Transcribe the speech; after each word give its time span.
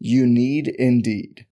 You 0.00 0.26
need 0.26 0.68
Indeed. 0.68 1.46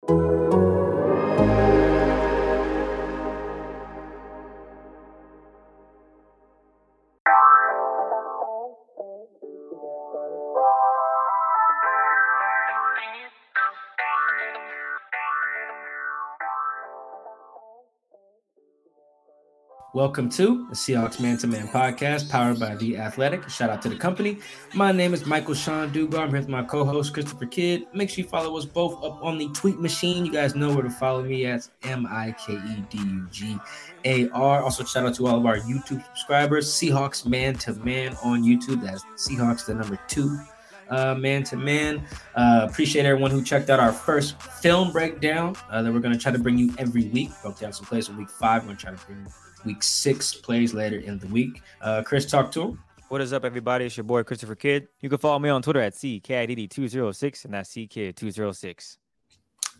Welcome 19.93 20.29
to 20.29 20.67
the 20.69 20.75
Seahawks 20.75 21.19
Man 21.19 21.37
to 21.39 21.47
Man 21.47 21.67
podcast 21.67 22.29
powered 22.29 22.61
by 22.61 22.75
The 22.75 22.95
Athletic. 22.95 23.49
Shout 23.49 23.69
out 23.69 23.81
to 23.81 23.89
the 23.89 23.97
company. 23.97 24.39
My 24.73 24.93
name 24.93 25.13
is 25.13 25.25
Michael 25.25 25.53
Shawn 25.53 25.91
Dugar. 25.91 26.19
I'm 26.19 26.29
here 26.29 26.39
with 26.39 26.47
my 26.47 26.63
co 26.63 26.85
host, 26.85 27.13
Christopher 27.13 27.45
Kidd. 27.45 27.87
Make 27.93 28.09
sure 28.09 28.23
you 28.23 28.29
follow 28.29 28.57
us 28.57 28.63
both 28.63 29.03
up 29.03 29.21
on 29.21 29.37
the 29.37 29.49
tweet 29.49 29.81
machine. 29.81 30.25
You 30.25 30.31
guys 30.31 30.55
know 30.55 30.73
where 30.73 30.83
to 30.83 30.89
follow 30.89 31.23
me 31.23 31.45
at 31.45 31.67
M 31.83 32.07
I 32.09 32.33
K 32.39 32.53
E 32.53 32.85
D 32.89 32.99
U 32.99 33.27
G 33.31 33.57
A 34.05 34.29
R. 34.29 34.63
Also, 34.63 34.85
shout 34.85 35.05
out 35.05 35.13
to 35.15 35.27
all 35.27 35.37
of 35.37 35.45
our 35.45 35.57
YouTube 35.57 36.05
subscribers, 36.05 36.69
Seahawks 36.69 37.25
Man 37.25 37.55
to 37.55 37.73
Man 37.73 38.15
on 38.23 38.43
YouTube. 38.43 38.81
That's 38.81 39.03
Seahawks, 39.17 39.65
the 39.65 39.73
number 39.73 39.99
two 40.07 40.39
uh, 40.91 41.15
man 41.15 41.43
to 41.43 41.57
man. 41.57 42.05
Uh, 42.35 42.67
appreciate 42.69 43.05
everyone 43.05 43.31
who 43.31 43.43
checked 43.43 43.69
out 43.69 43.79
our 43.79 43.91
first 43.91 44.41
film 44.41 44.91
breakdown 44.91 45.55
uh, 45.69 45.81
that 45.81 45.91
we're 45.91 45.99
going 45.99 46.13
to 46.13 46.19
try 46.19 46.31
to 46.31 46.39
bring 46.39 46.57
you 46.57 46.73
every 46.77 47.07
week. 47.09 47.31
Broke 47.41 47.59
down 47.59 47.73
some 47.73 47.85
plays 47.85 48.09
in 48.09 48.17
week 48.17 48.29
five. 48.29 48.61
We're 48.61 48.67
going 48.67 48.77
to 48.77 48.81
try 48.83 48.91
to 48.95 49.05
bring 49.05 49.27
week 49.65 49.83
six 49.83 50.33
plays 50.33 50.73
later 50.73 50.99
in 50.99 51.19
the 51.19 51.27
week. 51.27 51.61
Uh, 51.81 52.01
Chris, 52.03 52.25
talk 52.25 52.51
to 52.53 52.61
him. 52.61 52.83
What 53.09 53.21
is 53.21 53.33
up, 53.33 53.43
everybody? 53.43 53.85
It's 53.85 53.97
your 53.97 54.05
boy 54.05 54.23
Christopher 54.23 54.55
Kidd. 54.55 54.87
You 55.01 55.09
can 55.09 55.17
follow 55.17 55.39
me 55.39 55.49
on 55.49 55.61
Twitter 55.61 55.81
at 55.81 55.93
CKIDD206, 55.93 57.45
and 57.45 57.53
that's 57.53 57.71
CKID206. 57.71 58.97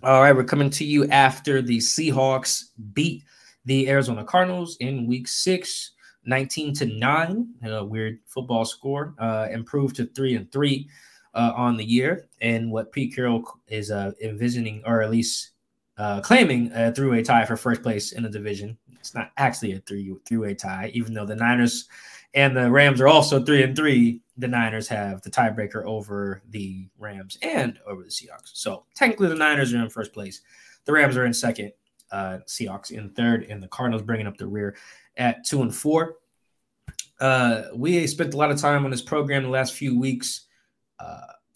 All 0.03 0.21
right, 0.21 0.35
we're 0.35 0.43
coming 0.43 0.69
to 0.71 0.83
you 0.83 1.07
after 1.07 1.61
the 1.61 1.77
Seahawks 1.77 2.71
beat 2.93 3.23
the 3.65 3.88
Arizona 3.88 4.23
Cardinals 4.23 4.75
in 4.81 5.07
week 5.07 5.27
six, 5.27 5.91
19 6.25 6.73
to 6.73 6.85
9. 6.88 7.47
A 7.63 7.85
weird 7.85 8.19
football 8.25 8.66
score. 8.66 9.13
Uh, 9.17 9.47
improved 9.51 9.95
to 9.97 10.07
3 10.07 10.35
and 10.35 10.51
3 10.51 10.89
uh, 11.33 11.53
on 11.56 11.77
the 11.77 11.85
year. 11.85 12.27
And 12.41 12.72
what 12.72 12.91
Pete 12.91 13.16
Carroll 13.16 13.44
is 13.67 13.91
uh, 13.91 14.11
envisioning, 14.22 14.81
or 14.85 15.01
at 15.01 15.11
least 15.11 15.50
uh, 16.01 16.19
claiming 16.19 16.72
a 16.73 16.91
three-way 16.91 17.22
tie 17.22 17.45
for 17.45 17.56
first 17.56 17.84
place 17.84 18.13
in 18.13 18.23
the 18.23 18.29
division. 18.29 18.75
It's 19.00 19.13
not 19.13 19.31
actually 19.38 19.73
a 19.73 19.79
three 19.81 20.16
three-way 20.25 20.56
tie, 20.56 20.89
even 20.95 21.13
though 21.13 21.28
the 21.28 21.35
Niners 21.35 21.88
and 22.34 22.57
the 22.57 22.72
Rams 22.72 23.00
are 23.01 23.07
also 23.07 23.44
three 23.44 23.62
and 23.62 23.75
three. 23.75 24.22
The 24.38 24.47
Niners 24.47 24.88
have 24.88 25.22
the 25.22 25.29
tiebreaker 25.29 25.85
over 25.85 26.41
the 26.50 26.88
Rams 26.97 27.38
and 27.44 27.79
over 27.85 28.01
the 28.01 28.09
Seahawks. 28.09 28.50
So 28.53 28.85
technically, 28.95 29.28
the 29.28 29.35
Niners 29.35 29.73
are 29.73 29.78
in 29.78 29.89
first 29.89 30.12
place. 30.12 30.41
The 30.85 30.91
Rams 30.91 31.17
are 31.17 31.25
in 31.25 31.34
second. 31.34 31.72
Uh, 32.12 32.39
Seahawks 32.47 32.89
in 32.89 33.12
third, 33.12 33.44
and 33.44 33.62
the 33.62 33.68
Cardinals 33.68 34.01
bringing 34.01 34.28
up 34.28 34.38
the 34.38 34.47
rear 34.47 34.75
at 35.18 35.45
two 35.45 35.62
and 35.62 35.73
four. 35.73 36.16
Uh, 37.19 37.66
we 37.75 38.07
spent 38.07 38.33
a 38.33 38.38
lot 38.38 38.50
of 38.50 38.59
time 38.59 38.85
on 38.85 38.91
this 38.91 39.03
program 39.03 39.44
the 39.44 39.50
last 39.50 39.75
few 39.75 40.00
weeks. 40.00 40.47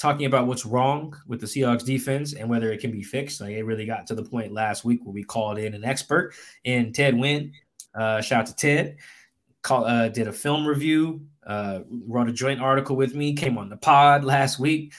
Talking 0.05 0.27
about 0.27 0.45
what's 0.45 0.67
wrong 0.67 1.17
with 1.25 1.41
the 1.41 1.47
Seahawks 1.47 1.83
defense 1.83 2.33
and 2.33 2.47
whether 2.47 2.71
it 2.71 2.79
can 2.79 2.91
be 2.91 3.01
fixed. 3.01 3.41
Like 3.41 3.53
it 3.53 3.63
really 3.63 3.88
got 3.88 4.05
to 4.05 4.13
the 4.13 4.21
point 4.21 4.53
last 4.53 4.85
week 4.85 4.99
where 5.03 5.11
we 5.11 5.23
called 5.23 5.57
in 5.57 5.73
an 5.73 5.83
expert 5.83 6.35
in 6.63 6.93
Ted 6.93 7.16
Nguyen. 7.16 7.51
Uh, 7.95 8.21
shout 8.21 8.41
out 8.41 8.45
to 8.45 8.55
Ted. 8.55 8.97
Call, 9.63 9.83
uh, 9.83 10.09
did 10.09 10.27
a 10.27 10.31
film 10.31 10.63
review, 10.67 11.25
uh, 11.47 11.79
wrote 11.89 12.29
a 12.29 12.33
joint 12.33 12.61
article 12.61 12.95
with 12.95 13.15
me, 13.15 13.33
came 13.33 13.57
on 13.57 13.67
the 13.67 13.77
pod 13.77 14.23
last 14.23 14.59
week. 14.59 14.94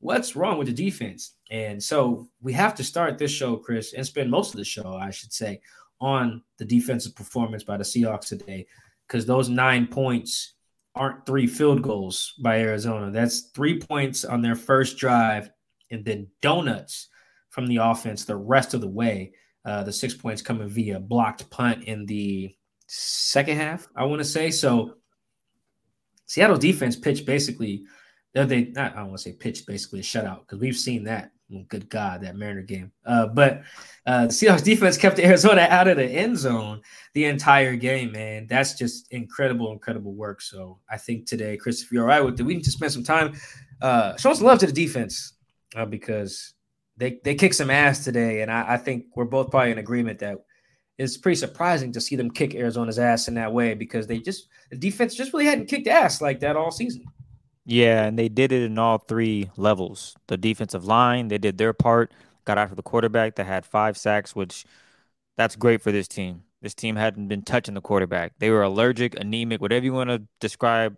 What's 0.00 0.34
wrong 0.34 0.58
with 0.58 0.66
the 0.66 0.74
defense? 0.74 1.34
And 1.52 1.80
so 1.80 2.28
we 2.42 2.52
have 2.54 2.74
to 2.74 2.82
start 2.82 3.18
this 3.18 3.30
show, 3.30 3.54
Chris, 3.56 3.92
and 3.92 4.04
spend 4.04 4.32
most 4.32 4.52
of 4.52 4.58
the 4.58 4.64
show, 4.64 4.96
I 4.96 5.12
should 5.12 5.32
say, 5.32 5.60
on 6.00 6.42
the 6.56 6.64
defensive 6.64 7.14
performance 7.14 7.62
by 7.62 7.76
the 7.76 7.84
Seahawks 7.84 8.26
today, 8.26 8.66
because 9.06 9.26
those 9.26 9.48
nine 9.48 9.86
points 9.86 10.54
aren't 11.00 11.24
three 11.24 11.46
field 11.46 11.80
goals 11.80 12.34
by 12.42 12.60
Arizona. 12.60 13.10
That's 13.10 13.40
three 13.54 13.80
points 13.80 14.22
on 14.22 14.42
their 14.42 14.54
first 14.54 14.98
drive 14.98 15.50
and 15.90 16.04
then 16.04 16.28
donuts 16.42 17.08
from 17.48 17.66
the 17.66 17.78
offense 17.78 18.26
the 18.26 18.36
rest 18.36 18.74
of 18.74 18.82
the 18.82 18.88
way. 18.88 19.32
Uh, 19.64 19.82
the 19.82 19.92
six 19.92 20.12
points 20.12 20.42
coming 20.42 20.68
via 20.68 21.00
blocked 21.00 21.48
punt 21.48 21.84
in 21.84 22.04
the 22.04 22.54
second 22.86 23.56
half, 23.56 23.88
I 23.96 24.04
want 24.04 24.20
to 24.20 24.26
say. 24.26 24.50
So 24.50 24.96
Seattle 26.26 26.58
defense 26.58 26.96
pitched 26.96 27.24
basically, 27.24 27.84
they 28.34 28.72
I 28.76 28.90
don't 28.90 29.08
want 29.08 29.16
to 29.16 29.22
say 29.22 29.32
pitched 29.32 29.66
basically 29.66 30.00
a 30.00 30.02
shutout 30.02 30.40
because 30.40 30.60
we've 30.60 30.76
seen 30.76 31.04
that 31.04 31.32
good 31.68 31.88
God, 31.88 32.22
that 32.22 32.36
Mariner 32.36 32.62
game. 32.62 32.92
Uh, 33.04 33.26
but 33.26 33.62
uh, 34.06 34.26
the 34.26 34.32
Seahawks 34.32 34.64
defense 34.64 34.96
kept 34.96 35.18
Arizona 35.18 35.66
out 35.70 35.88
of 35.88 35.96
the 35.96 36.04
end 36.04 36.38
zone 36.38 36.80
the 37.14 37.24
entire 37.24 37.76
game, 37.76 38.12
man. 38.12 38.46
That's 38.48 38.74
just 38.74 39.10
incredible, 39.12 39.72
incredible 39.72 40.14
work. 40.14 40.40
So 40.40 40.78
I 40.90 40.96
think 40.96 41.26
today, 41.26 41.56
Chris, 41.56 41.82
if 41.82 41.92
you're 41.92 42.02
all 42.02 42.08
right 42.08 42.24
with 42.24 42.38
it, 42.38 42.42
we 42.44 42.54
need 42.54 42.64
to 42.64 42.70
spend 42.70 42.92
some 42.92 43.04
time 43.04 43.34
uh, 43.82 44.16
showing 44.16 44.36
some 44.36 44.46
love 44.46 44.58
to 44.60 44.66
the 44.66 44.72
defense 44.72 45.34
uh, 45.76 45.86
because 45.86 46.54
they 46.96 47.18
they 47.24 47.34
kicked 47.34 47.54
some 47.54 47.70
ass 47.70 48.04
today, 48.04 48.42
and 48.42 48.50
I, 48.50 48.74
I 48.74 48.76
think 48.76 49.06
we're 49.16 49.24
both 49.24 49.50
probably 49.50 49.72
in 49.72 49.78
agreement 49.78 50.18
that 50.20 50.36
it's 50.98 51.16
pretty 51.16 51.36
surprising 51.36 51.92
to 51.92 52.00
see 52.00 52.14
them 52.14 52.30
kick 52.30 52.54
Arizona's 52.54 52.98
ass 52.98 53.26
in 53.26 53.34
that 53.34 53.52
way 53.52 53.72
because 53.72 54.06
they 54.06 54.18
just 54.18 54.48
the 54.70 54.76
defense 54.76 55.14
just 55.14 55.32
really 55.32 55.46
hadn't 55.46 55.66
kicked 55.66 55.88
ass 55.88 56.20
like 56.20 56.40
that 56.40 56.56
all 56.56 56.70
season. 56.70 57.04
Yeah, 57.64 58.04
and 58.04 58.18
they 58.18 58.28
did 58.28 58.52
it 58.52 58.62
in 58.62 58.78
all 58.78 58.98
three 58.98 59.50
levels. 59.56 60.16
The 60.28 60.36
defensive 60.36 60.84
line, 60.84 61.28
they 61.28 61.38
did 61.38 61.58
their 61.58 61.72
part, 61.72 62.12
got 62.44 62.58
after 62.58 62.74
the 62.74 62.82
quarterback 62.82 63.36
that 63.36 63.46
had 63.46 63.66
five 63.66 63.96
sacks, 63.96 64.34
which 64.34 64.64
that's 65.36 65.56
great 65.56 65.82
for 65.82 65.92
this 65.92 66.08
team. 66.08 66.44
This 66.62 66.74
team 66.74 66.96
hadn't 66.96 67.28
been 67.28 67.42
touching 67.42 67.74
the 67.74 67.80
quarterback. 67.80 68.32
They 68.38 68.50
were 68.50 68.62
allergic, 68.62 69.18
anemic, 69.18 69.60
whatever 69.60 69.84
you 69.84 69.92
want 69.92 70.10
to 70.10 70.22
describe 70.40 70.96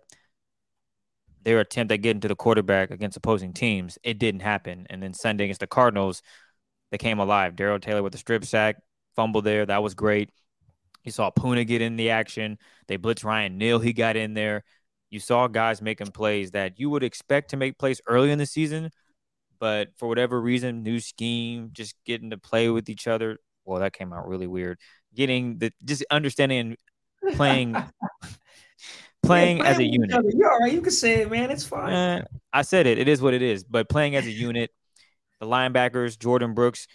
their 1.43 1.59
attempt 1.59 1.91
at 1.91 1.97
getting 1.97 2.21
to 2.21 2.27
the 2.27 2.35
quarterback 2.35 2.91
against 2.91 3.17
opposing 3.17 3.53
teams. 3.53 3.97
It 4.03 4.17
didn't 4.17 4.41
happen. 4.41 4.87
And 4.89 5.03
then 5.03 5.13
Sunday 5.13 5.45
against 5.45 5.59
the 5.59 5.67
Cardinals, 5.67 6.21
they 6.91 6.97
came 6.97 7.19
alive. 7.19 7.55
Darrell 7.55 7.79
Taylor 7.79 8.03
with 8.03 8.15
a 8.15 8.17
strip 8.17 8.45
sack, 8.45 8.77
fumble 9.15 9.41
there. 9.41 9.65
That 9.65 9.83
was 9.83 9.93
great. 9.93 10.31
You 11.03 11.11
saw 11.11 11.31
Poona 11.31 11.67
get 11.67 11.81
in 11.81 11.97
the 11.97 12.11
action. 12.11 12.57
They 12.87 12.97
blitzed 12.97 13.25
Ryan 13.25 13.57
Neal. 13.57 13.79
He 13.79 13.93
got 13.93 14.15
in 14.15 14.33
there 14.33 14.63
you 15.13 15.19
saw 15.19 15.47
guys 15.47 15.79
making 15.79 16.07
plays 16.07 16.51
that 16.51 16.79
you 16.79 16.89
would 16.89 17.03
expect 17.03 17.51
to 17.51 17.57
make 17.57 17.77
plays 17.77 18.01
early 18.07 18.31
in 18.31 18.39
the 18.39 18.47
season, 18.47 18.89
but 19.59 19.89
for 19.95 20.07
whatever 20.07 20.41
reason, 20.41 20.81
new 20.81 20.99
scheme, 20.99 21.69
just 21.71 21.95
getting 22.03 22.31
to 22.31 22.37
play 22.39 22.69
with 22.69 22.89
each 22.89 23.07
other. 23.07 23.37
Well, 23.63 23.79
that 23.79 23.93
came 23.93 24.11
out 24.11 24.27
really 24.27 24.47
weird. 24.47 24.79
Getting 25.13 25.59
the 25.59 25.71
just 25.85 26.03
understanding 26.09 26.77
playing 27.35 27.75
playing 29.23 29.59
yeah, 29.59 29.65
as 29.65 29.77
a 29.77 29.83
unit. 29.83 30.09
You're 30.35 30.51
all 30.51 30.59
right. 30.59 30.73
You 30.73 30.81
can 30.81 30.91
say 30.91 31.21
it, 31.21 31.29
man. 31.29 31.51
It's 31.51 31.63
fine. 31.63 31.93
Eh, 31.93 32.21
I 32.51 32.63
said 32.63 32.87
it. 32.87 32.97
It 32.97 33.07
is 33.07 33.21
what 33.21 33.35
it 33.35 33.43
is. 33.43 33.63
But 33.63 33.87
playing 33.87 34.15
as 34.15 34.25
a 34.25 34.31
unit, 34.31 34.71
the 35.39 35.45
linebackers, 35.45 36.17
Jordyn 36.17 36.55
Brooks, 36.55 36.87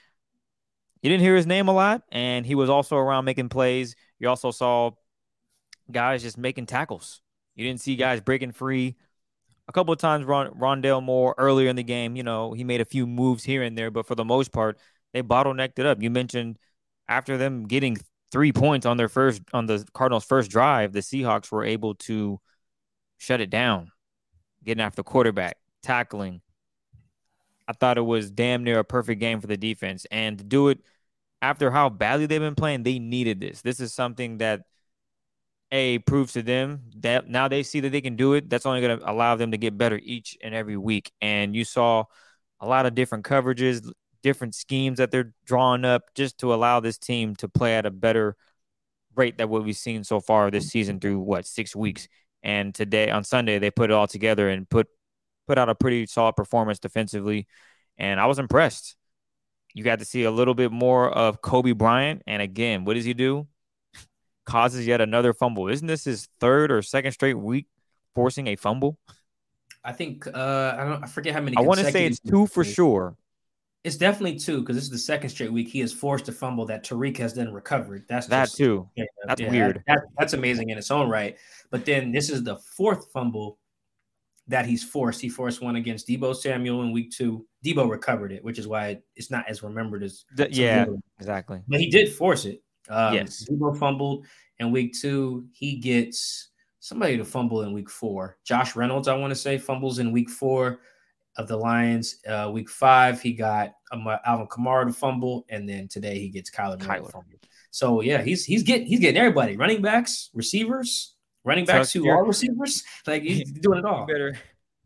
you 1.03 1.09
didn't 1.09 1.23
hear 1.23 1.37
his 1.37 1.47
name 1.47 1.69
a 1.69 1.73
lot, 1.73 2.03
and 2.11 2.45
he 2.45 2.57
was 2.57 2.69
also 2.69 2.97
around 2.97 3.25
making 3.27 3.49
plays. 3.49 3.95
You 4.19 4.29
also 4.29 4.51
saw 4.51 4.91
guys 5.89 6.23
just 6.23 6.37
making 6.37 6.67
tackles. 6.67 7.23
You 7.59 7.67
didn't 7.67 7.81
see 7.81 7.97
guys 7.97 8.21
breaking 8.21 8.53
free. 8.53 8.95
A 9.67 9.73
couple 9.73 9.93
of 9.93 9.99
times, 9.99 10.25
Ron, 10.25 10.51
Rondale 10.53 11.03
Moore 11.03 11.35
earlier 11.37 11.69
in 11.69 11.75
the 11.75 11.83
game, 11.83 12.15
you 12.15 12.23
know, 12.23 12.53
he 12.53 12.63
made 12.63 12.81
a 12.81 12.85
few 12.85 13.05
moves 13.05 13.43
here 13.43 13.65
and 13.65 13.77
there, 13.77 13.91
but 13.91 14.07
for 14.07 14.15
the 14.15 14.25
most 14.25 14.53
part, 14.53 14.79
they 15.13 15.23
bottlenecked 15.23 15.81
it 15.81 15.85
up. 15.85 16.01
You 16.01 16.09
mentioned 16.09 16.57
after 17.09 17.37
them 17.37 17.67
getting 17.67 17.99
three 18.31 18.53
points 18.53 18.87
on 18.87 18.97
their 18.97 19.09
first 19.09 19.43
on 19.53 19.67
the 19.67 19.85
Cardinals' 19.93 20.25
first 20.25 20.53
drive, 20.53 20.93
the 20.93 21.01
Seahawks 21.01 21.51
were 21.51 21.65
able 21.65 21.97
to 21.97 22.41
shut 23.17 23.41
it 23.41 23.51
down, 23.51 23.91
getting 24.65 24.83
after 24.83 24.97
the 24.97 25.03
quarterback, 25.03 25.57
tackling. 25.83 26.41
I 27.67 27.73
thought 27.73 27.99
it 27.99 28.03
was 28.03 28.31
damn 28.31 28.63
near 28.63 28.79
a 28.79 28.85
perfect 28.85 29.21
game 29.21 29.41
for 29.41 29.49
the 29.49 29.57
defense, 29.57 30.07
and 30.13 30.39
to 30.39 30.45
do 30.45 30.69
it 30.69 30.79
after 31.43 31.73
how 31.73 31.89
badly 31.89 32.27
they've 32.27 32.41
been 32.41 32.55
playing, 32.55 32.85
they 32.85 33.01
needed 33.01 33.41
this. 33.41 33.63
This 33.63 33.81
is 33.81 33.93
something 33.93 34.39
that 34.39 34.63
a 35.71 35.99
proves 36.01 36.33
to 36.33 36.43
them 36.43 36.83
that 36.97 37.29
now 37.29 37.49
they 37.49 37.63
see 37.63 37.81
that 37.81 37.91
they 37.91 38.01
can 38.01 38.17
do 38.17 38.35
it. 38.35 38.49
That's 38.49 38.67
only 38.67 38.81
going 38.81 38.99
to 38.99 39.11
allow 39.11 39.37
them 39.37 39.51
to 39.51 39.59
get 39.59 39.77
better 39.77 40.01
each 40.03 40.37
and 40.43 40.55
every 40.55 40.77
week. 40.77 41.13
And 41.21 41.55
you 41.55 41.65
saw 41.65 42.05
a 42.61 42.67
lot 42.67 42.87
of 42.87 42.95
different 42.95 43.25
coverages, 43.25 43.91
different 44.23 44.55
schemes 44.55 44.99
that 44.99 45.11
they're 45.11 45.35
drawing 45.45 45.85
up 45.85 46.15
just 46.15 46.39
to 46.39 46.55
allow 46.55 46.81
this 46.81 46.99
team 46.99 47.37
to 47.37 47.49
play 47.49 47.77
at 47.77 47.87
a 47.87 47.91
better 47.91 48.37
rate 49.15 49.37
than 49.37 49.49
what 49.49 49.65
we've 49.65 49.77
seen 49.77 50.05
so 50.05 50.21
far 50.21 50.51
this 50.51 50.69
season 50.69 51.01
through 51.01 51.19
what 51.19 51.47
six 51.47 51.77
weeks. 51.77 52.09
And 52.43 52.75
today 52.75 53.11
on 53.11 53.25
Sunday 53.25 53.59
they 53.59 53.71
put 53.71 53.91
it 53.91 53.95
all 53.95 54.07
together 54.07 54.49
and 54.49 54.69
put 54.69 54.87
put 55.47 55.59
out 55.59 55.69
a 55.69 55.75
pretty 55.75 56.07
solid 56.07 56.35
performance 56.35 56.79
defensively. 56.79 57.47
And 57.97 58.21
I 58.21 58.27
was 58.27 58.39
impressed. 58.39 58.97
You 59.75 59.83
got 59.85 59.99
to 59.99 60.05
see 60.05 60.25
a 60.25 60.31
little 60.31 60.55
bit 60.55 60.71
more 60.73 61.11
of 61.11 61.43
Coby 61.43 61.77
Bryant. 61.77 62.23
And 62.27 62.41
again, 62.41 62.85
what 62.85 62.95
does 62.95 63.05
he 63.05 63.15
do? 63.15 63.49
Causes 64.49 64.87
yet 64.87 65.03
another 65.03 65.35
fumble. 65.35 65.69
Isn't 65.69 65.87
this 65.87 66.05
his 66.05 66.27
third 66.41 66.73
or 66.73 66.81
second 66.81 67.13
straight 67.13 67.35
week 67.35 67.67
forcing 68.15 68.47
a 68.47 68.57
fumble? 68.57 68.99
I 69.85 69.93
think 69.93 70.27
uh 70.27 70.75
I 70.79 70.85
don't 70.85 71.05
I 71.05 71.07
forget 71.07 71.35
how 71.35 71.43
many. 71.43 71.55
I 71.59 71.61
want 71.61 71.81
to 71.81 71.93
say 71.93 72.07
it's 72.07 72.19
two 72.19 72.47
for 72.47 72.65
sure. 72.65 73.15
It's 73.85 73.97
definitely 73.97 74.39
two 74.39 74.61
because 74.61 74.75
this 74.75 74.85
is 74.85 74.91
the 74.91 74.99
second 74.99 75.29
straight 75.29 75.53
week 75.53 75.69
he 75.69 75.81
has 75.81 75.93
forced 75.93 76.31
a 76.31 76.33
fumble 76.33 76.65
that 76.65 76.83
Tariq 76.83 77.19
has 77.19 77.35
then 77.35 77.53
recovered. 77.53 78.07
That's 78.09 78.27
that 78.29 78.47
just, 78.47 78.57
too. 78.57 78.89
Yeah, 78.97 79.05
that's 79.27 79.39
yeah, 79.39 79.51
weird. 79.51 79.85
That, 79.87 80.01
that's 80.19 80.33
amazing 80.33 80.71
in 80.71 80.79
its 80.79 80.91
own 80.91 81.11
right. 81.11 81.37
But 81.71 81.85
then 81.85 82.11
this 82.11 82.31
is 82.31 82.43
the 82.43 82.57
fourth 82.57 83.13
fumble 83.13 83.59
that 84.47 84.65
he's 84.65 84.83
forced. 84.83 85.21
He 85.21 85.29
forced 85.29 85.61
one 85.61 85.77
against 85.77 86.09
Deebo 86.09 86.35
Samuel 86.35 86.83
in 86.85 86.93
week 86.93 87.11
two. 87.11 87.47
Deebo 87.63 87.89
recovered 87.89 88.33
it, 88.33 88.43
which 88.43 88.59
is 88.59 88.67
why 88.67 89.01
it's 89.15 89.31
not 89.31 89.47
as 89.47 89.63
remembered 89.63 90.03
as 90.03 90.25
the, 90.35 90.49
yeah, 90.51 90.87
exactly. 91.19 91.61
But 91.69 91.81
he 91.81 91.91
did 91.91 92.11
force 92.15 92.47
it. 92.47 92.63
Um, 92.89 93.15
yes, 93.15 93.47
Deebo 93.49 93.79
fumbled 93.79 94.27
in 94.59 94.71
week 94.71 94.95
two. 94.99 95.47
He 95.53 95.77
gets 95.77 96.49
somebody 96.81 97.17
to 97.17 97.25
fumble 97.25 97.63
in 97.63 97.73
week 97.73 97.91
four. 97.91 98.39
Josh 98.45 98.77
Reynolds, 98.77 99.09
I 99.09 99.15
want 99.15 99.31
to 99.31 99.37
say, 99.37 99.59
fumbles 99.59 99.99
in 99.99 100.13
week 100.13 100.31
four 100.31 100.81
of 101.37 101.49
the 101.49 101.57
Lions. 101.57 102.17
Uh, 102.27 102.51
week 102.53 102.69
five, 102.69 103.21
he 103.21 103.33
got 103.33 103.75
um, 103.93 104.07
Alvin 104.25 104.49
Kamara 104.49 104.87
to 104.87 104.93
fumble, 104.93 105.47
and 105.49 105.69
then 105.69 105.89
today 105.89 106.19
he 106.19 106.29
gets 106.29 106.51
Kyler 106.51 106.79
to 106.79 106.85
fumble. 106.85 107.39
So 107.71 108.01
yeah, 108.01 108.23
he's 108.23 108.45
he's 108.45 108.63
getting 108.63 108.87
he's 108.87 109.01
getting 109.01 109.19
everybody, 109.19 109.57
running 109.57 109.83
backs, 109.83 110.31
receivers, 110.35 111.15
running 111.45 111.65
backs 111.65 111.93
who 111.93 112.09
are 112.09 112.25
receivers. 112.25 112.83
Like 113.07 113.23
he's 113.23 113.51
doing 113.61 113.79
it 113.79 113.85
all. 113.85 114.07
Better 114.07 114.37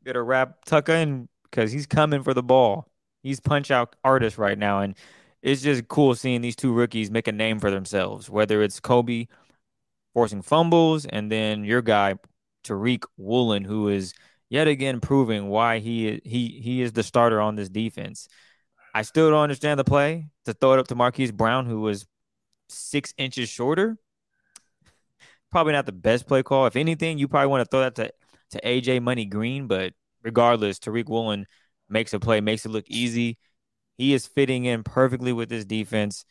better 0.05 0.25
wrap 0.25 0.65
Tucker 0.65 0.93
in 0.93 1.29
because 1.45 1.73
he's 1.73 1.87
coming 1.87 2.23
for 2.23 2.35
the 2.35 2.43
ball. 2.43 2.89
He's 3.23 3.41
punch 3.41 3.71
out 3.71 3.95
artist 4.03 4.37
right 4.37 4.59
now, 4.59 4.81
and 4.81 4.97
it's 5.43 5.63
just 5.63 5.89
cool 5.89 6.15
seeing 6.15 6.41
these 6.41 6.57
two 6.57 6.73
rookies 6.73 7.11
make 7.11 7.29
a 7.29 7.33
name 7.33 7.59
for 7.59 7.71
themselves. 7.71 8.31
Whether 8.31 8.63
it's 8.63 8.81
Coby 8.81 9.29
forcing 10.15 10.43
fumbles, 10.43 11.05
and 11.07 11.31
then 11.31 11.65
your 11.65 11.83
guy 11.83 12.15
Tariq 12.65 13.05
Woolen, 13.17 13.65
who 13.65 13.89
is 13.89 14.15
yet 14.49 14.69
again 14.69 15.01
proving 15.01 15.49
why 15.49 15.79
he 15.79 16.21
he 16.25 16.61
he 16.63 16.83
is 16.83 16.93
the 16.93 17.03
starter 17.03 17.41
on 17.41 17.57
this 17.57 17.69
defense. 17.69 18.29
I 18.95 19.03
still 19.03 19.31
don't 19.31 19.43
understand 19.43 19.81
the 19.81 19.85
play 19.85 20.29
to 20.45 20.53
throw 20.53 20.75
it 20.75 20.79
up 20.79 20.89
to 20.89 20.95
Marquise 20.95 21.33
Brown, 21.33 21.67
who 21.67 21.81
was 21.81 22.07
six 22.69 23.15
inches 23.17 23.49
shorter. 23.49 23.97
Probably 25.51 25.73
not 25.73 25.87
the 25.87 25.93
best 25.93 26.27
play 26.27 26.43
call. 26.43 26.67
If 26.67 26.77
anything, 26.77 27.19
you 27.19 27.29
probably 27.29 27.49
want 27.49 27.63
to 27.63 27.71
throw 27.71 27.81
that 27.81 27.95
to, 27.97 28.13
to 28.51 28.61
AJ 28.61 29.03
Money 29.03 29.25
Green, 29.25 29.67
but 29.67 29.93
regardless, 30.23 30.79
Tariq 30.79 31.09
Woolen 31.09 31.47
makes 31.89 32.13
a 32.15 32.21
play, 32.21 32.41
makes 32.41 32.65
it 32.65 32.71
look 32.71 32.85
easy. 32.89 33.39
He 33.97 34.15
is 34.15 34.27
fitting 34.27 34.65
in 34.65 34.83
perfectly 34.83 35.33
with 35.33 35.49
this 35.49 35.65
defense. 35.65 36.25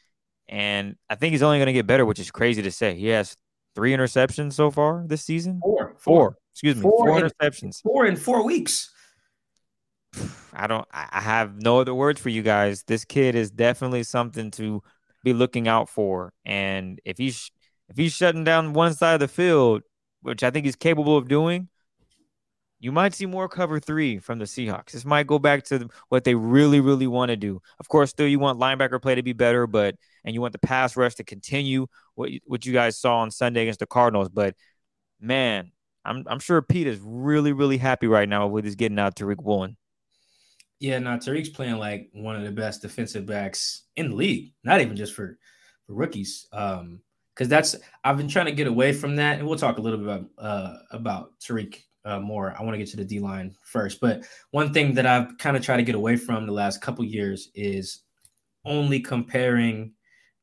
And 0.48 0.96
I 1.10 1.16
think 1.16 1.32
he's 1.32 1.44
only 1.44 1.58
going 1.58 1.68
to 1.68 1.74
get 1.74 1.88
better, 1.88 2.06
which 2.06 2.20
is 2.20 2.32
crazy 2.32 2.62
to 2.62 2.72
say. 2.72 2.96
He 2.96 3.08
has 3.08 3.36
three 3.76 3.94
interceptions 3.94 4.54
so 4.54 4.72
far 4.72 5.04
this 5.08 5.24
season. 5.24 5.60
Four. 5.64 5.96
Four. 5.98 6.38
Excuse 6.54 6.76
me. 6.76 6.82
Four, 6.82 7.08
four 7.08 7.22
interceptions. 7.22 7.82
Four 7.82 8.06
in 8.06 8.16
four 8.16 8.44
weeks. 8.44 8.92
I 10.54 10.68
don't. 10.68 10.86
I 10.92 11.22
have 11.22 11.62
no 11.62 11.80
other 11.80 11.94
words 11.94 12.20
for 12.20 12.30
you 12.30 12.42
guys. 12.42 12.84
This 12.84 13.06
kid 13.06 13.36
is 13.36 13.52
definitely 13.52 14.04
something 14.04 14.52
to 14.52 14.84
be 15.24 15.34
looking 15.34 15.68
out 15.68 15.88
for. 15.88 16.34
And 16.44 17.00
if 17.06 17.18
he's 17.18 17.52
if 17.90 17.98
he's 17.98 18.14
shutting 18.14 18.44
down 18.44 18.74
one 18.74 18.94
side 18.94 19.14
of 19.14 19.20
the 19.22 19.28
field, 19.28 19.84
which 20.22 20.44
I 20.44 20.50
think 20.50 20.66
he's 20.66 20.76
capable 20.76 21.18
of 21.18 21.28
doing, 21.28 21.70
you 22.82 22.92
might 22.92 23.14
see 23.14 23.28
more 23.28 23.48
cover 23.48 23.80
three 23.80 24.18
from 24.18 24.40
the 24.40 24.46
Seahawks. 24.46 24.92
This 24.92 25.06
might 25.06 25.28
go 25.28 25.38
back 25.38 25.64
to 25.66 25.88
what 26.10 26.24
they 26.24 26.34
really, 26.34 26.80
really 26.80 27.06
want 27.06 27.30
to 27.30 27.38
do. 27.38 27.62
Of 27.80 27.88
course, 27.88 28.10
still 28.10 28.28
you 28.28 28.40
want 28.40 28.60
linebacker 28.60 29.00
play 29.00 29.14
to 29.14 29.22
be 29.22 29.34
better, 29.34 29.68
but 29.68 29.96
and 30.26 30.34
you 30.34 30.42
want 30.42 30.54
the 30.54 30.60
pass 30.60 30.98
rush 30.98 31.16
to 31.16 31.24
continue 31.24 31.86
what 32.16 32.32
what 32.46 32.66
you 32.66 32.74
guys 32.74 32.98
saw 32.98 33.20
on 33.20 33.30
Sunday 33.30 33.62
against 33.62 33.82
the 33.82 33.86
Cardinals. 33.86 34.30
But 34.30 34.56
man, 35.20 35.72
I'm 36.04 36.24
I'm 36.26 36.40
sure 36.40 36.60
Pete 36.64 36.88
is 36.88 37.00
really, 37.04 37.54
really 37.54 37.78
happy 37.78 38.08
right 38.08 38.28
now 38.28 38.48
with 38.48 38.66
his 38.66 38.76
getting 38.76 38.98
out 38.98 39.16
Tariq 39.16 39.44
Woolen. 39.44 39.78
Yeah, 40.80 40.98
now 40.98 41.18
Tariq's 41.18 41.50
playing 41.50 41.78
like 41.78 42.10
one 42.14 42.36
of 42.36 42.42
the 42.42 42.52
best 42.52 42.82
defensive 42.82 43.28
backs 43.28 43.84
in 43.96 44.10
the 44.10 44.16
league. 44.16 44.54
Not 44.64 44.82
even 44.82 44.96
just 44.96 45.14
for 45.14 45.38
for 45.86 45.94
rookies. 45.94 46.48
Um, 46.52 47.02
because 47.36 47.48
that's 47.48 47.76
I've 48.04 48.18
been 48.18 48.28
trying 48.28 48.48
to 48.48 48.52
get 48.52 48.66
away 48.66 48.92
from 48.92 49.18
that, 49.18 49.38
and 49.38 49.48
we'll 49.48 49.58
talk 49.58 49.78
a 49.78 49.82
little 49.82 50.00
bit 50.00 50.08
about 50.08 50.26
uh 50.40 50.78
about 50.90 51.40
Tariq 51.40 51.78
uh, 52.06 52.20
more. 52.20 52.56
I 52.58 52.64
want 52.64 52.74
to 52.74 52.78
get 52.78 52.90
to 52.90 52.98
the 52.98 53.06
D 53.06 53.20
line 53.20 53.56
first, 53.64 54.00
but 54.00 54.24
one 54.52 54.74
thing 54.74 54.94
that 54.96 55.06
I've 55.06 55.38
kind 55.38 55.56
of 55.56 55.64
tried 55.64 55.78
to 55.78 55.84
get 55.84 55.96
away 55.96 56.16
from 56.16 56.46
the 56.46 56.52
last 56.52 56.82
couple 56.82 57.04
years 57.06 57.50
is 57.54 58.02
only 58.66 59.00
comparing 59.00 59.94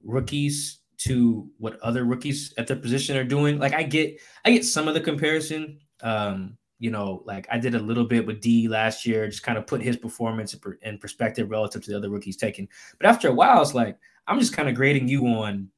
rookies 0.04 0.80
to 0.98 1.48
what 1.58 1.78
other 1.80 2.04
rookies 2.04 2.52
at 2.58 2.66
their 2.66 2.76
position 2.76 3.16
are 3.16 3.24
doing. 3.24 3.58
Like 3.58 3.72
I 3.72 3.84
get, 3.84 4.20
I 4.44 4.50
get 4.50 4.64
some 4.64 4.88
of 4.88 4.94
the 4.94 5.00
comparison. 5.00 5.78
Um, 6.02 6.58
you 6.80 6.90
know, 6.90 7.22
like 7.24 7.46
I 7.50 7.58
did 7.58 7.74
a 7.74 7.80
little 7.80 8.04
bit 8.04 8.26
with 8.26 8.40
D 8.40 8.68
last 8.68 9.04
year, 9.04 9.26
just 9.28 9.42
kind 9.42 9.58
of 9.58 9.66
put 9.66 9.82
his 9.82 9.96
performance 9.96 10.54
in 10.82 10.98
perspective 10.98 11.50
relative 11.50 11.82
to 11.82 11.90
the 11.90 11.96
other 11.96 12.10
rookies 12.10 12.36
taken. 12.36 12.68
But 12.98 13.08
after 13.08 13.28
a 13.28 13.34
while, 13.34 13.60
it's 13.62 13.74
like 13.74 13.96
I'm 14.26 14.38
just 14.38 14.52
kind 14.52 14.68
of 14.68 14.74
grading 14.74 15.08
you 15.08 15.26
on 15.26 15.68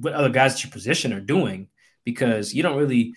what 0.00 0.12
other 0.12 0.28
guys 0.28 0.54
at 0.54 0.64
your 0.64 0.70
position 0.70 1.12
are 1.12 1.20
doing 1.20 1.68
because 2.04 2.54
you 2.54 2.62
don't 2.62 2.78
really. 2.78 3.14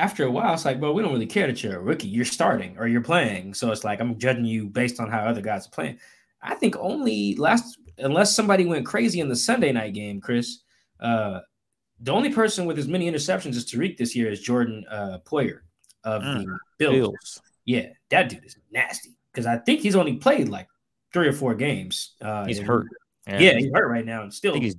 After 0.00 0.24
a 0.24 0.30
while, 0.30 0.54
it's 0.54 0.64
like, 0.64 0.80
well, 0.80 0.94
we 0.94 1.02
don't 1.02 1.12
really 1.12 1.26
care 1.26 1.46
that 1.46 1.62
you're 1.62 1.76
a 1.76 1.80
rookie. 1.80 2.08
You're 2.08 2.24
starting 2.24 2.74
or 2.78 2.88
you're 2.88 3.02
playing, 3.02 3.52
so 3.52 3.70
it's 3.70 3.84
like 3.84 4.00
I'm 4.00 4.18
judging 4.18 4.46
you 4.46 4.66
based 4.66 4.98
on 4.98 5.10
how 5.10 5.18
other 5.18 5.42
guys 5.42 5.66
are 5.66 5.70
playing. 5.70 5.98
I 6.40 6.54
think 6.54 6.74
only 6.78 7.36
last, 7.36 7.78
unless 7.98 8.34
somebody 8.34 8.64
went 8.64 8.86
crazy 8.86 9.20
in 9.20 9.28
the 9.28 9.36
Sunday 9.36 9.72
night 9.72 9.92
game, 9.92 10.18
Chris. 10.18 10.60
Uh, 11.00 11.40
the 12.00 12.12
only 12.12 12.32
person 12.32 12.64
with 12.64 12.78
as 12.78 12.88
many 12.88 13.10
interceptions 13.10 13.56
as 13.56 13.66
Tariq 13.66 13.98
this 13.98 14.16
year 14.16 14.30
is 14.30 14.40
Jordan 14.40 14.86
uh, 14.90 15.18
Poyer 15.26 15.60
of 16.04 16.22
mm, 16.22 16.44
the 16.44 16.58
Bills. 16.78 16.94
Bills. 16.94 17.40
Yeah, 17.66 17.88
that 18.08 18.30
dude 18.30 18.44
is 18.46 18.56
nasty 18.72 19.10
because 19.30 19.44
I 19.44 19.58
think 19.58 19.80
he's 19.80 19.96
only 19.96 20.16
played 20.16 20.48
like 20.48 20.66
three 21.12 21.28
or 21.28 21.34
four 21.34 21.54
games. 21.54 22.14
Uh, 22.22 22.46
he's 22.46 22.58
hurt. 22.58 22.86
Yeah. 23.26 23.38
yeah. 23.38 23.58
he's 23.58 23.70
hurt 23.74 23.90
right 23.90 24.06
now, 24.06 24.22
and 24.22 24.32
still. 24.32 24.52
I 24.52 24.54
think 24.54 24.64
he's 24.64 24.76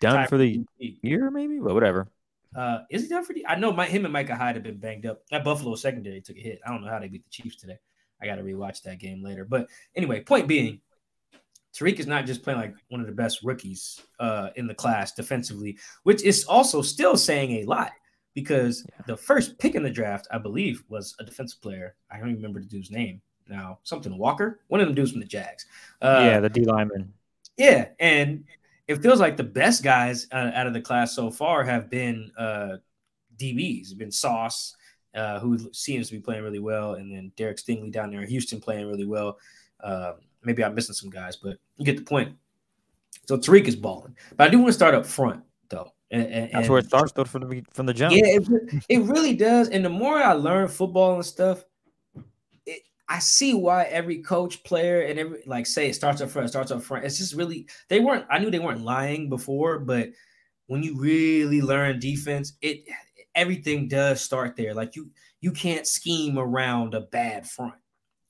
done 0.00 0.26
for 0.28 0.38
the 0.38 0.64
year, 0.78 1.30
maybe. 1.30 1.58
but 1.58 1.74
whatever. 1.74 2.08
Uh, 2.54 2.80
is 2.90 3.02
he 3.02 3.08
done 3.08 3.24
for 3.24 3.32
the? 3.32 3.46
I 3.46 3.56
know 3.56 3.72
my 3.72 3.86
him 3.86 4.04
and 4.04 4.12
Micah 4.12 4.36
Hyde 4.36 4.56
have 4.56 4.64
been 4.64 4.78
banged 4.78 5.06
up. 5.06 5.22
That 5.30 5.44
Buffalo 5.44 5.74
secondary 5.74 6.20
took 6.20 6.36
a 6.36 6.40
hit. 6.40 6.60
I 6.66 6.70
don't 6.70 6.82
know 6.82 6.90
how 6.90 6.98
they 6.98 7.08
beat 7.08 7.24
the 7.24 7.30
Chiefs 7.30 7.56
today. 7.56 7.78
I 8.20 8.26
got 8.26 8.36
to 8.36 8.42
rewatch 8.42 8.82
that 8.82 8.98
game 8.98 9.22
later. 9.22 9.44
But 9.44 9.68
anyway, 9.96 10.20
point 10.20 10.46
being, 10.46 10.80
Tariq 11.74 11.98
is 11.98 12.06
not 12.06 12.26
just 12.26 12.42
playing 12.42 12.60
like 12.60 12.74
one 12.88 13.00
of 13.00 13.06
the 13.06 13.12
best 13.12 13.42
rookies 13.42 14.00
uh, 14.20 14.50
in 14.56 14.66
the 14.66 14.74
class 14.74 15.12
defensively, 15.12 15.78
which 16.02 16.22
is 16.22 16.44
also 16.44 16.82
still 16.82 17.16
saying 17.16 17.62
a 17.62 17.64
lot 17.64 17.90
because 18.34 18.84
yeah. 18.88 19.02
the 19.06 19.16
first 19.16 19.58
pick 19.58 19.74
in 19.74 19.82
the 19.82 19.90
draft, 19.90 20.28
I 20.30 20.38
believe, 20.38 20.84
was 20.88 21.14
a 21.18 21.24
defensive 21.24 21.60
player. 21.60 21.96
I 22.10 22.18
don't 22.18 22.28
even 22.28 22.36
remember 22.36 22.60
the 22.60 22.66
dude's 22.66 22.90
name 22.90 23.20
now. 23.48 23.78
Something 23.82 24.16
Walker, 24.16 24.60
one 24.68 24.80
of 24.80 24.86
them 24.86 24.94
dudes 24.94 25.12
from 25.12 25.20
the 25.20 25.26
Jags. 25.26 25.66
Uh, 26.00 26.22
yeah, 26.22 26.40
the 26.40 26.50
D 26.50 26.64
lineman. 26.64 27.12
Yeah, 27.56 27.88
and 27.98 28.44
it 28.92 29.02
feels 29.02 29.20
like 29.20 29.36
the 29.36 29.44
best 29.44 29.82
guys 29.82 30.26
uh, 30.32 30.50
out 30.54 30.66
of 30.66 30.72
the 30.72 30.80
class 30.80 31.14
so 31.14 31.30
far 31.30 31.64
have 31.64 31.90
been 31.90 32.30
uh, 32.38 32.76
DBs. 33.36 33.90
Have 33.90 33.98
been 33.98 34.12
Sauce, 34.12 34.76
uh, 35.14 35.40
who 35.40 35.58
seems 35.72 36.08
to 36.08 36.14
be 36.14 36.20
playing 36.20 36.42
really 36.42 36.58
well, 36.58 36.94
and 36.94 37.12
then 37.12 37.32
Derek 37.36 37.58
Stingley 37.58 37.90
down 37.90 38.10
there 38.10 38.22
in 38.22 38.28
Houston 38.28 38.60
playing 38.60 38.86
really 38.86 39.06
well. 39.06 39.38
Um, 39.82 40.14
maybe 40.44 40.64
I'm 40.64 40.74
missing 40.74 40.94
some 40.94 41.10
guys, 41.10 41.36
but 41.36 41.58
you 41.76 41.84
get 41.84 41.96
the 41.96 42.04
point. 42.04 42.36
So 43.26 43.36
Tariq 43.36 43.66
is 43.66 43.76
balling, 43.76 44.16
but 44.36 44.48
I 44.48 44.50
do 44.50 44.58
want 44.58 44.68
to 44.68 44.74
start 44.74 44.94
up 44.94 45.06
front 45.06 45.42
though. 45.68 45.92
And, 46.10 46.26
and, 46.26 46.50
That's 46.52 46.68
where 46.68 46.78
it 46.78 46.86
starts 46.86 47.12
though 47.12 47.24
from 47.24 47.48
the 47.48 47.64
from 47.70 47.86
the 47.86 47.94
jump. 47.94 48.14
Yeah, 48.14 48.22
it, 48.24 48.84
it 48.88 49.02
really 49.02 49.34
does. 49.34 49.68
And 49.68 49.84
the 49.84 49.90
more 49.90 50.16
I 50.18 50.32
learn 50.32 50.68
football 50.68 51.14
and 51.14 51.24
stuff, 51.24 51.64
I 53.08 53.18
see 53.18 53.54
why 53.54 53.84
every 53.84 54.22
coach, 54.22 54.62
player, 54.64 55.02
and 55.02 55.18
every 55.18 55.42
like 55.46 55.66
say 55.66 55.88
it 55.88 55.94
starts 55.94 56.20
up 56.20 56.30
front, 56.30 56.48
starts 56.48 56.70
up 56.70 56.82
front. 56.82 57.04
It's 57.04 57.18
just 57.18 57.34
really 57.34 57.66
they 57.88 58.00
weren't. 58.00 58.26
I 58.30 58.38
knew 58.38 58.50
they 58.50 58.58
weren't 58.58 58.84
lying 58.84 59.28
before, 59.28 59.78
but 59.78 60.10
when 60.66 60.82
you 60.82 60.98
really 60.98 61.60
learn 61.60 61.98
defense, 61.98 62.54
it 62.62 62.84
everything 63.34 63.88
does 63.88 64.20
start 64.20 64.56
there. 64.56 64.74
Like 64.74 64.96
you 64.96 65.10
you 65.40 65.52
can't 65.52 65.86
scheme 65.86 66.38
around 66.38 66.94
a 66.94 67.00
bad 67.00 67.46
front. 67.46 67.74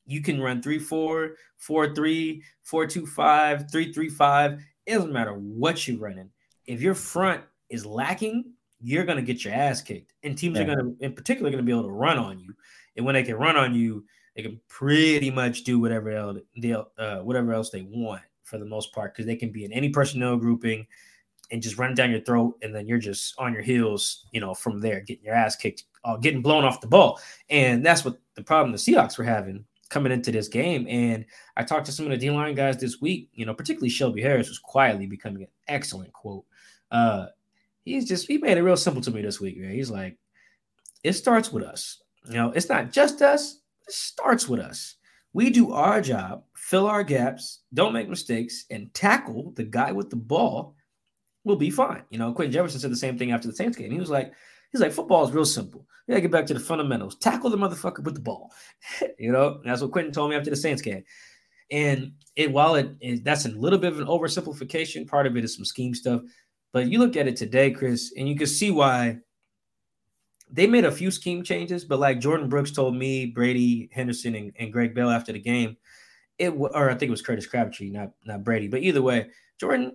You 0.06 0.20
can 0.20 0.40
run 0.40 0.62
3 0.62 0.78
4, 0.78 1.36
4 1.58 1.94
3, 1.94 2.42
4 2.64 2.86
2 2.86 3.06
5, 3.06 3.70
3 3.70 3.92
3 3.92 4.08
5. 4.08 4.64
It 4.86 4.94
doesn't 4.94 5.12
matter 5.12 5.34
what 5.34 5.86
you're 5.86 5.98
running. 5.98 6.30
If 6.66 6.80
your 6.80 6.94
front 6.94 7.42
is 7.68 7.86
lacking, 7.86 8.52
you're 8.80 9.04
going 9.04 9.16
to 9.16 9.22
get 9.22 9.44
your 9.44 9.54
ass 9.54 9.80
kicked. 9.80 10.12
And 10.22 10.36
teams 10.36 10.56
yeah. 10.56 10.64
are 10.64 10.74
going 10.74 10.78
to, 10.78 11.04
in 11.04 11.12
particular, 11.12 11.50
going 11.50 11.64
to 11.64 11.66
be 11.66 11.72
able 11.72 11.84
to 11.84 11.90
run 11.90 12.18
on 12.18 12.40
you. 12.40 12.52
And 12.96 13.06
when 13.06 13.14
they 13.14 13.22
can 13.22 13.36
run 13.36 13.56
on 13.56 13.74
you, 13.74 14.04
they 14.34 14.42
can 14.42 14.60
pretty 14.68 15.30
much 15.30 15.64
do 15.64 15.78
whatever 15.78 16.10
else 16.10 16.38
they, 16.56 16.72
uh, 16.72 17.18
whatever 17.18 17.52
else 17.52 17.70
they 17.70 17.82
want 17.82 18.22
for 18.44 18.58
the 18.58 18.64
most 18.64 18.92
part 18.92 19.12
because 19.12 19.26
they 19.26 19.36
can 19.36 19.50
be 19.50 19.64
in 19.64 19.72
any 19.72 19.90
personnel 19.90 20.36
grouping 20.36 20.86
and 21.50 21.62
just 21.62 21.78
run 21.78 21.94
down 21.94 22.10
your 22.10 22.20
throat, 22.20 22.56
and 22.62 22.74
then 22.74 22.86
you're 22.86 22.98
just 22.98 23.34
on 23.38 23.52
your 23.52 23.62
heels, 23.62 24.24
you 24.32 24.40
know, 24.40 24.54
from 24.54 24.80
there, 24.80 25.00
getting 25.00 25.24
your 25.24 25.34
ass 25.34 25.54
kicked, 25.54 25.84
uh, 26.04 26.16
getting 26.16 26.40
blown 26.40 26.64
off 26.64 26.80
the 26.80 26.86
ball. 26.86 27.20
And 27.50 27.84
that's 27.84 28.04
what 28.04 28.16
the 28.34 28.42
problem 28.42 28.72
the 28.72 28.78
Seahawks 28.78 29.18
were 29.18 29.24
having 29.24 29.64
coming 29.90 30.12
into 30.12 30.32
this 30.32 30.48
game. 30.48 30.86
And 30.88 31.26
I 31.56 31.62
talked 31.62 31.84
to 31.86 31.92
some 31.92 32.06
of 32.06 32.10
the 32.10 32.16
D 32.16 32.30
line 32.30 32.54
guys 32.54 32.78
this 32.78 33.02
week, 33.02 33.28
you 33.34 33.44
know, 33.44 33.52
particularly 33.52 33.90
Shelby 33.90 34.22
Harris 34.22 34.48
was 34.48 34.58
quietly 34.58 35.06
becoming 35.06 35.42
an 35.42 35.48
excellent 35.68 36.12
quote. 36.14 36.44
Uh, 36.90 37.26
he's 37.84 38.08
just 38.08 38.26
he 38.26 38.38
made 38.38 38.56
it 38.56 38.62
real 38.62 38.76
simple 38.76 39.02
to 39.02 39.10
me 39.10 39.20
this 39.20 39.40
week. 39.40 39.58
He's 39.58 39.90
like, 39.90 40.16
it 41.04 41.12
starts 41.12 41.52
with 41.52 41.64
us. 41.64 42.02
You 42.26 42.34
know, 42.34 42.52
it's 42.52 42.68
not 42.68 42.92
just 42.92 43.20
us. 43.20 43.60
Starts 43.88 44.48
with 44.48 44.60
us. 44.60 44.96
We 45.32 45.50
do 45.50 45.72
our 45.72 46.00
job, 46.00 46.44
fill 46.54 46.86
our 46.86 47.02
gaps, 47.02 47.60
don't 47.72 47.94
make 47.94 48.08
mistakes, 48.08 48.66
and 48.70 48.92
tackle 48.92 49.52
the 49.56 49.64
guy 49.64 49.92
with 49.92 50.10
the 50.10 50.16
ball 50.16 50.76
we'll 51.44 51.56
be 51.56 51.70
fine. 51.70 52.02
You 52.10 52.18
know, 52.18 52.32
Quinton 52.32 52.52
Jefferson 52.52 52.80
said 52.80 52.92
the 52.92 52.96
same 52.96 53.18
thing 53.18 53.32
after 53.32 53.48
the 53.48 53.54
Saints 53.54 53.76
game. 53.76 53.90
He 53.90 53.98
was 53.98 54.10
like, 54.10 54.32
he's 54.70 54.80
like, 54.80 54.92
football 54.92 55.26
is 55.26 55.32
real 55.32 55.44
simple. 55.44 55.86
You 56.06 56.12
gotta 56.12 56.22
get 56.22 56.30
back 56.30 56.46
to 56.46 56.54
the 56.54 56.60
fundamentals. 56.60 57.16
Tackle 57.16 57.50
the 57.50 57.56
motherfucker 57.56 58.02
with 58.02 58.14
the 58.14 58.20
ball. 58.20 58.52
you 59.18 59.32
know, 59.32 59.60
and 59.62 59.70
that's 59.70 59.82
what 59.82 59.92
Quinton 59.92 60.12
told 60.12 60.30
me 60.30 60.36
after 60.36 60.50
the 60.50 60.56
Saints 60.56 60.82
game. 60.82 61.04
And 61.70 62.12
it 62.36 62.52
while 62.52 62.74
it 62.74 62.90
is 63.00 63.22
that's 63.22 63.46
a 63.46 63.50
little 63.50 63.78
bit 63.78 63.92
of 63.92 64.00
an 64.00 64.06
oversimplification, 64.06 65.08
part 65.08 65.26
of 65.26 65.36
it 65.36 65.44
is 65.44 65.54
some 65.54 65.64
scheme 65.64 65.94
stuff. 65.94 66.22
But 66.72 66.88
you 66.88 66.98
look 66.98 67.16
at 67.16 67.28
it 67.28 67.36
today, 67.36 67.70
Chris, 67.70 68.12
and 68.16 68.28
you 68.28 68.36
can 68.36 68.46
see 68.46 68.70
why 68.70 69.18
they 70.52 70.66
made 70.66 70.84
a 70.84 70.92
few 70.92 71.10
scheme 71.10 71.42
changes, 71.42 71.84
but 71.84 71.98
like 71.98 72.20
Jordyn 72.20 72.50
Brooks 72.50 72.70
told 72.70 72.94
me, 72.94 73.26
Brady 73.26 73.88
Henderson 73.90 74.34
and, 74.34 74.52
and 74.58 74.72
Greg 74.72 74.94
Bell 74.94 75.10
after 75.10 75.32
the 75.32 75.40
game, 75.40 75.76
it 76.38 76.50
or 76.50 76.90
I 76.90 76.94
think 76.94 77.08
it 77.08 77.10
was 77.10 77.22
Curtis 77.22 77.46
Crabtree, 77.46 77.90
not 77.90 78.12
not 78.24 78.44
Brady, 78.44 78.68
but 78.68 78.82
either 78.82 79.02
way, 79.02 79.30
Jordyn, 79.60 79.92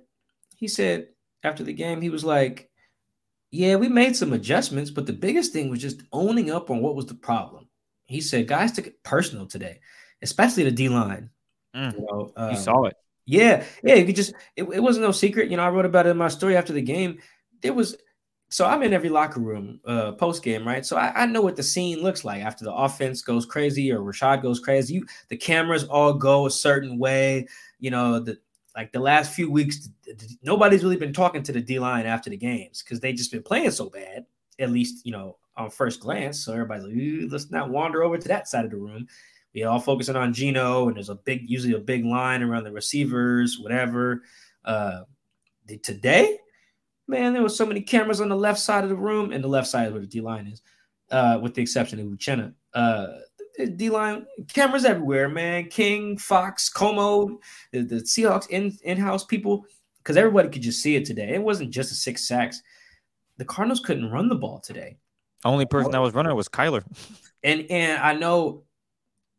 he 0.55 0.67
said 0.67 1.09
after 1.43 1.63
the 1.63 1.73
game, 1.73 2.01
he 2.01 2.09
was 2.09 2.25
like, 2.25 2.69
Yeah, 3.51 3.75
we 3.75 3.87
made 3.87 4.15
some 4.15 4.33
adjustments, 4.33 4.89
but 4.89 5.05
the 5.05 5.13
biggest 5.13 5.53
thing 5.53 5.69
was 5.69 5.81
just 5.81 6.01
owning 6.11 6.51
up 6.51 6.69
on 6.69 6.81
what 6.81 6.95
was 6.95 7.05
the 7.05 7.15
problem. 7.15 7.67
He 8.05 8.21
said, 8.21 8.47
Guys 8.47 8.71
took 8.71 8.87
it 8.87 9.03
personal 9.03 9.45
today, 9.45 9.79
especially 10.21 10.63
the 10.63 10.71
D 10.71 10.89
line. 10.89 11.29
Mm, 11.75 11.93
you, 11.93 11.99
know, 11.99 12.33
um, 12.35 12.51
you 12.51 12.57
saw 12.57 12.85
it. 12.85 12.95
Yeah. 13.25 13.63
Yeah. 13.83 13.95
You 13.95 14.05
could 14.05 14.15
just, 14.15 14.33
it, 14.55 14.63
it 14.63 14.81
wasn't 14.81 15.05
no 15.05 15.11
secret. 15.11 15.51
You 15.51 15.57
know, 15.57 15.63
I 15.63 15.69
wrote 15.69 15.85
about 15.85 16.07
it 16.07 16.11
in 16.11 16.17
my 16.17 16.29
story 16.29 16.55
after 16.55 16.73
the 16.73 16.81
game. 16.81 17.19
There 17.61 17.73
was, 17.73 17.97
so 18.49 18.65
I'm 18.65 18.83
in 18.83 18.93
every 18.93 19.09
locker 19.09 19.39
room 19.39 19.79
uh, 19.85 20.13
post 20.13 20.43
game, 20.43 20.65
right? 20.65 20.85
So 20.85 20.95
I, 20.95 21.23
I, 21.23 21.25
know 21.25 21.41
what 21.41 21.57
the 21.57 21.63
scene 21.63 22.01
looks 22.01 22.23
like 22.23 22.41
after 22.41 22.63
the 22.63 22.73
offense 22.73 23.21
goes 23.21 23.45
crazy 23.45 23.91
or 23.91 23.99
Rashaad 23.99 24.41
goes 24.41 24.59
crazy. 24.59 24.95
You, 24.95 25.05
the 25.27 25.35
cameras 25.35 25.83
all 25.83 26.13
go 26.13 26.45
a 26.45 26.51
certain 26.51 26.97
way. 26.97 27.47
You 27.79 27.91
know, 27.91 28.19
the 28.19 28.37
like 28.75 28.91
the 28.91 28.99
last 28.99 29.33
few 29.33 29.51
weeks, 29.51 29.89
nobody's 30.43 30.83
really 30.83 30.97
been 30.97 31.13
talking 31.13 31.43
to 31.43 31.51
the 31.51 31.61
D 31.61 31.79
line 31.79 32.05
after 32.05 32.29
the 32.29 32.37
games 32.37 32.81
because 32.81 32.99
they 32.99 33.11
just 33.11 33.31
been 33.31 33.43
playing 33.43 33.71
so 33.71 33.89
bad. 33.89 34.25
At 34.59 34.71
least 34.71 35.05
you 35.05 35.11
know 35.11 35.37
on 35.57 35.69
first 35.69 35.99
glance. 35.99 36.39
So 36.39 36.53
everybody's 36.53 36.83
like, 36.83 37.31
let's 37.31 37.51
not 37.51 37.69
wander 37.69 38.03
over 38.03 38.17
to 38.17 38.27
that 38.29 38.47
side 38.47 38.65
of 38.65 38.71
the 38.71 38.77
room. 38.77 39.07
We 39.53 39.63
all 39.63 39.79
focusing 39.79 40.15
on 40.15 40.33
Geno, 40.33 40.87
and 40.87 40.95
there's 40.95 41.09
a 41.09 41.15
big, 41.15 41.49
usually 41.49 41.73
a 41.73 41.79
big 41.79 42.05
line 42.05 42.43
around 42.43 42.63
the 42.63 42.71
receivers, 42.71 43.57
whatever. 43.59 44.21
Uh, 44.63 45.01
the, 45.65 45.77
today, 45.79 46.37
man, 47.07 47.33
there 47.33 47.43
was 47.43 47.57
so 47.57 47.65
many 47.65 47.81
cameras 47.81 48.21
on 48.21 48.29
the 48.29 48.35
left 48.35 48.59
side 48.59 48.83
of 48.83 48.89
the 48.89 48.95
room, 48.95 49.31
and 49.31 49.43
the 49.43 49.47
left 49.47 49.67
side 49.67 49.87
is 49.87 49.91
where 49.93 50.01
the 50.01 50.07
D 50.07 50.21
line 50.21 50.47
is, 50.47 50.61
uh, 51.11 51.39
with 51.41 51.53
the 51.53 51.61
exception 51.61 51.99
of 51.99 52.05
Uchenna. 52.07 52.53
Uh, 52.73 53.07
D 53.75 53.89
line 53.89 54.25
cameras 54.53 54.85
everywhere, 54.85 55.29
man. 55.29 55.67
King, 55.69 56.17
Fox, 56.17 56.71
KOMO, 56.71 57.37
the, 57.71 57.81
the 57.81 57.95
Seahawks 57.95 58.49
in 58.49 58.77
in 58.83 58.97
house 58.97 59.25
people, 59.25 59.65
because 59.99 60.17
everybody 60.17 60.49
could 60.49 60.61
just 60.61 60.81
see 60.81 60.95
it 60.95 61.05
today. 61.05 61.33
It 61.33 61.41
wasn't 61.41 61.71
just 61.71 61.91
a 61.91 61.95
six 61.95 62.27
sacks. 62.27 62.61
The 63.37 63.45
Cardinals 63.45 63.79
couldn't 63.79 64.11
run 64.11 64.29
the 64.29 64.35
ball 64.35 64.59
today. 64.59 64.97
Only 65.45 65.65
person 65.65 65.91
that 65.91 66.01
was 66.01 66.13
running 66.13 66.35
was 66.35 66.49
Kyler. 66.49 66.83
And 67.43 67.67
and 67.69 68.01
I 68.01 68.13
know 68.13 68.63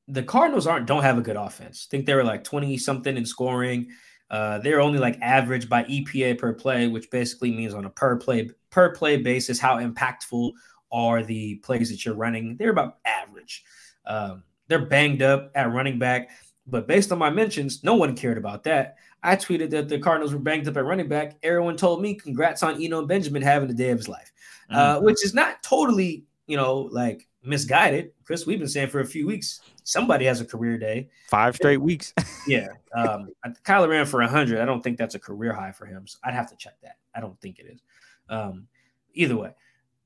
the 0.07 0.23
Cardinals 0.23 0.69
aren't 0.69 0.87
don't 0.87 1.03
have 1.03 1.19
a 1.19 1.21
good 1.21 1.37
offense. 1.37 1.87
I 1.87 1.91
think 1.91 2.07
they 2.07 2.15
were 2.15 2.25
like 2.25 2.45
20 2.45 2.79
something 2.79 3.17
in 3.17 3.27
scoring. 3.27 3.89
Uh, 4.30 4.58
they're 4.58 4.80
only 4.80 4.99
like 4.99 5.18
average 5.20 5.68
by 5.68 5.85
EPA 5.85 6.38
per 6.38 6.52
play, 6.52 6.87
which 6.87 7.11
basically 7.11 7.50
means 7.50 7.75
on 7.75 7.87
a 7.87 7.90
per 7.90 8.16
play 8.16 8.50
per 8.70 8.94
play 8.94 9.16
basis, 9.16 9.58
how 9.58 9.78
impactful 9.78 10.52
are 10.92 11.23
the 11.23 11.56
plays 11.56 11.90
that 11.90 12.04
you're 12.04 12.14
running. 12.14 12.56
They're 12.56 12.70
about 12.70 12.99
average. 13.04 13.64
Um, 14.06 14.42
they're 14.68 14.87
banged 14.87 15.23
up 15.23 15.50
at 15.54 15.73
running 15.73 15.99
back, 15.99 16.30
but 16.66 16.87
based 16.87 17.11
on 17.11 17.18
my 17.18 17.30
mentions, 17.30 17.82
no 17.82 17.94
one 17.94 18.14
cared 18.14 18.38
about 18.38 18.64
that. 18.64 18.97
I 19.23 19.37
tweeted 19.37 19.70
that 19.70 19.88
the 19.88 19.99
Cardinals 19.99 20.32
were 20.32 20.38
banged 20.38 20.68
up 20.68 20.76
at 20.76 20.85
running 20.85 21.08
back. 21.08 21.37
Everyone 21.42 21.76
told 21.76 22.02
me, 22.02 22.14
"Congrats 22.14 22.62
on 22.62 22.82
Eno 22.82 23.04
Benjamin 23.06 23.42
having 23.42 23.68
the 23.68 23.75
day 23.75 23.90
of 23.90 23.99
his 23.99 24.08
life," 24.08 24.30
uh, 24.70 24.76
mm-hmm. 24.76 24.99
uh, 24.99 25.00
which 25.00 25.25
is 25.25 25.35
not 25.35 25.62
totally, 25.62 26.25
you 26.47 26.56
know, 26.56 26.88
like 26.92 27.26
misguided. 27.42 28.12
Chris, 28.25 28.47
we've 28.47 28.58
been 28.58 28.68
saying 28.68 28.88
for 28.88 29.00
a 29.00 29.06
few 29.06 29.26
weeks, 29.26 29.61
somebody 29.88 30.26
has 30.26 30.42
a 30.42 30.45
career 30.45 30.76
day. 30.76 31.09
Five 31.28 31.57
straight 31.57 31.78
weeks. 31.78 32.12
yeah. 32.47 32.68
Um, 32.95 33.30
Kyler 33.64 33.88
ran 33.88 34.04
for 34.04 34.21
100. 34.21 34.61
I 34.61 34.66
don't 34.66 34.83
think 34.83 34.99
that's 34.99 35.14
a 35.14 35.18
career 35.18 35.54
high 35.54 35.73
for 35.73 35.87
him. 35.87 36.07
So 36.07 36.18
I'd 36.23 36.35
have 36.35 36.50
to 36.50 36.57
check 36.57 36.75
that. 36.83 36.99
I 37.14 37.21
don't 37.21 37.40
think 37.40 37.59
it 37.59 37.66
is. 37.73 37.80
Um, 38.28 38.66
either 39.14 39.37
way, 39.37 39.52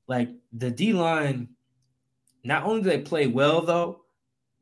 like 0.07 0.29
the 0.53 0.71
D 0.71 0.93
line 0.93 1.49
not 2.45 2.63
only 2.63 2.81
did 2.81 2.91
they 2.91 3.01
play 3.01 3.27
well 3.27 3.61
though, 3.61 4.05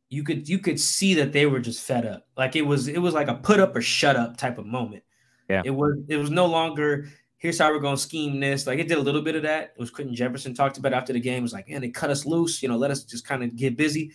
you 0.10 0.24
could 0.24 0.50
you 0.50 0.58
could 0.58 0.80
see 0.80 1.14
that 1.14 1.32
they 1.32 1.46
were 1.46 1.60
just 1.60 1.86
fed 1.86 2.06
up. 2.06 2.28
Like 2.36 2.56
it 2.56 2.64
was 2.64 2.88
it 2.88 2.98
was 2.98 3.14
like 3.14 3.28
a 3.28 3.36
put 3.36 3.60
up 3.60 3.76
or 3.76 3.82
shut 3.82 4.16
up 4.16 4.38
type 4.38 4.58
of 4.58 4.66
moment. 4.66 5.04
Yeah. 5.48 5.62
It 5.64 5.70
was 5.70 5.98
it 6.08 6.18
was 6.18 6.32
no 6.32 6.48
longer 6.48 7.08
here's 7.38 7.60
how 7.60 7.72
we're 7.72 7.80
gonna 7.80 7.96
scheme 7.96 8.40
this. 8.40 8.66
Like 8.66 8.80
it 8.80 8.88
did 8.88 8.98
a 8.98 9.02
little 9.02 9.22
bit 9.22 9.36
of 9.36 9.44
that. 9.44 9.74
It 9.76 9.80
was 9.80 9.92
Quinton 9.92 10.16
Jefferson 10.16 10.56
talked 10.56 10.80
about 10.80 10.94
after 10.94 11.14
the 11.14 11.20
game. 11.20 11.40
It 11.40 11.42
was 11.44 11.54
like, 11.54 11.70
man, 11.70 11.82
they 11.82 11.90
cut 11.90 12.10
us 12.10 12.26
loose, 12.26 12.64
you 12.64 12.70
know, 12.70 12.78
let 12.78 12.90
us 12.90 13.04
just 13.04 13.26
kind 13.26 13.44
of 13.44 13.56
get 13.56 13.78
busy. 13.78 14.12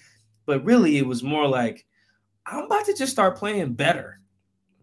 But 0.47 0.65
really 0.65 0.99
it 0.99 1.07
was 1.07 1.23
more 1.23 1.47
like 1.47 1.85
I'm 2.47 2.65
about 2.65 2.87
to 2.87 2.95
just 2.95 3.13
start 3.13 3.37
playing 3.37 3.75
better. 3.75 4.21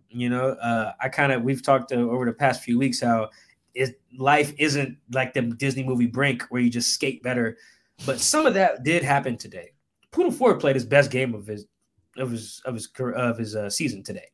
You 0.09 0.29
know, 0.29 0.49
uh, 0.49 0.91
I 1.01 1.09
kind 1.09 1.31
of 1.31 1.41
we've 1.41 1.63
talked 1.63 1.89
to, 1.89 2.11
over 2.11 2.25
the 2.25 2.33
past 2.33 2.61
few 2.61 2.77
weeks 2.77 3.01
how 3.01 3.29
it, 3.73 3.99
life 4.15 4.53
isn't 4.59 4.97
like 5.11 5.33
the 5.33 5.41
Disney 5.41 5.83
movie 5.83 6.05
Brink 6.05 6.43
where 6.49 6.61
you 6.61 6.69
just 6.69 6.93
skate 6.93 7.23
better 7.23 7.57
but 8.05 8.19
some 8.19 8.45
of 8.45 8.53
that 8.55 8.83
did 8.83 9.03
happen 9.03 9.37
today. 9.37 9.71
Poona 10.11 10.33
Ford 10.33 10.59
played 10.59 10.75
his 10.75 10.85
best 10.85 11.11
game 11.11 11.33
of 11.33 11.47
his 11.47 11.65
of 12.17 12.31
his 12.31 12.61
of 12.65 12.75
his 12.75 12.89
of 13.15 13.37
his 13.37 13.55
uh, 13.55 13.69
season 13.69 14.03
today, 14.03 14.27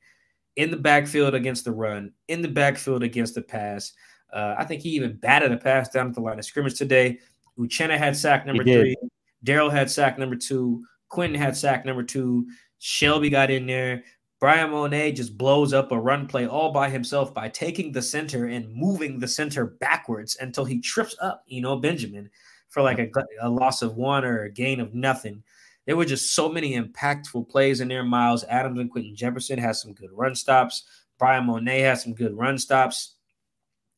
in 0.56 0.72
the 0.72 0.78
backfield 0.78 1.36
against 1.36 1.66
the 1.66 1.72
run, 1.72 2.12
in 2.28 2.42
the 2.42 2.48
backfield 2.48 3.04
against 3.04 3.36
the 3.36 3.42
pass. 3.42 3.94
Uh, 4.34 4.56
I 4.58 4.66
think 4.66 4.82
he 4.82 4.90
even 4.90 5.16
batted 5.18 5.52
a 5.52 5.58
pass 5.58 5.90
down 5.90 6.08
at 6.08 6.14
the 6.14 6.22
line 6.22 6.40
of 6.40 6.46
scrimmage 6.46 6.78
today. 6.78 7.20
Uchenna 7.58 7.98
had 7.98 8.16
sack 8.16 8.46
number 8.46 8.64
three. 8.64 8.96
Darrell 9.44 9.70
had 9.70 9.90
sack 9.90 10.18
number 10.18 10.36
two. 10.36 10.84
Quinton 11.10 11.40
had 11.40 11.58
sack 11.58 11.86
number 11.86 12.04
two. 12.04 12.48
Shelby 12.80 13.30
got 13.30 13.52
in 13.52 13.66
there. 13.66 14.04
Bryan 14.40 14.70
Mone 14.72 15.14
just 15.14 15.38
blows 15.38 15.74
up 15.74 15.92
a 15.92 16.00
run 16.00 16.26
play 16.26 16.48
all 16.48 16.72
by 16.72 16.90
himself 16.90 17.34
by 17.34 17.50
taking 17.50 17.92
the 17.92 18.02
center 18.02 18.46
and 18.46 18.74
moving 18.74 19.20
the 19.20 19.28
center 19.28 19.66
backwards 19.66 20.38
until 20.40 20.64
he 20.64 20.80
trips 20.80 21.16
up, 21.22 21.44
you 21.46 21.62
know, 21.62 21.76
Benjamin 21.76 22.30
for 22.70 22.82
like 22.82 23.00
a, 23.00 23.10
a 23.42 23.50
loss 23.50 23.82
of 23.82 23.98
one 23.98 24.24
or 24.24 24.44
a 24.44 24.52
gain 24.52 24.80
of 24.80 24.94
nothing. 24.94 25.44
There 25.86 25.98
were 25.98 26.06
just 26.06 26.36
so 26.36 26.48
many 26.48 26.80
impactful 26.80 27.50
plays 27.50 27.82
in 27.82 27.90
there. 27.90 28.04
Myles 28.04 28.46
Adams 28.48 28.80
and 28.80 28.90
Quinton 28.90 29.16
Jefferson 29.16 29.60
had 29.60 29.76
some 29.76 29.94
good 29.94 30.12
run 30.14 30.36
stops. 30.36 30.84
Bryan 31.18 31.46
Mone 31.46 31.66
had 31.66 32.00
some 32.00 32.14
good 32.14 32.38
run 32.38 32.58
stops. 32.58 33.16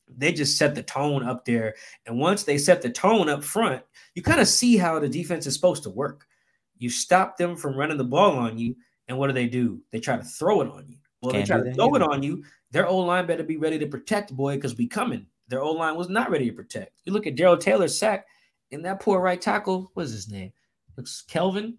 They 0.08 0.32
just 0.32 0.58
set 0.58 0.74
the 0.74 0.82
tone 0.82 1.22
up 1.22 1.44
there. 1.44 1.74
And 2.06 2.18
once 2.18 2.42
they 2.42 2.58
set 2.58 2.82
the 2.82 2.90
tone 2.90 3.28
up 3.28 3.44
front, 3.44 3.82
you 4.14 4.22
kind 4.22 4.40
of 4.40 4.48
see 4.48 4.76
how 4.76 4.98
the 4.98 5.08
defense 5.08 5.46
is 5.46 5.54
supposed 5.54 5.84
to 5.84 5.90
work. 5.90 6.26
You 6.82 6.90
stop 6.90 7.36
them 7.36 7.56
from 7.56 7.76
running 7.76 7.96
the 7.96 8.04
ball 8.04 8.36
on 8.36 8.58
you, 8.58 8.74
and 9.08 9.16
what 9.16 9.28
do 9.28 9.32
they 9.32 9.46
do? 9.46 9.80
They 9.90 10.00
try 10.00 10.16
to 10.16 10.24
throw 10.24 10.60
it 10.62 10.68
on 10.68 10.86
you. 10.88 10.96
Well, 11.20 11.32
Can't 11.32 11.46
they 11.46 11.54
try 11.54 11.62
to 11.62 11.74
throw 11.74 11.94
either. 11.94 12.04
it 12.04 12.10
on 12.10 12.22
you. 12.22 12.44
Their 12.72 12.88
old 12.88 13.06
line 13.06 13.26
better 13.26 13.44
be 13.44 13.56
ready 13.56 13.78
to 13.78 13.86
protect, 13.86 14.34
boy, 14.34 14.56
because 14.56 14.76
we 14.76 14.88
coming. 14.88 15.26
Their 15.48 15.60
old 15.60 15.76
line 15.76 15.96
was 15.96 16.08
not 16.08 16.30
ready 16.30 16.50
to 16.50 16.56
protect. 16.56 16.92
You 17.04 17.12
look 17.12 17.26
at 17.26 17.36
Darrell 17.36 17.56
Taylor's 17.56 17.96
sack 17.96 18.26
and 18.72 18.84
that 18.84 19.00
poor 19.00 19.20
right 19.20 19.40
tackle, 19.40 19.90
what's 19.94 20.10
his 20.10 20.28
name? 20.28 20.52
Looks 20.96 21.22
Kelvin. 21.22 21.78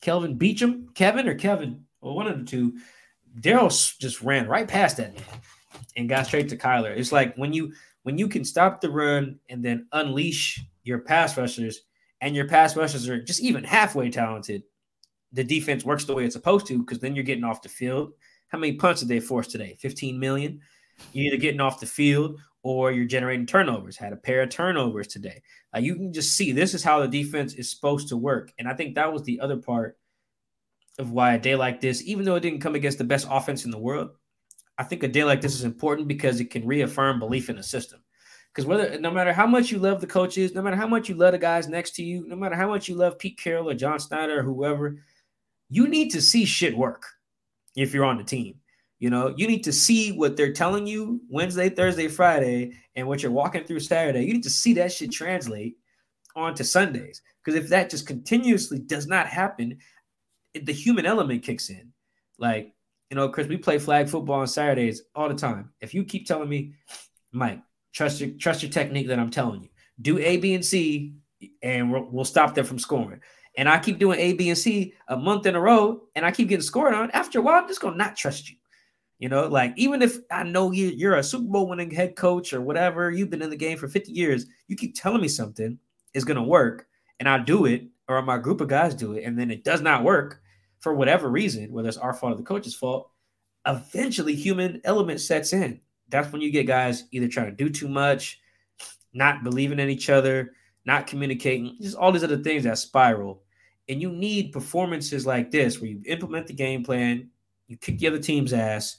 Kelvin 0.00 0.38
Beachum, 0.38 0.92
Kevin 0.94 1.28
or 1.28 1.34
Kevin, 1.34 1.84
well, 2.00 2.14
one 2.14 2.26
of 2.26 2.38
the 2.38 2.44
two. 2.44 2.78
Darrell 3.40 3.68
just 3.68 4.22
ran 4.22 4.48
right 4.48 4.66
past 4.66 4.96
that 4.96 5.14
man 5.14 5.22
and 5.96 6.08
got 6.08 6.26
straight 6.26 6.48
to 6.48 6.56
Kyler. 6.56 6.96
It's 6.96 7.12
like 7.12 7.36
when 7.36 7.52
you 7.52 7.72
when 8.02 8.16
you 8.18 8.26
can 8.26 8.44
stop 8.44 8.80
the 8.80 8.90
run 8.90 9.38
and 9.50 9.62
then 9.62 9.86
unleash 9.92 10.60
your 10.84 11.00
pass 11.00 11.36
rushers, 11.36 11.82
and 12.20 12.36
your 12.36 12.48
pass 12.48 12.76
rushers 12.76 13.08
are 13.08 13.22
just 13.22 13.40
even 13.40 13.64
halfway 13.64 14.10
talented, 14.10 14.62
the 15.32 15.44
defense 15.44 15.84
works 15.84 16.04
the 16.04 16.14
way 16.14 16.24
it's 16.24 16.34
supposed 16.34 16.66
to 16.66 16.78
because 16.78 16.98
then 16.98 17.14
you're 17.14 17.24
getting 17.24 17.44
off 17.44 17.62
the 17.62 17.68
field. 17.68 18.12
How 18.48 18.58
many 18.58 18.74
punts 18.74 19.00
did 19.00 19.08
they 19.08 19.20
force 19.20 19.46
today? 19.46 19.76
15 19.80 20.18
million. 20.18 20.60
You're 21.12 21.32
either 21.32 21.40
getting 21.40 21.60
off 21.60 21.80
the 21.80 21.86
field 21.86 22.38
or 22.62 22.92
you're 22.92 23.06
generating 23.06 23.46
turnovers. 23.46 23.96
Had 23.96 24.12
a 24.12 24.16
pair 24.16 24.42
of 24.42 24.50
turnovers 24.50 25.06
today. 25.06 25.42
Uh, 25.74 25.78
you 25.78 25.94
can 25.94 26.12
just 26.12 26.36
see 26.36 26.52
this 26.52 26.74
is 26.74 26.82
how 26.82 27.00
the 27.00 27.08
defense 27.08 27.54
is 27.54 27.70
supposed 27.70 28.08
to 28.08 28.16
work. 28.16 28.52
And 28.58 28.68
I 28.68 28.74
think 28.74 28.94
that 28.94 29.12
was 29.12 29.22
the 29.22 29.40
other 29.40 29.56
part 29.56 29.96
of 30.98 31.12
why 31.12 31.34
a 31.34 31.38
day 31.38 31.54
like 31.54 31.80
this, 31.80 32.02
even 32.02 32.24
though 32.24 32.34
it 32.34 32.40
didn't 32.40 32.60
come 32.60 32.74
against 32.74 32.98
the 32.98 33.04
best 33.04 33.26
offense 33.30 33.64
in 33.64 33.70
the 33.70 33.78
world, 33.78 34.10
I 34.76 34.82
think 34.82 35.02
a 35.02 35.08
day 35.08 35.24
like 35.24 35.40
this 35.40 35.54
is 35.54 35.64
important 35.64 36.08
because 36.08 36.40
it 36.40 36.50
can 36.50 36.66
reaffirm 36.66 37.18
belief 37.18 37.48
in 37.48 37.56
the 37.56 37.62
system. 37.62 38.00
Because 38.52 38.66
whether 38.66 38.98
no 38.98 39.10
matter 39.10 39.32
how 39.32 39.46
much 39.46 39.70
you 39.70 39.78
love 39.78 40.00
the 40.00 40.06
coaches, 40.06 40.54
no 40.54 40.62
matter 40.62 40.76
how 40.76 40.88
much 40.88 41.08
you 41.08 41.14
love 41.14 41.32
the 41.32 41.38
guys 41.38 41.68
next 41.68 41.94
to 41.96 42.02
you, 42.02 42.26
no 42.26 42.34
matter 42.34 42.56
how 42.56 42.68
much 42.68 42.88
you 42.88 42.96
love 42.96 43.18
Pete 43.18 43.38
Carroll 43.38 43.70
or 43.70 43.74
John 43.74 43.98
Schneider 43.98 44.40
or 44.40 44.42
whoever, 44.42 44.98
you 45.68 45.86
need 45.86 46.10
to 46.10 46.20
see 46.20 46.44
shit 46.44 46.76
work 46.76 47.06
if 47.76 47.94
you're 47.94 48.04
on 48.04 48.18
the 48.18 48.24
team. 48.24 48.56
You 48.98 49.08
know, 49.08 49.32
you 49.36 49.46
need 49.46 49.64
to 49.64 49.72
see 49.72 50.12
what 50.12 50.36
they're 50.36 50.52
telling 50.52 50.86
you 50.86 51.22
Wednesday, 51.30 51.70
Thursday, 51.70 52.08
Friday, 52.08 52.72
and 52.96 53.06
what 53.06 53.22
you're 53.22 53.32
walking 53.32 53.64
through 53.64 53.80
Saturday. 53.80 54.24
You 54.24 54.34
need 54.34 54.42
to 54.42 54.50
see 54.50 54.74
that 54.74 54.92
shit 54.92 55.10
translate 55.10 55.76
onto 56.36 56.64
Sundays. 56.64 57.22
Because 57.42 57.58
if 57.58 57.70
that 57.70 57.88
just 57.88 58.06
continuously 58.06 58.78
does 58.78 59.06
not 59.06 59.26
happen, 59.26 59.78
the 60.54 60.72
human 60.72 61.06
element 61.06 61.44
kicks 61.44 61.70
in. 61.70 61.92
Like, 62.38 62.74
you 63.08 63.16
know, 63.16 63.28
Chris, 63.30 63.46
we 63.46 63.56
play 63.56 63.78
flag 63.78 64.08
football 64.08 64.40
on 64.40 64.46
Saturdays 64.46 65.02
all 65.14 65.28
the 65.28 65.34
time. 65.34 65.72
If 65.80 65.94
you 65.94 66.04
keep 66.04 66.26
telling 66.26 66.48
me, 66.48 66.74
Mike, 67.32 67.62
trust 67.92 68.20
your 68.20 68.30
trust 68.30 68.62
your 68.62 68.70
technique 68.70 69.08
that 69.08 69.18
I'm 69.18 69.30
telling 69.30 69.62
you, 69.62 69.68
do 70.00 70.18
A, 70.18 70.36
B, 70.36 70.54
and 70.54 70.64
C, 70.64 71.14
and 71.62 71.92
we'll, 71.92 72.08
we'll 72.10 72.24
stop 72.24 72.54
them 72.54 72.64
from 72.64 72.78
scoring. 72.78 73.20
And 73.56 73.68
I 73.68 73.78
keep 73.78 73.98
doing 73.98 74.20
A, 74.20 74.32
B, 74.34 74.48
and 74.48 74.58
C 74.58 74.94
a 75.08 75.16
month 75.16 75.46
in 75.46 75.56
a 75.56 75.60
row, 75.60 76.02
and 76.14 76.24
I 76.24 76.30
keep 76.30 76.48
getting 76.48 76.62
scored 76.62 76.94
on. 76.94 77.10
After 77.10 77.38
a 77.38 77.42
while, 77.42 77.62
I'm 77.62 77.68
just 77.68 77.80
gonna 77.80 77.96
not 77.96 78.16
trust 78.16 78.50
you. 78.50 78.56
You 79.18 79.28
know, 79.28 79.46
like 79.48 79.74
even 79.76 80.00
if 80.00 80.18
I 80.30 80.44
know 80.44 80.70
you, 80.72 80.88
you're 80.88 81.16
a 81.16 81.22
Super 81.22 81.44
Bowl 81.44 81.68
winning 81.68 81.90
head 81.90 82.16
coach 82.16 82.52
or 82.52 82.62
whatever, 82.62 83.10
you've 83.10 83.28
been 83.28 83.42
in 83.42 83.50
the 83.50 83.56
game 83.56 83.76
for 83.76 83.86
50 83.86 84.12
years, 84.12 84.46
you 84.66 84.76
keep 84.76 84.94
telling 84.94 85.20
me 85.20 85.28
something 85.28 85.78
is 86.14 86.24
to 86.24 86.42
work 86.42 86.86
and 87.20 87.28
I 87.28 87.38
do 87.38 87.66
it, 87.66 87.86
or 88.08 88.22
my 88.22 88.38
group 88.38 88.62
of 88.62 88.68
guys 88.68 88.94
do 88.94 89.12
it, 89.12 89.24
and 89.24 89.38
then 89.38 89.50
it 89.50 89.62
does 89.62 89.82
not 89.82 90.02
work 90.02 90.40
for 90.80 90.94
whatever 90.94 91.28
reason, 91.28 91.70
whether 91.70 91.88
it's 91.88 91.98
our 91.98 92.14
fault 92.14 92.32
or 92.32 92.36
the 92.36 92.42
coach's 92.42 92.74
fault, 92.74 93.10
eventually 93.66 94.34
human 94.34 94.80
element 94.84 95.20
sets 95.20 95.52
in. 95.52 95.80
That's 96.10 96.32
when 96.32 96.42
you 96.42 96.50
get 96.50 96.66
guys 96.66 97.04
either 97.12 97.28
trying 97.28 97.46
to 97.46 97.56
do 97.56 97.68
too 97.68 97.88
much, 97.88 98.40
not 99.12 99.44
believing 99.44 99.78
in 99.78 99.88
each 99.88 100.10
other, 100.10 100.52
not 100.84 101.06
communicating, 101.06 101.76
just 101.80 101.96
all 101.96 102.12
these 102.12 102.24
other 102.24 102.38
things 102.38 102.64
that 102.64 102.78
spiral. 102.78 103.42
And 103.88 104.00
you 104.00 104.10
need 104.10 104.52
performances 104.52 105.26
like 105.26 105.50
this 105.50 105.80
where 105.80 105.90
you 105.90 106.02
implement 106.06 106.46
the 106.46 106.52
game 106.52 106.84
plan, 106.84 107.30
you 107.66 107.76
kick 107.76 107.98
the 107.98 108.06
other 108.06 108.18
team's 108.18 108.52
ass, 108.52 108.96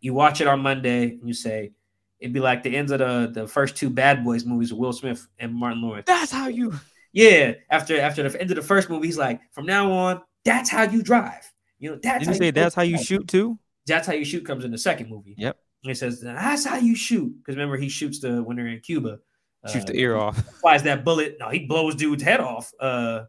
you 0.00 0.14
watch 0.14 0.40
it 0.40 0.46
on 0.46 0.60
Monday 0.60 1.10
and 1.10 1.26
you 1.26 1.34
say, 1.34 1.72
it'd 2.20 2.32
be 2.32 2.40
like 2.40 2.62
the 2.62 2.74
ends 2.76 2.92
of 2.92 2.98
the, 2.98 3.30
the 3.32 3.46
first 3.46 3.76
two 3.76 3.90
Bad 3.90 4.24
Boys 4.24 4.44
movies 4.44 4.72
with 4.72 4.80
Will 4.80 4.92
Smith 4.92 5.26
and 5.38 5.54
Martin 5.54 5.82
Lawrence. 5.82 6.04
That's 6.06 6.32
how 6.32 6.48
you. 6.48 6.74
Yeah. 7.12 7.54
After 7.70 7.98
after 8.00 8.28
the 8.28 8.40
end 8.40 8.50
of 8.50 8.56
the 8.56 8.62
first 8.62 8.90
movie, 8.90 9.06
he's 9.06 9.18
like, 9.18 9.40
from 9.52 9.66
now 9.66 9.90
on, 9.92 10.22
that's 10.44 10.70
how 10.70 10.82
you 10.82 11.02
drive. 11.02 11.50
You 11.78 11.90
know, 11.90 11.98
that's 12.02 12.24
Did 12.24 12.28
you 12.28 12.38
say 12.38 12.50
that's 12.50 12.74
how 12.74 12.82
you 12.82 12.98
shoot 12.98 13.26
too? 13.28 13.58
That's 13.86 14.06
how 14.06 14.14
you 14.14 14.24
shoot 14.24 14.44
comes 14.44 14.64
in 14.64 14.70
the 14.70 14.78
second 14.78 15.10
movie. 15.10 15.34
Yep. 15.36 15.58
He 15.88 15.94
says, 15.94 16.20
that's 16.20 16.64
how 16.64 16.76
you 16.76 16.94
shoot. 16.94 17.34
Because 17.38 17.56
remember, 17.56 17.76
he 17.76 17.88
shoots 17.88 18.20
the 18.20 18.42
when 18.42 18.56
they're 18.56 18.66
in 18.66 18.80
Cuba. 18.80 19.18
Shoots 19.66 19.84
uh, 19.84 19.88
the 19.88 19.98
ear 19.98 20.16
off. 20.16 20.38
Flies 20.60 20.82
that 20.84 21.04
bullet. 21.04 21.36
No, 21.40 21.48
he 21.48 21.66
blows 21.66 21.94
dude's 21.94 22.22
head 22.22 22.40
off. 22.40 22.72
Uh 22.80 23.24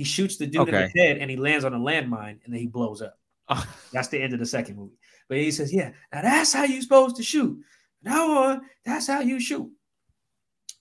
he 0.00 0.04
shoots 0.04 0.38
the 0.38 0.46
dude 0.46 0.62
okay. 0.62 0.84
in 0.84 0.90
the 0.94 1.02
head 1.02 1.18
and 1.18 1.30
he 1.30 1.36
lands 1.36 1.62
on 1.62 1.74
a 1.74 1.78
landmine 1.78 2.38
and 2.42 2.54
then 2.54 2.58
he 2.58 2.66
blows 2.66 3.02
up. 3.02 3.18
that's 3.92 4.08
the 4.08 4.18
end 4.18 4.32
of 4.32 4.38
the 4.38 4.46
second 4.46 4.76
movie. 4.76 4.96
But 5.28 5.36
he 5.36 5.50
says, 5.50 5.74
Yeah, 5.74 5.90
now 6.10 6.22
that's 6.22 6.54
how 6.54 6.64
you're 6.64 6.80
supposed 6.80 7.16
to 7.16 7.22
shoot. 7.22 7.58
Now 8.02 8.30
on, 8.44 8.62
that's 8.84 9.06
how 9.06 9.20
you 9.20 9.38
shoot. 9.38 9.70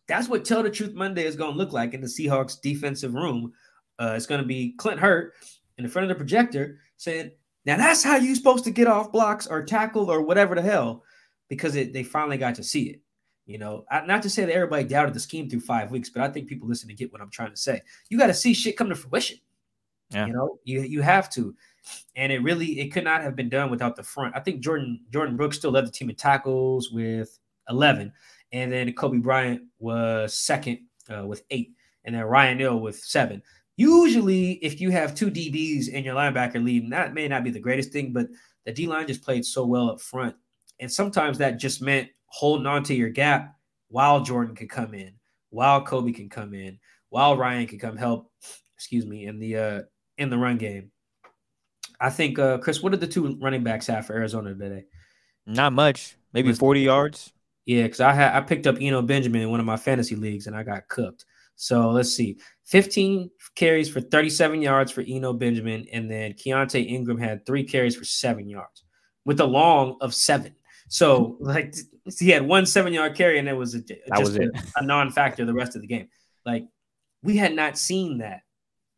That's 0.07 0.29
what 0.29 0.45
Tell 0.45 0.63
the 0.63 0.71
Truth 0.71 0.93
Monday 0.93 1.25
is 1.25 1.35
going 1.35 1.51
to 1.51 1.57
look 1.57 1.73
like 1.73 1.93
in 1.93 1.99
the 1.99 2.07
Seahawks 2.07 2.61
defensive 2.61 3.13
room. 3.13 3.51
Uh, 3.99 4.13
it's 4.15 4.25
going 4.25 4.41
to 4.41 4.47
be 4.47 4.73
Clint 4.77 4.99
Hurtt 4.99 5.33
in 5.77 5.83
the 5.83 5.89
front 5.89 6.09
of 6.09 6.09
the 6.09 6.15
projector 6.15 6.79
saying, 6.95 7.31
Now 7.65 7.75
that's 7.75 8.03
how 8.03 8.15
you're 8.15 8.35
supposed 8.35 8.63
to 8.63 8.71
get 8.71 8.87
off 8.87 9.11
blocks 9.11 9.47
or 9.47 9.65
tackle 9.65 10.09
or 10.09 10.21
whatever 10.21 10.55
the 10.55 10.61
hell, 10.61 11.03
because 11.49 11.75
it, 11.75 11.91
they 11.91 12.03
finally 12.03 12.37
got 12.37 12.55
to 12.55 12.63
see 12.63 12.83
it. 12.83 13.01
You 13.45 13.57
know, 13.57 13.83
not 14.05 14.21
to 14.23 14.29
say 14.29 14.45
that 14.45 14.53
everybody 14.53 14.83
doubted 14.83 15.15
the 15.15 15.19
scheme 15.19 15.49
through 15.49 15.61
five 15.61 15.89
weeks, 15.89 16.09
but 16.09 16.21
I 16.21 16.29
think 16.29 16.47
people 16.47 16.67
listen 16.67 16.87
to 16.87 16.93
get 16.93 17.11
what 17.11 17.19
I'm 17.19 17.31
trying 17.31 17.49
to 17.49 17.57
say. 17.57 17.81
You 18.09 18.19
got 18.19 18.27
to 18.27 18.33
see 18.33 18.53
shit 18.53 18.77
come 18.77 18.89
to 18.89 18.95
fruition. 18.95 19.39
Yeah. 20.11 20.27
You 20.27 20.33
know, 20.33 20.59
you 20.63 20.81
you 20.81 21.01
have 21.01 21.31
to 21.31 21.55
and 22.15 22.31
it 22.31 22.39
really 22.39 22.79
it 22.79 22.89
could 22.89 23.03
not 23.03 23.21
have 23.21 23.35
been 23.35 23.49
done 23.49 23.69
without 23.69 23.95
the 23.95 24.03
front. 24.03 24.35
I 24.35 24.39
think 24.39 24.63
Jordyn 24.63 24.99
Jordyn 25.11 25.37
Brooks 25.37 25.57
still 25.57 25.71
led 25.71 25.85
the 25.85 25.91
team 25.91 26.09
in 26.09 26.15
tackles 26.15 26.91
with 26.91 27.37
11, 27.69 28.11
and 28.51 28.71
then 28.71 28.91
Coby 28.93 29.21
Bryant 29.21 29.61
was 29.79 30.33
second 30.33 30.79
uh, 31.09 31.25
with 31.25 31.43
eight, 31.49 31.73
and 32.05 32.15
then 32.15 32.23
Ryan 32.23 32.57
Neal 32.57 32.79
with 32.79 32.99
seven. 32.99 33.41
Usually, 33.77 34.53
if 34.53 34.81
you 34.81 34.89
have 34.91 35.15
two 35.15 35.31
DBs 35.31 35.89
in 35.89 36.03
your 36.03 36.15
linebacker 36.15 36.63
lead, 36.63 36.91
that 36.91 37.13
may 37.13 37.27
not 37.27 37.43
be 37.43 37.51
the 37.51 37.59
greatest 37.59 37.93
thing, 37.93 38.11
but 38.11 38.27
the 38.65 38.73
D 38.73 38.87
line 38.87 39.07
just 39.07 39.23
played 39.23 39.45
so 39.45 39.65
well 39.65 39.89
up 39.89 40.01
front, 40.01 40.35
and 40.79 40.91
sometimes 40.91 41.37
that 41.37 41.59
just 41.59 41.81
meant 41.81 42.09
holding 42.27 42.67
on 42.67 42.83
to 42.83 42.93
your 42.93 43.09
gap 43.09 43.55
while 43.89 44.21
Jordyn 44.21 44.55
could 44.55 44.69
come 44.69 44.93
in, 44.93 45.13
while 45.49 45.85
Coby 45.85 46.15
can 46.15 46.29
come 46.29 46.53
in, 46.53 46.79
while 47.09 47.37
Ryan 47.37 47.67
can 47.67 47.79
come 47.79 47.97
help. 47.97 48.31
Excuse 48.75 49.05
me, 49.05 49.25
in 49.25 49.39
the 49.39 49.57
uh, 49.57 49.81
in 50.17 50.29
the 50.29 50.37
run 50.37 50.57
game. 50.57 50.91
I 51.99 52.09
think, 52.09 52.39
uh, 52.39 52.59
Chris, 52.59 52.81
what 52.81 52.91
did 52.91 53.01
the 53.01 53.07
two 53.07 53.37
running 53.41 53.63
backs 53.63 53.87
have 53.87 54.05
for 54.05 54.13
Arizona 54.13 54.55
today? 54.55 54.85
Not 55.45 55.73
much, 55.73 56.15
maybe 56.31 56.53
40 56.53 56.79
yards. 56.79 57.33
Yeah, 57.65 57.83
because 57.83 57.99
I 57.99 58.13
had 58.13 58.35
I 58.35 58.41
picked 58.41 58.67
up 58.67 58.77
Eno 58.79 59.01
Benjamin 59.01 59.41
in 59.41 59.49
one 59.49 59.59
of 59.59 59.65
my 59.65 59.75
fantasy 59.77 60.15
leagues 60.15 60.47
and 60.47 60.55
I 60.55 60.63
got 60.63 60.87
cooked. 60.87 61.25
So 61.55 61.89
let's 61.91 62.15
see. 62.15 62.37
15 62.67 63.29
carries 63.55 63.89
for 63.89 63.99
37 63.99 64.61
yards 64.61 64.91
for 64.93 65.03
Eno 65.05 65.33
Benjamin, 65.33 65.85
and 65.91 66.09
then 66.09 66.33
Keaontay 66.33 66.87
Ingram 66.87 67.19
had 67.19 67.45
three 67.45 67.65
carries 67.65 67.97
for 67.97 68.05
seven 68.05 68.47
yards 68.47 68.85
with 69.25 69.41
a 69.41 69.45
long 69.45 69.97
of 69.99 70.13
seven. 70.13 70.55
So 70.89 71.37
like 71.39 71.75
he 72.19 72.29
had 72.29 72.45
one 72.45 72.65
seven 72.65 72.93
yard 72.93 73.15
carry, 73.15 73.39
and 73.39 73.47
it 73.47 73.53
was 73.53 73.75
a, 73.75 73.79
just 73.79 74.01
was 74.19 74.37
a, 74.37 74.49
a 74.75 74.83
non-factor 74.83 75.45
the 75.45 75.53
rest 75.53 75.75
of 75.75 75.81
the 75.81 75.87
game. 75.87 76.09
Like 76.45 76.65
we 77.23 77.37
had 77.37 77.53
not 77.55 77.77
seen 77.77 78.17
that 78.17 78.41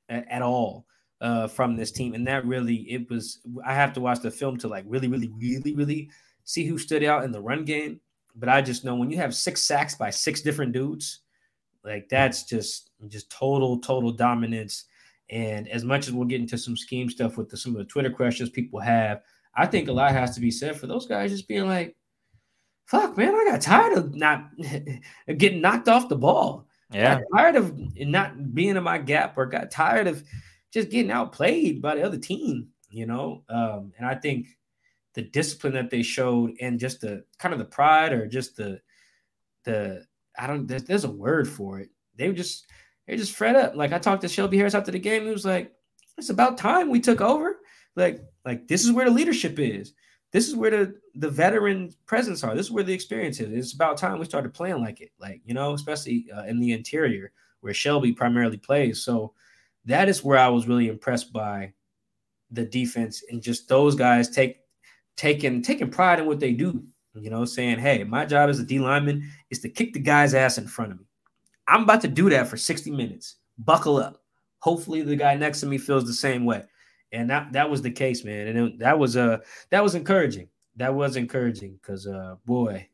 at, 0.10 0.28
at 0.30 0.42
all 0.42 0.86
uh, 1.20 1.48
from 1.48 1.76
this 1.76 1.92
team, 1.92 2.14
and 2.14 2.26
that 2.28 2.46
really 2.46 2.78
it 2.90 3.10
was. 3.10 3.40
I 3.66 3.74
have 3.74 3.94
to 3.94 4.02
watch 4.02 4.22
the 4.22 4.32
film 4.32 4.58
to 4.60 4.68
like 4.68 4.86
really, 4.88 5.10
really, 5.10 5.32
really, 5.38 5.76
really 5.76 6.10
see 6.46 6.66
who 6.66 6.78
stood 6.78 7.04
out 7.04 7.26
in 7.26 7.32
the 7.32 7.42
run 7.42 7.66
game. 7.66 8.00
But 8.36 8.48
I 8.48 8.62
just 8.62 8.86
know 8.86 8.96
when 8.96 9.12
you 9.12 9.18
have 9.18 9.36
six 9.36 9.62
sacks 9.62 9.96
by 9.96 10.10
six 10.10 10.40
different 10.40 10.72
dudes, 10.72 11.20
like 11.84 12.08
that's 12.08 12.44
just 12.44 12.92
just 13.10 13.30
total 13.30 13.80
total 13.80 14.12
dominance. 14.12 14.86
And 15.30 15.68
as 15.68 15.84
much 15.84 16.08
as 16.08 16.14
we'll 16.14 16.28
get 16.28 16.42
into 16.42 16.58
some 16.58 16.76
scheme 16.76 17.10
stuff 17.10 17.38
with 17.38 17.50
the, 17.50 17.56
some 17.56 17.74
of 17.74 17.80
the 17.80 17.86
Twitter 17.86 18.10
questions 18.10 18.50
people 18.50 18.80
have, 18.82 19.22
I 19.56 19.66
think 19.66 19.88
a 19.88 19.94
lot 19.94 20.12
has 20.12 20.36
to 20.36 20.42
be 20.42 20.52
said 20.52 20.78
for 20.78 20.88
those 20.88 21.06
guys 21.06 21.32
just 21.32 21.48
being 21.48 21.68
like, 21.68 21.96
"Fuck, 22.86 23.18
man, 23.18 23.36
I 23.36 23.46
got 23.52 23.62
tired 23.62 23.98
of 23.98 24.16
not 24.16 24.50
getting 25.38 25.62
knocked 25.62 25.90
off 25.90 26.10
the 26.10 26.16
ball. 26.16 26.68
Yeah, 26.92 27.22
tired 27.36 27.56
of 27.56 27.74
not 27.98 28.54
being 28.54 28.76
in 28.76 28.84
my 28.84 28.98
gap, 28.98 29.38
or 29.38 29.46
got 29.46 29.72
tired 29.72 30.08
of." 30.08 30.24
just 30.72 30.90
getting 30.90 31.12
outplayed 31.12 31.82
by 31.82 31.96
the 31.96 32.04
other 32.04 32.18
team, 32.18 32.70
you 32.90 33.06
know. 33.06 33.44
Um, 33.50 33.92
and 33.98 34.08
I 34.08 34.16
think 34.16 34.48
the 35.14 35.22
discipline 35.22 35.74
that 35.74 35.90
they 35.90 36.02
showed 36.02 36.54
and 36.62 36.80
just 36.80 37.02
the 37.02 37.26
kind 37.38 37.54
of 37.54 37.60
the 37.60 37.66
pride 37.66 38.14
or 38.14 38.28
just 38.28 38.56
the 38.56 38.80
the 39.66 40.06
I 40.38 40.48
don't 40.48 40.66
there's, 40.68 40.84
there's 40.84 41.04
a 41.04 41.12
word 41.12 41.48
for 41.48 41.80
it. 41.80 41.90
They 42.16 42.28
were 42.28 42.34
just 42.34 42.66
they're 43.06 43.18
just 43.18 43.36
fed 43.36 43.56
up. 43.56 43.76
Like 43.76 43.92
I 43.92 44.00
talked 44.00 44.22
to 44.22 44.30
Shelby 44.30 44.58
Harris 44.58 44.76
after 44.76 44.92
the 44.92 45.00
game. 45.00 45.24
He 45.24 45.32
was 45.32 45.46
like, 45.46 45.74
"It's 46.18 46.30
about 46.30 46.58
time 46.58 46.90
we 46.90 47.02
took 47.02 47.22
over. 47.22 47.60
Like 47.96 48.22
like 48.46 48.68
this 48.68 48.86
is 48.86 48.92
where 48.92 49.06
the 49.06 49.12
leadership 49.12 49.60
is. 49.60 49.94
This 50.32 50.48
is 50.48 50.56
where 50.56 50.72
the 50.72 50.96
the 51.16 51.30
veteran 51.30 51.92
presence 52.06 52.44
are. 52.44 52.56
This 52.56 52.68
is 52.68 52.72
where 52.72 52.84
the 52.84 52.94
experience 52.94 53.40
is. 53.40 53.52
It's 53.52 53.74
about 53.74 53.98
time 53.98 54.20
we 54.20 54.26
started 54.26 54.54
playing 54.54 54.82
like 54.82 55.02
it. 55.02 55.12
Like 55.20 55.42
you 55.46 55.54
know, 55.54 55.74
especially 55.74 56.28
uh, 56.36 56.44
in 56.44 56.60
the 56.60 56.72
interior 56.72 57.32
where 57.62 57.74
Shelby 57.74 58.12
primarily 58.12 58.58
plays. 58.58 59.04
So 59.04 59.34
that 59.86 60.10
is 60.10 60.24
where 60.24 60.38
I 60.38 60.48
was 60.48 60.68
really 60.68 60.88
impressed 60.88 61.34
by 61.34 61.74
the 62.52 62.66
defense 62.66 63.24
and 63.30 63.42
just 63.42 63.68
those 63.68 63.96
guys 63.96 64.30
take 64.30 64.58
taking 65.16 65.62
taking 65.62 65.90
pride 65.90 66.20
in 66.20 66.26
what 66.26 66.40
they 66.40 66.54
do. 66.54 66.84
You 67.14 67.30
know, 67.30 67.44
saying, 67.44 67.80
"Hey, 67.80 68.06
my 68.06 68.26
job 68.26 68.50
as 68.50 68.60
a 68.60 68.64
D 68.64 68.80
lineman 68.80 69.30
is 69.50 69.60
to 69.60 69.70
kick 69.70 69.94
the 69.94 70.00
guy's 70.00 70.34
ass 70.34 70.58
in 70.58 70.68
front 70.68 70.94
of 70.94 71.00
me. 71.00 71.06
I'm 71.68 71.84
about 71.84 72.02
to 72.02 72.08
do 72.08 72.30
that 72.30 72.48
for 72.48 72.58
60 72.58 72.90
minutes. 72.92 73.36
Buckle 73.58 73.98
up. 73.98 74.24
Hopefully, 74.60 75.02
the 75.02 75.16
guy 75.16 75.36
next 75.36 75.60
to 75.60 75.66
me 75.66 75.78
feels 75.78 76.06
the 76.06 76.14
same 76.14 76.46
way. 76.46 76.64
And 77.12 77.30
that 77.30 77.54
that 77.54 77.70
was 77.70 77.82
the 77.82 77.92
case, 77.92 78.24
man. 78.24 78.48
And 78.48 78.58
it, 78.58 78.80
that 78.80 78.98
was 79.00 79.18
uh 79.18 79.40
that 79.70 79.84
was 79.84 79.96
encouraging. 79.96 80.50
That 80.76 80.96
was 80.96 81.16
encouraging 81.16 81.80
because 81.82 82.08
uh 82.08 82.36
boy, 82.46 82.88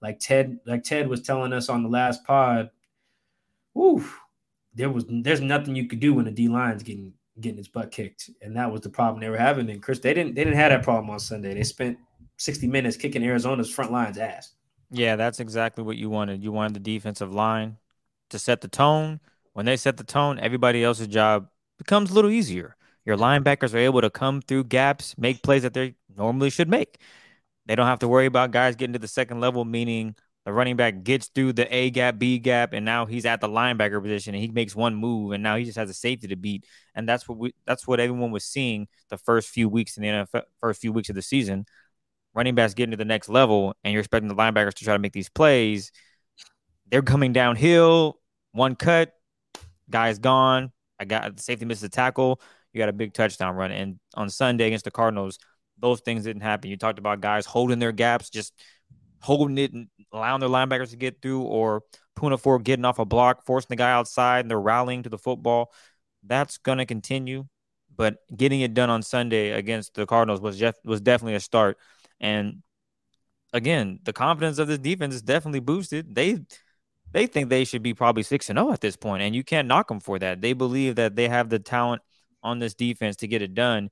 like 0.00 0.18
Ted 0.20 0.58
like 0.66 0.82
Ted 0.82 1.08
was 1.08 1.22
telling 1.22 1.52
us 1.52 1.68
on 1.68 1.82
the 1.82 1.88
last 1.88 2.24
pod, 2.24 2.70
whoo, 3.74 4.04
there 4.74 4.90
was 4.90 5.04
there's 5.08 5.40
nothing 5.40 5.74
you 5.74 5.86
could 5.86 6.00
do 6.00 6.14
when 6.14 6.24
the 6.24 6.30
D 6.30 6.48
line's 6.48 6.82
getting 6.82 7.12
getting 7.40 7.58
its 7.58 7.68
butt 7.68 7.90
kicked, 7.90 8.30
and 8.40 8.56
that 8.56 8.70
was 8.70 8.82
the 8.82 8.90
problem 8.90 9.20
they 9.20 9.30
were 9.30 9.36
having. 9.36 9.70
And 9.70 9.82
Chris, 9.82 9.98
they 9.98 10.14
didn't 10.14 10.34
they 10.34 10.44
didn't 10.44 10.58
have 10.58 10.70
that 10.70 10.82
problem 10.82 11.10
on 11.10 11.20
Sunday. 11.20 11.54
They 11.54 11.62
spent 11.62 11.98
60 12.36 12.66
minutes 12.66 12.96
kicking 12.96 13.24
Arizona's 13.24 13.72
front 13.72 13.92
line's 13.92 14.18
ass. 14.18 14.52
Yeah, 14.90 15.16
that's 15.16 15.40
exactly 15.40 15.84
what 15.84 15.96
you 15.96 16.10
wanted. 16.10 16.42
You 16.42 16.52
wanted 16.52 16.74
the 16.74 16.80
defensive 16.80 17.32
line 17.32 17.78
to 18.30 18.38
set 18.38 18.60
the 18.60 18.68
tone. 18.68 19.20
When 19.54 19.64
they 19.66 19.76
set 19.76 19.96
the 19.96 20.04
tone, 20.04 20.38
everybody 20.38 20.84
else's 20.84 21.06
job 21.06 21.48
becomes 21.78 22.10
a 22.10 22.14
little 22.14 22.30
easier. 22.30 22.76
Your 23.04 23.16
linebackers 23.16 23.74
are 23.74 23.78
able 23.78 24.00
to 24.00 24.10
come 24.10 24.42
through 24.42 24.64
gaps, 24.64 25.16
make 25.18 25.42
plays 25.42 25.62
that 25.62 25.74
they 25.74 25.94
normally 26.16 26.50
should 26.50 26.68
make. 26.68 26.98
They 27.66 27.74
don't 27.74 27.86
have 27.86 28.00
to 28.00 28.08
worry 28.08 28.26
about 28.26 28.50
guys 28.50 28.76
getting 28.76 28.92
to 28.92 28.98
the 28.98 29.08
second 29.08 29.40
level, 29.40 29.64
meaning 29.64 30.14
the 30.44 30.52
running 30.52 30.76
back 30.76 31.04
gets 31.04 31.28
through 31.28 31.52
the 31.52 31.72
A 31.74 31.90
gap, 31.90 32.18
B 32.18 32.38
gap, 32.38 32.72
and 32.72 32.84
now 32.84 33.06
he's 33.06 33.24
at 33.26 33.40
the 33.40 33.48
linebacker 33.48 34.02
position 34.02 34.34
and 34.34 34.42
he 34.42 34.50
makes 34.50 34.74
one 34.74 34.94
move 34.94 35.32
and 35.32 35.42
now 35.42 35.56
he 35.56 35.64
just 35.64 35.78
has 35.78 35.88
a 35.88 35.94
safety 35.94 36.26
to 36.28 36.36
beat. 36.36 36.64
And 36.94 37.08
that's 37.08 37.28
what 37.28 37.38
we 37.38 37.54
that's 37.64 37.86
what 37.86 38.00
everyone 38.00 38.32
was 38.32 38.44
seeing 38.44 38.88
the 39.08 39.18
first 39.18 39.48
few 39.48 39.68
weeks 39.68 39.96
in 39.96 40.02
the 40.02 40.08
NFL, 40.08 40.42
first 40.60 40.80
few 40.80 40.92
weeks 40.92 41.08
of 41.08 41.14
the 41.14 41.22
season. 41.22 41.66
Running 42.34 42.54
backs 42.54 42.74
getting 42.74 42.92
to 42.92 42.96
the 42.96 43.04
next 43.04 43.28
level, 43.28 43.74
and 43.84 43.92
you're 43.92 44.00
expecting 44.00 44.28
the 44.28 44.34
linebackers 44.34 44.74
to 44.74 44.84
try 44.84 44.94
to 44.94 44.98
make 44.98 45.12
these 45.12 45.28
plays. 45.28 45.92
They're 46.90 47.02
coming 47.02 47.32
downhill, 47.34 48.18
one 48.52 48.74
cut, 48.74 49.12
guy's 49.90 50.18
gone. 50.18 50.72
I 50.98 51.04
got 51.04 51.36
the 51.36 51.42
safety 51.42 51.66
misses 51.66 51.84
a 51.84 51.88
tackle. 51.88 52.40
You 52.72 52.78
got 52.78 52.88
a 52.88 52.92
big 52.92 53.12
touchdown 53.12 53.54
run. 53.54 53.70
And 53.70 53.98
on 54.14 54.30
Sunday 54.30 54.66
against 54.66 54.84
the 54.84 54.90
Cardinals, 54.90 55.38
those 55.78 56.00
things 56.00 56.24
didn't 56.24 56.42
happen. 56.42 56.70
You 56.70 56.76
talked 56.76 56.98
about 56.98 57.20
guys 57.20 57.46
holding 57.46 57.78
their 57.78 57.92
gaps, 57.92 58.30
just 58.30 58.54
holding 59.20 59.58
it 59.58 59.72
and 59.72 59.88
allowing 60.12 60.40
their 60.40 60.48
linebackers 60.48 60.90
to 60.90 60.96
get 60.96 61.20
through, 61.22 61.42
or 61.42 61.82
Poona 62.16 62.38
Ford 62.38 62.64
getting 62.64 62.84
off 62.84 62.98
a 62.98 63.04
block, 63.04 63.44
forcing 63.44 63.68
the 63.70 63.76
guy 63.76 63.92
outside, 63.92 64.40
and 64.40 64.50
they're 64.50 64.60
rallying 64.60 65.02
to 65.02 65.08
the 65.08 65.18
football. 65.18 65.72
That's 66.24 66.58
going 66.58 66.78
to 66.78 66.86
continue. 66.86 67.46
But 67.94 68.16
getting 68.34 68.62
it 68.62 68.74
done 68.74 68.90
on 68.90 69.02
Sunday 69.02 69.50
against 69.50 69.94
the 69.94 70.06
Cardinals 70.06 70.40
was 70.40 70.58
just, 70.58 70.78
was 70.84 71.00
definitely 71.00 71.34
a 71.34 71.40
start. 71.40 71.78
And 72.20 72.62
again, 73.52 73.98
the 74.02 74.12
confidence 74.12 74.58
of 74.58 74.68
this 74.68 74.78
defense 74.78 75.14
is 75.14 75.22
definitely 75.22 75.60
boosted. 75.60 76.14
They 76.14 76.38
they 77.12 77.26
think 77.26 77.50
they 77.50 77.64
should 77.64 77.82
be 77.82 77.92
probably 77.92 78.22
six 78.22 78.48
and 78.48 78.58
zero 78.58 78.70
oh 78.70 78.72
at 78.72 78.80
this 78.80 78.96
point, 78.96 79.22
and 79.22 79.34
you 79.34 79.44
can't 79.44 79.68
knock 79.68 79.88
them 79.88 80.00
for 80.00 80.18
that. 80.18 80.40
They 80.40 80.54
believe 80.54 80.96
that 80.96 81.14
they 81.14 81.28
have 81.28 81.50
the 81.50 81.58
talent 81.58 82.00
on 82.42 82.58
this 82.58 82.74
defense 82.74 83.16
to 83.16 83.28
get 83.28 83.42
it 83.42 83.54
done. 83.54 83.90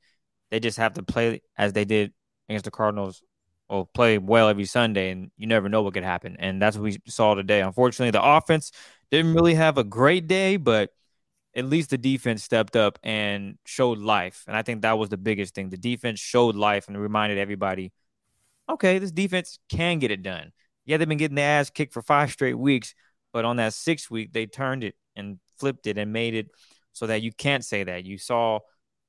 They 0.50 0.60
just 0.60 0.78
have 0.78 0.94
to 0.94 1.02
play 1.02 1.42
as 1.56 1.72
they 1.72 1.84
did 1.84 2.12
against 2.48 2.64
the 2.64 2.70
Cardinals 2.70 3.22
or 3.68 3.86
play 3.86 4.18
well 4.18 4.48
every 4.48 4.64
Sunday, 4.64 5.10
and 5.10 5.30
you 5.36 5.46
never 5.46 5.68
know 5.68 5.82
what 5.82 5.94
could 5.94 6.02
happen. 6.02 6.36
And 6.38 6.60
that's 6.60 6.76
what 6.76 6.82
we 6.82 6.98
saw 7.06 7.34
today. 7.34 7.60
Unfortunately, 7.62 8.10
the 8.10 8.22
offense 8.22 8.72
didn't 9.10 9.34
really 9.34 9.54
have 9.54 9.78
a 9.78 9.84
great 9.84 10.26
day, 10.26 10.56
but 10.56 10.90
at 11.54 11.64
least 11.64 11.90
the 11.90 11.98
defense 11.98 12.42
stepped 12.42 12.74
up 12.74 12.98
and 13.02 13.58
showed 13.64 13.98
life. 13.98 14.44
And 14.46 14.56
I 14.56 14.62
think 14.62 14.82
that 14.82 14.98
was 14.98 15.08
the 15.08 15.16
biggest 15.16 15.54
thing. 15.54 15.70
The 15.70 15.76
defense 15.76 16.18
showed 16.18 16.56
life 16.56 16.88
and 16.88 17.00
reminded 17.00 17.38
everybody, 17.38 17.92
okay, 18.68 18.98
this 18.98 19.12
defense 19.12 19.58
can 19.68 19.98
get 19.98 20.10
it 20.10 20.22
done. 20.22 20.52
Yeah, 20.84 20.96
they've 20.96 21.08
been 21.08 21.18
getting 21.18 21.36
their 21.36 21.60
ass 21.60 21.70
kicked 21.70 21.92
for 21.92 22.02
five 22.02 22.30
straight 22.30 22.58
weeks, 22.58 22.94
but 23.32 23.44
on 23.44 23.56
that 23.56 23.74
sixth 23.74 24.10
week, 24.10 24.32
they 24.32 24.46
turned 24.46 24.82
it 24.82 24.94
and 25.14 25.38
flipped 25.58 25.86
it 25.86 25.98
and 25.98 26.12
made 26.12 26.34
it 26.34 26.48
so 26.92 27.06
that 27.06 27.22
you 27.22 27.32
can't 27.32 27.64
say 27.64 27.84
that. 27.84 28.04
You 28.04 28.18
saw 28.18 28.60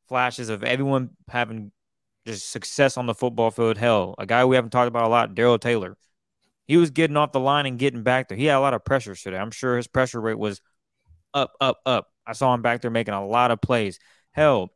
flashes 0.08 0.50
of 0.50 0.64
everyone 0.64 1.12
having 1.30 1.72
just 2.26 2.50
success 2.50 2.98
on 2.98 3.06
the 3.06 3.14
football 3.14 3.52
field. 3.52 3.78
Hell, 3.78 4.16
a 4.18 4.26
guy 4.26 4.46
we 4.46 4.56
haven't 4.56 4.72
talked 4.72 4.88
about 4.88 5.06
a 5.06 5.10
lot, 5.10 5.36
Darrell 5.36 5.60
Taylor. 5.60 5.98
He 6.68 6.78
was 6.78 6.92
getting 6.92 7.18
off 7.18 7.32
the 7.32 7.40
line 7.40 7.66
and 7.66 7.80
getting 7.80 8.04
back 8.04 8.30
there. 8.30 8.38
He 8.38 8.46
had 8.46 8.58
a 8.58 8.60
lot 8.60 8.74
of 8.74 8.86
pressure 8.86 9.16
today. 9.16 9.38
I'm 9.38 9.52
sure 9.52 9.78
his 9.78 9.88
pressure 9.88 10.22
rate 10.22 10.38
was 10.38 10.62
up, 11.34 11.54
up, 11.60 11.80
up. 11.86 12.08
I 12.26 12.34
saw 12.34 12.54
him 12.54 12.62
back 12.62 12.82
there 12.82 12.92
making 12.92 13.14
a 13.14 13.26
lot 13.26 13.52
of 13.52 13.62
plays. 13.62 14.00
Hell, 14.32 14.70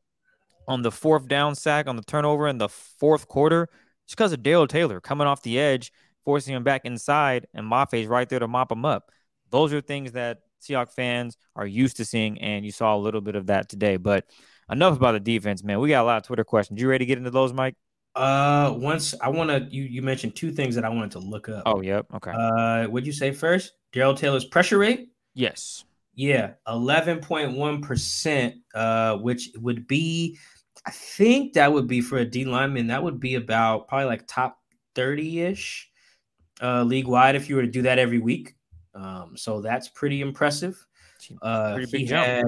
on 0.68 0.82
the 0.82 0.92
fourth 0.92 1.28
down 1.28 1.56
sack, 1.56 1.88
on 1.88 1.96
the 1.96 2.04
turnover 2.04 2.48
in 2.48 2.58
the 2.58 2.70
fourth 2.70 3.28
quarter, 3.28 3.70
just 4.08 4.18
because 4.18 4.34
of 4.34 4.44
Darrell 4.44 4.68
Taylor 4.68 5.00
coming 5.00 5.28
off 5.28 5.44
the 5.44 5.60
edge, 5.60 5.92
forcing 6.24 6.56
him 6.56 6.64
back 6.64 6.86
inside, 6.86 7.48
and 7.54 7.66
Mafe's 7.66 8.08
right 8.08 8.28
there 8.28 8.40
to 8.40 8.48
mop 8.48 8.72
him 8.72 8.84
up. 8.84 9.12
Those 9.52 9.72
are 9.74 9.82
things 9.82 10.14
that 10.14 10.40
Seahawks 10.66 10.94
fans 10.94 11.38
are 11.56 11.68
used 11.68 11.98
to 11.98 12.06
seeing, 12.06 12.40
and 12.42 12.66
you 12.66 12.72
saw 12.72 12.96
a 12.96 13.00
little 13.00 13.22
bit 13.22 13.36
of 13.36 13.48
that 13.48 13.70
today. 13.70 13.98
But 13.98 14.26
enough 14.70 14.98
about 14.98 15.14
the 15.14 15.20
defense, 15.20 15.64
man. 15.64 15.80
We 15.80 15.90
got 15.90 16.04
a 16.04 16.08
lot 16.08 16.18
of 16.18 16.24
Twitter 16.24 16.44
questions. 16.44 16.82
You 16.82 16.90
ready 16.90 17.06
to 17.06 17.08
get 17.08 17.18
into 17.18 17.32
those, 17.32 17.54
Mike? 17.54 17.76
Uh, 18.16 18.74
once 18.78 19.14
I 19.22 19.28
want 19.28 19.50
to, 19.50 19.68
you 19.70 19.84
you 19.84 20.02
mentioned 20.02 20.36
two 20.36 20.52
things 20.52 20.76
that 20.76 20.86
I 20.86 20.90
wanted 20.90 21.12
to 21.12 21.20
look 21.20 21.50
up. 21.50 21.64
Oh, 21.66 21.82
yep. 21.82 22.06
Okay. 22.14 22.32
Uh, 22.32 22.86
what'd 22.86 23.06
you 23.06 23.14
say 23.14 23.32
first? 23.32 23.74
Darrell 23.92 24.16
Taylor's 24.16 24.46
pressure 24.46 24.78
rate? 24.78 25.10
Yes. 25.34 25.84
Yeah, 26.14 26.52
eleven 26.66 27.20
point 27.20 27.58
one 27.58 27.82
percent. 27.82 28.56
Uh, 28.74 29.18
which 29.18 29.50
would 29.58 29.86
be, 29.86 30.38
I 30.86 30.92
think 30.92 31.54
that 31.54 31.74
would 31.74 31.88
be 31.88 32.00
for 32.00 32.18
a 32.18 32.24
D 32.24 32.46
lineman. 32.46 32.88
That 32.88 33.04
would 33.04 33.20
be 33.20 33.36
about 33.36 33.90
probably 33.90 34.06
like 34.06 34.26
top 34.28 34.58
thirty 34.96 35.42
ish, 35.42 35.90
uh, 36.62 36.84
league 36.84 37.08
wide 37.08 37.36
if 37.36 37.50
you 37.50 37.58
were 37.58 37.64
to 37.64 37.68
do 37.68 37.82
that 37.82 38.00
every 38.00 38.20
week. 38.20 38.56
Um, 38.96 39.36
so 39.36 39.62
that's 39.62 39.90
pretty 39.90 40.22
impressive. 40.22 40.84
Uh, 41.42 41.76
pretty 41.76 42.00
he 42.00 42.06
jump. 42.06 42.26
had 42.26 42.46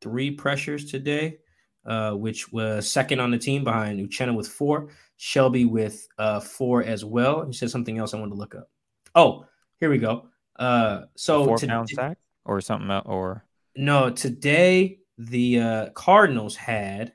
three 0.00 0.30
pressures 0.30 0.90
today, 0.90 1.38
uh, 1.86 2.12
which 2.12 2.52
was 2.52 2.90
second 2.90 3.20
on 3.20 3.30
the 3.30 3.38
team 3.38 3.64
behind 3.64 4.00
Uchenna 4.00 4.34
with 4.34 4.48
four, 4.48 4.88
Shelby 5.16 5.64
with 5.64 6.06
uh, 6.18 6.40
four 6.40 6.82
as 6.82 7.04
well. 7.04 7.46
He 7.46 7.52
said 7.52 7.70
something 7.70 7.98
else 7.98 8.14
I 8.14 8.18
wanted 8.18 8.32
to 8.32 8.38
look 8.38 8.54
up. 8.54 8.70
Oh, 9.14 9.46
here 9.78 9.90
we 9.90 9.98
go. 9.98 10.28
Uh, 10.56 11.02
so 11.16 11.44
four 11.44 11.58
pound 11.58 11.88
sack 11.88 12.18
or 12.44 12.60
something 12.60 12.90
else, 12.90 13.04
or 13.06 13.44
no, 13.76 14.10
today 14.10 15.00
the 15.18 15.60
uh, 15.60 15.90
Cardinals 15.90 16.56
had, 16.56 17.12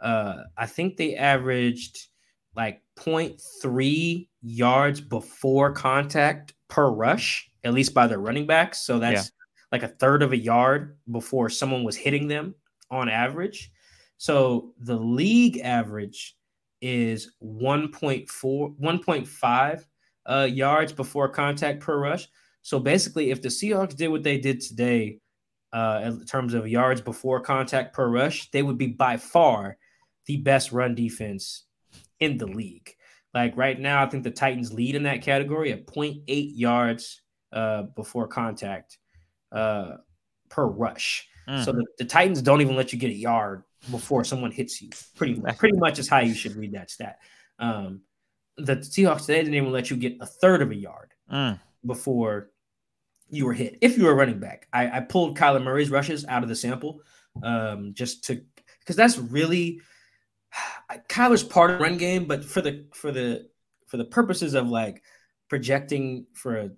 uh, 0.00 0.42
I 0.56 0.66
think 0.66 0.96
they 0.96 1.16
averaged 1.16 2.08
like 2.54 2.82
0.3 2.96 4.28
yards 4.42 5.00
before 5.00 5.72
contact 5.72 6.54
per 6.68 6.90
rush 6.90 7.51
at 7.64 7.74
least 7.74 7.94
by 7.94 8.06
their 8.06 8.18
running 8.18 8.46
backs. 8.46 8.80
So 8.80 8.98
that's 8.98 9.26
yeah. 9.26 9.30
like 9.70 9.82
a 9.82 9.88
third 9.88 10.22
of 10.22 10.32
a 10.32 10.36
yard 10.36 10.98
before 11.10 11.48
someone 11.48 11.84
was 11.84 11.96
hitting 11.96 12.28
them 12.28 12.54
on 12.90 13.08
average. 13.08 13.70
So 14.18 14.74
the 14.78 14.96
league 14.96 15.58
average 15.58 16.36
is 16.80 17.32
1.4, 17.42 18.26
1.5 18.28 19.84
uh, 20.26 20.48
yards 20.50 20.92
before 20.92 21.28
contact 21.28 21.80
per 21.80 21.98
rush. 21.98 22.28
So 22.62 22.78
basically, 22.78 23.30
if 23.30 23.42
the 23.42 23.48
Seahawks 23.48 23.96
did 23.96 24.08
what 24.08 24.22
they 24.22 24.38
did 24.38 24.60
today 24.60 25.18
uh, 25.72 26.02
in 26.04 26.24
terms 26.26 26.54
of 26.54 26.68
yards 26.68 27.00
before 27.00 27.40
contact 27.40 27.94
per 27.94 28.08
rush, 28.08 28.50
they 28.50 28.62
would 28.62 28.78
be 28.78 28.88
by 28.88 29.16
far 29.16 29.76
the 30.26 30.36
best 30.36 30.70
run 30.70 30.94
defense 30.94 31.64
in 32.20 32.38
the 32.38 32.46
league. 32.46 32.94
Like 33.34 33.56
right 33.56 33.78
now, 33.78 34.02
I 34.02 34.06
think 34.08 34.22
the 34.24 34.30
Titans 34.30 34.72
lead 34.72 34.94
in 34.94 35.04
that 35.04 35.22
category 35.22 35.72
at 35.72 35.86
0.8 35.86 36.22
yards 36.54 37.21
uh, 37.52 37.82
before 37.82 38.26
contact 38.26 38.98
uh, 39.50 39.96
per 40.48 40.66
rush. 40.66 41.28
Mm. 41.48 41.64
So 41.64 41.72
the, 41.72 41.84
the, 41.98 42.04
Titans 42.04 42.40
don't 42.40 42.60
even 42.60 42.76
let 42.76 42.92
you 42.92 42.98
get 42.98 43.10
a 43.10 43.14
yard 43.14 43.64
before 43.90 44.24
someone 44.24 44.52
hits 44.52 44.80
you. 44.80 44.90
Pretty 45.16 45.40
pretty 45.58 45.76
much 45.76 45.98
is 45.98 46.08
how 46.08 46.20
you 46.20 46.34
should 46.34 46.54
read 46.56 46.72
that 46.72 46.90
stat. 46.90 47.18
Um, 47.58 48.02
the 48.56 48.76
Seahawks 48.76 49.26
today 49.26 49.38
didn't 49.38 49.54
even 49.54 49.72
let 49.72 49.90
you 49.90 49.96
get 49.96 50.18
a 50.20 50.26
third 50.26 50.62
of 50.62 50.70
a 50.70 50.76
yard 50.76 51.12
mm. 51.30 51.58
before 51.84 52.50
you 53.28 53.46
were 53.46 53.54
hit. 53.54 53.78
If 53.80 53.98
you 53.98 54.04
were 54.04 54.14
running 54.14 54.38
back, 54.38 54.68
I, 54.72 54.98
I 54.98 55.00
pulled 55.00 55.36
Kyler 55.36 55.62
Murray's 55.62 55.90
rushes 55.90 56.24
out 56.26 56.42
of 56.42 56.48
the 56.48 56.54
sample 56.54 57.00
um, 57.42 57.92
just 57.94 58.24
to 58.24 58.42
because 58.80 58.96
that's 58.96 59.18
really 59.18 59.80
Kyler's 61.08 61.42
part 61.42 61.70
of 61.70 61.78
the 61.78 61.84
run 61.84 61.96
game, 61.96 62.26
but 62.26 62.44
for 62.44 62.60
the 62.60 62.86
for 62.92 63.10
the 63.10 63.48
for 63.86 63.96
the 63.96 64.04
purposes 64.04 64.54
of 64.54 64.68
like 64.68 65.02
projecting 65.48 66.26
for 66.34 66.56
a 66.56 66.70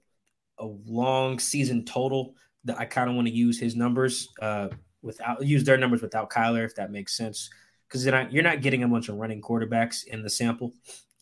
a 0.64 0.76
long 0.86 1.38
season 1.38 1.84
total 1.84 2.34
that 2.64 2.78
I 2.78 2.84
kind 2.86 3.10
of 3.10 3.16
want 3.16 3.28
to 3.28 3.34
use 3.34 3.60
his 3.60 3.76
numbers 3.76 4.28
uh, 4.40 4.68
without 5.02 5.44
use 5.44 5.64
their 5.64 5.76
numbers 5.76 6.02
without 6.02 6.30
Kyler, 6.30 6.64
if 6.64 6.74
that 6.76 6.90
makes 6.90 7.16
sense. 7.16 7.50
Because 7.86 8.04
you're 8.04 8.14
not, 8.14 8.32
you're 8.32 8.42
not 8.42 8.62
getting 8.62 8.82
a 8.82 8.88
bunch 8.88 9.08
of 9.08 9.16
running 9.16 9.40
quarterbacks 9.40 10.06
in 10.06 10.22
the 10.22 10.30
sample. 10.30 10.72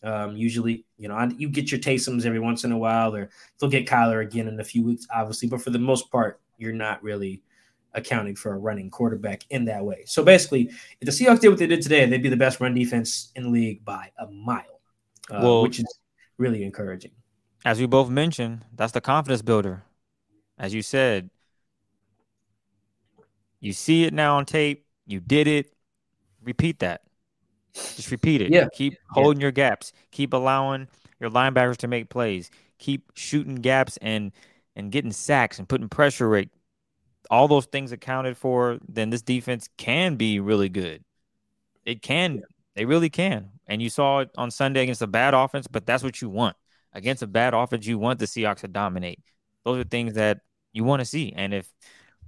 Um, 0.01 0.35
usually, 0.35 0.85
you 0.97 1.07
know, 1.07 1.29
you 1.37 1.49
get 1.49 1.71
your 1.71 1.79
Taysom's 1.79 2.25
every 2.25 2.39
once 2.39 2.63
in 2.63 2.71
a 2.71 2.77
while, 2.77 3.15
or 3.15 3.29
they'll 3.59 3.69
get 3.69 3.85
Kyler 3.85 4.21
again 4.21 4.47
in 4.47 4.59
a 4.59 4.63
few 4.63 4.83
weeks, 4.83 5.05
obviously. 5.13 5.49
But 5.49 5.61
for 5.61 5.69
the 5.69 5.79
most 5.79 6.09
part, 6.11 6.39
you're 6.57 6.73
not 6.73 7.03
really 7.03 7.43
accounting 7.93 8.35
for 8.35 8.53
a 8.53 8.57
running 8.57 8.89
quarterback 8.89 9.43
in 9.49 9.65
that 9.65 9.83
way. 9.83 10.03
So 10.05 10.23
basically, 10.23 10.71
if 10.99 11.05
the 11.05 11.11
Seahawks 11.11 11.41
did 11.41 11.49
what 11.49 11.59
they 11.59 11.67
did 11.67 11.81
today, 11.81 12.05
they'd 12.05 12.23
be 12.23 12.29
the 12.29 12.37
best 12.37 12.59
run 12.59 12.73
defense 12.73 13.31
in 13.35 13.43
the 13.43 13.49
league 13.49 13.85
by 13.85 14.09
a 14.17 14.27
mile, 14.27 14.81
uh, 15.29 15.39
well, 15.43 15.61
which 15.61 15.79
is 15.79 15.99
really 16.37 16.63
encouraging 16.63 17.11
as 17.65 17.79
we 17.79 17.85
both 17.85 18.09
mentioned, 18.09 18.65
that's 18.75 18.91
the 18.91 19.01
confidence 19.01 19.41
builder. 19.41 19.83
As 20.57 20.73
you 20.73 20.81
said, 20.81 21.29
you 23.59 23.73
see 23.73 24.03
it 24.03 24.13
now 24.13 24.37
on 24.37 24.45
tape, 24.45 24.85
you 25.05 25.19
did 25.19 25.47
it. 25.47 25.73
repeat 26.43 26.79
that. 26.79 27.01
Just 27.73 28.11
repeat 28.11 28.41
it. 28.41 28.51
Yeah. 28.51 28.67
Keep 28.73 28.95
holding 29.09 29.41
your 29.41 29.51
gaps. 29.51 29.93
Keep 30.11 30.33
allowing 30.33 30.87
your 31.19 31.29
linebackers 31.29 31.77
to 31.77 31.87
make 31.87 32.09
plays. 32.09 32.51
Keep 32.77 33.11
shooting 33.15 33.55
gaps 33.55 33.97
and 34.01 34.31
and 34.75 34.91
getting 34.91 35.11
sacks 35.11 35.59
and 35.59 35.67
putting 35.67 35.89
pressure 35.89 36.27
rate. 36.29 36.49
All 37.29 37.47
those 37.47 37.65
things 37.65 37.91
accounted 37.91 38.37
for, 38.37 38.79
then 38.87 39.09
this 39.09 39.21
defense 39.21 39.69
can 39.77 40.15
be 40.15 40.39
really 40.39 40.69
good. 40.69 41.03
It 41.85 42.01
can. 42.01 42.43
They 42.75 42.85
really 42.85 43.09
can. 43.09 43.49
And 43.67 43.81
you 43.81 43.89
saw 43.89 44.19
it 44.19 44.29
on 44.37 44.51
Sunday 44.51 44.83
against 44.83 45.01
a 45.01 45.07
bad 45.07 45.33
offense, 45.33 45.67
but 45.67 45.85
that's 45.85 46.03
what 46.03 46.21
you 46.21 46.29
want. 46.29 46.57
Against 46.93 47.23
a 47.23 47.27
bad 47.27 47.53
offense, 47.53 47.85
you 47.85 47.97
want 47.97 48.19
the 48.19 48.25
Seahawks 48.25 48.59
to 48.59 48.67
dominate. 48.67 49.19
Those 49.65 49.79
are 49.79 49.87
things 49.87 50.13
that 50.13 50.39
you 50.73 50.83
want 50.83 50.99
to 50.99 51.05
see. 51.05 51.33
And 51.35 51.53
if 51.53 51.67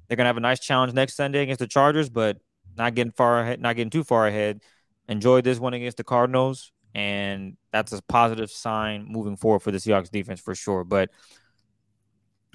they're 0.07 0.17
gonna 0.17 0.27
have 0.27 0.37
a 0.37 0.41
nice 0.41 0.59
challenge 0.59 0.93
next 0.93 1.15
Sunday 1.15 1.41
against 1.41 1.59
the 1.59 1.67
Chargers, 1.67 2.09
but 2.09 2.37
not 2.77 2.95
getting 2.95 3.11
far 3.11 3.41
ahead, 3.41 3.59
not 3.59 3.75
getting 3.75 3.89
too 3.89 4.03
far 4.03 4.27
ahead. 4.27 4.61
Enjoy 5.07 5.41
this 5.41 5.59
one 5.59 5.73
against 5.73 5.97
the 5.97 6.03
Cardinals, 6.03 6.71
and 6.93 7.57
that's 7.71 7.91
a 7.91 8.01
positive 8.03 8.49
sign 8.49 9.05
moving 9.07 9.37
forward 9.37 9.61
for 9.61 9.71
the 9.71 9.77
Seahawks 9.77 10.09
defense 10.09 10.39
for 10.39 10.55
sure. 10.55 10.83
But 10.83 11.09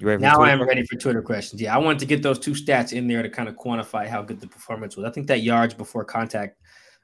now 0.01 0.41
I 0.41 0.49
am 0.49 0.61
ready 0.63 0.83
for 0.83 0.95
Twitter 0.95 1.21
questions. 1.21 1.61
Yeah, 1.61 1.75
I 1.75 1.77
wanted 1.77 1.99
to 1.99 2.05
get 2.05 2.23
those 2.23 2.39
two 2.39 2.51
stats 2.51 2.91
in 2.91 3.07
there 3.07 3.21
to 3.21 3.29
kind 3.29 3.47
of 3.47 3.55
quantify 3.55 4.07
how 4.07 4.21
good 4.21 4.39
the 4.39 4.47
performance 4.47 4.97
was. 4.97 5.05
I 5.05 5.11
think 5.11 5.27
that 5.27 5.41
yards 5.41 5.73
before 5.73 6.03
contact 6.03 6.57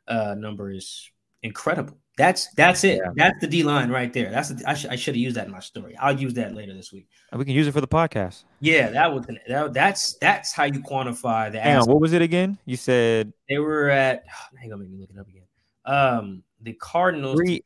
uh, 0.07 0.35
number 0.37 0.71
is 0.71 1.09
incredible. 1.47 1.97
That's 2.17 2.47
that's 2.55 2.83
it. 2.83 2.97
Yeah. 2.97 3.11
That's 3.15 3.39
the 3.41 3.47
D 3.47 3.61
line 3.61 3.91
right 3.91 4.11
there. 4.11 4.31
That's 4.31 4.49
the, 4.49 4.67
I, 4.67 4.73
sh- 4.73 4.87
I 4.89 4.95
should 4.95 5.13
have 5.13 5.21
used 5.21 5.37
that 5.37 5.45
in 5.45 5.51
my 5.51 5.59
story. 5.59 5.95
I'll 5.97 6.19
use 6.19 6.33
that 6.33 6.55
later 6.55 6.73
this 6.73 6.91
week. 6.91 7.07
We 7.31 7.45
can 7.45 7.53
use 7.53 7.67
it 7.67 7.73
for 7.73 7.81
the 7.81 7.87
podcast. 7.87 8.43
Yeah, 8.59 8.89
that 8.89 9.13
was 9.13 9.27
that, 9.47 9.73
that's 9.73 10.13
that's 10.15 10.51
how 10.51 10.63
you 10.63 10.81
quantify 10.81 11.51
the. 11.51 11.67
On, 11.67 11.85
what 11.87 12.01
was 12.01 12.13
it 12.13 12.23
again? 12.23 12.57
You 12.65 12.75
said 12.75 13.33
they 13.47 13.59
were 13.59 13.89
at. 13.89 14.25
Hang 14.59 14.73
on, 14.73 14.79
let 14.79 14.89
me 14.89 14.97
look 14.99 15.11
it 15.11 15.19
up 15.19 15.27
again. 15.27 15.43
Um, 15.85 16.43
the 16.61 16.73
Cardinals. 16.73 17.35
Three, 17.35 17.63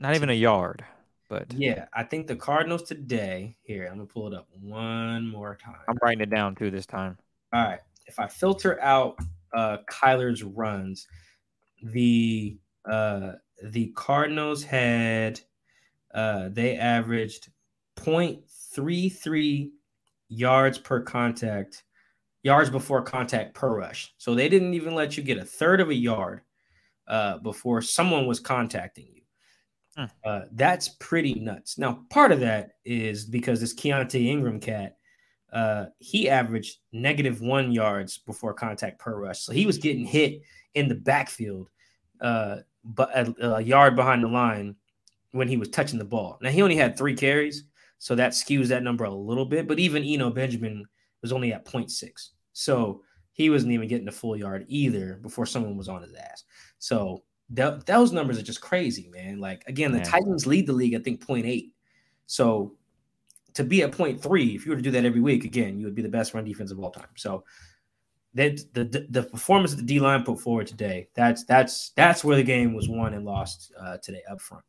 not 0.00 0.16
even 0.16 0.30
a 0.30 0.34
yard, 0.34 0.84
but 1.28 1.54
yeah, 1.54 1.84
I 1.94 2.02
think 2.02 2.26
the 2.26 2.34
Cardinals 2.34 2.82
today. 2.82 3.56
Here, 3.62 3.86
I'm 3.86 3.98
gonna 3.98 4.06
pull 4.06 4.26
it 4.26 4.34
up 4.34 4.48
one 4.60 5.28
more 5.28 5.56
time. 5.62 5.76
I'm 5.88 5.96
writing 6.02 6.22
it 6.22 6.30
down 6.30 6.56
too 6.56 6.72
this 6.72 6.86
time. 6.86 7.18
All 7.52 7.62
right, 7.62 7.80
if 8.06 8.18
I 8.18 8.26
filter 8.26 8.82
out 8.82 9.16
uh 9.54 9.76
Kyler's 9.88 10.42
runs, 10.42 11.06
the 11.84 12.58
uh 12.90 13.32
the 13.62 13.88
Cardinals 13.94 14.62
had 14.62 15.40
uh, 16.14 16.48
they 16.50 16.76
averaged 16.76 17.50
0.33 17.96 19.70
yards 20.28 20.78
per 20.78 21.00
contact, 21.02 21.84
yards 22.42 22.70
before 22.70 23.02
contact 23.02 23.54
per 23.54 23.76
rush. 23.76 24.14
So 24.18 24.34
they 24.34 24.48
didn't 24.48 24.74
even 24.74 24.94
let 24.94 25.16
you 25.16 25.22
get 25.22 25.38
a 25.38 25.44
third 25.44 25.80
of 25.80 25.90
a 25.90 25.94
yard 25.94 26.40
uh, 27.06 27.38
before 27.38 27.82
someone 27.82 28.26
was 28.26 28.40
contacting 28.40 29.08
you. 29.12 29.22
Hmm. 29.96 30.04
Uh, 30.24 30.40
that's 30.52 30.88
pretty 30.88 31.34
nuts. 31.34 31.78
Now, 31.78 32.04
part 32.10 32.32
of 32.32 32.40
that 32.40 32.72
is 32.84 33.24
because 33.24 33.60
this 33.60 33.74
Keaontay 33.74 34.26
Ingram 34.26 34.60
cat, 34.60 34.96
uh, 35.52 35.86
he 35.98 36.28
averaged 36.28 36.78
negative 36.92 37.40
one 37.40 37.72
yards 37.72 38.18
before 38.18 38.52
contact 38.52 38.98
per 38.98 39.18
rush. 39.18 39.40
So 39.40 39.52
he 39.52 39.64
was 39.64 39.78
getting 39.78 40.04
hit 40.04 40.42
in 40.74 40.88
the 40.88 40.94
backfield 40.94 41.70
uh, 42.20 42.56
but 42.94 43.10
a, 43.16 43.56
a 43.56 43.60
yard 43.60 43.96
behind 43.96 44.22
the 44.22 44.28
line 44.28 44.76
when 45.32 45.48
he 45.48 45.56
was 45.56 45.68
touching 45.68 45.98
the 45.98 46.04
ball. 46.04 46.38
Now 46.40 46.50
he 46.50 46.62
only 46.62 46.76
had 46.76 46.96
three 46.96 47.14
carries, 47.14 47.64
so 47.98 48.14
that 48.14 48.32
skews 48.32 48.68
that 48.68 48.82
number 48.82 49.04
a 49.04 49.14
little 49.14 49.44
bit. 49.44 49.66
But 49.66 49.78
even 49.78 50.04
Eno 50.04 50.30
Benjamin 50.30 50.86
was 51.22 51.32
only 51.32 51.52
at 51.52 51.66
0.6. 51.66 52.30
So 52.52 53.02
he 53.32 53.50
wasn't 53.50 53.72
even 53.72 53.88
getting 53.88 54.08
a 54.08 54.12
full 54.12 54.36
yard 54.36 54.64
either 54.68 55.18
before 55.22 55.46
someone 55.46 55.76
was 55.76 55.88
on 55.88 56.02
his 56.02 56.14
ass. 56.14 56.44
So 56.78 57.22
th- 57.54 57.84
those 57.84 58.12
numbers 58.12 58.38
are 58.38 58.42
just 58.42 58.60
crazy, 58.60 59.10
man. 59.12 59.38
Like 59.40 59.62
again, 59.66 59.92
the 59.92 60.00
Titans 60.00 60.46
lead 60.46 60.66
the 60.66 60.72
league, 60.72 60.94
I 60.94 60.98
think 60.98 61.24
0.8. 61.24 61.70
So 62.26 62.76
to 63.54 63.64
be 63.64 63.82
at 63.82 63.92
0.3, 63.92 64.54
if 64.54 64.64
you 64.64 64.70
were 64.70 64.76
to 64.76 64.82
do 64.82 64.90
that 64.90 65.04
every 65.04 65.20
week, 65.20 65.44
again, 65.44 65.78
you 65.78 65.86
would 65.86 65.94
be 65.94 66.02
the 66.02 66.08
best 66.08 66.34
run 66.34 66.44
defense 66.44 66.70
of 66.70 66.78
all 66.78 66.90
time. 66.90 67.08
So 67.16 67.44
that 68.36 68.60
the, 68.74 69.06
the 69.08 69.22
performance 69.22 69.72
that 69.72 69.78
the 69.78 69.82
D 69.82 69.98
line 69.98 70.22
put 70.22 70.40
forward 70.40 70.66
today, 70.66 71.08
that's 71.14 71.44
that's 71.44 71.90
that's 71.96 72.22
where 72.22 72.36
the 72.36 72.42
game 72.42 72.74
was 72.74 72.88
won 72.88 73.14
and 73.14 73.24
lost 73.24 73.72
uh, 73.80 73.96
today 74.02 74.22
up 74.30 74.40
front. 74.40 74.64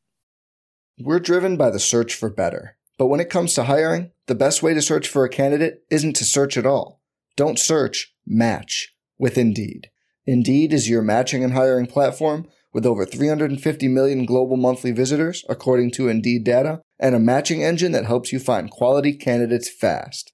We're 0.99 1.19
driven 1.19 1.58
by 1.58 1.69
the 1.69 1.80
search 1.80 2.15
for 2.15 2.30
better, 2.30 2.77
but 2.97 3.08
when 3.08 3.19
it 3.19 3.30
comes 3.30 3.53
to 3.53 3.65
hiring, 3.65 4.12
the 4.25 4.36
best 4.36 4.63
way 4.63 4.73
to 4.73 4.82
search 4.82 5.08
for 5.08 5.23
a 5.23 5.30
candidate 5.30 5.84
isn't 5.91 6.15
to 6.15 6.25
search 6.25 6.58
at 6.58 6.65
all. 6.65 7.01
Don't 7.36 7.60
search, 7.60 8.15
match 8.25 8.95
with 9.19 9.38
Indeed. 9.38 9.89
Indeed 10.25 10.73
is 10.73 10.89
your 10.89 11.01
matching 11.01 11.43
and 11.43 11.53
hiring 11.53 11.86
platform 11.86 12.47
with 12.73 12.86
over 12.86 13.06
350 13.06 13.88
million 13.88 14.25
global 14.25 14.58
monthly 14.58 14.91
visitors, 14.91 15.43
according 15.49 15.91
to 15.91 16.10
Indeed 16.10 16.43
data, 16.43 16.82
and 16.99 17.15
a 17.15 17.19
matching 17.19 17.63
engine 17.63 17.91
that 17.91 18.06
helps 18.06 18.32
you 18.32 18.39
find 18.39 18.71
quality 18.71 19.13
candidates 19.13 19.69
fast. 19.69 20.34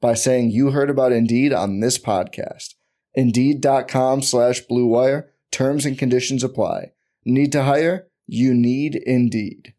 by 0.00 0.14
saying 0.14 0.50
you 0.50 0.70
heard 0.70 0.90
about 0.90 1.12
Indeed 1.12 1.52
on 1.52 1.80
this 1.80 1.98
podcast. 1.98 2.74
Indeed.com 3.14 4.22
slash 4.22 4.60
Blue 4.60 4.86
Wire. 4.86 5.32
Terms 5.50 5.86
and 5.86 5.98
conditions 5.98 6.44
apply. 6.44 6.92
Need 7.24 7.52
to 7.52 7.64
hire? 7.64 8.08
You 8.26 8.54
need 8.54 8.94
Indeed. 8.94 9.72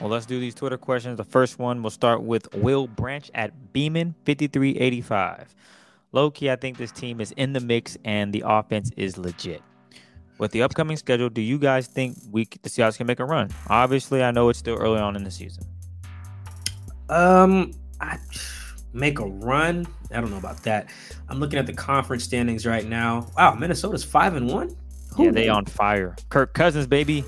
Well, 0.00 0.10
let's 0.10 0.26
do 0.26 0.38
these 0.38 0.54
Twitter 0.54 0.78
questions. 0.78 1.16
The 1.16 1.24
first 1.24 1.58
one 1.58 1.82
we'll 1.82 1.90
start 1.90 2.22
with 2.22 2.54
Will 2.54 2.86
Branch 2.86 3.28
at 3.34 3.72
Beeman 3.72 4.14
5385. 4.24 5.54
Low 6.12 6.30
key, 6.30 6.50
I 6.50 6.56
think 6.56 6.78
this 6.78 6.92
team 6.92 7.20
is 7.20 7.32
in 7.32 7.52
the 7.52 7.60
mix 7.60 7.98
and 8.04 8.32
the 8.32 8.44
offense 8.46 8.90
is 8.96 9.18
legit. 9.18 9.60
With 10.38 10.52
the 10.52 10.62
upcoming 10.62 10.96
schedule, 10.96 11.28
do 11.28 11.40
you 11.40 11.58
guys 11.58 11.88
think 11.88 12.16
we 12.30 12.44
the 12.62 12.68
Seahawks 12.68 12.96
can 12.96 13.08
make 13.08 13.18
a 13.18 13.24
run? 13.24 13.50
Obviously, 13.68 14.22
I 14.22 14.30
know 14.30 14.48
it's 14.48 14.58
still 14.58 14.76
early 14.76 15.00
on 15.00 15.16
in 15.16 15.24
the 15.24 15.32
season. 15.32 15.64
Um, 17.08 17.72
I 18.00 18.18
make 18.92 19.18
a 19.18 19.26
run. 19.26 19.86
I 20.12 20.20
don't 20.20 20.30
know 20.30 20.38
about 20.38 20.62
that. 20.64 20.88
I'm 21.28 21.38
looking 21.40 21.58
at 21.58 21.66
the 21.66 21.72
conference 21.72 22.24
standings 22.24 22.66
right 22.66 22.86
now. 22.86 23.28
Wow, 23.36 23.54
Minnesota's 23.54 24.04
five 24.04 24.34
and 24.34 24.48
one. 24.48 24.76
Yeah, 25.18 25.30
they 25.30 25.48
on 25.48 25.64
fire. 25.64 26.16
Kirk 26.28 26.54
Cousins, 26.54 26.86
baby. 26.86 27.24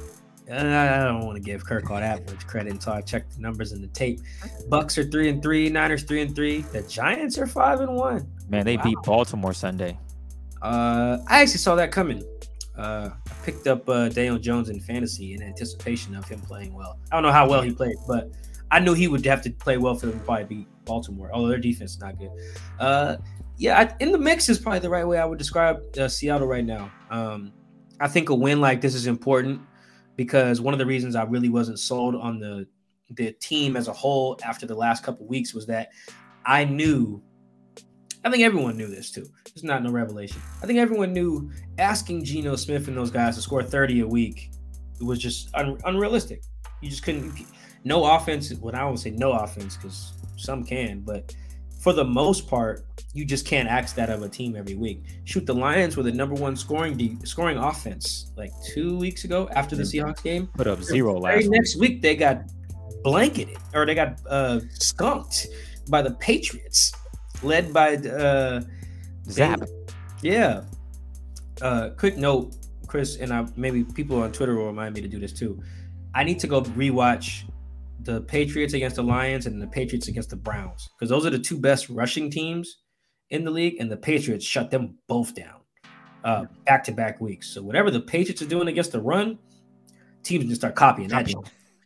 I 0.52 1.04
don't 1.04 1.24
want 1.24 1.36
to 1.36 1.42
give 1.42 1.64
Kirk 1.64 1.90
all 1.90 1.98
that 1.98 2.26
much 2.26 2.46
credit 2.46 2.72
until 2.72 2.94
I 2.94 3.02
check 3.02 3.30
the 3.30 3.40
numbers 3.40 3.70
in 3.72 3.80
the 3.80 3.86
tape. 3.88 4.20
Bucks 4.68 4.98
are 4.98 5.04
three 5.04 5.28
and 5.28 5.40
three. 5.40 5.68
Niners 5.68 6.02
three 6.02 6.22
and 6.22 6.34
three. 6.34 6.62
The 6.62 6.82
Giants 6.82 7.38
are 7.38 7.46
five 7.46 7.80
and 7.80 7.94
one. 7.94 8.28
Man, 8.48 8.64
they 8.64 8.76
wow. 8.76 8.82
beat 8.82 8.98
Baltimore 9.04 9.54
Sunday. 9.54 9.98
Uh, 10.60 11.18
I 11.28 11.42
actually 11.42 11.58
saw 11.58 11.76
that 11.76 11.92
coming. 11.92 12.24
Uh, 12.76 13.10
I 13.28 13.44
picked 13.44 13.66
up 13.66 13.88
uh, 13.88 14.08
Daniel 14.08 14.38
Jones 14.38 14.70
in 14.70 14.80
fantasy 14.80 15.34
in 15.34 15.42
anticipation 15.42 16.16
of 16.16 16.26
him 16.26 16.40
playing 16.40 16.74
well. 16.74 16.98
I 17.12 17.16
don't 17.16 17.22
know 17.22 17.32
how 17.32 17.48
well 17.48 17.62
he 17.62 17.72
played, 17.72 17.96
but 18.08 18.30
I 18.70 18.80
knew 18.80 18.94
he 18.94 19.08
would 19.08 19.24
have 19.26 19.42
to 19.42 19.50
play 19.50 19.78
well 19.78 19.94
for 19.94 20.06
them 20.06 20.18
to 20.18 20.24
probably 20.24 20.44
beat 20.44 20.68
Baltimore, 20.84 21.30
although 21.32 21.48
their 21.48 21.58
defense 21.58 21.92
is 21.92 22.00
not 22.00 22.18
good. 22.18 22.30
Uh, 22.78 23.16
yeah, 23.56 23.78
I, 23.78 23.94
in 24.00 24.12
the 24.12 24.18
mix 24.18 24.48
is 24.48 24.58
probably 24.58 24.78
the 24.78 24.90
right 24.90 25.06
way 25.06 25.18
I 25.18 25.24
would 25.24 25.38
describe 25.38 25.82
uh, 25.98 26.08
Seattle 26.08 26.46
right 26.46 26.64
now. 26.64 26.90
Um, 27.10 27.52
I 28.00 28.08
think 28.08 28.30
a 28.30 28.34
win 28.34 28.60
like 28.60 28.80
this 28.80 28.94
is 28.94 29.06
important 29.06 29.60
because 30.16 30.60
one 30.60 30.72
of 30.72 30.78
the 30.78 30.86
reasons 30.86 31.14
I 31.14 31.24
really 31.24 31.48
wasn't 31.48 31.78
sold 31.78 32.14
on 32.14 32.38
the 32.38 32.66
the 33.12 33.32
team 33.32 33.76
as 33.76 33.88
a 33.88 33.92
whole 33.92 34.38
after 34.44 34.66
the 34.66 34.74
last 34.74 35.02
couple 35.02 35.26
weeks 35.26 35.52
was 35.52 35.66
that 35.66 35.90
I 36.46 36.64
knew. 36.64 37.22
I 38.24 38.30
think 38.30 38.42
everyone 38.44 38.76
knew 38.76 38.86
this 38.86 39.10
too. 39.10 39.26
It's 39.46 39.64
not 39.64 39.82
no 39.82 39.90
revelation. 39.90 40.40
I 40.62 40.66
think 40.66 40.78
everyone 40.78 41.12
knew 41.12 41.50
asking 41.78 42.24
Geno 42.24 42.54
Smith 42.56 42.86
and 42.86 42.96
those 42.96 43.10
guys 43.10 43.36
to 43.36 43.42
score 43.42 43.62
30 43.62 44.00
a 44.00 44.06
week 44.06 44.50
was 45.00 45.18
just 45.18 45.48
un- 45.54 45.78
unrealistic. 45.84 46.42
You 46.82 46.90
just 46.90 47.02
couldn't 47.02 47.34
no 47.84 48.04
offense. 48.04 48.52
Well, 48.54 48.74
I 48.74 48.80
don't 48.80 48.96
say 48.96 49.10
no 49.10 49.32
offense 49.32 49.76
because 49.76 50.12
some 50.36 50.64
can, 50.64 51.00
but 51.00 51.34
for 51.80 51.92
the 51.92 52.04
most 52.04 52.46
part, 52.46 52.84
you 53.14 53.24
just 53.24 53.46
can't 53.46 53.68
ask 53.68 53.96
that 53.96 54.10
of 54.10 54.22
a 54.22 54.28
team 54.28 54.54
every 54.54 54.74
week. 54.74 55.04
Shoot, 55.24 55.46
the 55.46 55.54
Lions 55.54 55.96
were 55.96 56.02
the 56.02 56.12
number 56.12 56.34
one 56.34 56.56
scoring 56.56 56.96
de- 56.96 57.16
scoring 57.24 57.56
offense 57.56 58.32
like 58.36 58.52
two 58.72 58.98
weeks 58.98 59.24
ago 59.24 59.48
after 59.52 59.76
the 59.76 59.82
Seahawks 59.82 60.22
game. 60.22 60.48
Put 60.48 60.66
up 60.66 60.82
zero 60.82 61.14
the 61.14 61.20
last. 61.20 61.48
next 61.48 61.76
week 61.76 62.02
they 62.02 62.16
got 62.16 62.42
blanketed 63.02 63.56
or 63.74 63.86
they 63.86 63.94
got 63.94 64.20
uh, 64.28 64.60
skunked 64.74 65.48
by 65.88 66.02
the 66.02 66.12
Patriots, 66.12 66.92
led 67.42 67.72
by 67.72 67.96
uh, 67.96 68.60
Zap. 69.28 69.62
Yeah. 70.22 70.64
Uh, 71.62 71.90
quick 71.96 72.16
note 72.16 72.54
Chris, 72.86 73.16
and 73.16 73.32
I, 73.32 73.46
maybe 73.56 73.84
people 73.84 74.22
on 74.22 74.32
Twitter 74.32 74.54
will 74.56 74.66
remind 74.66 74.94
me 74.94 75.00
to 75.00 75.08
do 75.08 75.18
this 75.18 75.32
too. 75.32 75.62
I 76.14 76.24
need 76.24 76.40
to 76.40 76.46
go 76.46 76.62
rewatch 76.62 77.44
the 78.02 78.22
Patriots 78.22 78.74
against 78.74 78.96
the 78.96 79.02
Lions 79.02 79.46
and 79.46 79.60
the 79.60 79.66
Patriots 79.66 80.08
against 80.08 80.30
the 80.30 80.36
Browns 80.36 80.88
because 80.96 81.10
those 81.10 81.26
are 81.26 81.30
the 81.30 81.38
two 81.38 81.58
best 81.58 81.88
rushing 81.88 82.30
teams 82.30 82.78
in 83.30 83.44
the 83.44 83.50
league, 83.50 83.76
and 83.78 83.90
the 83.90 83.96
Patriots 83.96 84.44
shut 84.44 84.70
them 84.70 84.98
both 85.06 85.34
down 85.34 85.60
back 86.66 86.84
to 86.84 86.92
back 86.92 87.20
weeks. 87.20 87.48
So 87.48 87.62
whatever 87.62 87.90
the 87.90 88.00
Patriots 88.00 88.42
are 88.42 88.46
doing 88.46 88.68
against 88.68 88.92
the 88.92 89.00
run, 89.00 89.38
teams 90.22 90.44
can 90.44 90.54
start 90.54 90.74
copying 90.74 91.08
that 91.08 91.32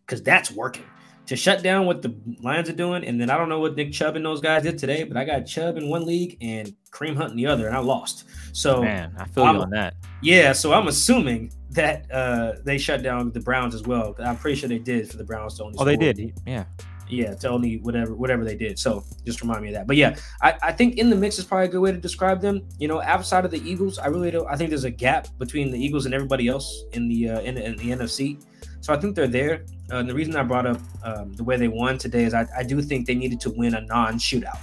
because 0.06 0.22
that's 0.22 0.50
working 0.50 0.84
to 1.26 1.36
shut 1.36 1.62
down 1.62 1.86
what 1.86 2.02
the 2.02 2.14
Lions 2.42 2.68
are 2.68 2.74
doing. 2.74 3.04
And 3.04 3.20
then 3.20 3.30
I 3.30 3.38
don't 3.38 3.48
know 3.48 3.60
what 3.60 3.76
Nick 3.76 3.92
Chubb 3.92 4.16
and 4.16 4.24
those 4.24 4.40
guys 4.40 4.62
did 4.62 4.78
today, 4.78 5.04
but 5.04 5.16
I 5.16 5.24
got 5.24 5.46
Chubb 5.46 5.76
in 5.76 5.88
one 5.88 6.04
league 6.04 6.36
and 6.40 6.74
Kareem 6.90 7.16
Hunt 7.16 7.30
in 7.30 7.36
the 7.36 7.46
other, 7.46 7.66
and 7.66 7.76
I 7.76 7.80
lost. 7.80 8.24
So 8.52 8.82
man, 8.82 9.14
I 9.18 9.26
feel 9.26 9.44
I'm, 9.44 9.56
you 9.56 9.62
on 9.62 9.70
that. 9.70 9.94
Yeah, 10.22 10.52
so 10.52 10.72
I'm 10.72 10.88
assuming 10.88 11.52
that 11.74 12.10
uh, 12.10 12.54
they 12.64 12.78
shut 12.78 13.02
down 13.02 13.30
the 13.32 13.40
Browns 13.40 13.74
as 13.74 13.82
well. 13.82 14.14
I'm 14.18 14.36
pretty 14.36 14.58
sure 14.58 14.68
they 14.68 14.78
did 14.78 15.10
for 15.10 15.16
the 15.16 15.24
Browns 15.24 15.56
to 15.58 15.64
only. 15.64 15.76
Oh, 15.78 15.84
they 15.84 15.96
did. 15.96 16.32
Yeah. 16.46 16.64
Yeah, 17.06 17.34
to 17.34 17.48
only 17.50 17.76
whatever 17.78 18.14
whatever 18.14 18.44
they 18.44 18.56
did. 18.56 18.78
So 18.78 19.04
just 19.26 19.42
remind 19.42 19.62
me 19.62 19.68
of 19.68 19.74
that. 19.74 19.86
But 19.86 19.96
yeah, 19.96 20.16
I, 20.40 20.54
I 20.62 20.72
think 20.72 20.96
in 20.96 21.10
the 21.10 21.16
mix 21.16 21.38
is 21.38 21.44
probably 21.44 21.66
a 21.66 21.68
good 21.68 21.80
way 21.80 21.92
to 21.92 21.98
describe 21.98 22.40
them. 22.40 22.66
You 22.78 22.88
know, 22.88 23.02
outside 23.02 23.44
of 23.44 23.50
the 23.50 23.62
Eagles, 23.68 23.98
I 23.98 24.06
really 24.06 24.30
don't. 24.30 24.46
I 24.48 24.56
think 24.56 24.70
there's 24.70 24.84
a 24.84 24.90
gap 24.90 25.28
between 25.38 25.70
the 25.70 25.78
Eagles 25.78 26.06
and 26.06 26.14
everybody 26.14 26.48
else 26.48 26.84
in 26.92 27.06
the 27.08 27.28
uh, 27.28 27.40
in, 27.40 27.58
in 27.58 27.76
the 27.76 27.90
NFC. 27.90 28.42
So 28.80 28.94
I 28.94 28.98
think 28.98 29.16
they're 29.16 29.26
there. 29.26 29.64
Uh, 29.92 29.96
and 29.96 30.08
the 30.08 30.14
reason 30.14 30.34
I 30.34 30.42
brought 30.42 30.66
up 30.66 30.80
um, 31.02 31.34
the 31.34 31.44
way 31.44 31.58
they 31.58 31.68
won 31.68 31.98
today 31.98 32.24
is 32.24 32.32
I, 32.32 32.46
I 32.56 32.62
do 32.62 32.80
think 32.80 33.06
they 33.06 33.14
needed 33.14 33.38
to 33.40 33.50
win 33.50 33.74
a 33.74 33.82
non 33.82 34.14
shootout. 34.14 34.58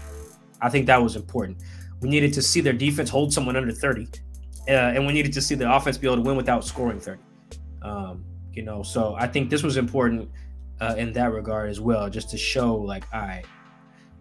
I 0.62 0.70
think 0.70 0.88
that 0.88 1.02
was 1.02 1.16
important. 1.16 1.58
We 2.02 2.10
needed 2.10 2.34
to 2.34 2.42
see 2.42 2.62
their 2.62 2.74
defense 2.74 3.10
hold 3.10 3.32
someone 3.32 3.56
under 3.56 3.72
30, 3.72 4.08
uh, 4.68 4.72
and 4.72 5.06
we 5.06 5.14
needed 5.14 5.34
to 5.34 5.42
see 5.42 5.56
the 5.56 5.74
offense 5.74 5.98
be 5.98 6.08
able 6.08 6.18
to 6.18 6.22
win 6.22 6.38
without 6.38 6.64
scoring 6.64 7.00
30. 7.00 7.20
Um, 7.82 8.26
you 8.52 8.64
know, 8.64 8.84
so 8.84 9.16
I 9.18 9.28
think 9.28 9.50
this 9.50 9.64
was 9.64 9.78
important 9.78 10.30
uh, 10.80 10.96
in 10.98 11.14
that 11.14 11.32
regard 11.32 11.70
as 11.70 11.80
well, 11.80 12.10
just 12.10 12.30
to 12.32 12.38
show 12.38 12.76
like, 12.76 13.06
all 13.14 13.22
right, 13.22 13.46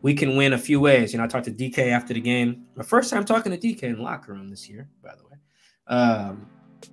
we 0.02 0.14
can 0.14 0.36
win 0.36 0.52
a 0.52 0.58
few 0.58 0.80
ways. 0.80 1.12
You 1.12 1.18
know, 1.18 1.24
I 1.24 1.26
talked 1.26 1.46
to 1.46 1.50
DK 1.50 1.90
after 1.90 2.14
the 2.14 2.20
game. 2.20 2.64
My 2.76 2.84
first 2.84 3.10
time 3.10 3.24
talking 3.24 3.52
to 3.52 3.58
DK 3.58 3.82
in 3.82 4.02
locker 4.02 4.32
room 4.32 4.48
this 4.48 4.68
year, 4.68 4.88
by 5.02 5.14
the 5.16 5.24
way. 5.24 5.38
Um, 5.88 6.46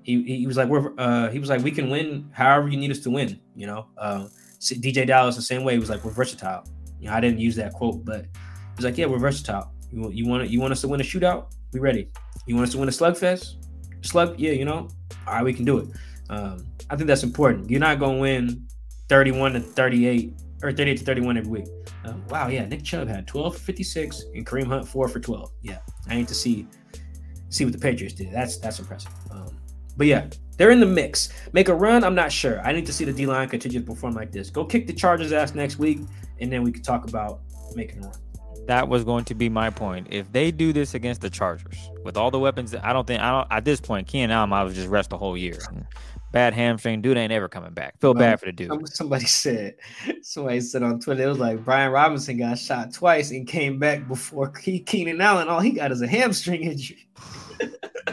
he, 0.03 0.23
he 0.23 0.47
was 0.47 0.57
like, 0.57 0.67
we're 0.67 0.93
uh, 0.97 1.29
he 1.29 1.39
was 1.39 1.49
like, 1.49 1.63
we 1.63 1.71
can 1.71 1.89
win 1.89 2.29
however 2.33 2.67
you 2.67 2.77
need 2.77 2.91
us 2.91 2.99
to 2.99 3.09
win. 3.09 3.39
You 3.55 3.67
know, 3.67 3.87
uh, 3.97 4.27
DeeJay 4.59 5.07
Dallas 5.07 5.35
the 5.35 5.41
same 5.41 5.63
way. 5.63 5.73
He 5.73 5.79
was 5.79 5.89
like, 5.89 6.03
we're 6.03 6.11
versatile. 6.11 6.65
You 6.99 7.07
know, 7.07 7.13
I 7.13 7.21
didn't 7.21 7.39
use 7.39 7.55
that 7.55 7.73
quote, 7.73 8.03
but 8.03 8.21
he 8.23 8.29
was 8.75 8.85
like, 8.85 8.97
yeah, 8.97 9.05
we're 9.05 9.19
versatile. 9.19 9.71
You 9.91 10.09
you 10.11 10.27
want 10.27 10.49
you 10.49 10.59
want 10.59 10.73
us 10.73 10.81
to 10.81 10.87
win 10.87 10.99
a 10.99 11.03
shootout? 11.03 11.53
We 11.71 11.79
ready. 11.79 12.09
You 12.47 12.55
want 12.55 12.67
us 12.67 12.73
to 12.73 12.79
win 12.79 12.89
a 12.89 12.91
slugfest? 12.91 13.55
Slug? 14.01 14.39
Yeah, 14.39 14.53
you 14.53 14.65
know, 14.65 14.87
all 15.27 15.33
right, 15.33 15.43
we 15.43 15.53
can 15.53 15.65
do 15.65 15.79
it. 15.79 15.89
Um, 16.29 16.65
I 16.89 16.95
think 16.95 17.07
that's 17.07 17.23
important. 17.23 17.69
You're 17.69 17.79
not 17.79 17.99
gonna 17.99 18.17
win 18.17 18.65
31 19.09 19.53
to 19.53 19.59
38 19.59 20.33
or 20.63 20.71
38 20.71 20.97
to 20.97 21.03
31 21.03 21.37
every 21.37 21.49
week. 21.49 21.67
Um, 22.05 22.23
wow, 22.29 22.47
yeah, 22.47 22.65
Nick 22.65 22.83
Chubb 22.83 23.07
had 23.07 23.27
12 23.27 23.55
for 23.55 23.59
56 23.59 24.23
and 24.33 24.45
Kareem 24.45 24.67
Hunt 24.67 24.87
four 24.87 25.07
for 25.07 25.19
12. 25.19 25.51
Yeah, 25.61 25.79
I 26.07 26.15
need 26.15 26.27
to 26.29 26.35
see 26.35 26.67
see 27.49 27.63
what 27.65 27.73
the 27.73 27.79
Patriots 27.79 28.15
did. 28.15 28.31
That's 28.31 28.57
that's 28.57 28.79
impressive. 28.79 29.11
Um, 29.31 29.57
but 29.97 30.07
yeah, 30.07 30.27
they're 30.57 30.71
in 30.71 30.79
the 30.79 30.85
mix. 30.85 31.29
Make 31.53 31.69
a 31.69 31.75
run? 31.75 32.03
I'm 32.03 32.15
not 32.15 32.31
sure. 32.31 32.61
I 32.61 32.71
need 32.71 32.85
to 32.85 32.93
see 32.93 33.03
the 33.03 33.13
D 33.13 33.25
line 33.25 33.49
continue 33.49 33.79
to 33.79 33.85
perform 33.85 34.13
like 34.13 34.31
this. 34.31 34.49
Go 34.49 34.63
kick 34.63 34.87
the 34.87 34.93
Chargers' 34.93 35.31
ass 35.33 35.53
next 35.53 35.79
week, 35.79 35.99
and 36.39 36.51
then 36.51 36.63
we 36.63 36.71
can 36.71 36.83
talk 36.83 37.07
about 37.07 37.41
making 37.75 37.99
a 37.99 38.07
run. 38.07 38.17
That 38.67 38.89
was 38.89 39.05
going 39.05 39.23
to 39.25 39.35
be 39.35 39.47
my 39.47 39.69
point. 39.69 40.07
If 40.09 40.31
they 40.33 40.51
do 40.51 40.73
this 40.73 40.93
against 40.93 41.21
the 41.21 41.29
Chargers 41.29 41.89
with 42.03 42.17
all 42.17 42.31
the 42.31 42.39
weapons, 42.39 42.75
I 42.75 42.91
don't 42.91 43.07
think 43.07 43.21
I 43.21 43.31
don't 43.31 43.47
at 43.51 43.63
this 43.63 43.79
point. 43.79 44.07
Keenan 44.07 44.31
Allen, 44.31 44.51
I 44.51 44.63
was 44.63 44.75
just 44.75 44.89
rest 44.89 45.09
the 45.09 45.17
whole 45.17 45.37
year. 45.37 45.57
Bad 46.33 46.53
hamstring, 46.53 47.01
dude 47.01 47.15
ain't 47.15 47.31
ever 47.31 47.47
coming 47.47 47.73
back. 47.73 47.97
Feel 48.01 48.13
bad 48.13 48.39
for 48.41 48.47
the 48.47 48.51
dude. 48.51 48.89
Somebody 48.89 49.25
said, 49.27 49.75
somebody 50.21 50.59
said 50.59 50.83
on 50.83 50.99
Twitter, 50.99 51.23
it 51.23 51.27
was 51.27 51.39
like 51.39 51.63
Brian 51.63 51.91
Robinson 51.93 52.37
got 52.37 52.59
shot 52.59 52.93
twice 52.93 53.31
and 53.31 53.47
came 53.47 53.79
back 53.79 54.05
before 54.07 54.49
Keenan 54.49 55.21
Allen. 55.21 55.47
All 55.47 55.61
he 55.61 55.71
got 55.71 55.93
is 55.93 56.01
a 56.01 56.07
hamstring 56.07 56.63
injury. 56.63 57.07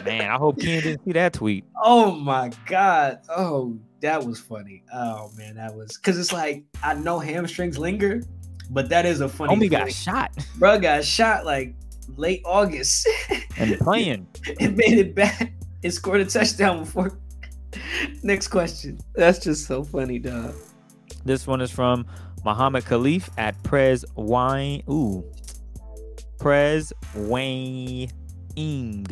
Man, 0.05 0.31
I 0.31 0.37
hope 0.37 0.57
Keenan 0.59 0.83
didn't 0.83 1.03
see 1.03 1.11
that 1.11 1.33
tweet. 1.33 1.65
Oh 1.83 2.11
my 2.11 2.51
god. 2.65 3.19
Oh, 3.29 3.77
that 3.99 4.23
was 4.23 4.39
funny. 4.39 4.83
Oh 4.93 5.31
man, 5.35 5.55
that 5.55 5.75
was 5.75 5.97
because 5.97 6.17
it's 6.17 6.31
like 6.31 6.63
I 6.81 6.93
know 6.93 7.19
hamstrings 7.19 7.77
linger, 7.77 8.23
but 8.69 8.89
that 8.89 9.05
is 9.05 9.21
a 9.21 9.29
funny. 9.29 9.55
Homie 9.55 9.69
got 9.69 9.91
shot. 9.91 10.31
Bro 10.57 10.79
got 10.79 11.03
shot 11.03 11.45
like 11.45 11.73
late 12.17 12.41
August 12.45 13.07
and 13.57 13.77
playing. 13.79 14.27
and 14.59 14.75
made 14.75 14.97
it 14.97 15.15
back 15.15 15.53
and 15.83 15.93
scored 15.93 16.21
a 16.21 16.25
touchdown 16.25 16.79
before. 16.79 17.17
Next 18.23 18.47
question. 18.47 18.99
That's 19.13 19.39
just 19.39 19.67
so 19.67 19.83
funny, 19.83 20.19
dog. 20.19 20.55
This 21.23 21.47
one 21.47 21.61
is 21.61 21.71
from 21.71 22.05
Muhammad 22.43 22.85
Khalif 22.85 23.29
at 23.37 23.61
Prez 23.63 24.05
Wine. 24.15 24.83
Ooh. 24.89 25.23
Prez 26.37 26.93
Wayne 27.15 28.11
Ing. 28.55 29.07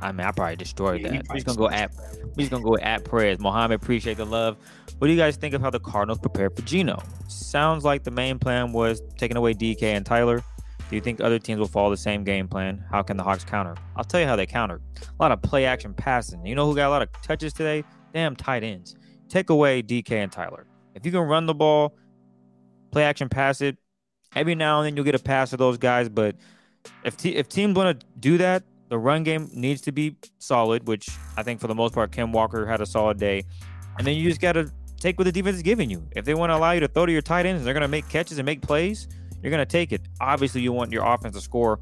I 0.00 0.12
mean, 0.12 0.26
I 0.26 0.32
probably 0.32 0.56
destroyed 0.56 1.04
that. 1.04 1.12
We're 1.28 1.34
just 1.34 1.46
gonna 1.46 1.58
go 1.58 1.68
at 1.68 1.92
we're 2.22 2.34
just 2.36 2.50
gonna 2.50 2.64
go 2.64 2.76
at 2.78 3.04
Prez. 3.04 3.38
Mohammed, 3.38 3.82
appreciate 3.82 4.16
the 4.16 4.24
love. 4.24 4.56
What 4.98 5.06
do 5.06 5.12
you 5.12 5.18
guys 5.18 5.36
think 5.36 5.54
of 5.54 5.60
how 5.62 5.70
the 5.70 5.80
Cardinals 5.80 6.18
prepared 6.18 6.56
for 6.56 6.62
Geno? 6.62 7.02
Sounds 7.28 7.84
like 7.84 8.04
the 8.04 8.10
main 8.10 8.38
plan 8.38 8.72
was 8.72 9.02
taking 9.16 9.36
away 9.36 9.54
DK 9.54 9.82
and 9.82 10.04
Tyler. 10.04 10.42
Do 10.88 10.96
you 10.96 11.00
think 11.00 11.20
other 11.20 11.38
teams 11.38 11.60
will 11.60 11.68
follow 11.68 11.90
the 11.90 11.96
same 11.96 12.24
game 12.24 12.48
plan? 12.48 12.84
How 12.90 13.02
can 13.02 13.16
the 13.16 13.22
Hawks 13.22 13.44
counter? 13.44 13.76
I'll 13.96 14.04
tell 14.04 14.20
you 14.20 14.26
how 14.26 14.36
they 14.36 14.46
countered. 14.46 14.82
A 15.02 15.22
lot 15.22 15.30
of 15.30 15.40
play 15.40 15.64
action 15.64 15.94
passing. 15.94 16.44
You 16.44 16.54
know 16.54 16.66
who 16.66 16.74
got 16.74 16.88
a 16.88 16.90
lot 16.90 17.02
of 17.02 17.08
touches 17.22 17.52
today? 17.52 17.84
Damn 18.12 18.34
tight 18.34 18.64
ends. 18.64 18.96
Take 19.28 19.50
away 19.50 19.82
DK 19.82 20.10
and 20.12 20.32
Tyler. 20.32 20.66
If 20.94 21.06
you 21.06 21.12
can 21.12 21.20
run 21.20 21.46
the 21.46 21.54
ball, 21.54 21.96
play 22.90 23.04
action 23.04 23.28
pass 23.28 23.60
it, 23.60 23.78
every 24.34 24.54
now 24.54 24.80
and 24.80 24.86
then 24.86 24.96
you'll 24.96 25.04
get 25.04 25.14
a 25.14 25.20
pass 25.20 25.50
to 25.50 25.56
those 25.56 25.78
guys. 25.78 26.08
But 26.08 26.36
if 27.04 27.16
te- 27.16 27.36
if 27.36 27.48
teams 27.48 27.76
want 27.76 28.00
to 28.00 28.06
do 28.18 28.38
that, 28.38 28.64
the 28.90 28.98
run 28.98 29.22
game 29.22 29.48
needs 29.54 29.80
to 29.82 29.92
be 29.92 30.16
solid, 30.38 30.86
which 30.86 31.08
I 31.36 31.42
think 31.42 31.60
for 31.60 31.68
the 31.68 31.74
most 31.74 31.94
part, 31.94 32.10
Ken 32.12 32.32
Walker 32.32 32.66
had 32.66 32.80
a 32.80 32.86
solid 32.86 33.18
day. 33.18 33.44
And 33.96 34.06
then 34.06 34.16
you 34.16 34.28
just 34.28 34.40
got 34.40 34.52
to 34.52 34.70
take 34.98 35.16
what 35.16 35.24
the 35.24 35.32
defense 35.32 35.56
is 35.56 35.62
giving 35.62 35.88
you. 35.88 36.06
If 36.14 36.24
they 36.24 36.34
want 36.34 36.50
to 36.50 36.56
allow 36.56 36.72
you 36.72 36.80
to 36.80 36.88
throw 36.88 37.06
to 37.06 37.12
your 37.12 37.22
tight 37.22 37.46
ends 37.46 37.60
and 37.60 37.66
they're 37.66 37.74
going 37.74 37.82
to 37.82 37.88
make 37.88 38.08
catches 38.08 38.38
and 38.38 38.44
make 38.44 38.60
plays, 38.60 39.08
you're 39.42 39.50
going 39.50 39.64
to 39.64 39.70
take 39.70 39.92
it. 39.92 40.02
Obviously, 40.20 40.60
you 40.60 40.72
want 40.72 40.92
your 40.92 41.06
offense 41.06 41.36
to 41.36 41.40
score 41.40 41.78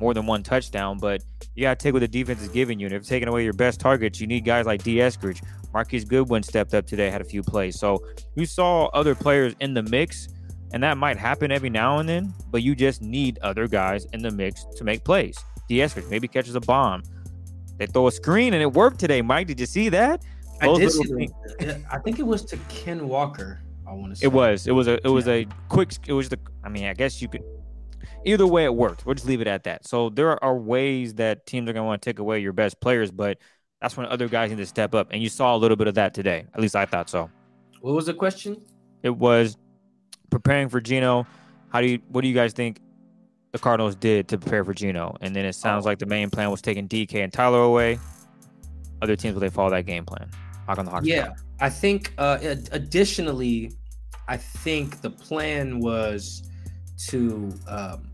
more 0.00 0.14
than 0.14 0.26
one 0.26 0.42
touchdown, 0.42 0.98
but 0.98 1.22
you 1.54 1.62
got 1.62 1.78
to 1.78 1.82
take 1.82 1.92
what 1.92 2.00
the 2.00 2.08
defense 2.08 2.40
is 2.40 2.48
giving 2.48 2.80
you. 2.80 2.86
And 2.86 2.94
if 2.94 3.02
you're 3.02 3.08
taking 3.08 3.28
away 3.28 3.44
your 3.44 3.52
best 3.52 3.78
targets, 3.78 4.18
you 4.18 4.26
need 4.26 4.44
guys 4.44 4.64
like 4.64 4.82
Dee 4.82 4.96
Eskridge. 4.96 5.42
Marquise 5.74 6.06
Goodwin 6.06 6.42
stepped 6.42 6.72
up 6.72 6.86
today, 6.86 7.10
had 7.10 7.20
a 7.20 7.24
few 7.24 7.42
plays. 7.42 7.78
So 7.78 8.02
you 8.34 8.46
saw 8.46 8.86
other 8.86 9.14
players 9.14 9.54
in 9.60 9.74
the 9.74 9.82
mix, 9.82 10.28
and 10.72 10.82
that 10.82 10.96
might 10.96 11.18
happen 11.18 11.52
every 11.52 11.70
now 11.70 11.98
and 11.98 12.08
then, 12.08 12.34
but 12.50 12.62
you 12.62 12.74
just 12.74 13.02
need 13.02 13.38
other 13.40 13.68
guys 13.68 14.06
in 14.14 14.22
the 14.22 14.30
mix 14.30 14.64
to 14.76 14.84
make 14.84 15.04
plays. 15.04 15.38
Dee 15.68 15.78
Eskridge 15.78 16.08
maybe 16.10 16.28
catches 16.28 16.54
a 16.54 16.60
bomb. 16.60 17.02
They 17.78 17.86
throw 17.86 18.06
a 18.06 18.12
screen 18.12 18.54
and 18.54 18.62
it 18.62 18.72
worked 18.72 18.98
today. 18.98 19.22
Mike, 19.22 19.46
did 19.46 19.60
you 19.60 19.66
see 19.66 19.88
that? 19.90 20.22
Those 20.62 20.78
I 20.78 20.80
did 20.80 20.92
see 20.92 21.28
that. 21.58 21.82
I 21.90 21.98
think 21.98 22.18
it 22.18 22.26
was 22.26 22.44
to 22.46 22.56
Ken 22.68 23.08
Walker. 23.08 23.60
I 23.86 23.92
want 23.92 24.12
to 24.12 24.16
say 24.16 24.24
it 24.24 24.32
was. 24.32 24.66
It 24.66 24.72
was 24.72 24.88
a. 24.88 24.94
It 25.06 25.10
was 25.10 25.28
a 25.28 25.46
quick. 25.68 25.92
It 26.06 26.12
was 26.12 26.28
the. 26.28 26.38
I 26.64 26.68
mean, 26.68 26.86
I 26.86 26.94
guess 26.94 27.20
you 27.20 27.28
could. 27.28 27.42
Either 28.24 28.46
way, 28.46 28.64
it 28.64 28.74
worked. 28.74 29.06
We'll 29.06 29.14
just 29.14 29.26
leave 29.26 29.40
it 29.40 29.46
at 29.46 29.64
that. 29.64 29.86
So 29.86 30.08
there 30.08 30.42
are 30.42 30.56
ways 30.56 31.14
that 31.14 31.46
teams 31.46 31.68
are 31.68 31.72
going 31.72 31.84
to 31.84 31.86
want 31.86 32.02
to 32.02 32.10
take 32.10 32.18
away 32.18 32.40
your 32.40 32.52
best 32.52 32.80
players, 32.80 33.10
but 33.10 33.38
that's 33.80 33.96
when 33.96 34.06
other 34.06 34.28
guys 34.28 34.50
need 34.50 34.58
to 34.58 34.66
step 34.66 34.94
up. 34.94 35.08
And 35.12 35.22
you 35.22 35.28
saw 35.28 35.54
a 35.54 35.58
little 35.58 35.76
bit 35.76 35.86
of 35.86 35.94
that 35.94 36.14
today. 36.14 36.46
At 36.54 36.60
least 36.60 36.74
I 36.74 36.86
thought 36.86 37.08
so. 37.08 37.30
What 37.80 37.94
was 37.94 38.06
the 38.06 38.14
question? 38.14 38.60
It 39.02 39.10
was 39.10 39.56
preparing 40.30 40.68
for 40.68 40.80
Geno. 40.80 41.26
How 41.68 41.80
do 41.80 41.86
you? 41.86 42.00
What 42.08 42.22
do 42.22 42.28
you 42.28 42.34
guys 42.34 42.52
think 42.52 42.80
the 43.56 43.62
Cardinals 43.62 43.94
did 43.94 44.28
to 44.28 44.38
prepare 44.38 44.64
for 44.64 44.74
Geno? 44.74 45.16
And 45.20 45.34
then 45.34 45.44
it 45.44 45.54
sounds 45.54 45.86
oh. 45.86 45.88
like 45.88 45.98
the 45.98 46.06
main 46.06 46.30
plan 46.30 46.50
was 46.50 46.62
taking 46.62 46.88
DK 46.88 47.22
and 47.24 47.32
Tyler 47.32 47.60
away. 47.60 47.98
Other 49.02 49.16
teams 49.16 49.34
will 49.34 49.40
they 49.40 49.50
follow 49.50 49.70
that 49.70 49.86
game 49.86 50.04
plan? 50.04 50.30
How 50.66 50.74
can 50.74 50.84
the 50.84 50.90
Hawks? 50.90 51.06
Yeah, 51.06 51.34
I 51.60 51.70
think. 51.70 52.12
Uh, 52.18 52.38
additionally, 52.72 53.72
I 54.28 54.36
think 54.36 55.00
the 55.00 55.10
plan 55.10 55.80
was 55.80 56.50
to 57.08 57.52
um, 57.68 58.10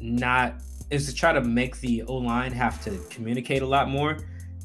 not 0.00 0.60
is 0.90 1.06
to 1.06 1.14
try 1.14 1.32
to 1.32 1.40
make 1.40 1.80
the 1.80 2.02
O 2.04 2.14
line 2.14 2.52
have 2.52 2.82
to 2.84 2.98
communicate 3.10 3.62
a 3.62 3.66
lot 3.66 3.88
more. 3.88 4.18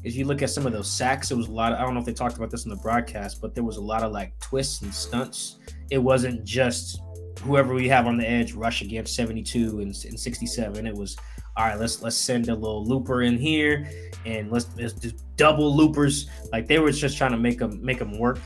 If 0.04 0.16
you 0.16 0.24
look 0.24 0.42
at 0.42 0.50
some 0.50 0.66
of 0.66 0.72
those 0.72 0.90
sacks, 0.90 1.30
it 1.30 1.36
was 1.36 1.48
a 1.48 1.52
lot. 1.52 1.72
Of, 1.72 1.78
I 1.78 1.82
don't 1.82 1.94
know 1.94 2.00
if 2.00 2.06
they 2.06 2.12
talked 2.12 2.36
about 2.36 2.50
this 2.50 2.64
in 2.64 2.70
the 2.70 2.76
broadcast, 2.76 3.40
but 3.40 3.54
there 3.54 3.64
was 3.64 3.76
a 3.76 3.80
lot 3.80 4.02
of 4.02 4.12
like 4.12 4.38
twists 4.40 4.82
and 4.82 4.94
stunts. 4.94 5.58
It 5.90 5.98
wasn't 5.98 6.44
just 6.44 7.00
whoever 7.40 7.74
we 7.74 7.88
have 7.88 8.06
on 8.06 8.16
the 8.16 8.28
edge 8.28 8.52
rush 8.52 8.82
against 8.82 9.14
72 9.14 9.80
and, 9.80 9.94
and 10.04 10.18
67. 10.18 10.86
It 10.86 10.94
was 10.94 11.16
all 11.56 11.66
right. 11.66 11.78
Let's 11.78 12.02
let's 12.02 12.16
send 12.16 12.48
a 12.48 12.54
little 12.54 12.84
looper 12.84 13.22
in 13.22 13.38
here, 13.38 13.88
and 14.24 14.50
let's, 14.50 14.68
let's 14.76 14.94
just 14.94 15.24
double 15.36 15.74
loopers. 15.74 16.28
Like 16.52 16.66
they 16.66 16.78
were 16.78 16.90
just 16.90 17.18
trying 17.18 17.32
to 17.32 17.38
make 17.38 17.58
them 17.58 17.84
make 17.84 17.98
them 17.98 18.18
work, 18.18 18.38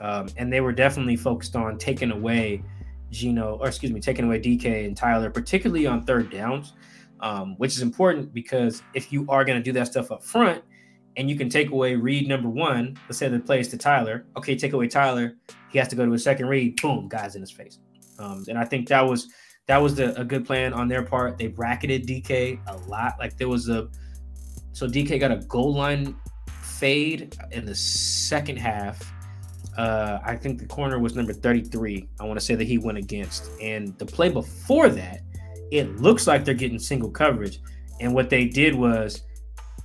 um, 0.00 0.28
and 0.36 0.52
they 0.52 0.60
were 0.60 0.72
definitely 0.72 1.16
focused 1.16 1.56
on 1.56 1.78
taking 1.78 2.10
away 2.10 2.62
Geno, 3.10 3.58
or 3.60 3.68
excuse 3.68 3.92
me, 3.92 4.00
taking 4.00 4.24
away 4.24 4.40
DK 4.40 4.86
and 4.86 4.96
Tyler, 4.96 5.30
particularly 5.30 5.86
on 5.86 6.02
third 6.02 6.30
downs, 6.30 6.74
um, 7.20 7.54
which 7.56 7.72
is 7.72 7.82
important 7.82 8.32
because 8.34 8.82
if 8.94 9.12
you 9.12 9.26
are 9.28 9.44
going 9.44 9.58
to 9.58 9.64
do 9.64 9.72
that 9.72 9.86
stuff 9.86 10.10
up 10.12 10.22
front, 10.22 10.62
and 11.16 11.28
you 11.28 11.36
can 11.36 11.48
take 11.48 11.70
away 11.70 11.96
read 11.96 12.28
number 12.28 12.48
one. 12.48 12.96
Let's 13.08 13.18
say 13.18 13.28
the 13.28 13.40
plays 13.40 13.68
to 13.68 13.78
Tyler. 13.78 14.26
Okay, 14.36 14.56
take 14.56 14.72
away 14.72 14.88
Tyler. 14.88 15.36
He 15.70 15.78
has 15.78 15.88
to 15.88 15.96
go 15.96 16.06
to 16.06 16.12
a 16.12 16.18
second 16.18 16.46
read. 16.46 16.80
Boom, 16.80 17.08
guys 17.08 17.34
in 17.34 17.40
his 17.40 17.50
face. 17.50 17.78
Um, 18.20 18.44
and 18.48 18.58
I 18.58 18.64
think 18.64 18.88
that 18.88 19.02
was 19.02 19.28
that 19.66 19.78
was 19.78 19.94
the, 19.94 20.18
a 20.20 20.24
good 20.24 20.44
plan 20.44 20.72
on 20.72 20.88
their 20.88 21.02
part. 21.02 21.38
They 21.38 21.46
bracketed 21.46 22.06
DK 22.06 22.60
a 22.66 22.76
lot. 22.88 23.14
Like 23.18 23.36
there 23.36 23.48
was 23.48 23.68
a 23.68 23.88
so 24.72 24.86
DK 24.86 25.18
got 25.20 25.30
a 25.30 25.36
goal 25.36 25.74
line 25.74 26.16
fade 26.48 27.36
in 27.52 27.64
the 27.64 27.74
second 27.74 28.56
half. 28.56 29.12
Uh, 29.76 30.18
I 30.24 30.36
think 30.36 30.58
the 30.58 30.66
corner 30.66 30.98
was 30.98 31.14
number 31.14 31.32
33. 31.32 32.08
I 32.18 32.24
want 32.24 32.38
to 32.38 32.44
say 32.44 32.54
that 32.54 32.66
he 32.66 32.78
went 32.78 32.98
against. 32.98 33.50
And 33.60 33.96
the 33.98 34.06
play 34.06 34.28
before 34.28 34.88
that, 34.88 35.20
it 35.70 36.00
looks 36.00 36.26
like 36.26 36.44
they're 36.44 36.54
getting 36.54 36.78
single 36.78 37.10
coverage. 37.10 37.60
And 38.00 38.14
what 38.14 38.30
they 38.30 38.46
did 38.46 38.74
was 38.74 39.22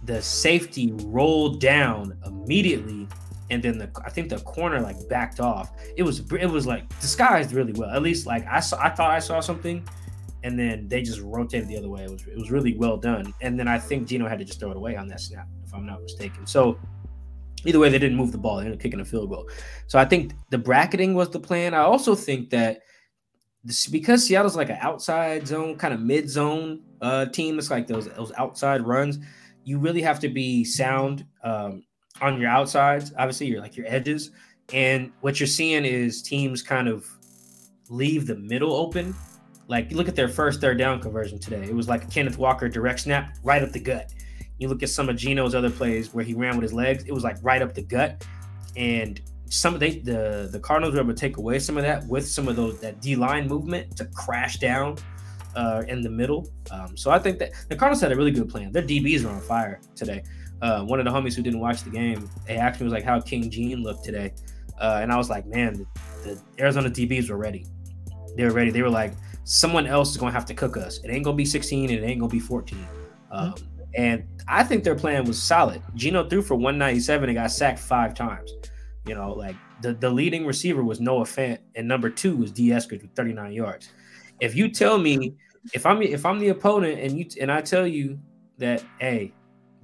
the 0.03 0.21
safety 0.21 0.93
rolled 1.03 1.59
down 1.59 2.17
immediately 2.25 3.07
and 3.49 3.61
then 3.61 3.77
the 3.77 3.89
I 4.03 4.09
think 4.09 4.29
the 4.29 4.39
corner 4.39 4.79
like 4.79 4.97
backed 5.09 5.39
off. 5.39 5.71
It 5.95 6.03
was 6.03 6.19
it 6.31 6.47
was 6.47 6.65
like 6.65 6.87
disguised 6.99 7.53
really 7.53 7.73
well. 7.73 7.89
At 7.89 8.01
least 8.01 8.25
like 8.25 8.45
I 8.47 8.59
saw 8.59 8.81
I 8.81 8.89
thought 8.89 9.11
I 9.11 9.19
saw 9.19 9.39
something, 9.39 9.87
and 10.43 10.57
then 10.57 10.87
they 10.87 11.01
just 11.01 11.21
rotated 11.21 11.67
the 11.67 11.77
other 11.77 11.89
way. 11.89 12.03
It 12.03 12.11
was 12.11 12.27
it 12.27 12.37
was 12.37 12.51
really 12.51 12.75
well 12.77 12.97
done. 12.97 13.33
And 13.41 13.59
then 13.59 13.67
I 13.67 13.77
think 13.77 14.07
Geno 14.07 14.27
had 14.27 14.39
to 14.39 14.45
just 14.45 14.59
throw 14.59 14.71
it 14.71 14.77
away 14.77 14.95
on 14.95 15.07
that 15.09 15.21
snap, 15.21 15.47
if 15.65 15.73
I'm 15.73 15.85
not 15.85 16.01
mistaken. 16.01 16.47
So 16.47 16.79
either 17.65 17.79
way, 17.79 17.89
they 17.89 17.99
didn't 17.99 18.17
move 18.17 18.31
the 18.31 18.37
ball. 18.37 18.57
They 18.57 18.65
ended 18.65 18.79
up 18.79 18.81
kicking 18.81 18.99
a 18.99 19.05
field 19.05 19.29
goal. 19.29 19.49
So 19.87 19.99
I 19.99 20.05
think 20.05 20.33
the 20.49 20.57
bracketing 20.57 21.13
was 21.13 21.29
the 21.29 21.39
plan. 21.39 21.73
I 21.73 21.79
also 21.79 22.15
think 22.15 22.49
that 22.49 22.79
this, 23.63 23.87
because 23.87 24.25
Seattle's 24.25 24.55
like 24.55 24.69
an 24.69 24.77
outside 24.81 25.47
zone, 25.47 25.75
kind 25.77 25.93
of 25.93 25.99
mid 25.99 26.29
zone 26.29 26.81
uh, 27.01 27.25
team. 27.25 27.57
It's 27.59 27.71
like 27.71 27.87
those 27.87 28.07
those 28.09 28.31
outside 28.37 28.81
runs. 28.81 29.19
You 29.63 29.79
really 29.79 30.01
have 30.01 30.19
to 30.19 30.29
be 30.29 30.63
sound 30.63 31.25
um, 31.43 31.83
on 32.21 32.39
your 32.39 32.49
outsides, 32.49 33.11
obviously 33.17 33.47
you're 33.47 33.61
like 33.61 33.75
your 33.75 33.87
edges. 33.87 34.31
And 34.73 35.11
what 35.21 35.39
you're 35.39 35.47
seeing 35.47 35.85
is 35.85 36.21
teams 36.21 36.61
kind 36.61 36.87
of 36.87 37.07
leave 37.89 38.25
the 38.27 38.35
middle 38.35 38.73
open. 38.73 39.15
Like 39.67 39.91
look 39.91 40.07
at 40.07 40.15
their 40.15 40.27
first 40.27 40.61
third 40.61 40.77
down 40.77 41.01
conversion 41.01 41.39
today. 41.39 41.63
It 41.63 41.75
was 41.75 41.87
like 41.87 42.09
Kenneth 42.09 42.37
Walker 42.37 42.69
direct 42.69 43.01
snap 43.01 43.35
right 43.43 43.61
up 43.61 43.71
the 43.71 43.79
gut. 43.79 44.13
You 44.57 44.69
look 44.69 44.83
at 44.83 44.89
some 44.89 45.09
of 45.09 45.17
Geno's 45.17 45.53
other 45.53 45.69
plays 45.69 46.13
where 46.13 46.23
he 46.23 46.33
ran 46.33 46.55
with 46.55 46.63
his 46.63 46.73
legs, 46.73 47.03
it 47.05 47.11
was 47.11 47.23
like 47.23 47.37
right 47.41 47.61
up 47.61 47.73
the 47.73 47.81
gut. 47.81 48.25
And 48.75 49.21
some 49.49 49.73
of 49.73 49.79
they, 49.79 49.99
the 49.99 50.49
the 50.51 50.59
Cardinals 50.59 50.95
were 50.95 51.01
able 51.01 51.13
to 51.13 51.19
take 51.19 51.37
away 51.37 51.59
some 51.59 51.77
of 51.77 51.83
that 51.83 52.05
with 52.07 52.27
some 52.27 52.47
of 52.47 52.55
those 52.55 52.79
that 52.79 53.01
D 53.01 53.15
line 53.15 53.47
movement 53.47 53.95
to 53.97 54.05
crash 54.05 54.57
down 54.57 54.97
uh, 55.55 55.83
in 55.87 56.01
the 56.01 56.09
middle. 56.09 56.49
Um, 56.71 56.97
so 56.97 57.11
I 57.11 57.19
think 57.19 57.39
that 57.39 57.51
the 57.69 57.75
Cardinals 57.75 58.01
had 58.01 58.11
a 58.11 58.15
really 58.15 58.31
good 58.31 58.49
plan. 58.49 58.71
Their 58.71 58.83
DBs 58.83 59.23
were 59.23 59.31
on 59.31 59.41
fire 59.41 59.79
today 59.95 60.23
uh, 60.61 60.83
one 60.83 60.99
of 60.99 61.05
the 61.05 61.11
homies 61.11 61.35
who 61.35 61.41
didn't 61.41 61.59
watch 61.59 61.83
the 61.83 61.89
game, 61.89 62.29
they 62.47 62.57
asked 62.57 62.79
me 62.79 62.85
was 62.85 62.93
like 62.93 63.03
how 63.03 63.19
King 63.19 63.49
Gene 63.49 63.83
looked 63.83 64.03
today, 64.03 64.33
uh, 64.79 64.99
and 65.01 65.11
I 65.11 65.17
was 65.17 65.29
like, 65.29 65.45
man, 65.45 65.73
the, 65.73 65.85
the, 66.23 66.41
Arizona 66.59 66.89
DBs 66.89 67.29
were 67.29 67.37
ready. 67.37 67.65
They 68.35 68.43
were 68.43 68.51
ready. 68.51 68.71
They 68.71 68.81
were 68.81 68.89
like, 68.89 69.13
someone 69.43 69.87
else 69.87 70.11
is 70.11 70.17
gonna 70.17 70.31
have 70.31 70.45
to 70.45 70.53
cook 70.53 70.77
us. 70.77 70.99
It 71.03 71.09
ain't 71.09 71.23
gonna 71.23 71.37
be 71.37 71.45
16 71.45 71.89
and 71.89 72.03
it 72.03 72.05
ain't 72.05 72.19
gonna 72.19 72.31
be 72.31 72.39
14. 72.39 72.87
Um, 73.31 73.53
mm-hmm. 73.53 73.65
And 73.95 74.27
I 74.47 74.63
think 74.63 74.83
their 74.83 74.95
plan 74.95 75.23
was 75.23 75.41
solid. 75.41 75.81
Geno 75.95 76.27
threw 76.27 76.41
for 76.41 76.55
197 76.55 77.29
and 77.29 77.37
got 77.37 77.51
sacked 77.51 77.79
five 77.79 78.13
times. 78.13 78.53
You 79.07 79.15
know, 79.15 79.31
like 79.31 79.55
the, 79.81 79.93
the 79.93 80.09
leading 80.09 80.45
receiver 80.45 80.83
was 80.83 80.99
Noah 80.99 81.23
Fant, 81.23 81.59
and 81.75 81.87
number 81.87 82.09
two 82.09 82.35
was 82.35 82.51
Dee 82.51 82.69
Eskridge 82.69 83.03
with 83.03 83.15
39 83.15 83.53
yards. 83.53 83.89
If 84.41 84.55
you 84.55 84.69
tell 84.69 84.97
me 84.97 85.35
if 85.73 85.85
I'm 85.85 86.01
if 86.01 86.25
I'm 86.25 86.39
the 86.39 86.49
opponent 86.49 86.99
and 86.99 87.17
you 87.17 87.25
and 87.39 87.51
I 87.51 87.61
tell 87.61 87.87
you 87.87 88.19
that 88.57 88.83
hey 88.99 89.33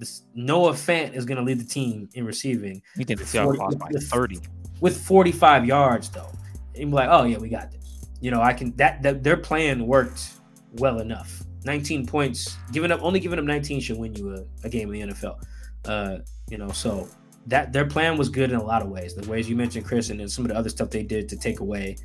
this 0.02 0.22
Noah 0.34 0.72
Fant 0.72 1.14
is 1.14 1.24
going 1.24 1.38
to 1.38 1.44
lead 1.44 1.60
the 1.60 1.64
team 1.64 2.08
in 2.14 2.24
receiving. 2.26 2.82
You 2.96 3.04
think 3.04 3.20
the 3.20 3.24
Seahawks 3.24 3.56
lost 3.56 3.78
by 3.78 3.86
with, 3.92 4.08
30 4.08 4.40
with 4.80 5.00
45 5.00 5.64
yards 5.64 6.08
though. 6.10 6.28
And 6.74 6.90
be 6.90 6.96
like, 6.96 7.08
oh 7.08 7.22
yeah, 7.22 7.38
we 7.38 7.48
got 7.48 7.70
this. 7.70 8.06
You 8.20 8.32
know, 8.32 8.42
I 8.42 8.52
can 8.52 8.74
that, 8.76 9.00
that 9.02 9.22
their 9.22 9.36
plan 9.36 9.86
worked 9.86 10.32
well 10.72 10.98
enough. 10.98 11.42
19 11.64 12.06
points, 12.06 12.56
giving 12.72 12.90
up 12.90 13.00
only 13.02 13.20
giving 13.20 13.38
up 13.38 13.44
19 13.44 13.80
should 13.80 13.96
win 13.96 14.12
you 14.14 14.34
a, 14.34 14.66
a 14.66 14.68
game 14.68 14.92
in 14.92 15.08
the 15.08 15.14
NFL. 15.14 15.40
Uh, 15.84 16.18
you 16.48 16.58
know, 16.58 16.72
so 16.72 17.08
that 17.46 17.72
their 17.72 17.86
plan 17.86 18.16
was 18.16 18.28
good 18.28 18.50
in 18.50 18.56
a 18.56 18.64
lot 18.64 18.82
of 18.82 18.88
ways. 18.88 19.14
The 19.14 19.28
ways 19.30 19.48
you 19.48 19.54
mentioned, 19.54 19.84
Chris, 19.84 20.10
and 20.10 20.18
then 20.18 20.28
some 20.28 20.44
of 20.44 20.48
the 20.48 20.56
other 20.56 20.68
stuff 20.68 20.90
they 20.90 21.04
did 21.04 21.28
to 21.28 21.36
take 21.36 21.60
away, 21.60 21.96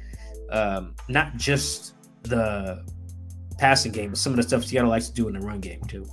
um, 0.52 0.94
not 1.10 1.36
just 1.38 1.96
the 2.24 2.86
passing 3.58 3.92
game, 3.92 4.12
but 4.12 4.20
some 4.20 4.34
of 4.34 4.38
the 4.38 4.44
stuff 4.44 4.66
Seattle 4.66 4.92
likes 4.92 5.08
to 5.08 5.14
do 5.14 5.28
in 5.28 5.34
the 5.34 5.40
run 5.40 5.60
game 5.60 5.82
too. 5.86 6.06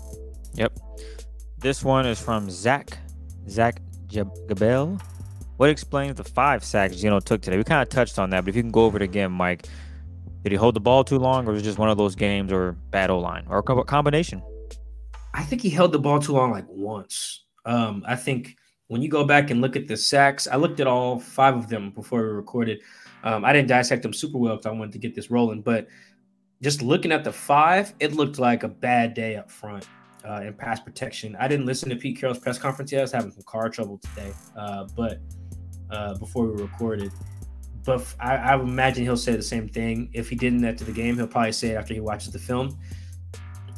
Yep. 0.54 0.72
This 1.64 1.82
one 1.82 2.04
is 2.04 2.20
from 2.20 2.50
Zach, 2.50 2.98
Zach 3.48 3.80
Gabel. 4.06 5.00
What 5.56 5.70
explains 5.70 6.14
the 6.14 6.22
five 6.22 6.62
sacks 6.62 6.96
Geno 6.96 7.20
took 7.20 7.40
today? 7.40 7.56
We 7.56 7.64
kind 7.64 7.80
of 7.80 7.88
touched 7.88 8.18
on 8.18 8.28
that, 8.30 8.44
but 8.44 8.50
if 8.50 8.56
you 8.56 8.60
can 8.60 8.70
go 8.70 8.84
over 8.84 8.98
it 8.98 9.02
again, 9.02 9.32
Mike, 9.32 9.66
did 10.42 10.52
he 10.52 10.56
hold 10.56 10.76
the 10.76 10.80
ball 10.80 11.04
too 11.04 11.18
long, 11.18 11.48
or 11.48 11.52
was 11.52 11.62
it 11.62 11.64
just 11.64 11.78
one 11.78 11.88
of 11.88 11.96
those 11.96 12.14
games, 12.16 12.52
or 12.52 12.72
bad 12.90 13.08
O 13.08 13.18
line, 13.18 13.46
or 13.48 13.60
a 13.60 13.84
combination? 13.84 14.42
I 15.32 15.42
think 15.42 15.62
he 15.62 15.70
held 15.70 15.92
the 15.92 15.98
ball 15.98 16.20
too 16.20 16.32
long, 16.32 16.50
like 16.50 16.66
once. 16.68 17.46
Um, 17.64 18.04
I 18.06 18.14
think 18.14 18.58
when 18.88 19.00
you 19.00 19.08
go 19.08 19.24
back 19.24 19.48
and 19.48 19.62
look 19.62 19.74
at 19.74 19.88
the 19.88 19.96
sacks, 19.96 20.46
I 20.46 20.56
looked 20.56 20.80
at 20.80 20.86
all 20.86 21.18
five 21.18 21.56
of 21.56 21.70
them 21.70 21.92
before 21.92 22.20
we 22.20 22.28
recorded. 22.28 22.82
Um, 23.22 23.42
I 23.42 23.54
didn't 23.54 23.68
dissect 23.68 24.02
them 24.02 24.12
super 24.12 24.36
well 24.36 24.56
because 24.56 24.66
I 24.66 24.72
wanted 24.72 24.92
to 24.92 24.98
get 24.98 25.14
this 25.14 25.30
rolling, 25.30 25.62
but 25.62 25.86
just 26.60 26.82
looking 26.82 27.10
at 27.10 27.24
the 27.24 27.32
five, 27.32 27.94
it 28.00 28.12
looked 28.12 28.38
like 28.38 28.64
a 28.64 28.68
bad 28.68 29.14
day 29.14 29.36
up 29.36 29.50
front 29.50 29.88
uh, 30.24 30.42
in 30.44 30.54
pass 30.54 30.80
protection. 30.80 31.36
I 31.38 31.48
didn't 31.48 31.66
listen 31.66 31.88
to 31.90 31.96
Pete 31.96 32.18
Carroll's 32.18 32.38
press 32.38 32.58
conference 32.58 32.92
yet. 32.92 33.00
I 33.00 33.02
was 33.02 33.12
having 33.12 33.30
some 33.30 33.42
car 33.42 33.68
trouble 33.68 33.98
today, 33.98 34.32
uh, 34.56 34.86
but 34.96 35.20
uh, 35.90 36.14
before 36.18 36.46
we 36.46 36.62
recorded. 36.62 37.12
But 37.84 38.14
I, 38.18 38.54
imagine 38.54 39.04
he'll 39.04 39.16
say 39.16 39.36
the 39.36 39.42
same 39.42 39.68
thing. 39.68 40.08
If 40.14 40.30
he 40.30 40.36
didn't 40.36 40.64
after 40.64 40.84
the 40.84 40.92
game, 40.92 41.16
he'll 41.16 41.26
probably 41.26 41.52
say 41.52 41.70
it 41.70 41.74
after 41.74 41.92
he 41.92 42.00
watches 42.00 42.32
the 42.32 42.38
film. 42.38 42.78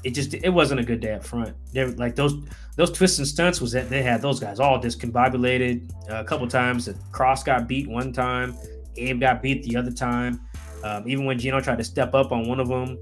It 0.05 0.11
just 0.11 0.33
it 0.35 0.51
wasn't 0.51 0.79
a 0.79 0.85
good 0.85 1.01
day 1.01 1.15
up 1.15 1.25
front. 1.25 1.57
They're 1.73 1.89
like 1.89 2.15
those 2.15 2.35
those 2.77 2.93
twists 2.93 3.19
and 3.19 3.27
stunts 3.27 3.61
was 3.61 3.73
that 3.73 3.89
they 3.89 4.03
had 4.03 4.23
those 4.23 4.39
guys 4.39 4.61
all 4.61 4.81
discombobulated 4.81 5.91
uh, 6.09 6.21
a 6.21 6.25
couple 6.25 6.47
times. 6.47 6.89
Cross 7.11 7.43
got 7.43 7.67
beat 7.67 7.89
one 7.89 8.13
time, 8.13 8.57
Abe 8.97 9.19
got 9.19 9.43
beat 9.43 9.65
the 9.65 9.77
other 9.77 9.91
time. 9.91 10.41
Um, 10.85 11.09
even 11.09 11.25
when 11.25 11.37
Geno 11.39 11.61
tried 11.61 11.79
to 11.79 11.85
step 11.85 12.15
up 12.15 12.31
on 12.31 12.47
one 12.47 12.61
of 12.61 12.69
them, 12.69 12.99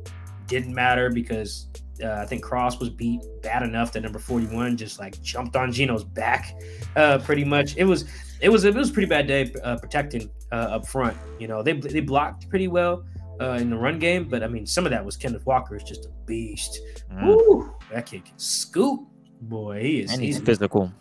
didn't 0.46 0.74
matter 0.74 1.10
because 1.10 1.66
uh, 2.02 2.20
I 2.20 2.26
think 2.26 2.42
Cross 2.42 2.80
was 2.80 2.90
beat 2.90 3.20
bad 3.42 3.62
enough 3.62 3.92
that 3.92 4.02
number 4.02 4.18
41 4.18 4.76
just 4.76 4.98
like 4.98 5.20
jumped 5.22 5.56
on 5.56 5.72
Geno's 5.72 6.04
back 6.04 6.58
uh, 6.96 7.18
pretty 7.18 7.44
much. 7.44 7.76
It 7.76 7.84
was 7.84 8.04
it 8.40 8.48
was 8.48 8.64
it 8.64 8.74
was 8.74 8.90
a 8.90 8.92
pretty 8.92 9.08
bad 9.08 9.26
day 9.26 9.52
uh, 9.62 9.76
protecting 9.76 10.30
uh, 10.52 10.76
up 10.76 10.86
front. 10.86 11.16
You 11.38 11.48
know, 11.48 11.62
they 11.62 11.72
they 11.72 12.00
blocked 12.00 12.48
pretty 12.48 12.68
well 12.68 13.04
uh, 13.40 13.58
in 13.60 13.70
the 13.70 13.76
run 13.76 13.98
game, 13.98 14.28
but 14.28 14.42
I 14.42 14.48
mean 14.48 14.66
some 14.66 14.84
of 14.86 14.90
that 14.90 15.04
was 15.04 15.16
Kenneth 15.16 15.46
Walker 15.46 15.76
is 15.76 15.82
just 15.82 16.06
a 16.06 16.10
beast. 16.26 16.80
Mm. 17.12 17.26
Woo, 17.26 17.74
that 17.92 18.06
kid 18.06 18.24
can 18.24 18.38
scoop. 18.38 19.00
Boy, 19.42 19.82
he 19.82 20.00
is 20.00 20.12
and 20.12 20.22
he's, 20.22 20.36
he's 20.36 20.44
physical. 20.44 20.92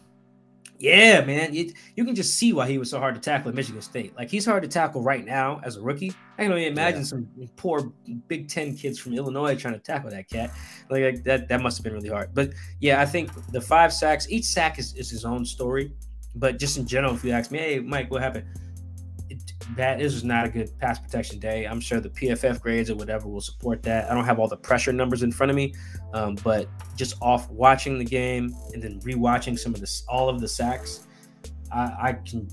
Yeah, 0.84 1.24
man. 1.24 1.54
You, 1.54 1.72
you 1.96 2.04
can 2.04 2.14
just 2.14 2.36
see 2.36 2.52
why 2.52 2.68
he 2.68 2.78
was 2.78 2.90
so 2.90 3.00
hard 3.00 3.16
to 3.16 3.22
tackle 3.22 3.48
at 3.48 3.56
Michigan 3.56 3.82
State. 3.82 4.18
Like 4.18 4.30
he's 4.30 4.46
hard 4.46 4.64
to 4.64 4.68
tackle 4.68 5.02
right 5.02 5.24
now 5.24 5.62
as 5.64 5.78
a 5.78 5.82
rookie. 5.82 6.12
I 6.38 6.44
can 6.44 6.52
only 6.52 6.68
imagine 6.68 7.00
yeah. 7.00 7.06
some 7.06 7.30
poor 7.56 7.94
Big 8.28 8.50
Ten 8.50 8.76
kids 8.76 9.00
from 9.00 9.14
Illinois 9.14 9.56
trying 9.56 9.76
to 9.76 9.80
tackle 9.80 10.10
that 10.10 10.30
cat. 10.30 10.52
Like, 10.90 11.04
like, 11.04 11.24
that 11.24 11.48
that 11.48 11.62
must 11.62 11.78
have 11.78 11.86
been 11.86 11.94
really 11.94 12.10
hard. 12.10 12.32
But 12.34 12.52
yeah, 12.82 13.00
I 13.00 13.06
think 13.06 13.32
the 13.54 13.62
five 13.62 13.94
sacks, 13.94 14.28
each 14.30 14.44
sack 14.44 14.78
is, 14.78 14.94
is 14.96 15.10
his 15.10 15.24
own 15.24 15.46
story. 15.46 15.94
But 16.36 16.60
just 16.60 16.78
in 16.78 16.86
general, 16.86 17.16
if 17.16 17.24
you 17.24 17.32
ask 17.32 17.50
me, 17.50 17.60
hey 17.60 17.80
Mike, 17.80 18.12
what 18.12 18.22
happened? 18.22 18.48
That 19.76 20.02
is 20.02 20.24
not 20.24 20.46
a 20.46 20.50
good 20.50 20.78
pass 20.80 21.00
protection 21.00 21.40
day. 21.40 21.66
I'm 21.66 21.80
sure 21.80 22.00
the 22.00 22.10
PFF 22.10 22.62
grades 22.62 22.90
or 22.90 22.96
whatever 22.96 23.28
will 23.28 23.42
support 23.42 23.82
that. 23.84 24.10
I 24.10 24.14
don't 24.14 24.26
have 24.26 24.40
all 24.40 24.48
the 24.48 24.58
pressure 24.58 24.94
numbers 24.94 25.24
in 25.24 25.32
front 25.32 25.50
of 25.50 25.56
me, 25.56 25.74
um, 26.14 26.36
but 26.44 26.68
just 26.96 27.16
off 27.22 27.50
watching 27.50 27.98
the 27.98 28.06
game 28.06 28.56
and 28.74 28.82
then 28.82 29.00
rewatching 29.02 29.58
some 29.58 29.74
of 29.74 29.80
this, 29.80 30.04
all 30.08 30.30
of 30.30 30.40
the 30.40 30.48
sacks, 30.48 31.08
I, 31.72 31.94
I 32.02 32.14
can 32.26 32.48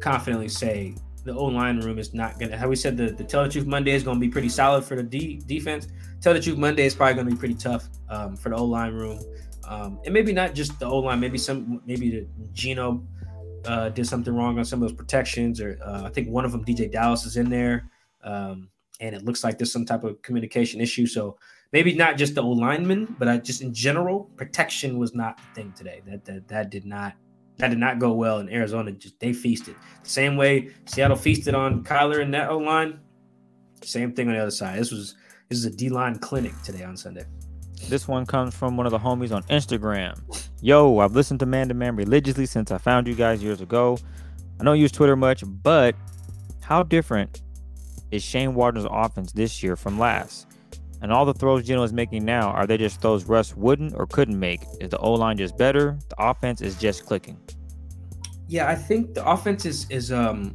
confidently 0.00 0.48
say 0.48 0.94
the 1.24 1.34
O 1.34 1.44
line 1.44 1.80
room 1.80 1.98
is 1.98 2.14
not 2.14 2.38
gonna. 2.38 2.56
How 2.56 2.68
we 2.68 2.76
said 2.76 2.96
the 2.96 3.10
the 3.12 3.24
Tell 3.24 3.44
the 3.44 3.48
Truth 3.48 3.66
Monday 3.66 3.92
is 3.92 4.02
gonna 4.02 4.18
be 4.18 4.28
pretty 4.28 4.48
solid 4.48 4.84
for 4.84 4.96
the 4.96 5.02
D, 5.02 5.40
defense. 5.46 5.88
Tell 6.20 6.34
the 6.34 6.40
Truth 6.40 6.58
Monday 6.58 6.84
is 6.84 6.94
probably 6.94 7.14
gonna 7.14 7.30
be 7.30 7.36
pretty 7.36 7.54
tough 7.54 7.88
um, 8.08 8.36
for 8.36 8.48
the 8.48 8.56
O 8.56 8.64
line 8.64 8.92
room, 8.92 9.20
um, 9.68 10.00
and 10.04 10.12
maybe 10.12 10.32
not 10.32 10.54
just 10.54 10.78
the 10.80 10.86
O 10.86 10.98
line. 10.98 11.20
Maybe 11.20 11.38
some 11.38 11.80
maybe 11.86 12.10
the 12.10 12.26
Geno 12.52 13.06
uh, 13.64 13.88
did 13.90 14.06
something 14.06 14.34
wrong 14.34 14.58
on 14.58 14.64
some 14.64 14.82
of 14.82 14.88
those 14.88 14.96
protections, 14.96 15.60
or 15.60 15.78
uh, 15.84 16.02
I 16.04 16.10
think 16.10 16.28
one 16.28 16.44
of 16.44 16.52
them, 16.52 16.64
DeeJay 16.64 16.92
Dallas, 16.92 17.24
is 17.24 17.36
in 17.36 17.50
there, 17.50 17.90
um, 18.22 18.68
and 19.00 19.14
it 19.14 19.24
looks 19.24 19.44
like 19.44 19.58
there's 19.58 19.72
some 19.72 19.86
type 19.86 20.04
of 20.04 20.20
communication 20.22 20.80
issue. 20.80 21.06
So 21.06 21.36
maybe 21.72 21.94
not 21.94 22.16
just 22.16 22.34
the 22.34 22.42
O 22.42 22.50
lineman, 22.50 23.16
but 23.18 23.28
I 23.28 23.38
just 23.38 23.62
in 23.62 23.72
general, 23.74 24.30
protection 24.36 24.98
was 24.98 25.14
not 25.14 25.38
the 25.38 25.54
thing 25.54 25.72
today. 25.76 26.02
That 26.06 26.24
that 26.24 26.48
that 26.48 26.70
did 26.70 26.84
not 26.84 27.14
that 27.58 27.68
did 27.68 27.78
not 27.78 27.98
go 27.98 28.12
well 28.12 28.38
in 28.38 28.48
Arizona. 28.48 28.92
Just 28.92 29.18
they 29.20 29.32
feasted 29.32 29.76
the 30.02 30.08
same 30.08 30.36
way 30.36 30.70
Seattle 30.86 31.16
feasted 31.16 31.54
on 31.54 31.84
Kyler 31.84 32.20
and 32.22 32.32
that 32.34 32.50
O 32.50 32.58
line. 32.58 33.00
Same 33.82 34.12
thing 34.12 34.28
on 34.28 34.34
the 34.34 34.40
other 34.40 34.50
side. 34.50 34.78
This 34.78 34.92
was 34.92 35.16
this 35.48 35.58
is 35.58 35.64
a 35.64 35.70
D 35.70 35.88
line 35.88 36.18
clinic 36.18 36.52
today 36.62 36.84
on 36.84 36.96
Sunday. 36.96 37.24
This 37.88 38.08
one 38.08 38.26
comes 38.26 38.54
from 38.54 38.76
one 38.76 38.86
of 38.86 38.92
the 38.92 38.98
homies 38.98 39.34
on 39.34 39.42
Instagram 39.44 40.20
Yo, 40.64 41.00
I've 41.00 41.16
listened 41.16 41.40
to 41.40 41.46
Man 41.46 41.66
to 41.66 41.74
Man 41.74 41.96
religiously 41.96 42.46
since 42.46 42.70
I 42.70 42.78
found 42.78 43.08
you 43.08 43.16
guys 43.16 43.42
years 43.42 43.60
ago. 43.60 43.98
I 44.60 44.64
don't 44.64 44.78
use 44.78 44.92
Twitter 44.92 45.16
much, 45.16 45.42
but 45.44 45.96
how 46.60 46.84
different 46.84 47.42
is 48.12 48.22
Shane 48.22 48.54
Waldron's 48.54 48.86
offense 48.88 49.32
this 49.32 49.60
year 49.60 49.74
from 49.74 49.98
last? 49.98 50.46
And 51.00 51.12
all 51.12 51.24
the 51.24 51.34
throws 51.34 51.66
Geno 51.66 51.82
is 51.82 51.92
making 51.92 52.24
now, 52.24 52.50
are 52.50 52.64
they 52.64 52.76
just 52.76 53.00
throws 53.00 53.24
Russ 53.24 53.56
wouldn't 53.56 53.94
or 53.96 54.06
couldn't 54.06 54.38
make? 54.38 54.62
Is 54.80 54.90
the 54.90 54.98
O 54.98 55.14
line 55.14 55.36
just 55.36 55.58
better? 55.58 55.98
The 56.10 56.14
offense 56.22 56.60
is 56.60 56.76
just 56.76 57.06
clicking. 57.06 57.40
Yeah, 58.46 58.68
I 58.68 58.76
think 58.76 59.14
the 59.14 59.28
offense 59.28 59.66
is 59.66 59.90
is 59.90 60.12
um 60.12 60.54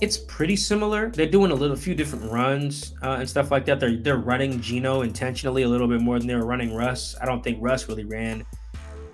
it's 0.00 0.16
pretty 0.16 0.56
similar. 0.56 1.10
They're 1.10 1.26
doing 1.26 1.50
a 1.50 1.54
little 1.54 1.76
few 1.76 1.94
different 1.94 2.30
runs 2.30 2.94
uh, 3.02 3.16
and 3.20 3.28
stuff 3.28 3.50
like 3.50 3.66
that. 3.66 3.80
They're 3.80 3.96
they're 3.96 4.16
running 4.16 4.60
Geno 4.60 5.02
intentionally 5.02 5.62
a 5.62 5.68
little 5.68 5.88
bit 5.88 6.00
more 6.00 6.18
than 6.18 6.26
they 6.26 6.34
were 6.34 6.46
running 6.46 6.74
Russ. 6.74 7.16
I 7.20 7.26
don't 7.26 7.44
think 7.44 7.58
Russ 7.60 7.88
really 7.88 8.04
ran 8.04 8.44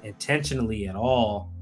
intentionally 0.05 0.87
at 0.87 0.95
all 0.95 1.53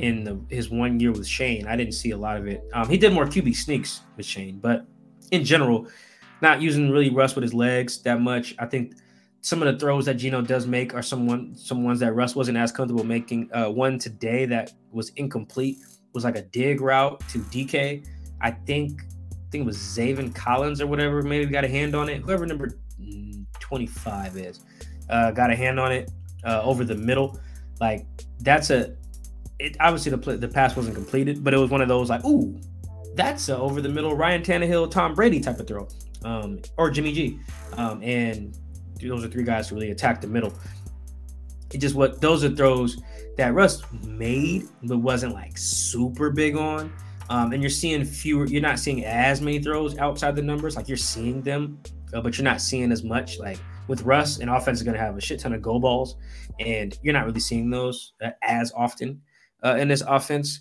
in 0.00 0.24
the, 0.24 0.40
his 0.48 0.70
one 0.70 0.98
year 0.98 1.12
with 1.12 1.26
Shane. 1.26 1.66
I 1.66 1.76
didn't 1.76 1.94
see 1.94 2.10
a 2.10 2.16
lot 2.16 2.36
of 2.36 2.46
it. 2.46 2.62
Um, 2.72 2.88
he 2.88 2.98
did 2.98 3.12
more 3.12 3.24
QB 3.24 3.54
sneaks 3.54 4.02
with 4.16 4.26
Shane, 4.26 4.58
but 4.58 4.84
in 5.30 5.44
general, 5.44 5.86
not 6.40 6.60
using 6.60 6.90
really 6.90 7.10
Russ 7.10 7.34
with 7.34 7.42
his 7.42 7.54
legs 7.54 8.02
that 8.02 8.20
much. 8.20 8.54
I 8.58 8.66
think 8.66 8.94
some 9.40 9.62
of 9.62 9.72
the 9.72 9.78
throws 9.78 10.06
that 10.06 10.14
Geno 10.14 10.42
does 10.42 10.66
make 10.66 10.92
are 10.94 11.02
some 11.02 11.26
one 11.26 11.54
some 11.54 11.84
ones 11.84 12.00
that 12.00 12.14
Russ 12.14 12.34
wasn't 12.34 12.58
as 12.58 12.72
comfortable 12.72 13.04
making. 13.04 13.50
Uh, 13.52 13.70
one 13.70 13.98
today 13.98 14.44
that 14.46 14.72
was 14.90 15.10
incomplete 15.10 15.78
was 16.12 16.24
like 16.24 16.36
a 16.36 16.42
dig 16.42 16.80
route 16.80 17.20
to 17.28 17.38
DK. 17.38 18.06
I 18.40 18.50
think 18.50 19.02
I 19.02 19.50
think 19.50 19.62
it 19.62 19.66
was 19.66 19.78
Zaven 19.78 20.34
Collins 20.34 20.80
or 20.80 20.86
whatever 20.86 21.22
maybe 21.22 21.46
got 21.46 21.64
a 21.64 21.68
hand 21.68 21.94
on 21.94 22.08
it. 22.08 22.22
Whoever 22.22 22.46
number 22.46 22.78
25 23.60 24.36
is 24.36 24.60
uh, 25.08 25.30
got 25.30 25.50
a 25.50 25.56
hand 25.56 25.80
on 25.80 25.92
it 25.92 26.10
uh, 26.44 26.62
over 26.62 26.84
the 26.84 26.94
middle. 26.94 27.38
Like 27.80 28.06
that's 28.40 28.70
a 28.70 28.96
it 29.58 29.76
obviously 29.80 30.10
the 30.10 30.36
the 30.36 30.48
pass 30.48 30.76
wasn't 30.76 30.94
completed, 30.94 31.42
but 31.42 31.54
it 31.54 31.58
was 31.58 31.70
one 31.70 31.80
of 31.80 31.88
those 31.88 32.10
like, 32.10 32.24
ooh, 32.24 32.58
that's 33.14 33.48
a 33.48 33.56
over 33.56 33.80
the 33.80 33.88
middle 33.88 34.14
Ryan 34.16 34.42
Tannehill, 34.42 34.90
Tom 34.90 35.14
Brady 35.14 35.40
type 35.40 35.58
of 35.58 35.66
throw, 35.66 35.88
um, 36.24 36.60
or 36.76 36.90
Jimmy 36.90 37.12
G, 37.12 37.38
um, 37.76 38.02
and 38.02 38.56
those 39.00 39.24
are 39.24 39.28
three 39.28 39.44
guys 39.44 39.68
who 39.68 39.76
really 39.76 39.90
attacked 39.90 40.22
the 40.22 40.28
middle. 40.28 40.52
It 41.72 41.78
just 41.78 41.94
what 41.94 42.20
those 42.20 42.44
are 42.44 42.54
throws 42.54 42.98
that 43.36 43.54
Russ 43.54 43.82
made, 44.04 44.64
but 44.82 44.98
wasn't 44.98 45.34
like 45.34 45.56
super 45.56 46.30
big 46.30 46.56
on. 46.56 46.92
Um, 47.30 47.52
and 47.52 47.62
you're 47.62 47.70
seeing 47.70 48.04
fewer, 48.04 48.46
you're 48.46 48.62
not 48.62 48.78
seeing 48.78 49.04
as 49.04 49.40
many 49.40 49.62
throws 49.62 49.98
outside 49.98 50.34
the 50.34 50.42
numbers. 50.42 50.76
Like 50.76 50.88
you're 50.88 50.96
seeing 50.96 51.42
them, 51.42 51.78
uh, 52.14 52.20
but 52.20 52.38
you're 52.38 52.44
not 52.44 52.60
seeing 52.60 52.90
as 52.90 53.02
much. 53.02 53.38
Like 53.38 53.58
with 53.86 54.02
Russ, 54.02 54.38
an 54.38 54.48
offense 54.48 54.78
is 54.78 54.82
going 54.82 54.96
to 54.96 55.00
have 55.00 55.16
a 55.16 55.20
shit 55.20 55.40
ton 55.40 55.52
of 55.52 55.60
go 55.60 55.78
balls, 55.78 56.16
and 56.58 56.98
you're 57.02 57.12
not 57.12 57.26
really 57.26 57.40
seeing 57.40 57.70
those 57.70 58.14
uh, 58.22 58.30
as 58.42 58.72
often 58.74 59.20
uh, 59.64 59.76
in 59.76 59.88
this 59.88 60.02
offense. 60.06 60.60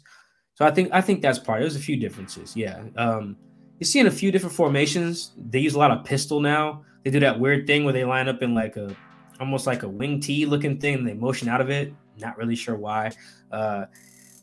So 0.55 0.66
I 0.66 0.72
think 0.72 0.89
I 0.91 1.01
think 1.01 1.22
that's 1.22 1.39
part. 1.39 1.62
There's 1.62 1.76
a 1.76 1.80
few 1.80 1.97
differences. 1.97 2.55
Yeah, 2.55 2.84
um, 2.97 3.38
you're 3.80 3.86
seeing 3.86 4.08
a 4.08 4.12
few 4.12 4.32
different 4.32 4.55
formations. 4.55 5.32
They 5.38 5.60
use 5.60 5.76
a 5.76 5.80
lot 5.80 5.91
of 5.91 6.03
pistol 6.03 6.41
now. 6.41 6.84
They 7.03 7.12
do 7.12 7.20
that 7.22 7.39
weird 7.39 7.66
thing 7.66 7.86
where 7.86 7.93
they 7.93 8.03
line 8.03 8.28
up 8.28 8.41
in 8.41 8.53
like 8.53 8.76
a 8.76 8.95
almost 9.39 9.67
like 9.67 9.83
a 9.83 9.88
wing 9.88 10.19
T 10.19 10.45
looking 10.45 10.79
thing. 10.79 11.03
They 11.03 11.13
motion 11.13 11.49
out 11.49 11.61
of 11.61 11.69
it. 11.69 11.93
Not 12.17 12.38
really 12.38 12.55
sure 12.55 12.75
why. 12.75 13.11
Uh, 13.51 13.85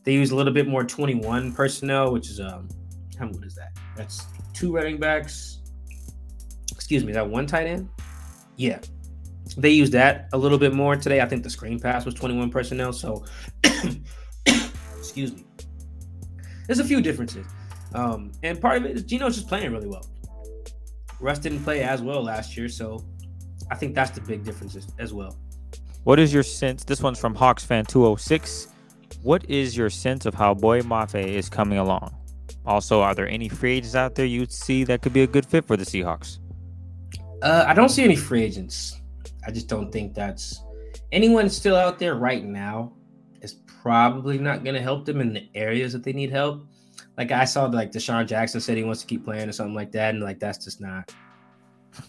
they 0.03 0.13
use 0.13 0.31
a 0.31 0.35
little 0.35 0.53
bit 0.53 0.67
more 0.67 0.83
21 0.83 1.53
personnel, 1.53 2.11
which 2.11 2.29
is 2.29 2.39
um, 2.39 2.69
how 3.19 3.27
what 3.27 3.43
is 3.43 3.55
that? 3.55 3.77
That's 3.95 4.25
two 4.53 4.73
running 4.73 4.99
backs. 4.99 5.61
Excuse 6.71 7.03
me, 7.03 7.13
that 7.13 7.27
one 7.27 7.47
tight 7.47 7.67
end. 7.67 7.89
Yeah, 8.57 8.79
they 9.57 9.71
use 9.71 9.89
that 9.91 10.29
a 10.33 10.37
little 10.37 10.57
bit 10.57 10.73
more 10.73 10.95
today. 10.95 11.21
I 11.21 11.25
think 11.25 11.43
the 11.43 11.49
screen 11.49 11.79
pass 11.79 12.05
was 12.05 12.13
21 12.13 12.51
personnel. 12.51 12.93
So 12.93 13.25
Excuse 14.97 15.33
me. 15.33 15.45
There's 16.67 16.79
a 16.79 16.83
few 16.83 17.01
differences. 17.01 17.45
Um, 17.93 18.31
and 18.43 18.59
part 18.59 18.77
of 18.77 18.85
it 18.85 18.95
is 18.95 19.03
Geno's 19.03 19.35
just 19.35 19.47
playing 19.47 19.71
really 19.71 19.87
well. 19.87 20.05
Russ 21.19 21.39
didn't 21.39 21.63
play 21.63 21.83
as 21.83 22.01
well 22.01 22.21
last 22.21 22.57
year, 22.57 22.67
so 22.67 23.05
I 23.71 23.75
think 23.75 23.95
that's 23.95 24.11
the 24.11 24.21
big 24.21 24.43
difference 24.43 24.77
as 24.99 25.13
well. 25.13 25.37
What 26.03 26.19
is 26.19 26.33
your 26.33 26.43
sense? 26.43 26.83
This 26.83 27.01
one's 27.01 27.19
from 27.19 27.33
Hawks 27.33 27.65
fan 27.65 27.85
206. 27.85 28.67
What 29.23 29.49
is 29.49 29.75
your 29.75 29.89
sense 29.89 30.25
of 30.25 30.35
how 30.35 30.53
Boye 30.53 30.81
Mafe 30.81 31.15
is 31.15 31.49
coming 31.49 31.79
along? 31.79 32.15
Also, 32.65 33.01
are 33.01 33.15
there 33.15 33.27
any 33.27 33.49
free 33.49 33.77
agents 33.77 33.95
out 33.95 34.15
there 34.15 34.25
you'd 34.25 34.51
see 34.51 34.83
that 34.83 35.01
could 35.01 35.13
be 35.13 35.21
a 35.21 35.27
good 35.27 35.45
fit 35.45 35.65
for 35.65 35.77
the 35.77 35.85
Seahawks? 35.85 36.39
Uh, 37.41 37.65
I 37.67 37.73
don't 37.73 37.89
see 37.89 38.03
any 38.03 38.15
free 38.15 38.43
agents. 38.43 39.01
I 39.45 39.51
just 39.51 39.67
don't 39.67 39.91
think 39.91 40.13
that's 40.13 40.61
anyone 41.11 41.49
still 41.49 41.75
out 41.75 41.99
there 41.99 42.15
right 42.15 42.43
now 42.43 42.93
is 43.41 43.53
probably 43.81 44.37
not 44.37 44.63
going 44.63 44.75
to 44.75 44.81
help 44.81 45.05
them 45.05 45.21
in 45.21 45.33
the 45.33 45.47
areas 45.53 45.93
that 45.93 46.03
they 46.03 46.13
need 46.13 46.31
help. 46.31 46.65
Like 47.17 47.31
I 47.31 47.45
saw, 47.45 47.65
like 47.65 47.91
DeSean 47.91 48.27
Jackson 48.27 48.59
said 48.59 48.77
he 48.77 48.83
wants 48.83 49.01
to 49.01 49.07
keep 49.07 49.23
playing 49.23 49.47
or 49.47 49.51
something 49.51 49.75
like 49.75 49.91
that, 49.93 50.13
and 50.15 50.23
like 50.23 50.39
that's 50.39 50.63
just 50.63 50.81
not 50.81 51.13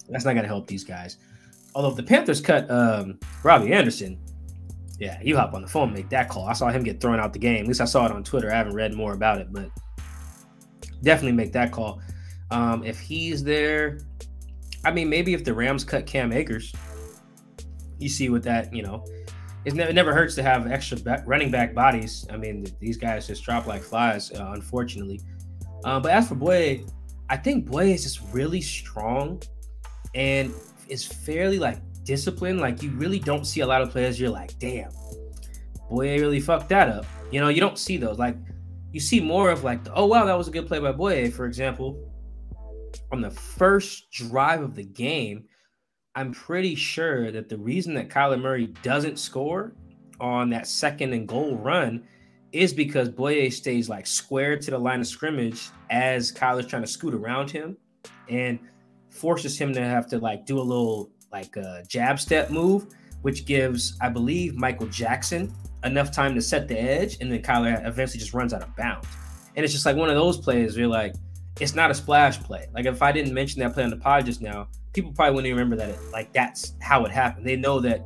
that's 0.08 0.24
not 0.24 0.32
going 0.32 0.42
to 0.42 0.48
help 0.48 0.66
these 0.66 0.84
guys. 0.84 1.18
Although 1.76 1.90
the 1.90 2.02
Panthers 2.02 2.40
cut 2.40 2.70
um, 2.70 3.18
Robbie 3.42 3.74
Anderson, 3.74 4.18
yeah, 4.98 5.20
you 5.22 5.36
hop 5.36 5.52
on 5.52 5.60
the 5.60 5.68
phone, 5.68 5.92
make 5.92 6.08
that 6.08 6.30
call. 6.30 6.46
I 6.46 6.54
saw 6.54 6.70
him 6.70 6.82
get 6.82 7.02
thrown 7.02 7.20
out 7.20 7.34
the 7.34 7.38
game. 7.38 7.60
At 7.60 7.66
least 7.66 7.82
I 7.82 7.84
saw 7.84 8.06
it 8.06 8.12
on 8.12 8.24
Twitter. 8.24 8.50
I 8.50 8.56
haven't 8.56 8.74
read 8.74 8.94
more 8.94 9.12
about 9.12 9.42
it, 9.42 9.52
but 9.52 9.68
definitely 11.02 11.36
make 11.36 11.52
that 11.52 11.72
call. 11.72 12.00
Um, 12.50 12.82
if 12.82 12.98
he's 12.98 13.44
there, 13.44 13.98
I 14.86 14.90
mean, 14.90 15.10
maybe 15.10 15.34
if 15.34 15.44
the 15.44 15.52
Rams 15.52 15.84
cut 15.84 16.06
Cam 16.06 16.32
Akers, 16.32 16.72
you 17.98 18.08
see 18.08 18.30
what 18.30 18.42
that 18.44 18.74
you 18.74 18.82
know 18.82 19.04
it 19.66 19.74
never, 19.74 20.14
hurts 20.14 20.34
to 20.36 20.42
have 20.42 20.70
extra 20.70 21.22
running 21.26 21.50
back 21.50 21.74
bodies. 21.74 22.26
I 22.30 22.38
mean, 22.38 22.66
these 22.80 22.96
guys 22.96 23.26
just 23.26 23.44
drop 23.44 23.66
like 23.66 23.82
flies, 23.82 24.32
uh, 24.32 24.52
unfortunately. 24.54 25.20
Uh, 25.84 26.00
but 26.00 26.12
as 26.12 26.28
for 26.28 26.36
Boye, 26.36 26.84
I 27.28 27.36
think 27.36 27.66
Boye 27.66 27.88
is 27.88 28.04
just 28.04 28.22
really 28.32 28.62
strong 28.62 29.42
and 30.14 30.54
is 30.88 31.04
fairly 31.04 31.58
like 31.58 31.78
disciplined. 32.04 32.60
Like 32.60 32.82
you 32.82 32.90
really 32.90 33.18
don't 33.18 33.44
see 33.44 33.60
a 33.60 33.66
lot 33.66 33.82
of 33.82 33.90
players. 33.90 34.18
You're 34.18 34.30
like, 34.30 34.58
damn, 34.58 34.90
Boye 35.90 36.18
really 36.18 36.40
fucked 36.40 36.68
that 36.70 36.88
up. 36.88 37.06
You 37.30 37.40
know, 37.40 37.48
you 37.48 37.60
don't 37.60 37.78
see 37.78 37.96
those. 37.96 38.18
Like 38.18 38.36
you 38.92 39.00
see 39.00 39.20
more 39.20 39.50
of 39.50 39.64
like, 39.64 39.84
the, 39.84 39.92
oh 39.94 40.06
wow, 40.06 40.24
that 40.24 40.38
was 40.38 40.48
a 40.48 40.50
good 40.50 40.66
play 40.66 40.78
by 40.78 40.92
Boye, 40.92 41.30
for 41.30 41.46
example. 41.46 41.98
On 43.12 43.20
the 43.20 43.30
first 43.30 44.10
drive 44.10 44.62
of 44.62 44.74
the 44.74 44.84
game, 44.84 45.44
I'm 46.14 46.32
pretty 46.32 46.74
sure 46.74 47.30
that 47.30 47.48
the 47.48 47.58
reason 47.58 47.94
that 47.94 48.08
Kyler 48.08 48.40
Murray 48.40 48.68
doesn't 48.82 49.18
score 49.18 49.74
on 50.18 50.48
that 50.50 50.66
second 50.66 51.12
and 51.12 51.28
goal 51.28 51.56
run 51.56 52.04
is 52.52 52.72
because 52.72 53.10
Boye 53.10 53.50
stays 53.50 53.88
like 53.88 54.06
square 54.06 54.56
to 54.58 54.70
the 54.70 54.78
line 54.78 55.00
of 55.00 55.06
scrimmage 55.06 55.68
as 55.90 56.32
Kyler's 56.32 56.66
trying 56.66 56.82
to 56.82 56.88
scoot 56.88 57.12
around 57.12 57.50
him 57.50 57.76
and 58.28 58.58
forces 59.16 59.58
him 59.58 59.72
to 59.74 59.82
have 59.82 60.06
to 60.08 60.18
like 60.18 60.46
do 60.46 60.58
a 60.58 60.62
little 60.62 61.10
like 61.32 61.56
a 61.56 61.82
jab 61.88 62.20
step 62.20 62.50
move, 62.50 62.86
which 63.22 63.44
gives, 63.46 63.96
I 64.00 64.08
believe, 64.08 64.54
Michael 64.54 64.86
Jackson 64.86 65.52
enough 65.84 66.10
time 66.10 66.34
to 66.34 66.42
set 66.42 66.68
the 66.68 66.78
edge, 66.78 67.18
and 67.20 67.30
then 67.30 67.42
Kyler 67.42 67.86
eventually 67.86 68.18
just 68.18 68.34
runs 68.34 68.52
out 68.52 68.62
of 68.62 68.74
bounds. 68.76 69.06
And 69.54 69.64
it's 69.64 69.72
just 69.72 69.86
like 69.86 69.96
one 69.96 70.08
of 70.08 70.16
those 70.16 70.38
plays 70.38 70.74
where 70.74 70.82
you're 70.82 70.90
like, 70.90 71.14
it's 71.60 71.74
not 71.74 71.90
a 71.90 71.94
splash 71.94 72.38
play. 72.40 72.66
Like 72.74 72.86
if 72.86 73.02
I 73.02 73.12
didn't 73.12 73.32
mention 73.32 73.60
that 73.60 73.72
play 73.72 73.84
on 73.84 73.90
the 73.90 73.96
pod 73.96 74.26
just 74.26 74.42
now, 74.42 74.68
people 74.92 75.12
probably 75.12 75.34
wouldn't 75.34 75.46
even 75.46 75.58
remember 75.58 75.76
that 75.76 75.90
it, 75.90 76.12
like 76.12 76.32
that's 76.32 76.74
how 76.80 77.04
it 77.04 77.10
happened. 77.10 77.46
They 77.46 77.56
know 77.56 77.80
that 77.80 78.02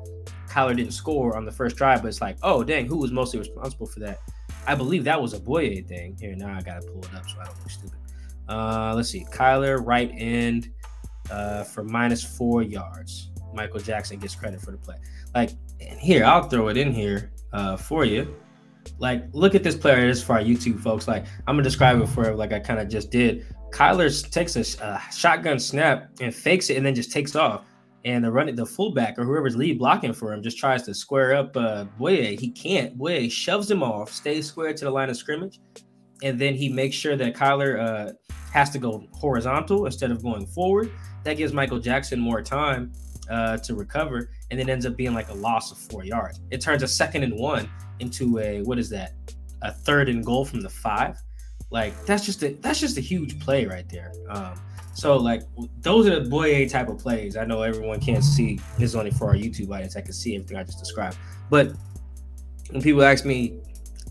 Kyler 0.49 0.77
didn't 0.77 0.93
score 0.93 1.37
on 1.37 1.45
the 1.45 1.53
first 1.53 1.77
drive, 1.77 2.03
but 2.03 2.09
it's 2.09 2.21
like, 2.21 2.37
oh 2.43 2.63
dang, 2.63 2.87
who 2.87 2.99
was 2.99 3.11
mostly 3.11 3.39
responsible 3.39 3.87
for 3.87 4.01
that? 4.01 4.21
I 4.67 4.75
believe 4.75 5.05
that 5.05 5.21
was 5.21 5.33
a 5.33 5.41
Boye 5.41 5.83
thing. 5.89 6.17
Here 6.21 6.35
now 6.37 6.57
I 6.57 6.61
gotta 6.61 6.87
pull 6.87 7.03
it 7.03 7.15
up 7.15 7.29
so 7.29 7.41
I 7.41 7.45
don't 7.45 7.59
look 7.59 7.71
stupid. 7.71 7.99
Uh, 8.49 8.93
let's 8.95 9.09
see, 9.09 9.25
Kyler 9.33 9.85
right 9.85 10.11
end 10.17 10.71
uh, 11.31 11.65
for 11.65 11.85
minus 11.85 12.23
four 12.23 12.63
yards. 12.63 13.31
Michael 13.55 13.81
Jackson 13.81 14.19
gets 14.19 14.35
credit 14.35 14.61
for 14.61 14.71
the 14.71 14.79
play. 14.79 14.97
Like 15.35 15.51
here, 15.79 16.25
I'll 16.25 16.49
throw 16.49 16.69
it 16.69 16.77
in 16.77 16.93
here 16.93 17.33
uh, 17.53 17.77
for 17.77 18.05
you. 18.05 18.35
Like, 18.99 19.25
look 19.33 19.55
at 19.55 19.63
this 19.63 19.77
player. 19.77 20.07
This 20.07 20.19
is 20.19 20.25
for 20.25 20.35
our 20.35 20.43
YouTube 20.43 20.81
folks. 20.81 21.07
Like, 21.09 21.25
I'm 21.47 21.55
gonna 21.55 21.63
describe 21.63 22.01
it 22.01 22.07
for 22.09 22.35
like 22.35 22.53
I 22.53 22.59
kind 22.59 22.81
of 22.81 22.89
just 22.89 23.11
did. 23.11 23.47
Kyler 23.71 24.31
takes 24.31 24.57
a 24.57 25.01
shotgun 25.13 25.59
snap 25.59 26.11
and 26.21 26.35
fakes 26.35 26.71
it, 26.71 26.77
and 26.77 26.85
then 26.85 26.95
just 26.95 27.13
takes 27.13 27.37
off. 27.37 27.65
And 28.05 28.25
the 28.25 28.33
running 28.33 28.55
the 28.55 28.65
fullback 28.65 29.19
or 29.19 29.25
whoever's 29.25 29.57
lead 29.57 29.79
blocking 29.79 30.15
for 30.15 30.33
him 30.33 30.43
just 30.43 30.59
tries 30.59 30.83
to 30.85 30.95
square 30.95 31.35
up 31.35 31.55
uh, 31.57 31.85
Boye. 31.99 32.37
He 32.39 32.51
can't. 32.51 32.97
Boye 32.97 33.29
shoves 33.29 33.71
him 33.71 33.83
off, 33.83 34.11
stays 34.11 34.47
square 34.47 34.73
to 34.73 34.85
the 34.87 34.91
line 34.91 35.11
of 35.11 35.17
scrimmage, 35.17 35.61
and 36.23 36.39
then 36.39 36.55
he 36.55 36.71
makes 36.71 36.97
sure 36.97 37.17
that 37.17 37.35
Kyler 37.35 37.79
uh, 37.79 38.13
has 38.53 38.71
to 38.71 38.79
go 38.79 39.07
horizontal 39.13 39.85
instead 39.85 40.11
of 40.11 40.23
going 40.23 40.47
forward. 40.47 40.91
That 41.25 41.37
gives 41.37 41.53
Michael 41.53 41.79
Jackson 41.79 42.19
more 42.19 42.43
time 42.43 42.93
uh, 43.29 43.59
to 43.59 43.75
recover, 43.75 44.31
and 44.51 44.59
then 44.59 44.69
ends 44.69 44.87
up 44.87 44.97
being 44.97 45.15
like 45.15 45.29
a 45.29 45.35
loss 45.35 45.71
of 45.71 45.79
four 45.79 46.05
yards. 46.05 46.41
It 46.51 46.61
turns 46.61 46.83
a 46.83 46.89
second 46.89 47.23
and 47.23 47.39
one 47.39 47.69
into 47.99 48.39
a 48.39 48.63
what 48.63 48.79
is 48.79 48.89
that? 48.91 49.13
A 49.63 49.73
third 49.73 50.09
and 50.09 50.25
goal 50.25 50.45
from 50.45 50.61
the 50.61 50.71
five. 50.71 51.19
Like 51.71 52.05
that's 52.07 52.25
just 52.25 52.43
a 52.43 52.55
that's 52.55 52.81
just 52.81 52.97
a 52.99 53.01
huge 53.01 53.39
play 53.41 53.67
right 53.67 53.89
there. 53.89 54.13
Um, 54.29 54.61
so 54.95 55.17
like 55.17 55.43
those 55.81 56.07
are 56.09 56.21
the 56.21 56.29
Boye 56.29 56.67
type 56.67 56.89
of 56.89 56.99
plays. 56.99 57.37
I 57.37 57.45
know 57.45 57.63
everyone 57.63 58.01
can't 58.01 58.25
see. 58.25 58.59
This 58.79 58.91
is 58.91 58.97
only 58.97 59.11
for 59.11 59.29
our 59.29 59.37
YouTube 59.37 59.73
audience. 59.73 59.97
I 59.97 60.01
can 60.01 60.13
see 60.13 60.35
everything 60.35 60.57
I 60.57 60.65
just 60.65 60.79
described, 60.79 61.17
but 61.49 61.73
when 62.71 62.83
people 62.83 63.03
ask 63.03 63.25
me 63.25 63.61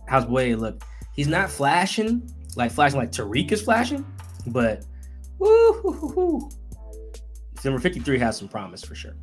how's 0.07 0.26
Boye 0.26 0.53
look, 0.55 0.84
he's 1.14 1.28
not 1.28 1.49
flashing 1.49 2.32
like 2.55 2.72
flashing 2.72 2.99
like 2.99 3.12
Tariq 3.12 3.51
is 3.51 3.62
flashing, 3.62 4.05
but 4.47 4.86
woo, 5.38 6.49
number 7.66 7.80
53 7.80 8.18
has 8.20 8.38
some 8.38 8.47
promise 8.47 8.84
for 8.84 8.95
sure. 8.95 9.16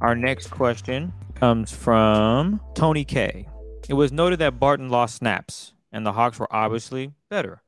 Our 0.00 0.14
next 0.14 0.48
question 0.48 1.12
comes 1.34 1.70
from 1.72 2.60
Tony 2.74 3.04
K. 3.04 3.48
It 3.88 3.94
was 3.94 4.12
noted 4.12 4.38
that 4.40 4.58
Barton 4.58 4.88
lost 4.88 5.16
snaps, 5.16 5.72
and 5.92 6.06
the 6.06 6.12
Hawks 6.12 6.38
were 6.38 6.52
obviously 6.54 7.12
better. 7.28 7.62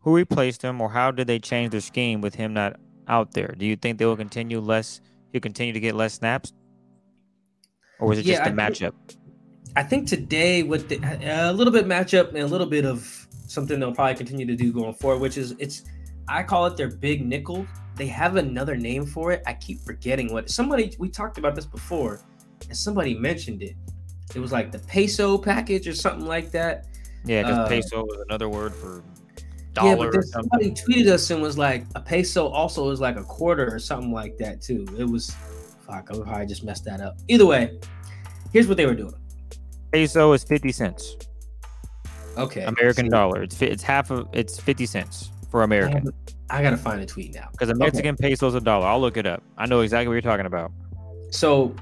Who 0.00 0.14
replaced 0.14 0.62
him, 0.62 0.80
or 0.80 0.90
how 0.90 1.10
did 1.10 1.26
they 1.26 1.38
change 1.38 1.70
their 1.70 1.80
scheme 1.80 2.20
with 2.20 2.34
him 2.34 2.54
not 2.54 2.78
out 3.08 3.32
there? 3.32 3.54
Do 3.56 3.66
you 3.66 3.76
think 3.76 3.98
they 3.98 4.06
will 4.06 4.16
continue 4.16 4.60
less? 4.60 5.00
He'll 5.32 5.40
continue 5.40 5.72
to 5.72 5.80
get 5.80 5.94
less 5.94 6.14
snaps, 6.14 6.52
or 7.98 8.08
was 8.08 8.18
it 8.18 8.24
Yeah, 8.24 8.36
just 8.36 8.44
the 8.44 8.62
I 8.62 8.68
matchup? 8.68 8.92
I 9.74 9.82
think 9.82 10.08
today 10.08 10.62
with 10.62 10.88
the, 10.88 10.98
a 11.48 11.52
little 11.52 11.72
bit 11.72 11.86
matchup 11.86 12.28
and 12.28 12.38
a 12.38 12.46
little 12.46 12.66
bit 12.66 12.84
of 12.86 13.26
something 13.46 13.78
they'll 13.78 13.94
probably 13.94 14.14
continue 14.14 14.46
to 14.46 14.56
do 14.56 14.72
going 14.72 14.94
forward, 14.94 15.20
which 15.20 15.36
is 15.36 15.54
it's 15.58 15.82
I 16.28 16.42
call 16.42 16.66
it 16.66 16.76
their 16.76 16.88
big 16.88 17.24
nickel. 17.26 17.66
They 17.96 18.06
have 18.08 18.36
another 18.36 18.76
name 18.76 19.06
for 19.06 19.32
it. 19.32 19.42
I 19.46 19.54
keep 19.54 19.80
forgetting 19.80 20.32
what 20.32 20.50
somebody 20.50 20.94
we 20.98 21.08
talked 21.08 21.38
about 21.38 21.54
this 21.54 21.64
before, 21.64 22.20
and 22.68 22.76
somebody 22.76 23.14
mentioned 23.14 23.62
it. 23.62 23.74
It 24.34 24.40
was 24.40 24.52
like 24.52 24.70
the 24.70 24.80
peso 24.80 25.38
package 25.38 25.88
or 25.88 25.94
something 25.94 26.26
like 26.26 26.50
that. 26.50 26.86
yeah, 27.24 27.42
because 27.42 27.58
uh, 27.58 27.68
peso 27.68 28.02
was 28.02 28.18
another 28.28 28.48
word 28.50 28.74
for 28.74 29.02
dollar. 29.72 29.88
yeah, 29.88 29.96
but 29.96 30.06
or 30.08 30.22
something. 30.22 30.50
somebody 30.50 30.70
tweeted 30.72 31.10
us 31.10 31.30
and 31.30 31.40
was 31.40 31.56
like, 31.56 31.86
a 31.94 32.00
peso 32.00 32.48
also 32.48 32.90
is 32.90 33.00
like 33.00 33.16
a 33.16 33.24
quarter 33.24 33.72
or 33.72 33.78
something 33.78 34.12
like 34.12 34.36
that 34.38 34.60
too. 34.60 34.86
It 34.98 35.04
was 35.04 35.34
fuck, 35.86 36.10
I 36.10 36.18
probably 36.18 36.46
just 36.46 36.64
messed 36.64 36.84
that 36.84 37.00
up. 37.00 37.16
Either 37.28 37.46
way, 37.46 37.78
here's 38.52 38.66
what 38.66 38.76
they 38.76 38.86
were 38.86 38.94
doing. 38.94 39.14
Peso 39.92 40.32
is 40.32 40.44
fifty 40.44 40.72
cents. 40.72 41.16
Okay, 42.36 42.64
American 42.64 43.08
dollar. 43.08 43.42
It's 43.42 43.62
it's 43.62 43.82
half 43.82 44.10
of 44.10 44.28
it's 44.32 44.60
fifty 44.60 44.84
cents 44.84 45.30
for 45.50 45.62
American. 45.62 46.12
I 46.50 46.62
gotta 46.62 46.76
find 46.76 47.00
a 47.00 47.06
tweet 47.06 47.34
now. 47.34 47.48
Because 47.52 47.68
a 47.68 47.72
Okay. 47.72 47.84
Mexican 47.84 48.16
peso 48.16 48.46
is 48.48 48.54
a 48.54 48.60
dollar. 48.60 48.86
I'll 48.86 49.00
look 49.00 49.16
it 49.16 49.26
up. 49.26 49.42
I 49.58 49.66
know 49.66 49.80
exactly 49.80 50.08
what 50.08 50.14
you're 50.14 50.22
talking 50.22 50.46
about. 50.46 50.70
So 51.30 51.74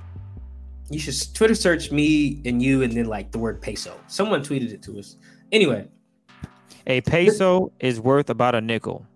you 0.91 0.99
should 0.99 1.15
Twitter 1.35 1.55
search 1.55 1.91
me 1.93 2.41
and 2.45 2.63
you 2.63 2.83
and 2.83 2.93
then 2.93 3.07
like 3.07 3.31
the 3.33 3.39
word 3.39 3.61
peso. 3.61 3.99
Someone 4.07 4.43
tweeted 4.43 4.73
it 4.73 4.83
to 4.85 4.99
us. 4.99 5.17
Anyway, 5.53 5.87
A 6.87 7.01
peso 7.03 7.73
is 7.81 8.01
worth 8.01 8.31
about 8.31 8.55
a 8.55 8.61
nickel. 8.61 9.07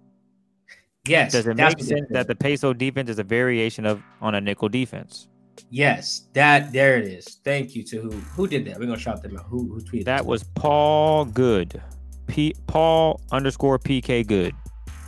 yes. 1.07 1.32
Does 1.32 1.46
it 1.46 1.57
make 1.57 1.80
sense 1.82 2.07
that 2.11 2.26
the 2.28 2.34
peso 2.34 2.72
defense 2.72 3.09
is 3.11 3.18
a 3.18 3.24
variation 3.24 3.86
of 3.86 4.03
on 4.20 4.34
a 4.34 4.40
nickel 4.40 4.68
defense? 4.68 5.28
Yes, 5.70 6.28
that 6.34 6.72
there 6.72 6.99
it 6.99 7.07
is. 7.09 7.38
Thank 7.44 7.74
you 7.74 7.82
to 7.84 8.01
who 8.01 8.11
who 8.11 8.46
did 8.46 8.64
that. 8.66 8.78
We're 8.78 8.86
gonna 8.86 8.99
shout 8.99 9.22
them 9.22 9.36
out. 9.36 9.46
Who 9.46 9.66
who 9.72 9.80
tweeted 9.80 10.05
That 10.05 10.20
it? 10.20 10.26
was 10.26 10.44
Paul 10.44 11.24
Good. 11.24 11.82
P 12.26 12.55
Paul 12.66 13.20
underscore 13.32 13.78
PK 13.78 14.26
Good. 14.26 14.55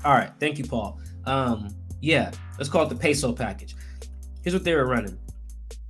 All 0.04 0.14
right, 0.14 0.30
thank 0.40 0.58
you, 0.58 0.64
Paul. 0.64 0.98
Um, 1.26 1.68
yeah, 2.00 2.30
let's 2.58 2.70
call 2.70 2.84
it 2.84 2.88
the 2.88 2.94
peso 2.94 3.32
package. 3.32 3.76
Here's 4.42 4.54
what 4.54 4.64
they 4.64 4.74
were 4.74 4.86
running: 4.86 5.18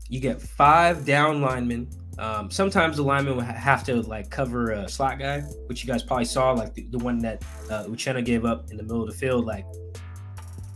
you 0.09 0.21
get 0.21 0.41
five 0.41 1.05
down 1.05 1.41
linemen. 1.41 1.89
Um, 2.19 2.51
sometimes 2.51 2.97
the 2.97 3.03
lineman 3.03 3.37
will 3.37 3.45
ha- 3.45 3.53
have 3.53 3.85
to 3.85 4.03
like 4.03 4.29
cover 4.29 4.73
a 4.73 4.89
slot 4.89 5.19
guy, 5.19 5.41
which 5.67 5.85
you 5.85 5.89
guys 5.89 6.03
probably 6.03 6.25
saw, 6.25 6.51
like 6.53 6.75
the, 6.75 6.83
the 6.91 6.99
one 6.99 7.19
that 7.21 7.43
uh, 7.71 7.85
Uchenna 7.85 8.25
gave 8.25 8.45
up 8.45 8.71
in 8.71 8.77
the 8.77 8.83
middle 8.83 9.03
of 9.03 9.09
the 9.09 9.17
field. 9.17 9.47
Like 9.47 9.65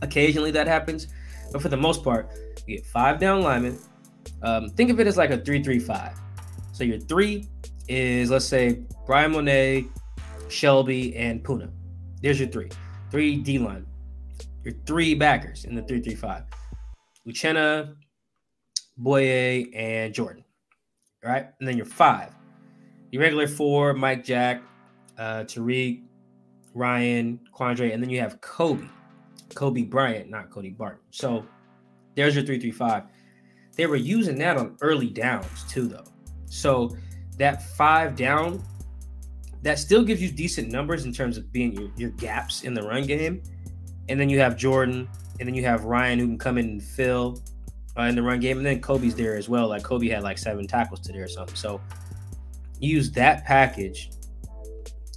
occasionally 0.01 0.53
that 0.53 0.69
happens, 0.69 1.09
but 1.53 1.61
for 1.61 1.69
the 1.69 1.77
most 1.77 2.05
part, 2.05 2.31
you 2.67 2.77
get 2.77 2.87
five 2.87 3.19
down 3.19 3.43
linemen. 3.43 3.79
Um, 4.43 4.69
think 4.71 4.91
of 4.91 5.01
it 5.01 5.07
as 5.07 5.17
like 5.17 5.31
a 5.31 5.39
three-three-five. 5.39 6.17
So 6.73 6.85
your 6.85 7.01
three 7.01 7.49
is 7.89 8.31
let's 8.31 8.47
say 8.47 8.85
Bryan 9.07 9.33
Mone, 9.33 9.91
Shelby, 10.49 11.17
and 11.17 11.43
Poona. 11.43 11.71
There's 12.23 12.39
your 12.39 12.49
three 12.49 12.71
three 13.15 13.37
D 13.37 13.61
line, 13.61 13.87
your 14.65 14.75
three 14.87 15.15
backers 15.15 15.67
in 15.67 15.77
the 15.77 15.83
three 15.83 16.01
three 16.01 16.17
five, 16.17 16.43
Uchenna, 17.25 17.95
Boye, 18.97 19.67
and 19.73 20.13
Jordyn. 20.13 20.43
Right, 21.23 21.47
and 21.61 21.69
then 21.69 21.77
your 21.77 21.87
five, 21.87 22.33
your 23.13 23.23
regular 23.23 23.47
four: 23.47 23.95
Mike 23.95 24.25
Jack, 24.25 24.65
uh, 25.17 25.45
Tariq, 25.45 26.03
Ryan, 26.75 27.39
Quandre, 27.57 27.95
and 27.95 28.03
then 28.03 28.11
you 28.11 28.19
have 28.19 28.41
Coby, 28.41 28.89
Coby 29.51 29.89
Bryant, 29.89 30.29
not 30.29 30.51
Cody 30.51 30.71
Barton. 30.71 30.99
So 31.13 31.47
there's 32.17 32.35
your 32.35 32.45
three 32.45 32.59
three 32.59 32.73
five. 32.73 33.05
They 33.77 33.87
were 33.87 33.95
using 33.95 34.39
that 34.39 34.57
on 34.57 34.77
early 34.81 35.09
downs 35.09 35.65
too, 35.69 35.87
though. 35.87 36.09
So 36.47 36.97
that 37.39 37.63
five 37.63 38.17
down 38.17 38.61
that 39.65 39.79
still 39.79 40.05
gives 40.05 40.23
you 40.23 40.31
decent 40.31 40.71
numbers 40.71 41.07
in 41.07 41.13
terms 41.13 41.39
of 41.39 41.51
being 41.51 41.73
your, 41.73 41.91
your 41.97 42.11
gaps 42.11 42.63
in 42.63 42.75
the 42.75 42.83
run 42.83 43.05
game. 43.07 43.43
And 44.11 44.21
then 44.21 44.29
you 44.29 44.39
have 44.39 44.57
Jordyn, 44.57 45.09
and 45.41 45.49
then 45.49 45.55
you 45.55 45.65
have 45.65 45.85
Ryan 45.85 46.19
who 46.19 46.27
can 46.27 46.39
come 46.39 46.59
in 46.59 46.67
and 46.67 46.83
fill 46.83 47.43
uh, 47.99 48.03
in 48.03 48.15
the 48.15 48.23
run 48.23 48.41
game. 48.41 48.59
And 48.59 48.67
then 48.67 48.83
Coby's 48.83 49.15
there 49.15 49.37
as 49.37 49.49
well. 49.49 49.69
Like 49.69 49.83
Coby 49.83 50.11
had 50.11 50.23
like 50.23 50.37
seven 50.37 50.67
tackles 50.67 51.01
today 51.01 51.19
or 51.19 51.29
something. 51.29 51.57
So 51.57 51.81
use 52.79 53.11
that 53.13 53.47
package. 53.47 54.11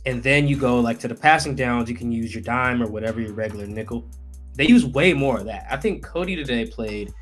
And 0.05 0.23
then 0.23 0.47
you 0.47 0.55
go 0.55 0.79
like 0.79 0.99
to 0.99 1.09
the 1.09 1.15
passing 1.15 1.53
downs, 1.53 1.89
you 1.89 1.95
can 1.95 2.13
use 2.13 2.33
your 2.33 2.41
dime 2.41 2.81
or 2.81 2.87
whatever 2.87 3.19
your 3.19 3.33
regular 3.33 3.67
nickel. 3.67 4.09
They 4.55 4.65
use 4.65 4.85
way 4.85 5.11
more 5.11 5.39
of 5.39 5.45
that. 5.45 5.67
I 5.69 5.75
think 5.75 6.05
Cody 6.05 6.37
today 6.37 6.65
played 6.65 7.13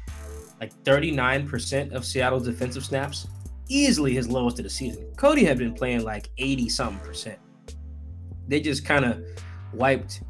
like 0.61 0.71
39% 0.83 1.91
of 1.91 2.05
Seattle's 2.05 2.45
defensive 2.45 2.85
snaps 2.85 3.25
easily 3.67 4.13
his 4.13 4.27
lowest 4.27 4.59
of 4.59 4.63
the 4.63 4.69
season. 4.69 5.11
Cody 5.17 5.43
had 5.43 5.57
been 5.57 5.73
playing 5.73 6.03
like 6.03 6.29
80 6.37 6.69
something 6.69 7.05
percent. 7.05 7.39
They 8.47 8.59
just 8.59 8.85
kind 8.85 9.05
of 9.05 9.25
wiped 9.73 10.21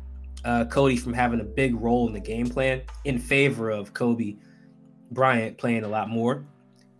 uh, 0.44 0.66
Cody 0.66 0.96
from 0.96 1.14
having 1.14 1.40
a 1.42 1.44
big 1.44 1.76
role 1.76 2.08
in 2.08 2.14
the 2.14 2.20
game 2.20 2.48
plan 2.48 2.82
in 3.04 3.20
favor 3.20 3.70
of 3.70 3.94
Coby 3.94 4.38
Bryant 5.12 5.58
playing 5.58 5.84
a 5.84 5.88
lot 5.88 6.10
more. 6.10 6.46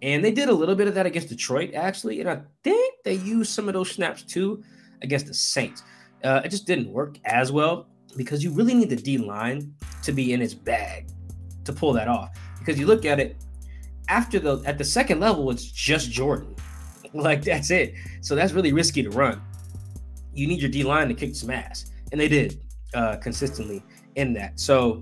And 0.02 0.24
they 0.24 0.32
did 0.32 0.50
a 0.50 0.54
little 0.54 0.76
bit 0.76 0.88
of 0.88 0.96
that 0.96 1.06
against 1.06 1.30
Detroit, 1.30 1.74
actually. 1.74 2.20
And 2.22 2.30
I 2.30 2.42
think 2.64 2.96
they 3.04 3.16
used 3.16 3.52
some 3.52 3.68
of 3.68 3.74
those 3.74 3.92
snaps 3.92 4.24
too 4.24 4.64
against 5.02 5.28
the 5.28 5.34
Saints. 5.34 5.84
Uh, 6.24 6.42
it 6.44 6.50
just 6.50 6.68
didn't 6.68 6.92
work 6.92 7.18
as 7.26 7.52
well 7.52 7.88
because 8.18 8.44
you 8.44 8.52
really 8.52 8.74
need 8.74 8.90
the 8.90 8.96
D 8.96 9.18
line 9.18 9.74
to 10.04 10.12
be 10.12 10.34
in 10.34 10.42
its 10.42 10.54
bag 10.54 11.08
to 11.64 11.74
pull 11.74 11.94
that 11.94 12.08
off. 12.08 12.38
Because 12.60 12.80
you 12.80 12.88
look 12.88 13.06
at 13.06 13.20
it, 13.20 13.36
after 14.10 14.40
the 14.40 14.62
at 14.66 14.78
the 14.78 14.84
second 14.84 15.20
level, 15.20 15.50
it's 15.52 15.66
just 15.66 16.12
Jordyn. 16.12 16.58
Like 17.14 17.44
that's 17.44 17.72
it. 17.72 17.94
So 18.20 18.36
that's 18.36 18.52
really 18.52 18.74
risky 18.74 19.02
to 19.02 19.10
run. 19.10 19.42
You 20.34 20.48
need 20.48 20.60
your 20.60 20.70
D 20.70 20.84
line 20.84 21.08
to 21.08 21.14
kick 21.14 21.34
some 21.34 21.50
ass, 21.50 21.86
and 22.12 22.20
they 22.20 22.28
did 22.28 22.60
uh, 22.94 23.16
consistently 23.16 23.82
in 24.16 24.34
that. 24.34 24.60
So 24.60 25.02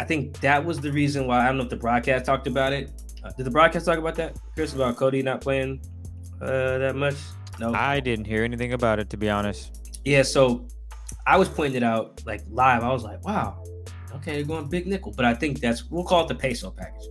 I 0.00 0.04
think 0.04 0.40
that 0.40 0.64
was 0.64 0.80
the 0.80 0.90
reason 0.90 1.28
why 1.28 1.44
I 1.44 1.46
don't 1.46 1.58
know 1.58 1.62
if 1.62 1.70
the 1.70 1.76
broadcast 1.76 2.24
talked 2.24 2.48
about 2.48 2.72
it. 2.72 2.90
Uh, 3.22 3.30
did 3.36 3.46
the 3.46 3.50
broadcast 3.50 3.86
talk 3.86 3.98
about 3.98 4.16
that, 4.16 4.36
Chris? 4.56 4.74
About 4.74 4.96
Cody 4.96 5.22
not 5.22 5.40
playing 5.40 5.80
uh, 6.40 6.78
that 6.78 6.96
much? 6.96 7.14
No. 7.60 7.72
I 7.74 8.00
didn't 8.00 8.24
hear 8.24 8.42
anything 8.42 8.72
about 8.72 8.98
it 8.98 9.08
to 9.10 9.16
be 9.16 9.30
honest. 9.30 9.78
Yeah, 10.04 10.22
so 10.22 10.66
I 11.28 11.36
was 11.36 11.48
pointing 11.48 11.76
it 11.76 11.84
out 11.84 12.22
like 12.26 12.42
live. 12.50 12.82
I 12.82 12.92
was 12.92 13.04
like, 13.04 13.24
wow, 13.24 13.62
okay, 14.16 14.32
they're 14.32 14.44
going 14.44 14.68
big 14.68 14.86
nickel. 14.86 15.12
But 15.16 15.26
I 15.26 15.34
think 15.34 15.60
that's 15.60 15.88
we'll 15.90 16.04
call 16.04 16.24
it 16.24 16.28
the 16.28 16.34
peso 16.34 16.70
package. 16.70 17.06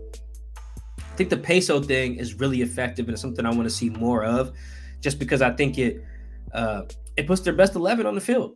I 1.12 1.16
think 1.16 1.30
the 1.30 1.38
peso 1.38 1.82
thing 1.82 2.16
is 2.16 2.36
really 2.40 2.62
effective 2.62 3.08
and 3.08 3.14
it's 3.14 3.22
something 3.22 3.46
I 3.46 3.50
want 3.50 3.64
to 3.64 3.70
see 3.70 3.90
more 3.90 4.24
of, 4.24 4.54
just 5.02 5.20
because 5.20 5.42
I 5.42 5.52
think 5.52 5.78
it 5.78 6.04
uh, 6.54 6.84
it 7.18 7.28
puts 7.28 7.42
their 7.42 7.54
best 7.54 7.76
eleven 7.76 8.06
on 8.06 8.16
the 8.16 8.22
field. 8.22 8.56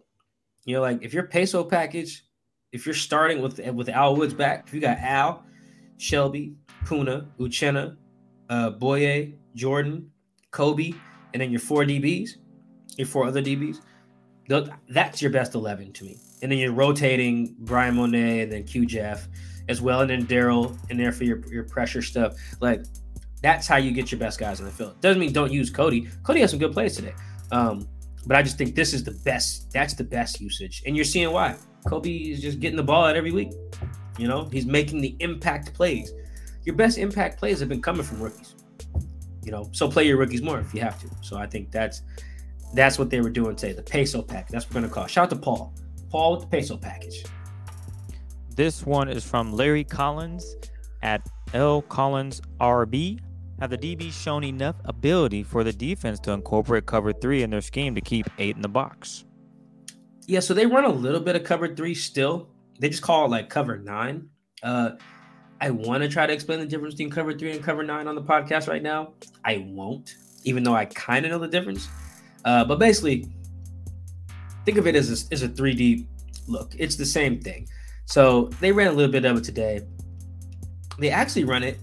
You 0.64 0.76
know, 0.76 0.82
like 0.82 1.03
if 1.03 1.14
your 1.14 1.24
peso 1.24 1.64
package, 1.64 2.24
if 2.72 2.86
you're 2.86 2.95
starting 2.95 3.41
with 3.41 3.60
with 3.74 3.89
Al 3.89 4.16
Woods 4.16 4.34
back, 4.34 4.68
if 4.68 4.74
you 4.74 4.80
got 4.80 4.99
Al, 4.99 5.43
Shelby, 5.97 6.56
Poona, 6.86 7.28
Uchenna, 7.39 7.97
uh, 8.49 8.70
Boye, 8.72 9.34
Jordyn, 9.56 10.08
Coby, 10.51 10.95
and 11.34 11.41
then 11.41 11.51
your 11.51 11.60
four 11.60 11.84
DBs, 11.84 12.38
your 12.97 13.08
four 13.08 13.26
other 13.26 13.41
DBs, 13.41 13.82
that's 14.89 15.22
your 15.22 15.32
best 15.32 15.56
11 15.56 15.91
to 15.93 16.06
me. 16.06 16.18
And 16.41 16.51
then 16.51 16.60
you're 16.60 16.72
rotating 16.72 17.56
Bryan 17.60 17.95
Mone 17.95 18.16
and 18.16 18.51
then 18.51 18.64
Q 18.64 18.86
Jeff 18.86 19.28
as 19.68 19.82
well, 19.82 20.01
and 20.01 20.09
then 20.09 20.26
Darrell 20.26 20.78
in 20.89 20.97
there 20.97 21.11
for 21.11 21.24
your, 21.24 21.39
your 21.47 21.63
pressure 21.63 22.01
stuff. 22.01 22.36
Like, 22.61 22.84
that's 23.41 23.68
how 23.68 23.78
you 23.78 23.91
get 23.91 24.11
your 24.11 24.20
best 24.20 24.39
guys 24.39 24.59
on 24.59 24.66
the 24.66 24.72
field. 24.72 24.99
Doesn't 25.01 25.20
mean 25.20 25.32
don't 25.34 25.51
use 25.51 25.70
Cody. 25.70 26.09
Cody 26.24 26.39
has 26.41 26.49
some 26.49 26.59
good 26.59 26.74
plays 26.74 26.95
today. 26.95 27.13
Um, 27.51 27.88
but 28.26 28.36
I 28.36 28.41
just 28.41 28.57
think 28.57 28.76
this 28.76 28.93
is 28.93 29.03
the 29.03 29.11
best. 29.24 29.72
That's 29.72 29.93
the 29.93 30.03
best 30.03 30.41
usage. 30.41 30.84
And 30.86 30.95
you're 30.95 31.05
seeing 31.05 31.32
why. 31.32 31.55
Coby 31.86 32.32
is 32.32 32.41
just 32.41 32.59
getting 32.59 32.78
the 32.78 32.84
ball 32.84 33.05
out 33.05 33.16
every 33.16 33.32
week. 33.32 33.51
You 34.18 34.28
know, 34.28 34.45
he's 34.51 34.66
making 34.66 35.01
the 35.01 35.16
impact 35.20 35.74
plays. 35.74 36.11
Your 36.63 36.76
best 36.76 36.97
impact 36.97 37.38
plays 37.38 37.59
have 37.59 37.70
been 37.70 37.82
coming 37.82 38.03
from 38.03 38.22
rookies. 38.22 38.55
You 39.43 39.51
know, 39.51 39.70
so 39.72 39.88
play 39.88 40.07
your 40.07 40.18
rookies 40.18 40.41
more 40.41 40.59
if 40.59 40.74
you 40.74 40.82
have 40.82 40.99
to. 41.01 41.09
So 41.22 41.38
I 41.38 41.45
think 41.45 41.72
that's 41.72 42.01
that's 42.74 42.97
what 42.97 43.11
they 43.11 43.22
were 43.22 43.30
doing 43.30 43.55
today. 43.55 43.74
The 43.74 43.84
peso 43.84 44.24
pack. 44.24 44.49
That's 44.49 44.66
what 44.66 44.74
we're 44.74 44.82
gonna 44.82 44.93
call. 44.93 45.05
it. 45.05 45.11
Shout 45.11 45.26
out 45.26 45.30
to 45.30 45.36
Paul. 45.36 45.74
Paul 46.09 46.32
with 46.34 46.41
the 46.41 46.47
peso 46.47 46.78
package. 46.78 47.24
This 48.56 48.86
one 48.86 49.10
is 49.10 49.26
from 49.26 49.51
Larry 49.51 49.84
Collins 49.84 50.56
at 51.03 51.28
L 51.53 51.82
Collins 51.82 52.41
RB. 52.62 53.20
have 53.60 53.70
the 53.70 53.78
DBs 53.78 54.14
shown 54.14 54.45
enough 54.45 54.78
ability 54.86 55.43
for 55.43 55.66
the 55.66 55.74
defense 55.74 56.22
to 56.22 56.32
incorporate 56.32 56.86
cover 56.86 57.12
three 57.12 57.43
in 57.43 57.49
their 57.49 57.60
scheme 57.60 57.95
to 57.95 58.01
keep 58.01 58.28
eight 58.38 58.56
in 58.56 58.62
the 58.62 58.70
box? 58.70 59.26
Yeah, 60.26 60.39
so 60.39 60.53
they 60.53 60.66
run 60.66 60.86
a 60.86 60.89
little 60.89 61.20
bit 61.20 61.36
of 61.36 61.43
cover 61.43 61.76
three 61.76 61.93
still. 61.93 62.47
They 62.80 62.88
just 62.88 63.03
call 63.03 63.26
it 63.26 63.32
like 63.32 63.49
cover 63.49 63.78
nine. 63.78 64.30
Uh, 64.64 64.91
I 65.60 65.72
want 65.72 66.03
to 66.03 66.10
try 66.10 66.26
to 66.26 66.32
explain 66.32 66.60
the 66.60 66.66
difference 66.66 66.95
between 66.95 67.10
cover 67.10 67.34
three 67.34 67.51
and 67.51 67.62
cover 67.62 67.84
nine 67.84 68.08
on 68.08 68.16
the 68.16 68.24
podcast 68.24 68.70
right 68.70 68.82
now. 68.82 69.16
I 69.43 69.66
won't, 69.68 70.16
even 70.45 70.64
though 70.64 70.76
I 70.76 70.86
kind 70.86 71.26
of 71.26 71.32
know 71.32 71.39
the 71.39 71.49
difference. 71.49 71.89
Uh, 72.45 72.64
but 72.64 72.80
basically, 72.80 73.28
think 74.64 74.78
of 74.78 74.88
it 74.88 74.95
as 74.95 75.10
a, 75.10 75.34
as 75.34 75.43
a 75.43 75.49
3D 75.49 76.08
look. 76.47 76.74
It's 76.78 76.95
the 76.95 77.06
same 77.06 77.41
thing. 77.41 77.68
So 78.06 78.45
they 78.60 78.72
ran 78.72 78.88
a 78.88 78.91
little 78.91 79.12
bit 79.12 79.26
of 79.26 79.38
it 79.38 79.43
today. 79.43 79.82
They 80.99 81.10
actually 81.10 81.43
run 81.43 81.64
it 81.64 81.80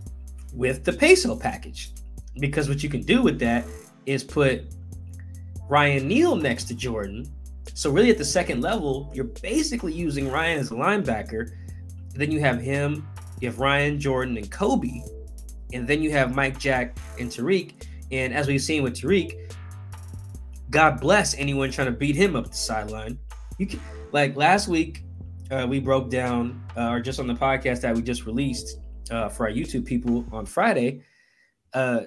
with 0.54 0.84
the 0.84 0.92
peso 0.92 1.36
package 1.36 1.90
because 2.38 2.68
what 2.68 2.82
you 2.82 2.88
can 2.88 3.02
do 3.02 3.22
with 3.22 3.38
that 3.40 3.66
is 4.06 4.24
put 4.24 4.62
Ryan 5.68 6.08
Neal 6.08 6.36
next 6.36 6.64
to 6.64 6.74
Jordyn. 6.74 7.28
So 7.74 7.90
really 7.90 8.10
at 8.10 8.18
the 8.18 8.24
second 8.24 8.60
level, 8.60 9.10
you're 9.14 9.24
basically 9.24 9.92
using 9.92 10.30
Ryan 10.30 10.58
as 10.58 10.70
a 10.70 10.74
linebacker. 10.74 11.50
Then 12.14 12.30
you 12.30 12.40
have 12.40 12.60
him, 12.60 13.08
you 13.40 13.48
have 13.48 13.58
Ryan, 13.58 13.98
Jordyn, 13.98 14.36
and 14.36 14.50
Coby. 14.50 15.02
And 15.72 15.88
then 15.88 16.02
you 16.02 16.10
have 16.10 16.34
Mike 16.34 16.58
Jack 16.58 16.98
and 17.18 17.30
Tariq. 17.30 17.86
And 18.10 18.34
as 18.34 18.46
we've 18.46 18.60
seen 18.60 18.82
with 18.82 18.94
Tariq, 18.94 19.54
God 20.70 21.00
bless 21.00 21.34
anyone 21.34 21.70
trying 21.70 21.86
to 21.86 21.92
beat 21.92 22.16
him 22.16 22.36
up 22.36 22.48
the 22.48 22.56
sideline. 22.56 23.18
You 23.58 23.66
can 23.66 23.80
like 24.12 24.36
last 24.36 24.68
week, 24.68 25.01
uh, 25.52 25.66
we 25.66 25.78
broke 25.78 26.10
down, 26.10 26.62
uh, 26.76 26.88
or 26.88 27.00
just 27.00 27.20
on 27.20 27.26
the 27.26 27.34
podcast 27.34 27.82
that 27.82 27.94
we 27.94 28.02
just 28.02 28.24
released 28.24 28.78
uh, 29.10 29.28
for 29.28 29.46
our 29.46 29.52
YouTube 29.52 29.84
people 29.84 30.24
on 30.32 30.46
Friday. 30.46 31.02
Uh, 31.74 32.02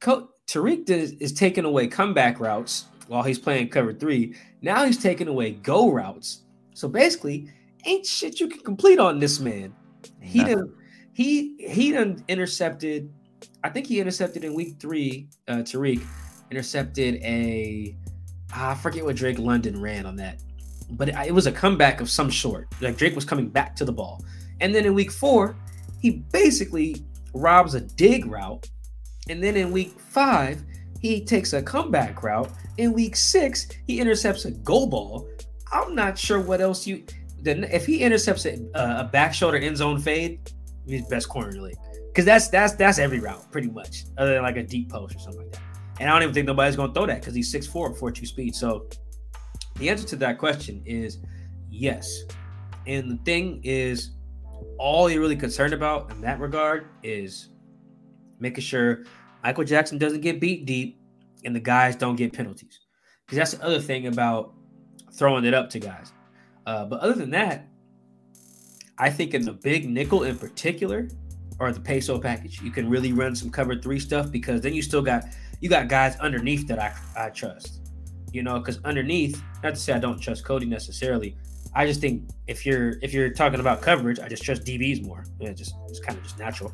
Co- 0.00 0.30
Tariq 0.46 0.88
is, 0.90 1.12
is 1.12 1.32
taking 1.32 1.64
away 1.64 1.86
comeback 1.86 2.40
routes 2.40 2.86
while 3.06 3.22
he's 3.22 3.38
playing 3.38 3.68
cover 3.68 3.92
three. 3.92 4.34
Now 4.62 4.84
he's 4.84 4.98
taking 4.98 5.28
away 5.28 5.52
go 5.52 5.92
routes. 5.92 6.42
So 6.74 6.88
basically, 6.88 7.48
ain't 7.84 8.04
shit 8.04 8.40
you 8.40 8.48
can 8.48 8.60
complete 8.62 8.98
on 8.98 9.18
this 9.20 9.38
man. 9.38 9.74
He 10.20 10.42
done, 10.42 10.72
he 11.12 11.56
he 11.58 11.92
done 11.92 12.24
intercepted. 12.28 13.12
I 13.62 13.68
think 13.68 13.86
he 13.86 14.00
intercepted 14.00 14.44
in 14.44 14.54
week 14.54 14.76
three. 14.80 15.28
Uh, 15.46 15.56
Tariq 15.56 16.02
intercepted 16.50 17.16
a. 17.16 17.94
I 18.52 18.74
forget 18.74 19.04
what 19.04 19.16
Drake 19.16 19.38
London 19.38 19.80
ran 19.80 20.06
on 20.06 20.16
that, 20.16 20.42
but 20.92 21.08
it, 21.08 21.14
it 21.26 21.32
was 21.32 21.46
a 21.46 21.52
comeback 21.52 22.00
of 22.00 22.10
some 22.10 22.30
sort. 22.30 22.68
Like 22.80 22.96
Drake 22.96 23.14
was 23.14 23.24
coming 23.24 23.48
back 23.48 23.76
to 23.76 23.84
the 23.84 23.92
ball, 23.92 24.24
and 24.60 24.74
then 24.74 24.84
in 24.84 24.94
week 24.94 25.10
four, 25.10 25.56
he 26.00 26.10
basically 26.32 27.04
robs 27.34 27.74
a 27.74 27.80
dig 27.80 28.26
route, 28.26 28.68
and 29.28 29.42
then 29.42 29.56
in 29.56 29.72
week 29.72 29.98
five, 29.98 30.62
he 31.00 31.24
takes 31.24 31.52
a 31.52 31.62
comeback 31.62 32.22
route. 32.22 32.50
In 32.78 32.92
week 32.92 33.16
six, 33.16 33.68
he 33.86 34.00
intercepts 34.00 34.44
a 34.44 34.50
go 34.50 34.86
ball. 34.86 35.28
I'm 35.72 35.94
not 35.94 36.18
sure 36.18 36.40
what 36.40 36.60
else 36.60 36.86
you. 36.86 37.04
Then 37.42 37.64
if 37.64 37.86
he 37.86 38.00
intercepts 38.00 38.44
a, 38.44 38.58
a 38.74 39.04
back 39.04 39.32
shoulder 39.32 39.56
end 39.56 39.76
zone 39.76 39.98
fade, 39.98 40.52
he's 40.86 41.06
best 41.06 41.28
corner 41.28 41.50
in 41.50 41.56
the 41.56 41.62
league. 41.62 41.76
Because 42.08 42.24
that's 42.24 42.48
that's 42.48 42.74
that's 42.74 42.98
every 42.98 43.20
route 43.20 43.50
pretty 43.52 43.68
much, 43.70 44.04
other 44.18 44.34
than 44.34 44.42
like 44.42 44.56
a 44.56 44.62
deep 44.62 44.90
post 44.90 45.16
or 45.16 45.18
something 45.20 45.42
like 45.42 45.52
that. 45.52 45.62
And 46.00 46.08
I 46.08 46.12
don't 46.12 46.22
even 46.22 46.34
think 46.34 46.46
nobody's 46.46 46.76
going 46.76 46.88
to 46.88 46.94
throw 46.94 47.06
that 47.06 47.20
because 47.20 47.34
he's 47.34 47.52
6'4", 47.52 47.98
4'2 47.98 48.26
speed. 48.26 48.54
So 48.54 48.86
the 49.80 49.88
answer 49.88 50.06
to 50.08 50.16
that 50.16 50.38
question 50.38 50.82
is 50.84 51.18
yes. 51.68 52.24
And 52.86 53.10
the 53.10 53.16
thing 53.24 53.60
is, 53.64 54.10
all 54.78 55.10
you're 55.10 55.20
really 55.20 55.36
concerned 55.36 55.72
about 55.72 56.10
in 56.10 56.20
that 56.20 56.38
regard 56.38 56.86
is 57.02 57.48
making 58.38 58.62
sure 58.62 59.04
Michael 59.42 59.64
Jackson 59.64 59.98
doesn't 59.98 60.20
get 60.20 60.38
beat 60.38 60.66
deep 60.66 61.00
and 61.44 61.56
the 61.56 61.60
guys 61.60 61.96
don't 61.96 62.16
get 62.16 62.32
penalties. 62.32 62.80
Because 63.24 63.38
that's 63.38 63.52
the 63.52 63.64
other 63.64 63.80
thing 63.80 64.06
about 64.06 64.52
throwing 65.12 65.44
it 65.44 65.54
up 65.54 65.70
to 65.70 65.78
guys. 65.78 66.12
Uh, 66.66 66.84
but 66.84 67.00
other 67.00 67.14
than 67.14 67.30
that, 67.30 67.66
I 68.98 69.08
think 69.08 69.32
in 69.32 69.42
the 69.42 69.52
big 69.52 69.88
nickel 69.88 70.24
in 70.24 70.36
particular, 70.38 71.08
or 71.58 71.72
the 71.72 71.80
peso 71.80 72.18
package, 72.18 72.60
you 72.60 72.70
can 72.70 72.88
really 72.88 73.12
run 73.12 73.34
some 73.34 73.50
cover 73.50 73.76
three 73.76 73.98
stuff 73.98 74.30
because 74.30 74.60
then 74.60 74.74
you 74.74 74.82
still 74.82 75.02
got 75.02 75.24
you 75.60 75.68
got 75.68 75.88
guys 75.88 76.16
underneath 76.16 76.66
that 76.68 76.78
I 76.78 76.94
I 77.16 77.30
trust. 77.30 77.79
You 78.32 78.42
know, 78.42 78.58
because 78.58 78.80
underneath, 78.84 79.42
not 79.62 79.74
to 79.74 79.80
say 79.80 79.92
I 79.92 79.98
don't 79.98 80.18
trust 80.18 80.44
Cody 80.44 80.66
necessarily. 80.66 81.36
I 81.74 81.86
just 81.86 82.00
think 82.00 82.28
if 82.46 82.66
you're 82.66 82.94
if 83.02 83.12
you're 83.12 83.30
talking 83.30 83.60
about 83.60 83.80
coverage, 83.80 84.18
I 84.18 84.28
just 84.28 84.42
trust 84.42 84.64
DBs 84.64 85.04
more. 85.04 85.24
Yeah, 85.38 85.52
just 85.52 85.74
it's 85.88 86.00
kind 86.00 86.16
of 86.18 86.24
just 86.24 86.38
natural. 86.38 86.72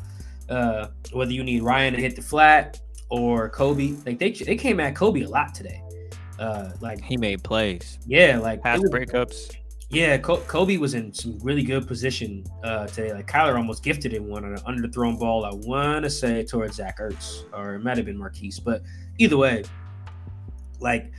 Uh, 0.49 0.89
whether 1.13 1.33
you 1.33 1.43
need 1.43 1.63
Ryan 1.63 1.95
to 1.95 2.01
hit 2.01 2.17
the 2.17 2.23
flat 2.23 2.81
or 3.11 3.51
Coby, 3.51 4.05
like 4.07 4.19
they 4.19 4.31
they 4.31 4.57
came 4.57 4.81
at 4.81 4.95
Coby 4.95 5.27
a 5.27 5.29
lot 5.29 5.55
today. 5.55 5.83
Uh, 6.39 6.71
like 6.81 7.03
he 7.03 7.17
made 7.17 7.43
plays. 7.43 7.99
Yeah, 8.07 8.39
like 8.39 8.63
pass 8.63 8.81
breakups. 8.81 9.57
Yeah, 9.89 10.19
Coby 10.19 10.79
was 10.79 10.95
in 10.95 11.15
some 11.15 11.39
really 11.39 11.63
good 11.63 11.87
position 11.87 12.45
uh, 12.65 12.87
today. 12.89 13.13
Like 13.13 13.29
Kyler 13.29 13.57
almost 13.57 13.85
gifted 13.85 14.13
him 14.13 14.27
one 14.27 14.45
on 14.45 14.53
an 14.53 14.61
underthrown 14.61 15.19
ball. 15.19 15.45
I 15.45 15.55
want 15.55 16.03
to 16.05 16.11
say 16.11 16.45
towards 16.45 16.77
Zach 16.77 16.99
Ertz, 16.99 17.45
or 17.53 17.75
it 17.75 17.85
might 17.85 17.97
have 17.97 18.07
been 18.07 18.19
Marquise, 18.19 18.59
but 18.59 18.83
either 19.19 19.37
way, 19.37 19.63
like 20.81 21.13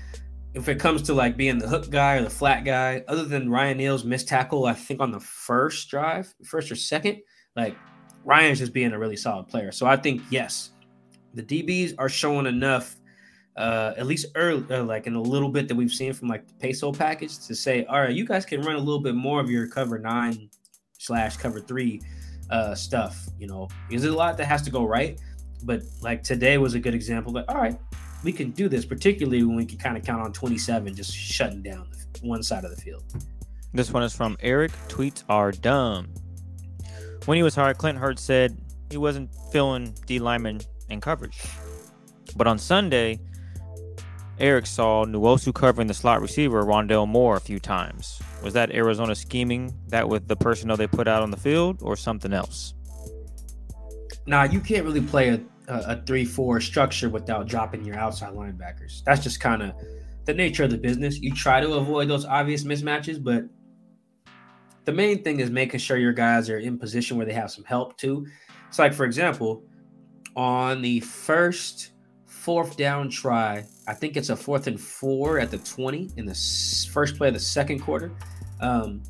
if 0.57 0.67
it 0.67 0.79
comes 0.79 1.03
to 1.03 1.13
like 1.13 1.37
being 1.37 1.59
the 1.59 1.67
hook 1.67 1.89
guy 1.89 2.15
or 2.15 2.23
the 2.23 2.29
flat 2.29 2.65
guy, 2.65 3.03
other 3.07 3.25
than 3.25 3.49
Ryan 3.49 3.77
Neal's 3.77 4.03
missed 4.03 4.27
tackle, 4.27 4.65
I 4.65 4.73
think 4.73 4.99
on 4.99 5.11
the 5.11 5.19
first 5.19 5.89
drive, 5.89 6.33
first 6.43 6.71
or 6.71 6.75
second, 6.75 7.21
like 7.55 7.77
Ryan's 8.25 8.59
just 8.59 8.73
being 8.73 8.91
a 8.91 8.99
really 8.99 9.15
solid 9.15 9.47
player. 9.47 9.71
So 9.71 9.85
I 9.85 9.95
think 9.95 10.21
yes, 10.31 10.71
the 11.35 11.43
DBs 11.43 11.93
are 11.99 12.09
showing 12.09 12.47
enough 12.47 12.97
uh, 13.55 13.93
at 13.97 14.07
least 14.07 14.27
early, 14.35 14.65
uh, 14.73 14.83
like 14.83 15.07
in 15.07 15.15
a 15.15 15.21
little 15.21 15.49
bit 15.49 15.67
that 15.67 15.75
we've 15.75 15.91
seen 15.91 16.11
from 16.13 16.27
like 16.27 16.47
the 16.47 16.53
peso 16.55 16.91
package 16.91 17.37
to 17.47 17.55
say, 17.55 17.85
all 17.85 18.01
right, 18.01 18.15
you 18.15 18.25
guys 18.25 18.45
can 18.45 18.61
run 18.61 18.75
a 18.75 18.79
little 18.79 19.01
bit 19.01 19.15
more 19.15 19.39
of 19.39 19.49
your 19.49 19.67
cover 19.67 19.99
nine 19.99 20.49
slash 20.97 21.37
cover 21.37 21.59
three 21.59 22.01
uh, 22.49 22.73
stuff, 22.73 23.27
you 23.39 23.47
know, 23.47 23.67
because 23.87 24.01
there's 24.01 24.13
a 24.13 24.17
lot 24.17 24.37
that 24.37 24.45
has 24.45 24.63
to 24.63 24.71
go 24.71 24.85
right. 24.85 25.19
But 25.63 25.81
like 26.01 26.23
today 26.23 26.57
was 26.57 26.73
a 26.73 26.79
good 26.79 26.93
example 26.93 27.31
that, 27.33 27.49
all 27.49 27.57
right, 27.57 27.79
we 28.23 28.31
can 28.31 28.51
do 28.51 28.67
this, 28.69 28.85
particularly 28.85 29.43
when 29.43 29.55
we 29.55 29.65
can 29.65 29.77
kind 29.77 29.97
of 29.97 30.03
count 30.03 30.21
on 30.21 30.33
27 30.33 30.95
just 30.95 31.15
shutting 31.15 31.61
down 31.61 31.87
one 32.21 32.43
side 32.43 32.63
of 32.63 32.75
the 32.75 32.81
field. 32.81 33.03
This 33.73 33.91
one 33.91 34.03
is 34.03 34.15
from 34.15 34.37
Eric. 34.39 34.71
Tweets 34.87 35.23
are 35.29 35.51
dumb. 35.51 36.09
When 37.25 37.35
he 37.35 37.43
was 37.43 37.55
hired, 37.55 37.77
Clint 37.77 37.97
Hurtt 37.97 38.19
said 38.19 38.57
he 38.89 38.97
wasn't 38.97 39.29
filling 39.51 39.93
D 40.05 40.19
lineman 40.19 40.61
in 40.89 41.01
coverage. 41.01 41.41
But 42.35 42.47
on 42.47 42.57
Sunday, 42.57 43.19
Eric 44.39 44.67
saw 44.67 45.05
Nwosu 45.05 45.53
covering 45.53 45.87
the 45.87 45.93
slot 45.93 46.21
receiver 46.21 46.63
Rondale 46.63 47.07
Moore 47.07 47.37
a 47.37 47.41
few 47.41 47.59
times. 47.59 48.21
Was 48.43 48.53
that 48.53 48.71
Arizona 48.71 49.15
scheming 49.15 49.73
that 49.87 50.07
with 50.07 50.27
the 50.27 50.35
personnel 50.35 50.77
they 50.77 50.87
put 50.87 51.07
out 51.07 51.23
on 51.23 51.31
the 51.31 51.37
field 51.37 51.79
or 51.81 51.95
something 51.95 52.33
else? 52.33 52.73
Nah, 54.25 54.43
you 54.43 54.59
can't 54.59 54.85
really 54.85 55.01
play 55.01 55.29
a, 55.29 55.41
a, 55.67 56.01
3 56.05 56.25
4 56.25 56.61
structure 56.61 57.09
without 57.09 57.47
dropping 57.47 57.83
your 57.83 57.97
outside 57.97 58.33
linebackers. 58.33 59.03
That's 59.03 59.23
just 59.23 59.39
kind 59.39 59.61
of 59.61 59.73
the 60.25 60.33
nature 60.33 60.63
of 60.63 60.71
the 60.71 60.77
business. 60.77 61.19
You 61.19 61.33
try 61.33 61.59
to 61.61 61.73
avoid 61.73 62.07
those 62.07 62.25
obvious 62.25 62.63
mismatches, 62.63 63.23
but 63.23 63.45
the 64.85 64.93
main 64.93 65.23
thing 65.23 65.39
is 65.39 65.49
making 65.49 65.79
sure 65.79 65.97
your 65.97 66.13
guys 66.13 66.49
are 66.49 66.59
in 66.59 66.77
position 66.77 67.17
where 67.17 67.25
they 67.25 67.33
have 67.33 67.51
some 67.51 67.63
help 67.65 67.97
too. 67.97 68.25
It's 68.67 68.79
like, 68.79 68.93
for 68.93 69.05
example, 69.05 69.63
on 70.35 70.81
the 70.81 70.99
first 71.01 71.91
fourth 72.25 72.77
down 72.77 73.09
try. 73.09 73.65
I 73.87 73.93
think 73.93 74.15
it's 74.15 74.29
a 74.29 74.35
fourth 74.35 74.67
and 74.67 74.79
four 74.79 75.39
at 75.39 75.51
the 75.51 75.57
20 75.57 76.11
in 76.15 76.25
the 76.25 76.89
first 76.93 77.17
play 77.17 77.27
of 77.29 77.33
the 77.33 77.39
second 77.39 77.79
quarter. 77.79 78.11
Um, 78.61 79.03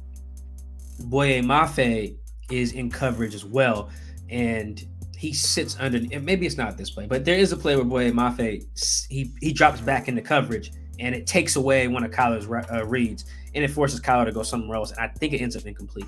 Boye 1.02 1.42
Mafe 1.42 2.18
is 2.52 2.72
in 2.72 2.90
coverage 2.90 3.36
as 3.36 3.46
well. 3.46 3.90
And 4.30 4.84
he 5.18 5.34
sits 5.34 5.76
under, 5.80 6.00
maybe 6.20 6.46
it's 6.46 6.58
not 6.58 6.78
this 6.78 6.90
play, 6.90 7.08
but 7.08 7.26
there 7.26 7.38
is 7.38 7.52
a 7.52 7.58
play 7.58 7.76
where 7.76 7.86
Boye 7.86 8.12
Mafe, 8.12 8.64
he, 9.10 9.34
he 9.42 9.52
drops 9.52 9.82
back 9.82 10.08
into 10.08 10.22
coverage 10.22 10.72
and 11.00 11.16
it 11.16 11.28
takes 11.28 11.56
away 11.56 11.88
one 11.88 12.04
of 12.04 12.12
Kyler's 12.12 12.48
uh, 12.72 12.86
reads 12.86 13.26
and 13.56 13.64
it 13.64 13.70
forces 13.70 14.00
Kyler 14.00 14.26
to 14.26 14.32
go 14.32 14.44
somewhere 14.44 14.78
else. 14.78 14.92
And 14.92 15.00
I 15.00 15.08
think 15.08 15.34
it 15.34 15.42
ends 15.42 15.56
up 15.56 15.66
incomplete. 15.66 16.08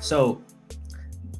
So 0.00 0.42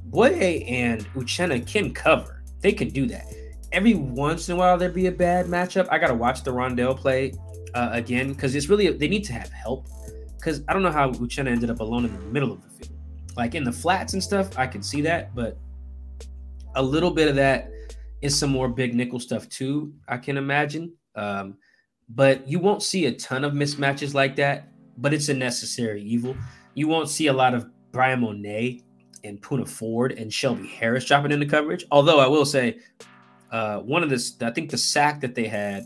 Boye 0.06 0.64
and 0.66 1.06
Uchenna 1.14 1.66
can 1.66 1.92
cover. 1.92 2.42
They 2.60 2.72
can 2.72 2.88
do 2.88 3.06
that 3.06 3.26
every 3.72 3.94
once 3.94 4.48
in 4.48 4.54
a 4.54 4.58
while 4.58 4.76
there'd 4.76 4.94
be 4.94 5.06
a 5.06 5.12
bad 5.12 5.46
matchup. 5.46 5.88
I 5.90 5.98
gotta 5.98 6.14
watch 6.14 6.42
the 6.42 6.50
Rondale 6.50 6.96
play 6.96 7.32
uh, 7.74 7.90
again 7.92 8.32
because 8.32 8.54
it's 8.54 8.68
really 8.68 8.90
they 8.90 9.08
need 9.08 9.24
to 9.24 9.32
have 9.32 9.50
help. 9.50 9.86
Because 10.36 10.62
I 10.68 10.72
don't 10.72 10.82
know 10.82 10.90
how 10.90 11.10
Uchenna 11.10 11.48
ended 11.48 11.70
up 11.70 11.80
alone 11.80 12.06
in 12.06 12.14
the 12.14 12.20
middle 12.20 12.52
of 12.52 12.62
the 12.62 12.70
field, 12.70 12.98
like 13.36 13.54
in 13.54 13.62
the 13.62 13.72
flats 13.72 14.14
and 14.14 14.22
stuff. 14.22 14.58
I 14.58 14.66
can 14.66 14.82
see 14.82 15.02
that, 15.02 15.34
but 15.34 15.58
a 16.74 16.82
little 16.82 17.10
bit 17.10 17.28
of 17.28 17.36
that 17.36 17.70
is 18.22 18.38
some 18.38 18.50
more 18.50 18.68
big 18.68 18.94
nickel 18.94 19.20
stuff 19.20 19.48
too. 19.48 19.92
I 20.08 20.18
can 20.18 20.36
imagine, 20.36 20.94
um, 21.14 21.56
but 22.08 22.46
you 22.48 22.58
won't 22.58 22.82
see 22.82 23.06
a 23.06 23.12
ton 23.12 23.44
of 23.44 23.52
mismatches 23.52 24.14
like 24.14 24.36
that. 24.36 24.68
But 24.98 25.14
it's 25.14 25.30
a 25.30 25.34
necessary 25.34 26.02
evil. 26.02 26.36
You 26.74 26.86
won't 26.86 27.08
see 27.08 27.28
a 27.28 27.32
lot 27.32 27.54
of 27.54 27.66
Bryan 27.90 28.20
Mone 28.20 28.82
and 29.24 29.40
Poona 29.40 29.66
Ford 29.66 30.12
and 30.12 30.32
Shelby 30.32 30.66
Harris 30.66 31.06
dropping 31.06 31.32
into 31.32 31.46
coverage. 31.46 31.84
Although 31.90 32.20
I 32.20 32.26
will 32.26 32.44
say 32.44 32.78
uh, 33.50 33.78
one 33.78 34.02
of 34.02 34.10
the 34.10 34.32
I 34.42 34.50
think 34.50 34.70
the 34.70 34.78
sack 34.78 35.20
that 35.22 35.34
they 35.34 35.48
had, 35.48 35.84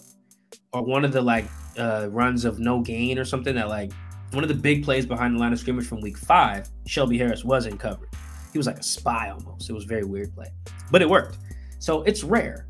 or 0.73 0.83
one 0.83 1.05
of 1.05 1.13
the 1.13 1.23
like 1.23 1.47
uh, 1.79 2.09
runs 2.11 2.45
of 2.45 2.59
no 2.59 2.81
gain 2.81 3.19
or 3.19 3.25
something 3.25 3.55
that 3.55 3.69
like 3.69 3.93
one 4.33 4.43
of 4.43 4.49
the 4.49 4.55
big 4.55 4.85
plays 4.85 5.07
behind 5.07 5.37
the 5.37 5.39
line 5.39 5.53
of 5.53 5.59
scrimmage 5.59 5.87
from 5.87 6.01
week 6.01 6.19
five, 6.19 6.69
Shelby 6.87 7.19
Harris 7.19 7.45
was 7.45 7.67
in 7.67 7.79
coverage. 7.79 8.11
He 8.55 8.59
was 8.59 8.67
like 8.69 8.79
a 8.79 8.83
spy 8.85 9.31
almost. 9.31 9.69
It 9.69 9.73
was 9.73 9.85
a 9.85 9.89
very 9.89 10.05
weird 10.05 10.33
play, 10.35 10.47
but 10.93 11.03
it 11.03 11.11
worked. 11.11 11.39
So 11.81 12.03
it's 12.05 12.23
rare. 12.25 12.69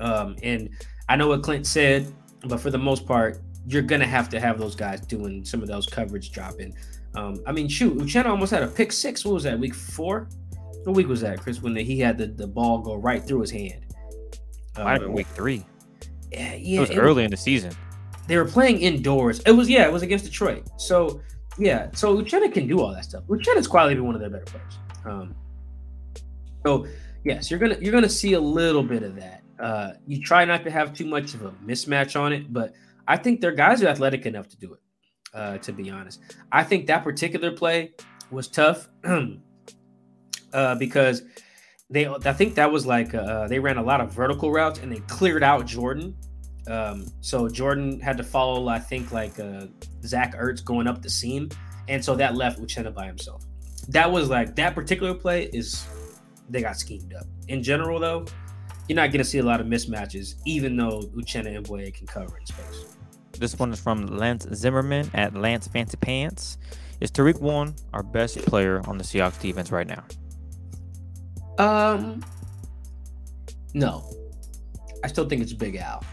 Um, 0.00 0.34
and 0.42 0.68
I 1.08 1.14
know 1.14 1.28
what 1.28 1.42
Clint 1.42 1.66
said, 1.66 2.12
but 2.44 2.60
for 2.60 2.70
the 2.70 2.78
most 2.78 3.06
part, 3.06 3.40
you're 3.66 3.82
gonna 3.82 4.06
have 4.06 4.28
to 4.30 4.40
have 4.40 4.58
those 4.58 4.74
guys 4.74 5.00
doing 5.02 5.44
some 5.44 5.62
of 5.62 5.68
those 5.68 5.86
coverage 5.86 6.32
dropping. 6.32 6.74
Um, 7.14 7.40
I 7.46 7.52
mean, 7.52 7.68
shoot, 7.68 7.96
Uchenna 7.96 8.26
almost 8.26 8.50
had 8.50 8.64
a 8.64 8.66
pick 8.68 8.90
six. 8.92 9.24
What 9.24 9.34
was 9.34 9.44
that? 9.44 9.56
Week 9.58 9.74
four? 9.74 10.28
What 10.82 10.96
week 10.96 11.06
was 11.06 11.20
that, 11.20 11.40
Chris? 11.40 11.62
When 11.62 11.74
the, 11.74 11.82
he 11.84 12.00
had 12.00 12.18
the, 12.18 12.26
the 12.26 12.46
ball 12.46 12.78
go 12.78 12.96
right 12.96 13.22
through 13.22 13.42
his 13.42 13.50
hand. 13.52 13.84
Might 14.76 14.92
have 14.92 15.02
been 15.02 15.12
week 15.12 15.26
three. 15.28 15.64
Yeah, 16.32 16.54
yeah. 16.54 16.78
It 16.78 16.80
was 16.80 16.90
it- 16.90 16.98
early 16.98 17.22
in 17.22 17.30
the 17.30 17.36
season. 17.36 17.72
they 18.26 18.36
were 18.36 18.44
playing 18.46 18.80
indoors. 18.80 19.40
It 19.46 19.52
was 19.52 19.68
yeah, 19.70 19.86
it 19.86 19.92
was 19.92 20.02
against 20.02 20.24
Detroit. 20.24 20.68
So 20.76 21.20
yeah, 21.58 21.90
so 21.94 22.16
Uchenna 22.16 22.52
can 22.52 22.66
do 22.66 22.80
all 22.80 22.92
that 22.94 23.04
stuff. 23.04 23.24
Uchenna's 23.28 23.66
quietly 23.68 23.94
been 23.94 24.06
one 24.06 24.14
of 24.14 24.20
their 24.20 24.30
better 24.30 24.44
players. 24.44 24.78
Um, 25.04 25.34
so 26.64 26.86
yes, 27.24 27.50
you're 27.50 27.60
gonna 27.60 27.76
you're 27.80 27.92
gonna 27.92 28.08
see 28.08 28.34
a 28.34 28.40
little 28.40 28.82
bit 28.82 29.02
of 29.02 29.16
that. 29.16 29.42
Uh, 29.58 29.92
you 30.06 30.22
try 30.22 30.44
not 30.44 30.64
to 30.64 30.70
have 30.70 30.92
too 30.94 31.06
much 31.06 31.34
of 31.34 31.42
a 31.44 31.50
mismatch 31.64 32.18
on 32.18 32.32
it, 32.32 32.52
but 32.52 32.72
I 33.06 33.16
think 33.16 33.40
their 33.40 33.52
guys 33.52 33.82
are 33.82 33.88
athletic 33.88 34.26
enough 34.26 34.48
to 34.48 34.56
do 34.56 34.74
it. 34.74 34.80
Uh, 35.32 35.58
to 35.58 35.72
be 35.72 35.90
honest, 35.90 36.20
I 36.50 36.64
think 36.64 36.86
that 36.88 37.04
particular 37.04 37.52
play 37.52 37.92
was 38.30 38.48
tough 38.48 38.88
uh, 40.52 40.74
because 40.74 41.22
they 41.88 42.06
I 42.06 42.32
think 42.32 42.54
that 42.56 42.72
was 42.72 42.86
like 42.86 43.14
uh, 43.14 43.46
they 43.46 43.58
ran 43.58 43.76
a 43.76 43.82
lot 43.82 44.00
of 44.00 44.12
vertical 44.12 44.50
routes 44.50 44.78
and 44.80 44.90
they 44.90 45.00
cleared 45.00 45.42
out 45.42 45.66
Jordyn. 45.66 46.14
Um, 46.68 47.06
so 47.20 47.48
Jordyn 47.48 48.00
had 48.00 48.16
to 48.18 48.22
follow, 48.22 48.68
I 48.68 48.78
think, 48.78 49.12
like 49.12 49.40
uh, 49.40 49.66
Zach 50.04 50.36
Ertz 50.36 50.64
going 50.64 50.86
up 50.86 51.02
the 51.02 51.10
seam, 51.10 51.48
and 51.88 52.04
so 52.04 52.14
that 52.16 52.36
left 52.36 52.60
Uchenna 52.60 52.94
by 52.94 53.06
himself. 53.06 53.44
That 53.90 54.10
was 54.10 54.28
like 54.28 54.54
that 54.56 54.74
particular 54.74 55.14
play 55.14 55.50
is 55.52 55.86
they 56.48 56.62
got 56.62 56.76
schemed 56.76 57.12
up. 57.14 57.26
In 57.48 57.62
general, 57.62 57.98
though, 57.98 58.24
you're 58.88 58.96
not 58.96 59.10
going 59.10 59.18
to 59.18 59.24
see 59.24 59.38
a 59.38 59.42
lot 59.42 59.60
of 59.60 59.66
mismatches, 59.66 60.36
even 60.46 60.76
though 60.76 61.02
Uchenna 61.16 61.56
and 61.56 61.66
Boye 61.66 61.90
can 61.90 62.06
cover 62.06 62.38
in 62.38 62.46
space. 62.46 62.96
This 63.38 63.58
one 63.58 63.72
is 63.72 63.80
from 63.80 64.06
Lance 64.06 64.46
Zimmerman 64.54 65.10
at 65.14 65.34
Lance 65.34 65.66
Fancy 65.68 65.96
Pants. 65.96 66.58
Is 67.00 67.10
Tariq 67.10 67.40
Woolen 67.40 67.74
our 67.92 68.02
best 68.02 68.38
player 68.46 68.82
on 68.86 68.98
the 68.98 69.04
Seahawks 69.04 69.40
defense 69.40 69.72
right 69.72 69.86
now? 69.86 70.04
Um, 71.58 72.24
no, 73.74 74.08
I 75.02 75.08
still 75.08 75.28
think 75.28 75.42
it's 75.42 75.52
Big 75.52 75.76
Al. 75.76 76.04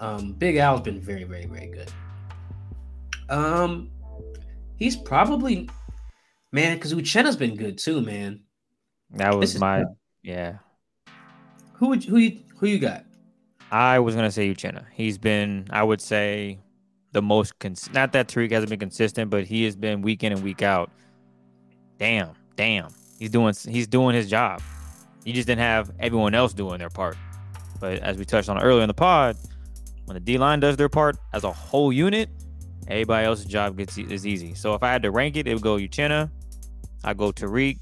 Um, 0.00 0.32
Big 0.32 0.56
Al's 0.56 0.80
been 0.80 1.00
very, 1.00 1.24
very, 1.24 1.46
very 1.46 1.68
good. 1.68 1.92
Um, 3.28 3.90
he's 4.76 4.96
probably 4.96 5.68
man 6.52 6.76
because 6.76 6.94
Uchenna's 6.94 7.36
been 7.36 7.56
good 7.56 7.78
too, 7.78 8.00
man. 8.00 8.40
That 9.10 9.34
was 9.34 9.58
my 9.58 9.80
tough. 9.80 9.88
yeah. 10.22 10.58
Who 11.74 11.88
would 11.88 12.04
who 12.04 12.18
you 12.18 12.40
who 12.56 12.66
you 12.66 12.78
got? 12.78 13.04
I 13.70 13.98
was 13.98 14.14
gonna 14.14 14.30
say 14.30 14.52
Uchenna. 14.52 14.84
He's 14.92 15.18
been, 15.18 15.66
I 15.70 15.82
would 15.82 16.00
say, 16.00 16.58
the 17.12 17.22
most 17.22 17.58
cons- 17.58 17.92
not 17.92 18.12
that 18.12 18.28
Tariq 18.28 18.52
hasn't 18.52 18.70
been 18.70 18.78
consistent, 18.78 19.30
but 19.30 19.44
he 19.44 19.64
has 19.64 19.74
been 19.76 20.02
week 20.02 20.22
in 20.22 20.32
and 20.32 20.42
week 20.42 20.62
out. 20.62 20.90
Damn, 21.98 22.30
damn, 22.56 22.90
he's 23.18 23.30
doing 23.30 23.54
he's 23.68 23.86
doing 23.86 24.14
his 24.14 24.28
job. 24.28 24.60
He 25.24 25.32
just 25.32 25.46
didn't 25.46 25.60
have 25.60 25.90
everyone 26.00 26.34
else 26.34 26.52
doing 26.52 26.78
their 26.78 26.90
part. 26.90 27.16
But 27.80 27.98
as 28.00 28.16
we 28.16 28.24
touched 28.24 28.48
on 28.48 28.60
earlier 28.62 28.82
in 28.82 28.88
the 28.88 28.94
pod, 28.94 29.36
when 30.04 30.14
the 30.14 30.20
D 30.20 30.38
line 30.38 30.60
does 30.60 30.76
their 30.76 30.88
part 30.88 31.16
as 31.32 31.44
a 31.44 31.52
whole 31.52 31.92
unit, 31.92 32.28
everybody 32.88 33.26
else's 33.26 33.46
job 33.46 33.76
gets 33.76 33.96
is 33.98 34.26
easy. 34.26 34.54
So 34.54 34.74
if 34.74 34.82
I 34.82 34.90
had 34.92 35.02
to 35.02 35.10
rank 35.10 35.36
it, 35.36 35.46
it 35.46 35.54
would 35.54 35.62
go 35.62 35.76
Uchenna, 35.76 36.30
I 37.04 37.14
go 37.14 37.32
Tariq, 37.32 37.78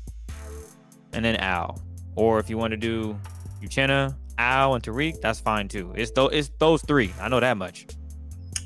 and 1.13 1.25
then 1.25 1.37
Al. 1.37 1.81
Or 2.17 2.39
if 2.39 2.51
you 2.51 2.59
want 2.59 2.73
to 2.73 2.77
do 2.77 3.19
Uchenna, 3.63 4.17
Al, 4.39 4.75
and 4.75 4.83
Tariq, 4.83 5.21
that's 5.21 5.41
fine 5.41 5.69
too. 5.69 5.93
It's 5.97 6.11
those 6.13 6.31
it's 6.33 6.51
those 6.59 6.83
three. 6.83 7.13
I 7.21 7.29
know 7.29 7.41
that 7.41 7.57
much. 7.57 7.87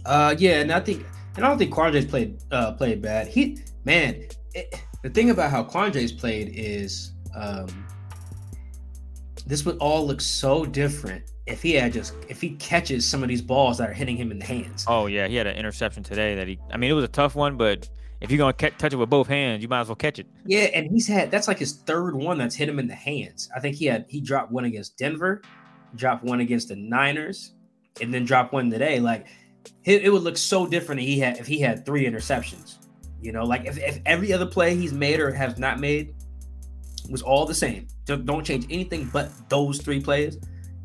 Uh, 0.05 0.35
yeah, 0.39 0.61
and 0.61 0.73
I 0.73 0.81
think 0.81 1.05
and 1.37 1.45
I 1.45 1.49
don't 1.49 1.59
think 1.59 1.73
Quandre's 1.73 2.07
played 2.07 2.39
uh 2.51 2.73
played 2.73 3.03
bad. 3.03 3.27
He 3.29 3.59
man, 3.85 4.25
it, 4.55 4.83
the 5.03 5.11
thing 5.11 5.31
about 5.31 5.51
how 5.51 5.65
Quandre's 5.65 6.13
played 6.13 6.53
is 6.55 7.13
um 7.35 7.69
this 9.47 9.65
would 9.65 9.77
all 9.79 10.07
look 10.07 10.21
so 10.21 10.65
different 10.65 11.25
if 11.47 11.63
he 11.63 11.73
had 11.73 11.93
just 11.93 12.15
if 12.29 12.41
he 12.41 12.51
catches 12.57 13.07
some 13.07 13.23
of 13.23 13.29
these 13.29 13.43
balls 13.43 13.79
that 13.79 13.91
are 13.91 13.93
hitting 13.93 14.17
him 14.17 14.31
in 14.31 14.39
the 14.39 14.45
hands. 14.45 14.85
Oh 14.89 15.07
yeah, 15.07 15.27
he 15.27 15.37
had 15.37 15.47
an 15.47 15.57
interception 15.57 16.03
today 16.03 16.35
that 16.37 16.49
he. 16.49 16.59
I 16.71 16.77
mean, 16.77 16.91
it 16.91 16.95
was 16.95 17.05
a 17.05 17.09
tough 17.09 17.35
one, 17.35 17.57
but 17.57 17.89
if 18.25 18.31
you're 18.31 18.39
gonna 18.39 18.53
catch, 18.53 18.77
touch 18.79 18.93
it 18.93 18.97
with 18.97 19.11
both 19.11 19.29
hands, 19.29 19.63
you 19.63 19.69
might 19.69 19.81
as 19.81 19.89
well 19.89 19.97
catch 19.97 20.19
it. 20.19 20.27
Yeah, 20.47 20.65
and 20.75 20.91
he's 20.91 21.07
had 21.07 21.31
that's 21.31 21.47
like 21.47 21.59
his 21.59 21.73
third 21.73 22.17
one 22.17 22.39
that's 22.39 22.55
hit 22.55 22.69
him 22.69 22.79
in 22.79 22.89
the 22.89 22.95
hands. 22.95 23.49
I 23.55 23.61
think 23.61 23.77
he 23.77 23.85
had 23.87 24.07
he 24.09 24.21
dropped 24.21 24.51
one 24.51 24.65
against 24.65 24.97
Denver, 24.97 25.43
dropped 25.95 26.25
one 26.25 26.41
against 26.41 26.69
the 26.69 26.77
Niners, 26.77 27.53
and 28.01 28.13
then 28.13 28.25
dropped 28.25 28.53
one 28.53 28.71
today. 28.71 28.99
Like 28.99 29.27
it, 29.85 30.03
it 30.05 30.11
would 30.11 30.23
look 30.23 30.37
so 30.37 30.67
different 30.67 31.01
if 31.01 31.07
he 31.07 31.19
had 31.21 31.37
if 31.39 31.47
he 31.47 31.61
had 31.61 31.85
three 31.85 32.07
interceptions. 32.07 32.79
You 33.21 33.33
know, 33.33 33.45
like 33.45 33.67
if, 33.67 33.79
if 33.79 34.01
every 34.07 34.33
other 34.33 34.47
play 34.47 34.75
he's 34.75 34.93
made 34.93 35.21
or 35.21 35.33
has 35.33 35.59
not 35.59 35.81
made 35.81 36.15
was 37.11 37.23
all 37.23 37.47
the 37.47 37.55
same. 37.55 37.87
Don't 38.07 38.45
change 38.45 38.67
anything 38.71 39.09
but 39.13 39.31
those 39.49 39.79
three 39.81 40.01
plays. 40.01 40.39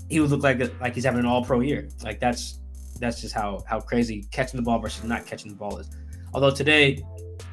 He 0.10 0.20
would 0.20 0.30
look 0.30 0.44
like 0.44 0.60
a, 0.60 0.72
like 0.82 0.96
he's 0.96 1.06
having 1.06 1.20
an 1.20 1.26
all 1.26 1.44
pro 1.44 1.62
year. 1.62 1.90
Like 2.04 2.20
that's 2.20 2.60
that's 3.00 3.22
just 3.22 3.34
how 3.34 3.64
how 3.68 3.80
crazy 3.80 4.26
catching 4.32 4.58
the 4.58 4.64
ball 4.64 4.80
versus 4.80 5.04
not 5.04 5.26
catching 5.26 5.52
the 5.52 5.58
ball 5.58 5.78
is. 5.78 5.90
Although 6.34 6.52
today 6.52 7.04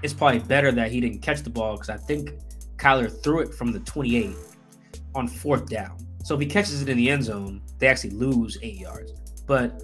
it's 0.03 0.15
probably 0.15 0.41
better 0.41 0.73
that 0.73 0.91
he 0.91 1.01
didn't 1.01 1.21
catch 1.23 1.43
the 1.43 1.51
ball 1.51 1.75
because 1.75 1.91
I 1.91 1.97
think 1.97 2.33
Kyler 2.77 3.11
threw 3.23 3.41
it 3.41 3.55
from 3.55 3.73
the 3.73 3.81
28 3.81 4.35
on 5.15 5.29
fourth 5.29 5.67
down. 5.69 5.97
So 6.25 6.35
if 6.35 6.41
he 6.41 6.47
catches 6.47 6.83
it 6.83 6.89
in 6.89 6.97
the 6.97 7.11
end 7.11 7.25
zone, 7.25 7.63
they 7.79 7.87
actually 7.87 8.11
lose 8.11 8.59
eight 8.63 8.79
yards. 8.79 9.13
But 9.47 9.83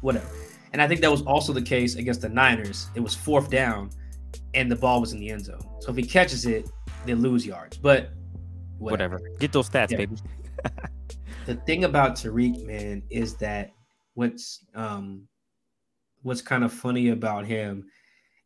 whatever. 0.00 0.26
And 0.72 0.80
I 0.80 0.88
think 0.88 1.00
that 1.02 1.10
was 1.10 1.22
also 1.22 1.52
the 1.52 1.62
case 1.62 1.96
against 1.96 2.22
the 2.22 2.28
Niners. 2.28 2.88
It 2.94 3.00
was 3.00 3.14
fourth 3.14 3.50
down 3.50 3.90
and 4.54 4.70
the 4.70 4.76
ball 4.76 5.00
was 5.00 5.12
in 5.12 5.20
the 5.20 5.30
end 5.30 5.44
zone. 5.44 5.60
So 5.80 5.90
if 5.90 5.96
he 5.96 6.02
catches 6.02 6.46
it, 6.46 6.68
they 7.06 7.14
lose 7.14 7.46
yards. 7.46 7.76
But 7.76 8.10
Whatever. 8.78 9.20
Get 9.38 9.52
those 9.52 9.68
stats, 9.68 9.90
Yeah. 9.90 9.98
baby. 9.98 10.16
the 11.46 11.54
thing 11.66 11.84
about 11.84 12.16
Tariq, 12.16 12.66
man, 12.66 13.02
is 13.10 13.36
that 13.36 13.70
what's 14.14 14.64
um 14.74 15.28
what's 16.22 16.42
kind 16.42 16.64
of 16.64 16.72
funny 16.72 17.10
about 17.10 17.46
him 17.46 17.84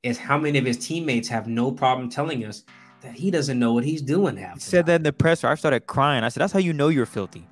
is 0.06 0.18
how 0.18 0.38
many 0.38 0.58
of 0.58 0.64
his 0.64 0.78
teammates 0.78 1.28
have 1.28 1.46
no 1.46 1.70
problem 1.70 2.08
telling 2.08 2.44
us 2.44 2.64
that 3.02 3.14
he 3.14 3.30
doesn't 3.30 3.58
know 3.58 3.72
what 3.72 3.84
he's 3.84 4.02
doing 4.02 4.36
half. 4.36 4.54
He 4.54 4.60
said 4.60 4.86
that 4.86 4.96
in 4.96 5.02
the 5.02 5.12
presser. 5.12 5.48
I 5.48 5.54
started 5.54 5.86
crying. 5.86 6.24
I 6.24 6.28
said, 6.28 6.40
"That's 6.40 6.52
how 6.52 6.58
you 6.58 6.72
know 6.72 6.88
you're 6.88 7.06
filthy." 7.06 7.48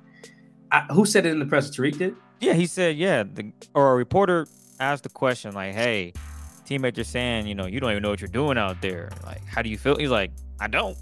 I, 0.71 0.81
who 0.91 1.05
said 1.05 1.25
it 1.25 1.31
in 1.31 1.39
the 1.39 1.45
press? 1.45 1.69
Tariq 1.69 1.97
did. 1.97 2.15
Yeah, 2.39 2.53
he 2.53 2.65
said, 2.65 2.97
yeah. 2.97 3.23
The, 3.23 3.51
or 3.73 3.93
a 3.93 3.95
reporter 3.95 4.47
asked 4.79 5.03
the 5.03 5.09
question, 5.09 5.53
like, 5.53 5.73
hey, 5.73 6.13
teammate, 6.65 6.97
you're 6.97 7.05
saying, 7.05 7.47
you 7.47 7.55
know, 7.55 7.65
you 7.65 7.79
don't 7.79 7.91
even 7.91 8.03
know 8.03 8.09
what 8.09 8.19
you're 8.19 8.27
doing 8.27 8.57
out 8.57 8.81
there. 8.81 9.09
Like, 9.23 9.45
how 9.45 9.61
do 9.61 9.69
you 9.69 9.77
feel? 9.77 9.95
He's 9.95 10.09
like, 10.09 10.31
I 10.59 10.67
don't. 10.67 10.97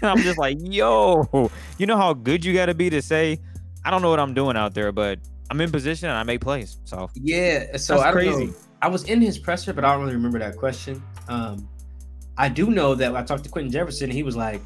And 0.00 0.10
I'm 0.10 0.18
just 0.18 0.38
like, 0.38 0.58
yo, 0.60 1.50
you 1.78 1.86
know 1.86 1.96
how 1.96 2.14
good 2.14 2.44
you 2.44 2.54
got 2.54 2.66
to 2.66 2.74
be 2.74 2.88
to 2.90 3.02
say, 3.02 3.38
I 3.84 3.90
don't 3.90 4.02
know 4.02 4.10
what 4.10 4.20
I'm 4.20 4.34
doing 4.34 4.56
out 4.56 4.74
there, 4.74 4.92
but 4.92 5.18
I'm 5.50 5.60
in 5.60 5.70
position 5.70 6.08
and 6.08 6.18
I 6.18 6.22
make 6.22 6.40
plays. 6.40 6.78
So 6.84 7.10
Yeah. 7.14 7.76
So 7.76 7.94
That's 7.94 8.02
I 8.02 8.10
don't 8.10 8.12
crazy. 8.12 8.46
know. 8.46 8.54
I 8.82 8.88
was 8.88 9.04
in 9.04 9.20
his 9.20 9.38
presser, 9.38 9.72
but 9.72 9.84
I 9.84 9.92
don't 9.92 10.02
really 10.02 10.14
remember 10.14 10.38
that 10.38 10.56
question. 10.56 11.02
Um, 11.28 11.68
I 12.36 12.48
do 12.48 12.70
know 12.70 12.94
that 12.94 13.16
I 13.16 13.22
talked 13.22 13.42
to 13.44 13.50
Quinton 13.50 13.72
Jefferson, 13.72 14.04
and 14.04 14.12
he 14.12 14.22
was 14.22 14.36
like, 14.36 14.60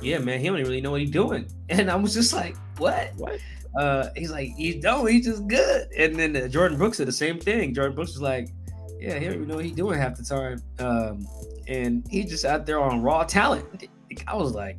"Yeah, 0.00 0.18
man, 0.18 0.40
he 0.40 0.46
don't 0.46 0.56
really 0.56 0.80
know 0.80 0.90
what 0.90 1.00
he's 1.00 1.10
doing," 1.12 1.46
and 1.68 1.88
I 1.90 1.94
was 1.94 2.12
just 2.14 2.32
like, 2.32 2.56
"What?" 2.78 3.12
What? 3.16 3.38
Uh, 3.78 4.08
he's 4.16 4.30
like, 4.32 4.48
"He's 4.56 4.82
don't. 4.82 5.06
He's 5.08 5.26
just 5.26 5.46
good." 5.46 5.86
And 5.96 6.16
then 6.16 6.34
uh, 6.36 6.40
Jordyn 6.40 6.76
Brooks 6.76 6.96
said 6.96 7.06
the 7.06 7.12
same 7.12 7.38
thing. 7.38 7.72
Jordyn 7.74 7.94
Brooks 7.94 8.12
was 8.14 8.22
like, 8.22 8.48
"Yeah, 8.98 9.18
he 9.18 9.26
don't 9.26 9.34
even 9.34 9.46
know 9.48 9.54
what 9.56 9.64
he's 9.64 9.74
doing 9.74 9.98
half 10.00 10.16
the 10.16 10.24
time," 10.24 10.60
um, 10.80 11.24
and 11.68 12.04
he's 12.10 12.28
just 12.28 12.44
out 12.44 12.66
there 12.66 12.80
on 12.80 13.00
raw 13.02 13.22
talent. 13.22 13.84
I 14.26 14.34
was 14.34 14.52
like, 14.54 14.76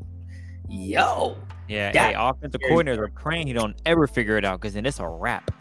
"Yo." 0.67 1.37
Yeah, 1.67 1.91
That- 1.91 2.09
hey, 2.09 2.15
offensive 2.17 2.61
very 2.61 2.73
coordinators 2.73 2.97
are 2.99 3.07
praying 3.09 3.47
he 3.47 3.53
don't 3.53 3.75
ever 3.85 4.07
figure 4.07 4.37
it 4.37 4.45
out 4.45 4.59
because 4.61 4.73
then 4.73 4.85
it's 4.85 4.99
a 4.99 5.07
wrap. 5.07 5.51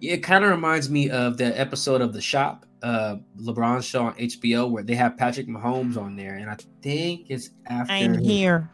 It 0.00 0.18
kind 0.18 0.44
of 0.44 0.50
reminds 0.50 0.90
me 0.90 1.10
of 1.10 1.36
the 1.36 1.58
episode 1.58 2.00
of 2.00 2.12
The 2.12 2.20
Shop, 2.20 2.66
uh, 2.82 3.16
LeBron's 3.40 3.84
show 3.84 4.04
on 4.06 4.14
HBO, 4.14 4.68
where 4.68 4.82
they 4.82 4.96
have 4.96 5.16
Patrick 5.16 5.46
Mahomes 5.46 5.96
on 5.96 6.16
there, 6.16 6.34
and 6.34 6.50
I 6.50 6.56
think 6.82 7.26
it's 7.30 7.50
after 7.66 7.92
I'm 7.92 8.14
his, 8.14 8.26
here. 8.26 8.68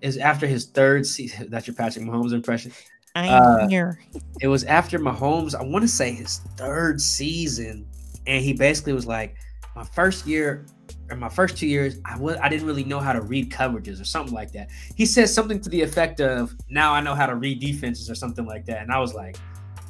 is 0.00 0.16
after 0.16 0.46
his 0.46 0.66
third 0.70 1.06
season. 1.06 1.48
That's 1.50 1.66
your 1.66 1.76
Patrick 1.76 2.04
Mahomes 2.06 2.32
impression. 2.32 2.72
I'm 3.14 3.28
Uh, 3.30 3.68
here. 3.68 3.98
It 4.40 4.46
was 4.48 4.64
after 4.64 4.98
Mahomes. 4.98 5.54
I 5.54 5.62
want 5.62 5.82
to 5.82 5.88
say 5.88 6.12
his 6.12 6.38
third 6.56 6.98
season, 7.00 7.86
and 8.26 8.42
he 8.42 8.54
basically 8.54 8.94
was 8.94 9.04
like, 9.06 9.34
"My 9.76 9.84
first 9.84 10.26
year, 10.26 10.64
in 11.10 11.18
my 11.18 11.28
first 11.28 11.56
two 11.56 11.66
years, 11.66 11.98
I 12.04 12.18
was 12.18 12.36
I 12.36 12.48
didn't 12.48 12.66
really 12.66 12.84
know 12.84 13.00
how 13.00 13.12
to 13.12 13.20
read 13.20 13.50
coverages 13.50 14.00
or 14.00 14.04
something 14.04 14.34
like 14.34 14.52
that. 14.52 14.68
He 14.96 15.06
says 15.06 15.32
something 15.32 15.60
to 15.60 15.68
the 15.68 15.80
effect 15.82 16.20
of, 16.20 16.54
"Now 16.68 16.92
I 16.92 17.00
know 17.00 17.14
how 17.14 17.26
to 17.26 17.34
read 17.34 17.60
defenses" 17.60 18.10
or 18.10 18.14
something 18.14 18.46
like 18.46 18.64
that, 18.66 18.82
and 18.82 18.92
I 18.92 18.98
was 18.98 19.14
like, 19.14 19.36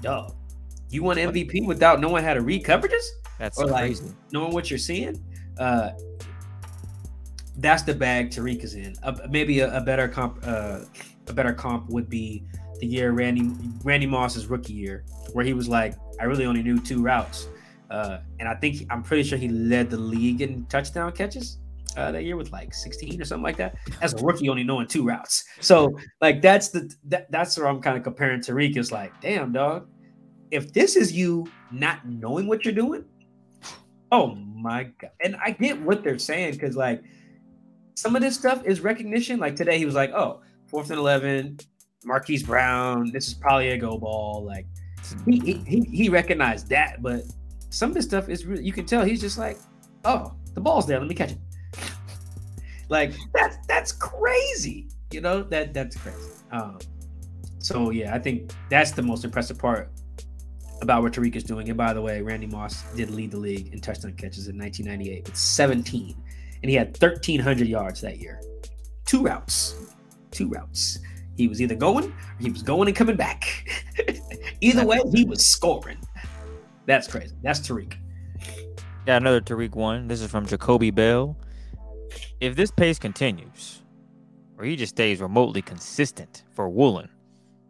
"Dog, 0.03 0.35
you 0.89 1.03
won 1.03 1.17
MVP 1.19 1.67
without 1.67 2.01
knowing 2.01 2.25
how 2.25 2.35
to 2.35 2.41
read 2.41 2.65
coverages, 2.65 3.05
That's 3.39 3.59
or 3.59 3.69
crazy. 3.69 4.05
like 4.05 4.15
knowing 4.33 4.53
what 4.53 4.71
you're 4.71 4.79
seeing?" 4.79 5.23
Uh, 5.59 5.91
that's 7.59 7.83
the 7.83 7.95
bag 7.95 8.31
Tariq 8.31 8.65
is 8.65 8.75
in. 8.75 8.95
Uh, 9.03 9.15
maybe 9.29 9.61
a, 9.61 9.77
a 9.77 9.81
better 9.83 10.09
comp, 10.09 10.39
uh, 10.45 10.81
a 11.29 11.33
better 11.33 11.53
comp 11.53 11.91
would 11.91 12.09
be 12.09 12.45
the 12.79 12.87
year 12.87 13.13
Randy 13.13 13.51
Randy 13.85 14.07
Moss's 14.07 14.47
rookie 14.47 14.73
year, 14.73 15.05
where 15.33 15.45
he 15.45 15.53
was 15.53 15.69
like, 15.69 15.95
"I 16.19 16.25
really 16.25 16.47
only 16.47 16.63
knew 16.63 16.79
two 16.81 17.03
routes." 17.03 17.49
Uh, 17.91 18.21
and 18.39 18.49
I 18.49 18.55
think 18.55 18.87
I'm 18.91 19.03
pretty 19.03 19.25
sure 19.25 19.37
he 19.37 19.49
led 19.49 19.91
the 19.91 19.97
league 19.97 20.43
in 20.43 20.65
touchdown 20.67 21.13
catches 21.13 21.59
uh, 21.97 22.13
that 22.13 22.25
year 22.25 22.37
with 22.37 22.53
like 22.53 22.73
16 22.73 23.21
or 23.21 23.25
something 23.25 23.43
like 23.43 23.57
that. 23.57 23.77
As 24.01 24.15
a 24.15 24.17
rookie, 24.25 24.49
only 24.49 24.65
knowing 24.65 24.87
two 24.87 25.05
routes. 25.05 25.45
So 25.61 25.91
like 26.21 26.41
that's 26.43 26.69
the 26.69 26.93
that, 27.07 27.31
that's 27.31 27.59
where 27.59 27.67
I'm 27.67 27.81
kind 27.81 27.97
of 27.97 28.05
comparing 28.05 28.41
Tariq. 28.41 28.77
Is 28.77 28.93
like, 28.93 29.13
damn 29.21 29.53
dog, 29.53 29.89
if 30.51 30.73
this 30.73 30.97
is 30.97 31.13
you 31.13 31.47
not 31.73 32.07
knowing 32.07 32.47
what 32.47 32.65
you're 32.65 32.75
doing, 32.75 33.05
oh 34.13 34.35
my 34.35 34.85
god. 35.01 35.11
And 35.25 35.37
I 35.45 35.51
get 35.51 35.81
what 35.81 36.05
they're 36.05 36.19
saying 36.19 36.53
because 36.53 36.77
like 36.77 37.03
some 37.95 38.17
of 38.17 38.23
this 38.23 38.37
stuff 38.37 38.65
is 38.65 38.81
recognition. 38.81 39.41
Like 39.41 39.57
today, 39.57 39.79
he 39.79 39.85
was 39.85 39.95
like, 39.95 40.13
oh, 40.13 40.43
fourth 40.69 40.91
and 40.91 40.99
eleven, 40.99 41.59
Marquise 42.05 42.45
Brown. 42.45 43.11
This 43.13 43.29
is 43.29 43.35
probably 43.35 43.71
a 43.71 43.79
go 43.79 43.99
ball. 43.99 44.45
Like 44.45 44.67
he 45.27 45.61
he, 45.67 45.81
he 45.81 46.09
recognized 46.09 46.69
that, 46.69 47.03
but 47.03 47.23
some 47.71 47.91
of 47.91 47.95
this 47.95 48.05
stuff 48.05 48.29
is 48.29 48.45
really 48.45 48.65
you 48.65 48.73
can 48.73 48.85
tell 48.85 49.05
he's 49.05 49.21
just 49.21 49.39
like, 49.39 49.59
oh, 50.05 50.35
the 50.55 50.61
ball's 50.61 50.87
there, 50.87 50.99
let 50.99 51.09
me 51.09 51.15
catch 51.15 51.33
it. 51.33 51.39
like 52.89 53.15
that's 53.33 53.57
that's 53.67 53.93
crazy, 53.93 54.89
you 55.13 55.21
know 55.21 55.43
that 55.45 55.73
that's 55.73 55.97
crazy. 55.97 56.31
Um, 56.51 56.79
so 57.59 57.91
yeah, 57.91 58.15
I 58.15 58.19
think 58.19 58.53
that's 58.69 58.93
the 58.93 59.03
most 59.03 59.25
impressive 59.25 59.59
part 59.59 59.91
about 60.83 61.03
what 61.03 61.13
Tariq 61.13 61.37
is 61.37 61.45
doing. 61.45 61.69
And 61.69 61.77
by 61.77 61.93
the 61.93 62.03
way, 62.03 62.23
Randy 62.23 62.47
Moss 62.47 62.83
did 62.95 63.11
lead 63.11 63.31
the 63.31 63.37
league 63.39 63.73
in 63.73 63.81
touchdown 63.81 64.15
catches 64.15 64.49
in 64.49 64.59
1998 64.59 65.27
with 65.27 65.37
17, 65.37 66.17
and 66.63 66.71
he 66.71 66.77
had 66.77 66.89
1,300 66.89 67.67
yards 67.67 68.01
that 68.01 68.19
year. 68.19 68.41
Two 69.05 69.23
routes, 69.23 69.95
two 70.31 70.49
routes. 70.49 70.99
He 71.37 71.49
was 71.49 71.63
either 71.63 71.75
going 71.75 72.05
or 72.05 72.15
he 72.39 72.51
was 72.51 72.63
going 72.63 72.89
and 72.89 72.97
coming 72.97 73.17
back. 73.17 73.69
either 74.61 74.85
way, 74.85 75.01
he 75.15 75.25
was 75.25 75.47
scoring. 75.47 75.99
That's 76.91 77.07
crazy. 77.07 77.37
That's 77.41 77.61
Tariq. 77.61 77.95
Yeah, 79.07 79.17
another 79.17 79.41
Tariq 79.41 79.77
one. 79.77 80.09
This 80.09 80.21
is 80.21 80.29
from 80.29 80.45
Jacoby 80.45 80.91
Bell. 80.91 81.37
If 82.41 82.57
this 82.57 82.73
pace 82.73 82.99
continues, 82.99 83.83
or 84.59 84.65
he 84.65 84.75
just 84.75 84.97
stays 84.97 85.21
remotely 85.21 85.63
consistent 85.63 86.43
for 86.53 86.69
Woolen, 86.69 87.09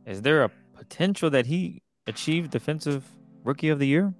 is 0.06 0.22
there 0.22 0.42
a 0.44 0.50
potential 0.74 1.28
that 1.28 1.44
he 1.44 1.82
achieve 2.06 2.48
defensive 2.48 3.04
rookie 3.44 3.68
of 3.68 3.78
the 3.78 3.86
year? 3.86 4.14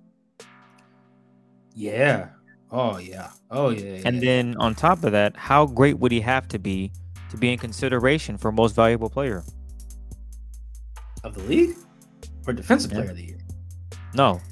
Yeah. 1.74 2.28
Oh 2.70 2.98
yeah. 2.98 3.30
Oh 3.50 3.70
yeah. 3.70 3.94
yeah. 3.94 4.02
And 4.04 4.20
then 4.20 4.54
on 4.58 4.74
top 4.74 5.02
of 5.02 5.12
that, 5.12 5.34
how 5.34 5.64
great 5.64 5.98
would 5.98 6.12
he 6.12 6.20
have 6.20 6.46
to 6.48 6.58
be 6.58 6.92
to 7.30 7.38
be 7.38 7.50
in 7.50 7.58
consideration 7.58 8.36
for 8.36 8.52
most 8.52 8.74
valuable 8.74 9.08
player? 9.08 9.44
of 11.24 11.34
the 11.34 11.42
league 11.44 11.74
or 12.46 12.52
defensive 12.52 12.90
Yeah. 12.92 12.98
player 12.98 13.10
of 13.12 13.16
the 13.16 13.24
year? 13.24 13.38
No. 14.14 14.42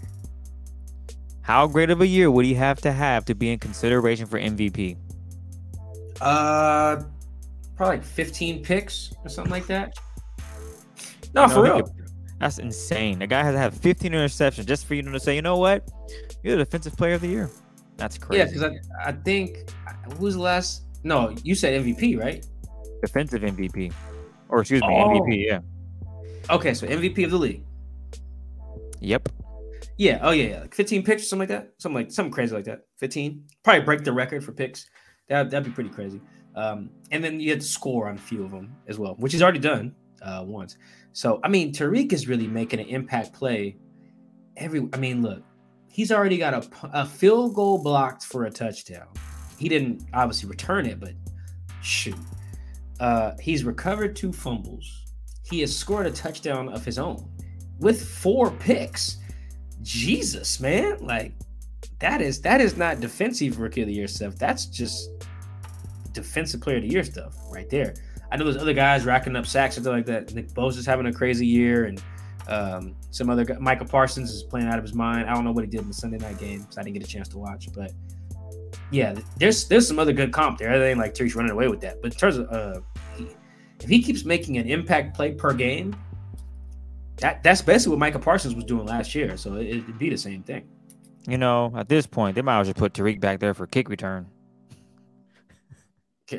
How 1.49 1.67
great 1.67 1.89
of 1.89 2.03
a 2.03 2.07
year 2.07 2.31
would 2.31 2.45
he 2.45 2.53
have 2.53 2.79
to 2.83 2.93
have 2.93 3.25
to 3.25 3.35
be 3.35 3.51
in 3.51 3.59
consideration 3.59 4.27
for 4.27 4.39
MVP? 4.39 4.99
Uh, 6.21 7.03
probably 7.75 7.97
like 7.97 8.05
15 8.05 8.63
picks 8.63 9.15
or 9.25 9.31
something 9.31 9.51
like 9.51 9.67
that. 9.69 9.95
No, 11.35 11.49
for 11.49 11.63
real. 11.63 11.83
could- 11.85 12.11
That's 12.39 12.59
insane. 12.59 13.19
The 13.21 13.27
guy 13.27 13.43
has 13.43 13.55
to 13.55 13.59
have 13.59 13.73
15 13.73 14.13
interceptions 14.13 14.67
just 14.67 14.85
for 14.85 14.95
you 14.95 15.01
to 15.01 15.19
say, 15.19 15.35
you 15.37 15.41
know 15.41 15.57
what? 15.57 15.89
You're 16.43 16.57
the 16.59 16.65
defensive 16.67 16.95
player 16.99 17.15
of 17.15 17.23
the 17.23 17.29
year. 17.29 17.49
That's 17.97 18.19
crazy. 18.19 18.41
Yeah, 18.41 18.45
because 18.45 18.63
I, 18.65 19.09
I 19.09 19.13
think 19.13 19.71
who's 20.19 20.37
last? 20.37 20.83
No, 21.03 21.35
you 21.45 21.55
said 21.55 21.83
MVP, 21.83 22.21
right? 22.21 22.45
defensive 23.01 23.41
MVP. 23.43 23.91
Or 24.51 24.61
excuse 24.61 24.83
me, 24.83 24.89
Oh. 24.91 25.09
MVP, 25.21 25.47
yeah. 25.47 25.61
Okay, 26.51 26.75
so 26.75 26.87
MVP 26.87 27.25
of 27.25 27.31
the 27.31 27.39
league. 27.39 27.63
Yep. 29.01 29.31
Yeah. 29.99 30.21
Oh 30.23 30.31
yeah, 30.31 30.45
yeah. 30.45 30.61
Like 30.61 30.75
15 30.75 31.03
picks 31.03 31.29
something 31.29 31.41
like 31.41 31.49
that. 31.49 31.75
Something 31.79 31.97
like 31.97 32.11
something 32.11 32.33
crazy 32.33 32.55
like 32.55 32.65
that. 32.65 32.87
15. 32.97 33.45
Probably 33.63 33.83
break 33.83 34.05
the 34.05 34.13
record 34.13 34.43
for 34.43 34.53
picks. 34.53 34.89
That 35.29 35.51
that'd 35.51 35.67
be 35.67 35.73
pretty 35.73 35.91
crazy. 35.91 36.23
Um, 36.55 36.91
and 37.11 37.23
then 37.23 37.39
you 37.41 37.51
had 37.51 37.61
to 37.61 37.67
score 37.67 38.09
on 38.09 38.17
a 38.17 38.21
few 38.21 38.45
of 38.45 38.51
them 38.51 38.75
as 38.87 38.99
well, 38.99 39.15
which 39.19 39.33
he's 39.33 39.43
already 39.43 39.59
done 39.59 39.95
uh, 40.23 40.43
once. 40.47 40.79
So 41.13 41.41
I 41.43 41.49
mean, 41.49 41.73
Tariq 41.73 42.13
is 42.13 42.29
really 42.29 42.47
making 42.47 42.81
an 42.81 42.87
impact 42.87 43.33
play. 43.33 43.77
Every, 44.57 44.89
I 44.93 44.97
mean, 44.97 45.23
look, 45.23 45.43
he's 45.89 46.11
already 46.11 46.39
got 46.39 46.55
a, 46.55 46.69
a 46.93 47.07
field 47.07 47.55
goal 47.55 47.83
blocked 47.83 48.25
for 48.25 48.45
a 48.45 48.51
touchdown. 48.51 49.09
He 49.59 49.69
didn't 49.69 50.05
obviously 50.15 50.49
return 50.49 50.87
it, 50.87 51.01
but 51.01 51.13
shoot, 51.83 52.17
uh, 53.01 53.33
he's 53.41 53.65
recovered 53.65 54.15
two 54.15 54.33
fumbles. 54.33 55.05
He 55.45 55.61
has 55.61 55.77
scored 55.77 56.07
a 56.07 56.11
touchdown 56.11 56.69
of 56.69 56.85
his 56.85 56.99
own 56.99 57.29
with 57.79 58.09
four 58.09 58.51
picks. 58.51 59.19
Jesus, 59.83 60.61
man, 60.61 60.99
like 61.05 61.33
that 62.01 62.21
is 62.21 62.41
that 62.43 62.61
is 62.61 62.77
not 62.77 63.01
defensive 63.01 63.59
rookie 63.59 63.83
of 63.83 63.89
the 63.89 63.95
year 63.95 64.09
stuff. 64.09 64.37
That's 64.37 64.67
just 64.67 65.11
defensive 66.13 66.61
player 66.61 66.77
of 66.77 66.83
the 66.83 66.91
year 66.91 67.05
stuff 67.05 67.37
right 67.51 67.69
there. 67.71 67.95
I 68.31 68.37
know 68.37 68.45
there's 68.45 68.57
other 68.57 68.75
guys 68.75 69.05
racking 69.05 69.37
up 69.37 69.47
sacks 69.47 69.77
and 69.77 69.85
stuff 69.85 69.95
like 69.95 70.07
that. 70.07 70.35
Nick 70.35 70.49
Bosa's 70.49 70.85
having 70.85 71.07
a 71.07 71.13
crazy 71.13 71.47
year, 71.47 71.85
and 71.85 72.03
um, 72.49 72.95
some 73.11 73.31
other 73.31 73.45
guy, 73.45 73.57
Michael 73.59 73.87
Parsons 73.87 74.31
is 74.31 74.43
playing 74.43 74.67
out 74.67 74.79
of 74.79 74.85
his 74.85 74.95
mind. 74.95 75.29
I 75.29 75.35
don't 75.35 75.45
know 75.45 75.53
what 75.53 75.65
he 75.65 75.71
did 75.71 75.81
in 75.81 75.89
the 75.89 75.95
Sunday 75.95 76.19
night 76.19 76.39
game 76.39 76.61
because 76.61 76.79
I 76.79 76.83
didn't 76.83 76.95
get 76.95 77.05
a 77.05 77.11
chance 77.11 77.29
to 77.29 77.39
watch, 77.39 77.69
but 77.75 77.93
yeah, 78.91 79.15
there's 79.37 79.67
there's 79.69 79.87
some 79.87 79.99
other 79.99 80.13
good 80.13 80.33
comp 80.33 80.59
there. 80.59 80.73
It 80.73 80.87
ain't 80.87 80.99
like 80.99 81.15
Tariq's 81.15 81.35
running 81.35 81.53
away 81.53 81.69
with 81.69 81.81
that. 81.81 82.01
But 82.03 82.13
in 82.13 82.19
terms 82.19 82.37
of 82.37 82.51
uh, 82.51 82.81
he, 83.17 83.29
if 83.81 83.89
he 83.89 84.03
keeps 84.03 84.25
making 84.25 84.59
an 84.59 84.69
impact 84.69 85.15
play 85.15 85.33
per 85.33 85.53
game, 85.53 85.97
that 87.21 87.43
that's 87.43 87.63
basically 87.63 87.91
what 87.91 87.99
Michael 88.01 88.21
Parsons 88.21 88.55
was 88.55 88.65
doing 88.65 88.87
last 88.87 89.15
year. 89.15 89.37
So 89.37 89.55
it, 89.57 89.67
it'd 89.67 89.99
be 89.99 90.11
the 90.11 90.17
same 90.17 90.43
thing. 90.43 90.69
You 91.27 91.37
know, 91.39 91.73
at 91.77 91.89
this 91.89 92.07
point, 92.07 92.35
they 92.35 92.43
might 92.43 92.55
as 92.55 92.59
well 92.59 92.73
just 92.73 92.77
put 92.79 92.93
Tariq 92.95 93.21
back 93.21 93.39
there 93.41 93.53
for 93.55 93.67
kick 93.67 93.89
return. 93.89 94.27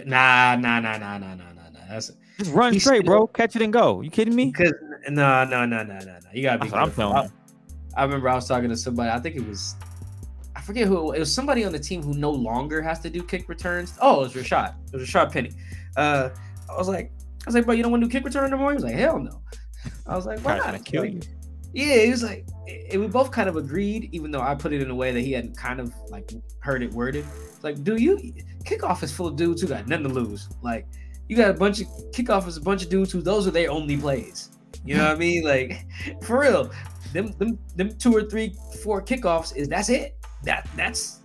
Nah, 0.06 0.56
nah, 0.56 0.80
nah, 0.80 0.98
nah, 0.98 1.18
nah, 1.18 1.18
nah, 1.18 1.36
nah, 1.36 1.36
nah. 1.36 1.80
That's 1.90 2.12
Just 2.38 2.52
run 2.54 2.80
straight, 2.80 3.00
still- 3.02 3.04
bro. 3.04 3.28
Catch 3.28 3.56
it 3.56 3.62
and 3.62 3.74
go. 3.74 4.02
You 4.02 4.10
kidding 4.12 4.36
me? 4.36 4.46
because 4.46 4.74
no, 5.10 5.44
no, 5.46 5.66
no, 5.66 5.84
no, 5.84 5.98
no, 5.98 6.00
no. 6.00 6.18
You 6.34 6.44
gotta 6.44 6.64
be. 6.64 6.72
I'm 6.72 6.92
telling. 6.92 7.16
I, 7.18 7.30
I 7.96 8.04
remember 8.04 8.30
I 8.30 8.36
was 8.36 8.48
talking 8.48 8.70
to 8.70 8.78
somebody. 8.78 9.10
I 9.10 9.20
think 9.20 9.36
it 9.36 9.48
was, 9.48 9.76
I 10.56 10.62
forget 10.62 10.88
who 10.88 10.98
it 10.98 11.04
was. 11.04 11.16
It 11.16 11.20
was 11.20 11.34
somebody 11.34 11.66
on 11.66 11.72
the 11.72 11.80
team 11.80 12.04
who 12.04 12.14
no 12.14 12.30
longer 12.32 12.82
has 12.82 13.00
to 13.00 13.10
do 13.10 13.24
kick 13.24 13.50
returns. 13.50 13.94
Oh, 14.02 14.24
it 14.24 14.34
was 14.36 14.46
Rashaad. 14.46 14.76
It 14.94 14.98
was 14.98 15.10
Rashaad 15.10 15.32
Penny. 15.32 15.52
Uh, 15.98 16.30
I 16.72 16.78
was 16.78 16.88
like, 16.88 17.12
I 17.42 17.46
was 17.48 17.56
like, 17.56 17.66
bro, 17.66 17.74
you 17.74 17.82
don't 17.82 17.92
want 17.92 18.04
to 18.04 18.08
do 18.08 18.12
kick 18.12 18.24
return 18.24 18.52
no 18.52 18.58
more? 18.58 18.70
He 18.72 18.76
was 18.76 18.84
like, 18.84 18.94
hell 18.96 19.20
no. 19.20 19.42
I 19.54 19.58
was 20.16 20.26
like, 20.26 20.40
why 20.40 20.58
not? 20.58 20.84
kill 20.86 21.06
you. 21.06 21.20
Yeah, 21.74 22.04
he 22.04 22.10
was 22.10 22.24
like, 22.24 22.48
and 22.92 23.00
we 23.00 23.08
both 23.08 23.32
kind 23.32 23.48
of 23.48 23.56
agreed, 23.56 24.10
even 24.12 24.32
though 24.32 24.42
I 24.42 24.56
put 24.56 24.74
it 24.74 24.82
in 24.82 24.90
a 24.90 24.96
way 24.96 25.12
that 25.12 25.22
he 25.22 25.34
hadn't 25.34 25.56
kind 25.56 25.80
of 25.80 25.94
like 26.10 26.32
heard 26.62 26.82
it 26.82 26.92
worded. 26.92 27.26
It's 27.44 27.64
like, 27.64 27.84
do 27.84 27.96
you 27.96 28.34
kickoff 28.64 29.04
is 29.04 29.12
full 29.12 29.28
of 29.28 29.36
dudes 29.36 29.62
who 29.62 29.68
got 29.68 29.88
nothing 29.88 30.08
to 30.08 30.14
lose. 30.14 30.50
Like, 30.62 30.88
you 31.28 31.38
got 31.38 31.52
a 31.52 31.54
bunch 31.54 31.82
of 31.82 31.88
kickoff 32.12 32.48
is 32.48 32.58
a 32.58 32.62
bunch 32.62 32.84
of 32.84 32.90
dudes 32.90 33.12
who 33.12 33.22
those 33.22 33.48
are 33.48 33.52
their 33.52 33.70
only 33.70 33.98
plays. 33.98 34.50
You 34.84 34.98
know 34.98 35.04
what 35.06 35.16
I 35.16 35.20
mean? 35.20 35.44
Like, 35.46 35.86
for 36.24 36.40
real, 36.40 36.72
them 37.14 37.34
them 37.38 37.60
them 37.76 37.90
two 37.98 38.16
or 38.16 38.24
three, 38.24 38.56
four 38.84 39.02
kickoffs 39.02 39.56
is 39.56 39.68
that's 39.68 39.90
it. 39.90 40.18
That 40.44 40.68
that's 40.76 41.20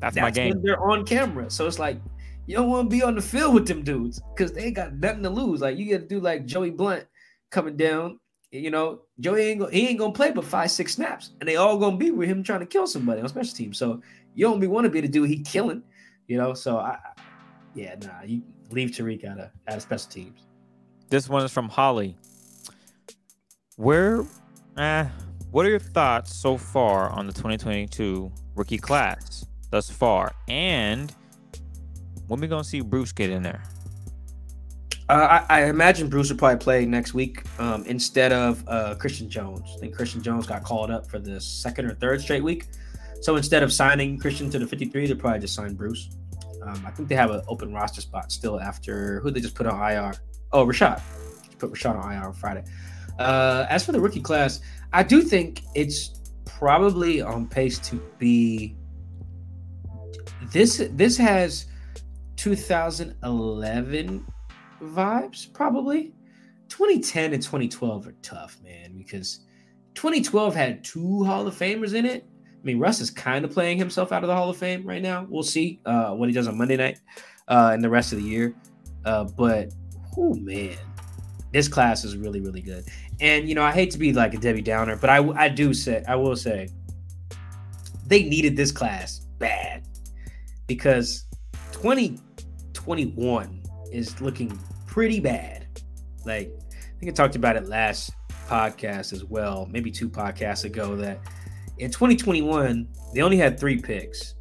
That's, 0.00 0.16
that's 0.16 0.16
my 0.16 0.30
game. 0.30 0.60
they're 0.62 0.82
on 0.82 1.06
camera. 1.06 1.50
So 1.50 1.66
it's 1.66 1.78
like 1.78 1.98
you 2.46 2.56
don't 2.56 2.68
want 2.68 2.90
to 2.90 2.96
be 2.96 3.02
on 3.02 3.14
the 3.14 3.22
field 3.22 3.54
with 3.54 3.66
them 3.66 3.82
dudes 3.82 4.20
because 4.34 4.52
they 4.52 4.70
got 4.70 4.94
nothing 4.94 5.22
to 5.22 5.30
lose. 5.30 5.60
Like 5.60 5.78
you 5.78 5.90
got 5.90 6.02
to 6.02 6.08
do 6.08 6.20
like 6.20 6.44
Joey 6.44 6.70
Blount 6.70 7.04
coming 7.52 7.76
down. 7.76 8.18
You 8.50 8.70
know, 8.70 9.02
Joey 9.20 9.42
ain't 9.42 9.60
gonna, 9.60 9.72
he 9.72 9.88
ain't 9.88 9.98
gonna 9.98 10.12
play 10.12 10.32
but 10.32 10.44
five 10.44 10.70
six 10.70 10.94
snaps, 10.94 11.30
and 11.40 11.48
they 11.48 11.56
all 11.56 11.78
gonna 11.78 11.96
be 11.96 12.10
with 12.10 12.28
him 12.28 12.42
trying 12.42 12.60
to 12.60 12.66
kill 12.66 12.86
somebody 12.86 13.20
on 13.22 13.28
special 13.28 13.54
teams. 13.54 13.78
So 13.78 14.02
you 14.34 14.58
be 14.58 14.66
want 14.66 14.84
to 14.84 14.90
be 14.90 15.00
the 15.00 15.08
dude 15.08 15.28
he 15.28 15.38
killing. 15.38 15.82
You 16.26 16.38
know, 16.38 16.52
so 16.54 16.78
I, 16.78 16.90
I- 16.90 17.22
yeah, 17.74 17.94
nah, 18.02 18.22
you 18.26 18.42
leave 18.70 18.90
Tariq 18.90 19.24
out 19.24 19.38
of 19.38 19.50
out 19.68 19.76
of 19.76 19.82
special 19.82 20.10
teams. 20.10 20.40
This 21.08 21.28
one 21.28 21.44
is 21.44 21.52
from 21.52 21.68
Holly. 21.68 22.16
Where, 23.76 24.26
eh, 24.76 25.08
what 25.50 25.64
are 25.64 25.70
your 25.70 25.78
thoughts 25.78 26.34
so 26.34 26.58
far 26.58 27.08
on 27.10 27.26
the 27.26 27.32
2022 27.32 28.30
rookie 28.54 28.76
class 28.76 29.46
thus 29.70 29.88
far? 29.90 30.32
And 30.48 31.14
when 32.28 32.40
we 32.40 32.46
gonna 32.48 32.64
see 32.64 32.82
Bruce 32.82 33.12
get 33.12 33.30
in 33.30 33.42
there? 33.42 33.62
Uh, 35.12 35.44
I, 35.50 35.60
I 35.60 35.64
imagine 35.66 36.08
Bruce 36.08 36.30
will 36.30 36.38
probably 36.38 36.56
play 36.56 36.86
next 36.86 37.12
week 37.12 37.42
um, 37.58 37.84
instead 37.84 38.32
of 38.32 38.64
uh, 38.66 38.94
Christian 38.94 39.28
Jones. 39.28 39.70
I 39.76 39.78
think 39.78 39.94
Christian 39.94 40.22
Jones 40.22 40.46
got 40.46 40.64
called 40.64 40.90
up 40.90 41.06
for 41.06 41.18
the 41.18 41.38
second 41.38 41.84
or 41.84 41.94
third 41.94 42.22
straight 42.22 42.42
week. 42.42 42.68
So 43.20 43.36
instead 43.36 43.62
of 43.62 43.70
signing 43.70 44.18
Christian 44.18 44.48
to 44.48 44.58
the 44.58 44.66
53, 44.66 45.06
they'll 45.06 45.16
probably 45.18 45.40
just 45.40 45.54
sign 45.54 45.74
Bruce. 45.74 46.08
Um, 46.62 46.82
I 46.86 46.90
think 46.92 47.10
they 47.10 47.14
have 47.14 47.30
an 47.30 47.42
open 47.46 47.74
roster 47.74 48.00
spot 48.00 48.32
still 48.32 48.58
after 48.58 49.20
who 49.20 49.30
they 49.30 49.40
just 49.40 49.54
put 49.54 49.66
on 49.66 49.78
IR. 49.78 50.14
Oh, 50.50 50.64
Rashaad. 50.64 51.02
Just 51.44 51.58
put 51.58 51.74
Rashaad 51.74 52.02
on 52.02 52.10
IR 52.10 52.28
on 52.28 52.32
Friday. 52.32 52.64
Uh, 53.18 53.66
as 53.68 53.84
for 53.84 53.92
the 53.92 54.00
rookie 54.00 54.22
class, 54.22 54.60
I 54.94 55.02
do 55.02 55.20
think 55.20 55.60
it's 55.74 56.22
probably 56.46 57.20
on 57.20 57.48
pace 57.48 57.78
to 57.90 57.96
be 58.18 58.76
this. 60.54 60.82
This 60.92 61.18
has 61.18 61.66
2011 62.36 64.26
vibes, 64.82 65.52
probably. 65.52 66.12
2010 66.68 67.34
and 67.34 67.42
2012 67.42 68.06
are 68.06 68.14
tough, 68.22 68.58
man, 68.62 68.96
because 68.96 69.40
2012 69.94 70.54
had 70.54 70.84
two 70.84 71.24
Hall 71.24 71.46
of 71.46 71.54
Famers 71.54 71.94
in 71.94 72.06
it. 72.06 72.26
I 72.26 72.64
mean, 72.64 72.78
Russ 72.78 73.00
is 73.00 73.10
kind 73.10 73.44
of 73.44 73.52
playing 73.52 73.78
himself 73.78 74.12
out 74.12 74.22
of 74.22 74.28
the 74.28 74.34
Hall 74.34 74.48
of 74.48 74.56
Fame 74.56 74.86
right 74.86 75.02
now. 75.02 75.26
We'll 75.28 75.42
see 75.42 75.80
uh, 75.84 76.12
what 76.12 76.28
he 76.28 76.34
does 76.34 76.48
on 76.48 76.56
Monday 76.56 76.76
night 76.76 76.98
uh, 77.48 77.70
and 77.72 77.82
the 77.82 77.90
rest 77.90 78.12
of 78.12 78.18
the 78.18 78.24
year. 78.24 78.54
Uh, 79.04 79.24
but, 79.24 79.72
oh 80.16 80.34
man, 80.34 80.76
this 81.52 81.68
class 81.68 82.04
is 82.04 82.16
really, 82.16 82.40
really 82.40 82.62
good. 82.62 82.84
And 83.20 83.48
you 83.48 83.54
know, 83.54 83.62
I 83.62 83.72
hate 83.72 83.90
to 83.92 83.98
be 83.98 84.12
like 84.12 84.34
a 84.34 84.38
Debbie 84.38 84.62
Downer, 84.62 84.96
but 84.96 85.10
I, 85.10 85.18
I 85.32 85.48
do 85.48 85.74
say, 85.74 86.02
I 86.08 86.16
will 86.16 86.36
say, 86.36 86.68
they 88.06 88.22
needed 88.24 88.56
this 88.56 88.72
class 88.72 89.26
bad 89.38 89.86
because 90.66 91.24
2021 91.72 93.62
is 93.90 94.20
looking 94.20 94.58
pretty 94.92 95.20
bad. 95.20 95.66
Like, 96.26 96.52
I 96.70 97.00
think 97.00 97.10
I 97.10 97.14
talked 97.14 97.34
about 97.34 97.56
it 97.56 97.66
last 97.66 98.12
podcast 98.46 99.14
as 99.14 99.24
well, 99.24 99.66
maybe 99.70 99.90
two 99.90 100.10
podcasts 100.10 100.64
ago, 100.64 100.94
that 100.96 101.18
in 101.78 101.90
2021 101.90 102.86
they 103.14 103.22
only 103.22 103.38
had 103.38 103.58
three 103.58 103.80
picks. 103.80 104.34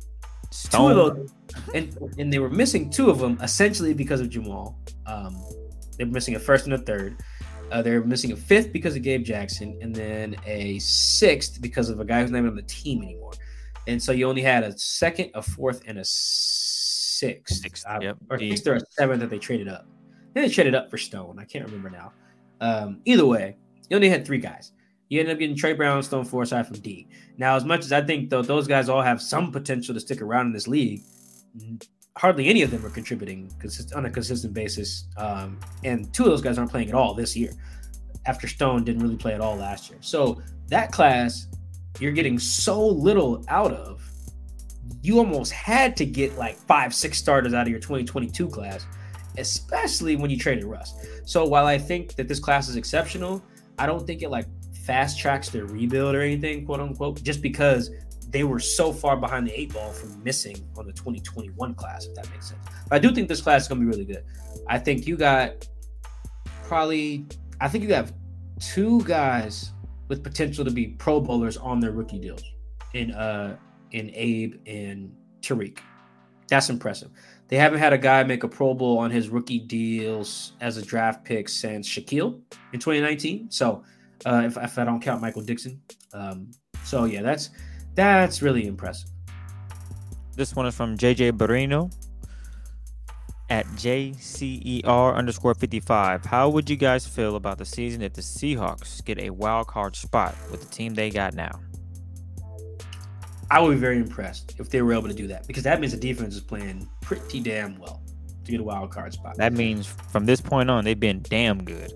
Stone. 0.51 0.93
Two 0.93 0.99
of 0.99 1.15
those, 1.15 1.33
and 1.73 1.97
and 2.17 2.33
they 2.33 2.39
were 2.39 2.49
missing 2.49 2.89
two 2.89 3.09
of 3.09 3.19
them 3.19 3.37
essentially 3.41 3.93
because 3.93 4.19
of 4.19 4.29
Jamal. 4.29 4.77
Um, 5.05 5.41
they 5.97 6.03
were 6.03 6.11
missing 6.11 6.35
a 6.35 6.39
first 6.39 6.65
and 6.65 6.73
a 6.73 6.77
third. 6.77 7.15
Uh, 7.71 7.81
they're 7.81 8.03
missing 8.03 8.33
a 8.33 8.35
fifth 8.35 8.73
because 8.73 8.97
of 8.97 9.01
Gabe 9.01 9.23
Jackson, 9.23 9.79
and 9.81 9.95
then 9.95 10.35
a 10.45 10.77
sixth 10.79 11.61
because 11.61 11.89
of 11.89 12.01
a 12.01 12.05
guy 12.05 12.21
who's 12.21 12.31
not 12.31 12.39
even 12.39 12.49
on 12.49 12.55
the 12.57 12.63
team 12.63 13.01
anymore. 13.01 13.31
And 13.87 14.03
so 14.03 14.11
you 14.11 14.27
only 14.27 14.41
had 14.41 14.65
a 14.65 14.77
second, 14.77 15.31
a 15.33 15.41
fourth, 15.41 15.83
and 15.87 15.97
a 15.97 16.03
sixth. 16.03 17.61
Sixth, 17.61 17.85
uh, 17.87 17.99
yep. 18.01 18.17
Or 18.29 18.37
sixth 18.37 18.67
or 18.67 18.75
a 18.75 18.81
seventh 18.89 19.21
that 19.21 19.29
they 19.29 19.39
traded 19.39 19.69
up. 19.69 19.87
Then 20.33 20.43
they 20.43 20.49
traded 20.49 20.75
up 20.75 20.89
for 20.89 20.97
Stone. 20.97 21.37
I 21.39 21.45
can't 21.45 21.65
remember 21.65 21.89
now. 21.89 22.13
Um, 22.59 23.01
either 23.05 23.25
way, 23.25 23.57
you 23.89 23.95
only 23.95 24.09
had 24.09 24.25
three 24.25 24.37
guys. 24.37 24.71
You 25.09 25.19
ended 25.19 25.33
up 25.33 25.39
getting 25.39 25.55
Tre 25.55 25.73
Brown, 25.73 26.01
Stone 26.03 26.25
Forsythe 26.25 26.67
from 26.67 26.79
D. 26.79 27.07
Now, 27.37 27.55
as 27.55 27.65
much 27.65 27.81
as 27.81 27.91
I 27.91 28.01
think 28.01 28.29
though 28.29 28.41
those 28.41 28.67
guys 28.67 28.87
all 28.87 29.01
have 29.01 29.21
some 29.21 29.51
potential 29.51 29.93
to 29.93 29.99
stick 29.99 30.21
around 30.21 30.47
in 30.47 30.53
this 30.53 30.67
league, 30.67 31.03
hardly 32.17 32.47
any 32.47 32.61
of 32.61 32.71
them 32.71 32.85
are 32.85 32.89
contributing 32.89 33.51
on 33.95 34.05
a 34.05 34.09
consistent 34.09 34.53
basis. 34.53 35.05
Um, 35.17 35.59
and 35.83 36.13
two 36.13 36.23
of 36.23 36.29
those 36.29 36.41
guys 36.41 36.57
aren't 36.57 36.71
playing 36.71 36.89
at 36.89 36.95
all 36.95 37.13
this 37.13 37.35
year. 37.35 37.51
After 38.25 38.47
Stone 38.47 38.83
didn't 38.83 39.01
really 39.01 39.17
play 39.17 39.33
at 39.33 39.41
all 39.41 39.55
last 39.55 39.89
year, 39.89 39.97
so 40.01 40.41
that 40.67 40.91
class 40.91 41.47
you're 41.99 42.11
getting 42.11 42.39
so 42.39 42.85
little 42.85 43.43
out 43.47 43.73
of. 43.73 44.01
You 45.01 45.17
almost 45.17 45.51
had 45.51 45.97
to 45.97 46.05
get 46.05 46.37
like 46.37 46.55
five, 46.55 46.93
six 46.93 47.17
starters 47.17 47.53
out 47.53 47.63
of 47.63 47.69
your 47.69 47.79
2022 47.79 48.47
class, 48.47 48.85
especially 49.37 50.15
when 50.15 50.29
you 50.29 50.37
traded 50.37 50.65
Russ. 50.65 50.93
So 51.25 51.45
while 51.45 51.65
I 51.65 51.77
think 51.77 52.15
that 52.15 52.27
this 52.27 52.39
class 52.39 52.69
is 52.69 52.75
exceptional, 52.75 53.43
I 53.77 53.85
don't 53.85 54.05
think 54.05 54.21
it 54.21 54.29
like 54.29 54.45
fast 54.73 55.19
tracks 55.19 55.49
their 55.49 55.65
rebuild 55.65 56.15
or 56.15 56.21
anything, 56.21 56.65
quote 56.65 56.79
unquote, 56.79 57.21
just 57.23 57.41
because 57.41 57.91
they 58.29 58.43
were 58.43 58.59
so 58.59 58.93
far 58.93 59.17
behind 59.17 59.47
the 59.47 59.59
eight 59.59 59.73
ball 59.73 59.91
from 59.91 60.23
missing 60.23 60.55
on 60.77 60.85
the 60.85 60.93
2021 60.93 61.73
class, 61.75 62.05
if 62.05 62.15
that 62.15 62.29
makes 62.31 62.49
sense. 62.49 62.65
But 62.89 62.95
I 62.95 62.99
do 62.99 63.13
think 63.13 63.27
this 63.27 63.41
class 63.41 63.63
is 63.63 63.67
going 63.67 63.81
to 63.81 63.85
be 63.85 63.91
really 63.91 64.05
good. 64.05 64.23
I 64.67 64.79
think 64.79 65.05
you 65.05 65.17
got 65.17 65.67
probably, 66.63 67.25
I 67.59 67.67
think 67.67 67.83
you 67.83 67.93
have 67.93 68.13
two 68.59 69.01
guys 69.03 69.71
with 70.07 70.23
potential 70.23 70.63
to 70.63 70.71
be 70.71 70.87
Pro 70.87 71.19
Bowlers 71.19 71.57
on 71.57 71.79
their 71.79 71.91
rookie 71.91 72.19
deals 72.19 72.43
in 72.93 73.11
uh 73.11 73.57
in 73.91 74.11
Abe 74.13 74.55
and 74.65 75.13
Tariq. 75.41 75.79
That's 76.47 76.69
impressive. 76.69 77.11
They 77.51 77.57
haven't 77.57 77.79
had 77.79 77.91
a 77.91 77.97
guy 77.97 78.23
make 78.23 78.43
a 78.43 78.47
Pro 78.47 78.73
Bowl 78.73 78.97
on 78.97 79.11
his 79.11 79.27
rookie 79.27 79.59
deals 79.59 80.53
as 80.61 80.77
a 80.77 80.81
draft 80.81 81.25
pick 81.25 81.49
since 81.49 81.85
Shaquill 81.87 82.39
in 82.71 82.79
2019. 82.79 83.51
So 83.51 83.83
uh, 84.25 84.43
if, 84.45 84.55
if 84.55 84.79
I 84.79 84.85
don't 84.85 85.01
count 85.01 85.21
Michael 85.21 85.41
Dickson. 85.41 85.81
Um, 86.13 86.51
so 86.85 87.03
yeah, 87.03 87.21
that's 87.21 87.49
that's 87.93 88.41
really 88.41 88.67
impressive. 88.67 89.09
This 90.33 90.55
one 90.55 90.65
is 90.65 90.73
from 90.73 90.97
JJ 90.97 91.33
Barino 91.33 91.93
at 93.49 93.65
JCER 93.67 95.13
underscore 95.13 95.53
55. 95.53 96.23
How 96.23 96.47
would 96.47 96.69
you 96.69 96.77
guys 96.77 97.05
feel 97.05 97.35
about 97.35 97.57
the 97.57 97.65
season 97.65 98.01
if 98.01 98.13
the 98.13 98.21
Seahawks 98.21 99.03
get 99.03 99.19
a 99.19 99.29
wild 99.29 99.67
card 99.67 99.97
spot 99.97 100.35
with 100.49 100.61
the 100.61 100.73
team 100.73 100.93
they 100.93 101.09
got 101.09 101.33
now? 101.33 101.59
I 103.51 103.59
would 103.59 103.71
be 103.71 103.77
very 103.77 103.97
impressed 103.97 104.55
if 104.59 104.69
they 104.69 104.81
were 104.81 104.93
able 104.93 105.09
to 105.09 105.13
do 105.13 105.27
that 105.27 105.45
because 105.45 105.63
that 105.63 105.81
means 105.81 105.91
the 105.91 105.99
defense 105.99 106.35
is 106.35 106.41
playing 106.41 106.89
pretty 107.01 107.41
damn 107.41 107.77
well 107.79 108.01
to 108.45 108.51
get 108.51 108.61
a 108.61 108.63
wild 108.63 108.91
card 108.91 109.11
spot. 109.11 109.35
That 109.35 109.51
means 109.51 109.87
from 109.87 110.25
this 110.25 110.39
point 110.39 110.69
on, 110.69 110.85
they've 110.85 110.97
been 110.97 111.21
damn 111.23 111.61
good. 111.61 111.91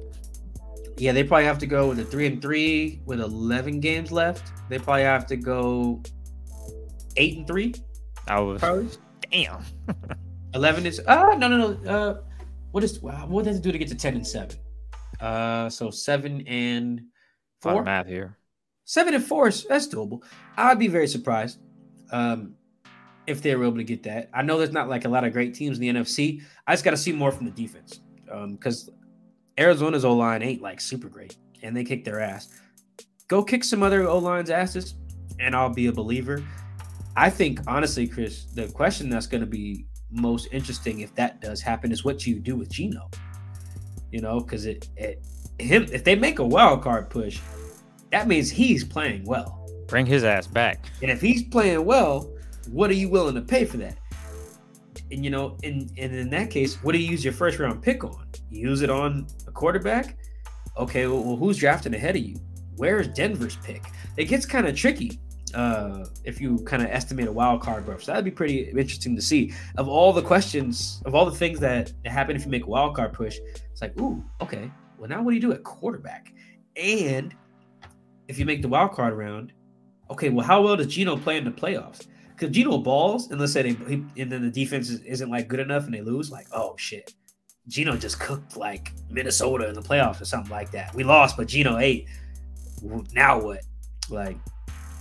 Yeah, 0.98 1.14
they 1.14 1.24
probably 1.24 1.46
have 1.46 1.58
to 1.60 1.66
go 1.66 1.88
with 1.88 2.00
a 2.00 2.04
three 2.04 2.28
and 2.28 2.42
three 2.42 3.02
with 3.06 3.22
eleven 3.22 3.80
games 3.80 4.12
left. 4.12 4.52
They 4.68 4.80
probably 4.80 5.04
have 5.04 5.26
to 5.28 5.38
go 5.38 6.04
eight 7.16 7.38
and 7.38 7.48
three. 7.48 7.74
I 8.28 8.42
was 8.42 8.60
probably. 8.60 8.90
damn. 9.32 9.64
eleven 10.54 10.86
is 10.86 11.00
uh 11.08 11.36
no 11.38 11.48
no 11.48 11.58
no 11.58 11.90
uh 11.90 12.22
what 12.72 12.84
is 12.84 13.02
what 13.02 13.46
does 13.46 13.58
it 13.58 13.64
do 13.64 13.72
to 13.72 13.78
get 13.78 13.88
to 13.88 13.96
ten 13.96 14.16
and 14.16 14.28
seven? 14.28 14.58
Uh, 15.22 15.70
so 15.70 15.90
seven 15.90 16.46
and 16.48 17.02
four. 17.62 17.82
math 17.84 18.08
here. 18.08 18.38
Seven 18.86 19.16
and 19.16 19.26
four 19.26 19.48
is 19.48 19.66
that's 19.66 19.88
doable. 19.88 20.22
I'd 20.58 20.80
be 20.80 20.88
very 20.88 21.08
surprised 21.08 21.60
um, 22.12 22.54
if 23.26 23.42
they 23.42 23.56
were 23.56 23.66
able 23.66 23.78
to 23.78 23.84
get 23.84 24.04
that. 24.04 24.30
I 24.34 24.44
know 24.44 24.60
there's 24.60 24.72
not 24.72 24.88
like 24.90 25.06
a 25.06 25.10
lot 25.10 25.24
of 25.24 25.34
great 25.34 25.56
teams 25.56 25.80
in 25.80 25.82
the 25.82 26.02
NFC. 26.02 26.44
I 26.68 26.74
just 26.74 26.84
got 26.84 26.92
to 26.92 26.98
see 26.98 27.12
more 27.12 27.32
from 27.32 27.46
the 27.46 27.52
defense 27.52 28.00
because 28.26 28.88
um, 28.88 28.96
Arizona's 29.58 30.06
O 30.06 30.14
line 30.14 30.44
ain't 30.44 30.62
like 30.62 30.80
super 30.80 31.10
great, 31.10 31.36
and 31.64 31.76
they 31.76 31.84
kick 31.84 32.06
their 32.06 32.20
ass. 32.20 32.50
Go 33.28 33.44
kick 33.44 33.64
some 33.64 33.82
other 33.82 34.08
O 34.08 34.20
line's 34.20 34.52
asses, 34.52 34.94
and 35.40 35.56
I'll 35.56 35.74
be 35.74 35.88
a 35.88 35.92
believer. 35.92 36.44
I 37.16 37.32
think 37.32 37.62
honestly, 37.68 38.08
Chris, 38.08 38.46
the 38.46 38.68
question 38.68 39.10
that's 39.10 39.28
going 39.28 39.42
to 39.42 39.48
be 39.48 39.88
most 40.12 40.48
interesting 40.52 41.00
if 41.00 41.14
that 41.16 41.42
does 41.42 41.60
happen 41.62 41.92
is 41.92 42.06
what 42.06 42.28
you 42.28 42.40
do 42.40 42.56
with 42.56 42.70
Geno. 42.70 43.10
You 44.12 44.22
know, 44.22 44.40
because 44.40 44.68
it, 44.68 44.90
it 44.96 45.26
him 45.58 45.88
if 45.92 46.04
they 46.04 46.16
make 46.16 46.40
a 46.40 46.46
wild 46.46 46.84
card 46.84 47.10
push, 47.10 47.40
that 48.16 48.30
means 48.30 48.50
he's 48.50 48.82
playing 48.86 49.26
well. 49.26 49.68
Bring 49.88 50.06
his 50.06 50.24
ass 50.24 50.48
back. 50.48 50.86
And 51.02 51.12
if 51.12 51.20
he's 51.20 51.44
playing 51.44 51.84
well, 51.84 52.34
what 52.72 52.90
are 52.90 52.94
you 52.94 53.10
willing 53.10 53.36
to 53.36 53.42
pay 53.42 53.66
for 53.66 53.76
that? 53.78 53.98
And 55.12 55.22
you 55.22 55.30
know, 55.30 55.58
and, 55.64 55.92
and 55.98 56.16
in 56.16 56.30
that 56.30 56.50
case, 56.50 56.82
what 56.82 56.94
do 56.94 56.98
you 56.98 57.12
use 57.12 57.26
your 57.26 57.34
first 57.34 57.60
round 57.60 57.84
pick 57.84 58.06
on? 58.06 58.26
You 58.50 58.70
use 58.70 58.82
it 58.82 58.90
on 58.90 59.28
a 59.48 59.52
quarterback? 59.52 60.18
Okay, 60.78 61.08
well, 61.08 61.36
who's 61.36 61.58
drafting 61.58 61.94
ahead 61.94 62.16
of 62.16 62.24
you? 62.24 62.38
Where 62.78 63.02
is 63.02 63.10
Denver's 63.10 63.58
pick? 63.58 63.84
It 64.16 64.26
gets 64.26 64.46
kind 64.46 64.66
of 64.66 64.78
tricky 64.78 65.20
uh, 65.54 66.06
if 66.24 66.40
you 66.40 66.60
kind 66.60 66.82
of 66.82 66.90
estimate 66.90 67.28
a 67.28 67.32
wild 67.34 67.62
card 67.62 67.86
berth. 67.86 68.04
So 68.04 68.14
that'd 68.14 68.24
be 68.24 68.32
pretty 68.32 68.62
interesting 68.70 69.14
to 69.18 69.22
see. 69.22 69.54
Of 69.78 69.90
all 69.90 70.14
the 70.14 70.22
questions, 70.22 71.02
of 71.06 71.16
all 71.16 71.26
the 71.26 71.36
things 71.36 71.60
that 71.60 71.92
happen 72.06 72.38
if 72.38 72.46
you 72.46 72.52
make 72.52 72.64
a 72.64 72.70
wild 72.70 72.96
card 72.96 73.12
push, 73.12 73.40
it's 73.72 73.82
like, 73.82 74.00
ooh, 74.00 74.24
okay. 74.40 74.72
Well, 74.98 75.10
now 75.10 75.22
what 75.22 75.32
do 75.32 75.36
you 75.36 75.42
do 75.42 75.52
at 75.52 75.64
quarterback? 75.64 76.32
And 76.78 77.36
if 78.28 78.40
you 78.40 78.46
make 78.46 78.62
the 78.62 78.68
wild 78.68 78.92
card 78.92 79.14
round, 79.14 79.54
okay, 80.10 80.30
well, 80.30 80.46
how 80.46 80.62
well 80.62 80.76
does 80.76 80.88
Geno 80.88 81.18
play 81.18 81.38
in 81.38 81.46
the 81.46 81.52
playoffs? 81.52 82.08
Because 82.30 82.50
Geno 82.50 82.78
balls, 82.78 83.32
and 83.32 83.40
let's 83.40 83.54
say 83.54 83.62
they, 83.62 83.74
he, 83.86 84.22
and 84.22 84.32
then 84.32 84.42
the 84.42 84.50
defense 84.50 84.90
isn't 84.90 85.30
like 85.30 85.48
good 85.48 85.60
enough 85.60 85.86
and 85.86 85.94
they 85.94 86.02
lose, 86.02 86.32
like, 86.32 86.48
oh 86.52 86.76
shit, 86.78 87.14
Geno 87.68 87.96
just 87.96 88.20
cooked 88.20 88.58
like 88.58 88.92
Minnesota 89.10 89.68
in 89.68 89.74
the 89.74 89.82
playoffs 89.82 90.22
or 90.22 90.26
something 90.26 90.52
like 90.52 90.72
that. 90.72 90.94
We 90.94 91.04
lost, 91.04 91.38
but 91.38 91.48
Geno 91.48 91.78
ate. 91.78 92.08
Now 93.14 93.42
what? 93.42 93.62
Like, 94.10 94.38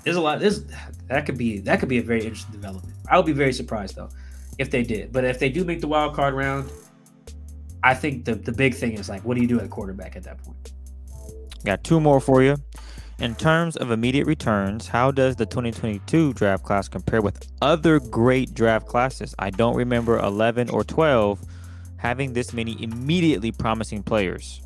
there's 0.04 0.16
a 0.16 0.20
lot. 0.20 0.38
There's 0.38 0.64
that 1.08 1.26
could 1.26 1.36
be 1.36 1.58
that 1.60 1.80
could 1.80 1.88
be 1.88 1.98
a 1.98 2.02
very 2.02 2.22
interesting 2.22 2.52
development. 2.52 2.94
I 3.10 3.16
would 3.16 3.26
be 3.26 3.32
very 3.32 3.52
surprised 3.52 3.96
though 3.96 4.10
if 4.58 4.70
they 4.70 4.82
did. 4.82 5.12
But 5.12 5.24
if 5.24 5.38
they 5.38 5.48
do 5.48 5.64
make 5.64 5.80
the 5.80 5.88
wild 5.88 6.14
card 6.14 6.34
round, 6.34 6.70
I 7.82 7.94
think 7.94 8.24
the 8.24 8.34
the 8.34 8.52
big 8.52 8.74
thing 8.74 8.92
is 8.92 9.08
like, 9.08 9.24
what 9.24 9.34
do 9.34 9.42
you 9.42 9.48
do 9.48 9.60
at 9.60 9.70
quarterback 9.70 10.14
at 10.16 10.22
that 10.24 10.42
point? 10.42 10.72
Got 11.64 11.82
two 11.84 12.00
more 12.00 12.20
for 12.20 12.42
you. 12.42 12.56
In 13.20 13.36
terms 13.36 13.76
of 13.76 13.92
immediate 13.92 14.26
returns, 14.26 14.88
how 14.88 15.12
does 15.12 15.36
the 15.36 15.46
2022 15.46 16.32
draft 16.32 16.64
class 16.64 16.88
compare 16.88 17.22
with 17.22 17.46
other 17.62 18.00
great 18.00 18.54
draft 18.54 18.86
classes? 18.86 19.34
I 19.38 19.50
don't 19.50 19.76
remember 19.76 20.18
11 20.18 20.68
or 20.70 20.82
12 20.82 21.40
having 21.96 22.32
this 22.32 22.52
many 22.52 22.82
immediately 22.82 23.52
promising 23.52 24.02
players? 24.02 24.60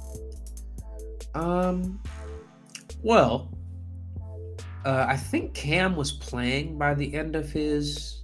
Um, 1.35 2.01
well, 3.03 3.51
uh, 4.85 5.05
I 5.07 5.17
think 5.17 5.55
Kam 5.55 5.95
was 5.95 6.11
playing 6.11 6.79
by 6.79 6.95
the 6.95 7.15
end 7.15 7.37
of 7.37 7.51
his 7.51 8.23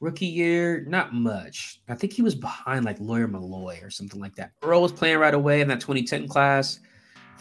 Rookie 0.00 0.26
year, 0.26 0.84
not 0.86 1.14
much. 1.14 1.80
I 1.88 1.94
think 1.94 2.12
he 2.12 2.22
was 2.22 2.34
behind 2.34 2.84
like 2.84 2.98
Lawyer 3.00 3.28
Milloy 3.28 3.82
or 3.82 3.88
something 3.88 4.20
like 4.20 4.34
that. 4.34 4.50
Earl 4.62 4.82
was 4.82 4.92
playing 4.92 5.18
right 5.18 5.32
away 5.32 5.60
in 5.60 5.68
that 5.68 5.80
2010 5.80 6.28
class. 6.28 6.80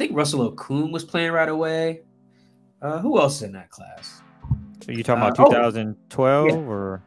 I 0.02 0.06
think 0.06 0.18
Russell 0.18 0.52
Okung 0.52 0.92
was 0.92 1.04
playing 1.04 1.32
right 1.32 1.48
away. 1.48 2.02
Uh, 2.82 2.98
who 2.98 3.20
else 3.20 3.44
in 3.44 3.52
that 3.52 3.70
class? 3.70 4.24
Are 4.88 4.94
you 4.94 5.04
talking 5.04 5.22
Uh, 5.22 5.28
about 5.28 5.40
oh, 5.40 5.52
2012 5.52 6.48
yeah. 6.48 6.56
or 6.56 7.04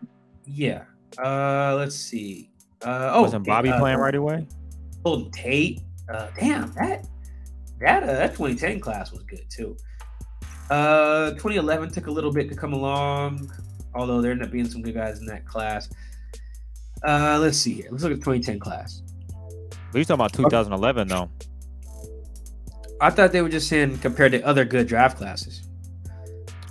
Yeah. 0.47 0.83
Uh, 1.19 1.75
let's 1.77 1.97
see. 1.97 2.53
Uh, 2.87 3.11
oh, 3.15 3.23
wasn't 3.23 3.45
Bobby 3.47 3.71
uh, 3.71 3.81
playing 3.81 3.99
right 3.99 4.15
away? 4.15 4.47
Golden 5.03 5.29
Tate. 5.33 5.81
Uh, 6.09 6.29
damn 6.39 6.73
that 6.75 7.05
that 7.81 8.05
uh, 8.05 8.07
that 8.07 8.31
2010 8.37 8.79
class 8.79 9.11
was 9.11 9.25
good 9.25 9.45
too. 9.51 9.77
Uh, 10.71 11.31
2011 11.31 11.91
took 11.91 12.07
a 12.07 12.13
little 12.13 12.31
bit 12.31 12.49
to 12.49 12.55
come 12.55 12.75
along, 12.75 13.51
although 13.97 14.23
there 14.23 14.31
ended 14.31 14.47
up 14.47 14.53
being 14.53 14.71
some 14.71 14.83
good 14.83 14.95
guys 14.95 15.19
in 15.19 15.27
that 15.27 15.45
class. 15.45 15.89
Uh, 17.03 17.41
let's 17.41 17.59
see 17.59 17.75
here. 17.75 17.89
Let's 17.91 18.05
look 18.05 18.13
at 18.13 18.21
the 18.21 18.25
2010 18.25 18.61
class. 18.61 19.03
You 19.93 20.05
talking 20.05 20.15
about 20.15 20.33
2011 20.33 21.09
though. 21.09 21.29
I 23.01 23.11
thought 23.11 23.33
they 23.33 23.43
were 23.43 23.49
just 23.49 23.69
saying 23.69 23.99
compared 23.99 24.33
to 24.33 24.43
other 24.43 24.65
good 24.65 24.87
draft 24.87 25.19
classes. 25.19 25.63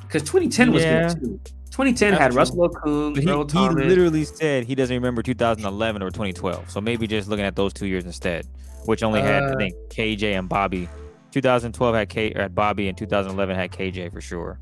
Because 0.01 0.23
2010 0.23 0.71
was 0.71 0.83
Yeah. 0.83 1.13
good 1.13 1.19
too. 1.19 1.39
2010 1.71 2.11
That's 2.11 2.21
had 2.21 2.31
true. 2.31 2.37
Russell 2.37 2.69
Okung, 2.69 3.19
he, 3.19 3.27
Earl 3.27 3.47
he 3.47 3.69
literally 3.87 4.25
said 4.25 4.63
he 4.65 4.75
doesn't 4.75 4.95
remember 4.95 5.23
2011 5.23 6.03
or 6.03 6.11
2012. 6.11 6.69
So 6.69 6.79
maybe 6.79 7.07
just 7.07 7.27
looking 7.27 7.45
at 7.45 7.55
those 7.55 7.73
two 7.73 7.87
years 7.87 8.05
instead, 8.05 8.45
which 8.85 9.01
only 9.01 9.21
had 9.21 9.43
I 9.43 9.47
Uh, 9.47 9.57
think 9.57 9.75
KJ 9.89 10.37
and 10.37 10.47
Bobby. 10.47 10.87
2012 11.31 11.95
had 11.95 12.09
K 12.09 12.31
or 12.35 12.43
had 12.43 12.53
Bobby, 12.53 12.87
and 12.89 12.97
2011 12.97 13.55
had 13.55 13.71
KJ 13.71 14.11
for 14.11 14.21
sure. 14.21 14.59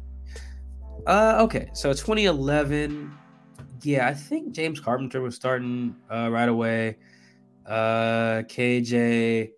Uh, 1.06 1.40
okay, 1.42 1.70
so 1.74 1.92
2011. 1.92 3.12
Yeah, 3.84 4.08
I 4.08 4.14
think 4.14 4.54
James 4.54 4.80
Carpenter 4.80 5.20
was 5.22 5.36
starting 5.36 5.96
uh, 6.10 6.30
right 6.32 6.48
away. 6.48 6.98
Uh, 7.66 8.44
KJ 8.48 9.50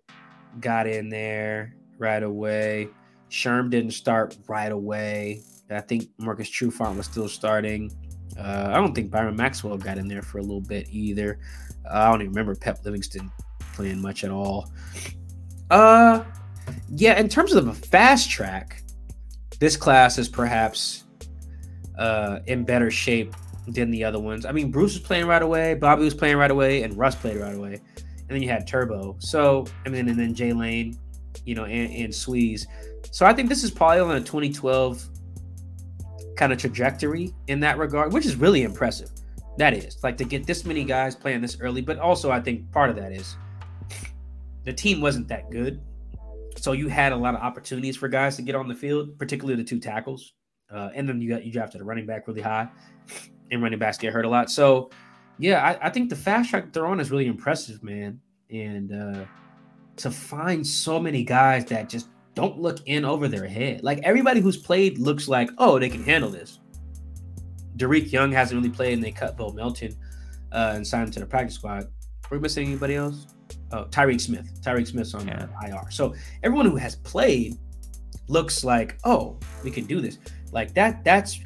got 0.60 0.86
in 0.88 1.08
there 1.08 1.76
right 1.98 2.22
away. 2.22 2.88
Sherm 3.30 3.70
didn't 3.70 3.92
start 3.92 4.36
right 4.48 4.72
away. 4.72 5.42
I 5.70 5.80
think 5.80 6.08
Marcus 6.18 6.48
Trufant 6.48 6.96
was 6.96 7.06
still 7.06 7.28
starting. 7.28 7.90
Uh, 8.38 8.70
I 8.70 8.74
don't 8.74 8.94
think 8.94 9.10
Byron 9.10 9.36
Maxwell 9.36 9.76
got 9.76 9.98
in 9.98 10.08
there 10.08 10.22
for 10.22 10.38
a 10.38 10.42
little 10.42 10.60
bit 10.60 10.88
either. 10.90 11.38
Uh, 11.86 11.98
I 11.98 12.10
don't 12.10 12.22
even 12.22 12.32
remember 12.32 12.54
Pep 12.54 12.82
Levingston 12.82 13.30
playing 13.74 14.00
much 14.00 14.24
at 14.24 14.30
all. 14.30 14.70
Uh, 15.70 16.22
yeah, 16.90 17.18
in 17.18 17.28
terms 17.28 17.54
of 17.54 17.68
a 17.68 17.74
fast 17.74 18.30
track, 18.30 18.82
this 19.60 19.76
class 19.76 20.18
is 20.18 20.28
perhaps 20.28 21.04
uh, 21.98 22.40
in 22.46 22.64
better 22.64 22.90
shape 22.90 23.34
than 23.68 23.90
the 23.90 24.04
other 24.04 24.18
ones. 24.18 24.44
I 24.44 24.52
mean, 24.52 24.70
Bruce 24.70 24.94
was 24.94 25.02
playing 25.02 25.26
right 25.26 25.42
away, 25.42 25.74
Bobby 25.74 26.04
was 26.04 26.14
playing 26.14 26.36
right 26.36 26.50
away, 26.50 26.82
and 26.82 26.96
Russ 26.96 27.14
played 27.14 27.38
right 27.38 27.54
away. 27.54 27.80
And 27.96 28.28
then 28.28 28.42
you 28.42 28.48
had 28.48 28.66
Turbo. 28.66 29.16
So, 29.18 29.66
I 29.86 29.90
mean, 29.90 30.08
and 30.08 30.18
then 30.18 30.34
Jay 30.34 30.52
Lane, 30.52 30.98
you 31.44 31.54
know, 31.54 31.64
and, 31.64 31.92
and 31.92 32.14
Sweeze. 32.14 32.66
So 33.10 33.26
I 33.26 33.32
think 33.32 33.48
this 33.48 33.64
is 33.64 33.70
probably 33.70 34.00
on 34.00 34.16
a 34.16 34.20
2012 34.20 35.08
kind 36.36 36.52
of 36.52 36.58
trajectory 36.58 37.32
in 37.46 37.60
that 37.60 37.78
regard, 37.78 38.12
which 38.12 38.26
is 38.26 38.36
really 38.36 38.62
impressive. 38.62 39.10
That 39.56 39.72
is 39.72 40.02
like 40.02 40.16
to 40.16 40.24
get 40.24 40.46
this 40.46 40.64
many 40.64 40.84
guys 40.84 41.14
playing 41.14 41.40
this 41.40 41.58
early, 41.60 41.80
but 41.80 41.98
also 41.98 42.30
I 42.30 42.40
think 42.40 42.70
part 42.72 42.90
of 42.90 42.96
that 42.96 43.12
is 43.12 43.36
the 44.64 44.72
team 44.72 45.00
wasn't 45.00 45.28
that 45.28 45.50
good. 45.50 45.80
So 46.56 46.72
you 46.72 46.88
had 46.88 47.12
a 47.12 47.16
lot 47.16 47.34
of 47.34 47.40
opportunities 47.40 47.96
for 47.96 48.08
guys 48.08 48.36
to 48.36 48.42
get 48.42 48.54
on 48.54 48.68
the 48.68 48.74
field, 48.74 49.18
particularly 49.18 49.60
the 49.62 49.68
two 49.68 49.78
tackles. 49.78 50.32
Uh, 50.72 50.90
and 50.94 51.08
then 51.08 51.20
you 51.20 51.28
got 51.28 51.44
you 51.44 51.52
drafted 51.52 51.80
a 51.80 51.84
running 51.84 52.06
back 52.06 52.26
really 52.26 52.40
high, 52.40 52.68
and 53.50 53.62
running 53.62 53.78
backs 53.78 53.98
get 53.98 54.12
hurt 54.12 54.24
a 54.24 54.28
lot. 54.28 54.50
So, 54.50 54.90
yeah, 55.38 55.62
I, 55.62 55.86
I 55.86 55.90
think 55.90 56.08
the 56.08 56.16
fast 56.16 56.50
track 56.50 56.72
they're 56.72 56.86
on 56.86 57.00
is 57.00 57.10
really 57.10 57.26
impressive, 57.26 57.82
man. 57.82 58.20
And 58.50 58.92
uh, 58.92 59.24
to 59.96 60.10
find 60.10 60.66
so 60.66 60.98
many 60.98 61.22
guys 61.22 61.64
that 61.66 61.88
just 61.88 62.08
don't 62.34 62.58
look 62.60 62.80
in 62.86 63.04
over 63.04 63.28
their 63.28 63.46
head, 63.46 63.82
like 63.82 64.00
everybody 64.02 64.40
who's 64.40 64.56
played 64.56 64.98
looks 64.98 65.28
like, 65.28 65.50
oh, 65.58 65.78
they 65.78 65.88
can 65.88 66.02
handle 66.02 66.30
this. 66.30 66.58
Dareke 67.76 68.10
Young 68.10 68.32
hasn't 68.32 68.60
really 68.60 68.74
played, 68.74 68.94
and 68.94 69.02
they 69.02 69.10
cut 69.10 69.36
Bo 69.36 69.50
Melton 69.50 69.96
uh, 70.52 70.72
and 70.74 70.86
signed 70.86 71.08
him 71.08 71.12
to 71.12 71.20
the 71.20 71.26
practice 71.26 71.56
squad. 71.56 71.84
Are 71.84 71.88
we 72.30 72.38
missing 72.38 72.66
anybody 72.68 72.94
else? 72.94 73.26
Oh, 73.72 73.84
Tyreke 73.84 74.20
Smith. 74.20 74.60
Tyreke 74.62 74.86
Smith's 74.86 75.14
on 75.14 75.26
Yeah. 75.26 75.46
IR. 75.64 75.90
So 75.90 76.14
everyone 76.42 76.66
who 76.66 76.76
has 76.76 76.96
played 76.96 77.56
looks 78.28 78.64
like, 78.64 78.98
oh, 79.04 79.38
we 79.62 79.70
can 79.70 79.84
do 79.86 80.00
this. 80.00 80.18
Like 80.52 80.72
that. 80.74 81.04
That's. 81.04 81.40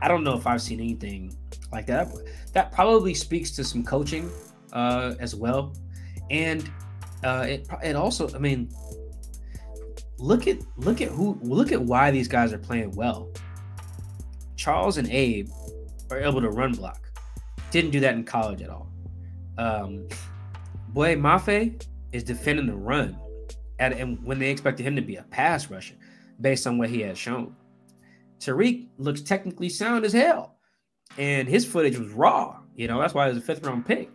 I 0.00 0.08
don't 0.08 0.24
know 0.24 0.36
if 0.36 0.46
I've 0.46 0.60
seen 0.60 0.80
anything 0.80 1.36
like 1.70 1.86
that. 1.86 2.12
That 2.52 2.72
probably 2.72 3.14
speaks 3.14 3.52
to 3.52 3.64
some 3.64 3.84
coaching 3.84 4.30
uh, 4.72 5.14
as 5.20 5.36
well, 5.36 5.72
and 6.30 6.68
uh, 7.24 7.46
it 7.82 7.96
also. 7.96 8.28
I 8.34 8.38
mean, 8.38 8.70
look 10.18 10.46
at 10.46 10.58
look 10.76 11.00
at 11.00 11.08
who 11.08 11.38
look 11.42 11.72
at 11.72 11.82
why 11.82 12.10
these 12.10 12.28
guys 12.28 12.52
are 12.52 12.58
playing 12.58 12.92
well. 12.92 13.30
Charles 14.56 14.96
and 14.96 15.08
Abe 15.10 15.48
are 16.10 16.20
able 16.20 16.40
to 16.40 16.50
run 16.50 16.72
block. 16.72 17.10
Didn't 17.70 17.90
do 17.90 18.00
that 18.00 18.14
in 18.14 18.24
college 18.24 18.62
at 18.62 18.70
all. 18.70 18.90
Um, 19.58 20.06
Boye 20.88 21.16
Mafe 21.16 21.84
is 22.12 22.22
defending 22.22 22.66
the 22.66 22.74
run, 22.74 23.18
at, 23.78 23.92
and 23.92 24.22
when 24.24 24.38
they 24.38 24.50
expected 24.50 24.86
him 24.86 24.94
to 24.96 25.02
be 25.02 25.16
a 25.16 25.22
pass 25.24 25.70
rusher, 25.70 25.94
based 26.40 26.66
on 26.66 26.78
what 26.78 26.90
he 26.90 27.00
had 27.00 27.16
shown. 27.16 27.56
Tariq 28.38 28.88
looks 28.98 29.20
technically 29.22 29.68
sound 29.68 30.04
as 30.04 30.12
hell, 30.12 30.56
and 31.18 31.48
his 31.48 31.64
footage 31.64 31.96
was 31.96 32.10
raw. 32.10 32.58
You 32.74 32.88
know 32.88 33.00
that's 33.00 33.14
why 33.14 33.28
he 33.28 33.34
was 33.34 33.42
a 33.42 33.46
fifth 33.46 33.64
round 33.64 33.86
pick. 33.86 34.10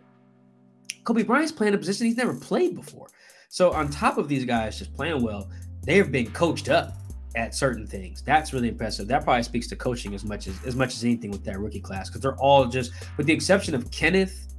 Coby 1.08 1.26
Bryant's 1.26 1.52
playing 1.52 1.72
a 1.72 1.78
position 1.78 2.06
he's 2.06 2.18
never 2.18 2.34
played 2.34 2.74
before. 2.74 3.06
So 3.48 3.72
on 3.72 3.88
top 3.88 4.18
of 4.18 4.28
these 4.28 4.44
guys 4.44 4.78
just 4.78 4.92
playing 4.92 5.22
well, 5.22 5.50
they 5.82 5.96
have 5.96 6.12
been 6.12 6.30
coached 6.32 6.68
up 6.68 6.92
at 7.34 7.54
certain 7.54 7.86
things. 7.86 8.20
That's 8.20 8.52
really 8.52 8.68
impressive. 8.68 9.08
That 9.08 9.24
probably 9.24 9.42
speaks 9.42 9.68
to 9.68 9.76
coaching 9.76 10.14
as 10.14 10.22
much 10.22 10.48
as 10.48 10.62
as 10.66 10.76
much 10.76 10.94
as 10.94 11.04
anything 11.04 11.30
with 11.30 11.44
that 11.44 11.58
rookie 11.58 11.80
class 11.80 12.10
because 12.10 12.20
they're 12.20 12.36
all 12.36 12.66
just, 12.66 12.92
with 13.16 13.26
the 13.26 13.32
exception 13.32 13.74
of 13.74 13.90
Kenneth, 13.90 14.54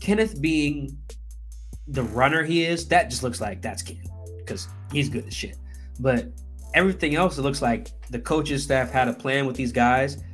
Kenneth 0.00 0.42
being 0.42 0.98
the 1.86 2.02
runner 2.02 2.42
he 2.42 2.64
is, 2.64 2.88
that 2.88 3.08
just 3.08 3.22
looks 3.22 3.40
like 3.40 3.62
that's 3.62 3.82
Kenneth 3.82 4.10
because 4.38 4.66
he's 4.92 5.08
good 5.08 5.28
as 5.28 5.34
shit. 5.34 5.58
But 6.00 6.26
everything 6.74 7.14
else, 7.14 7.38
it 7.38 7.42
looks 7.42 7.62
like 7.62 7.92
the 8.10 8.18
coaches 8.18 8.64
staff 8.64 8.90
had 8.90 9.06
a 9.06 9.14
plan 9.14 9.46
with 9.46 9.54
these 9.54 9.70
guys 9.70 10.24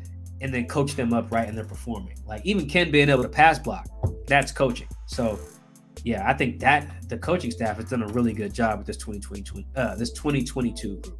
and 0.41 0.55
then 0.55 0.67
coach 0.69 0.95
them 0.97 1.13
up 1.13 1.31
right 1.31 1.47
and 1.47 1.57
they're 1.57 1.65
performing. 1.65 2.17
Like 2.27 2.47
even 2.47 2.67
Ken 2.67 2.91
being 2.91 3.11
able 3.11 3.25
to 3.25 3.29
pass 3.29 3.59
block, 3.59 3.87
that's 4.27 4.53
coaching. 4.53 4.89
So 5.07 5.39
yeah, 6.05 6.29
I 6.29 6.35
think 6.35 6.61
that 6.61 7.09
the 7.09 7.17
coaching 7.17 7.51
staff 7.51 7.77
has 7.77 7.91
done 7.91 8.03
a 8.03 8.09
really 8.09 8.33
good 8.33 8.53
job 8.53 8.79
with 8.79 8.87
this 8.87 8.97
2020 8.99 9.67
uh, 9.77 9.95
this 9.97 10.13
2022 10.13 10.97
group. 10.99 11.19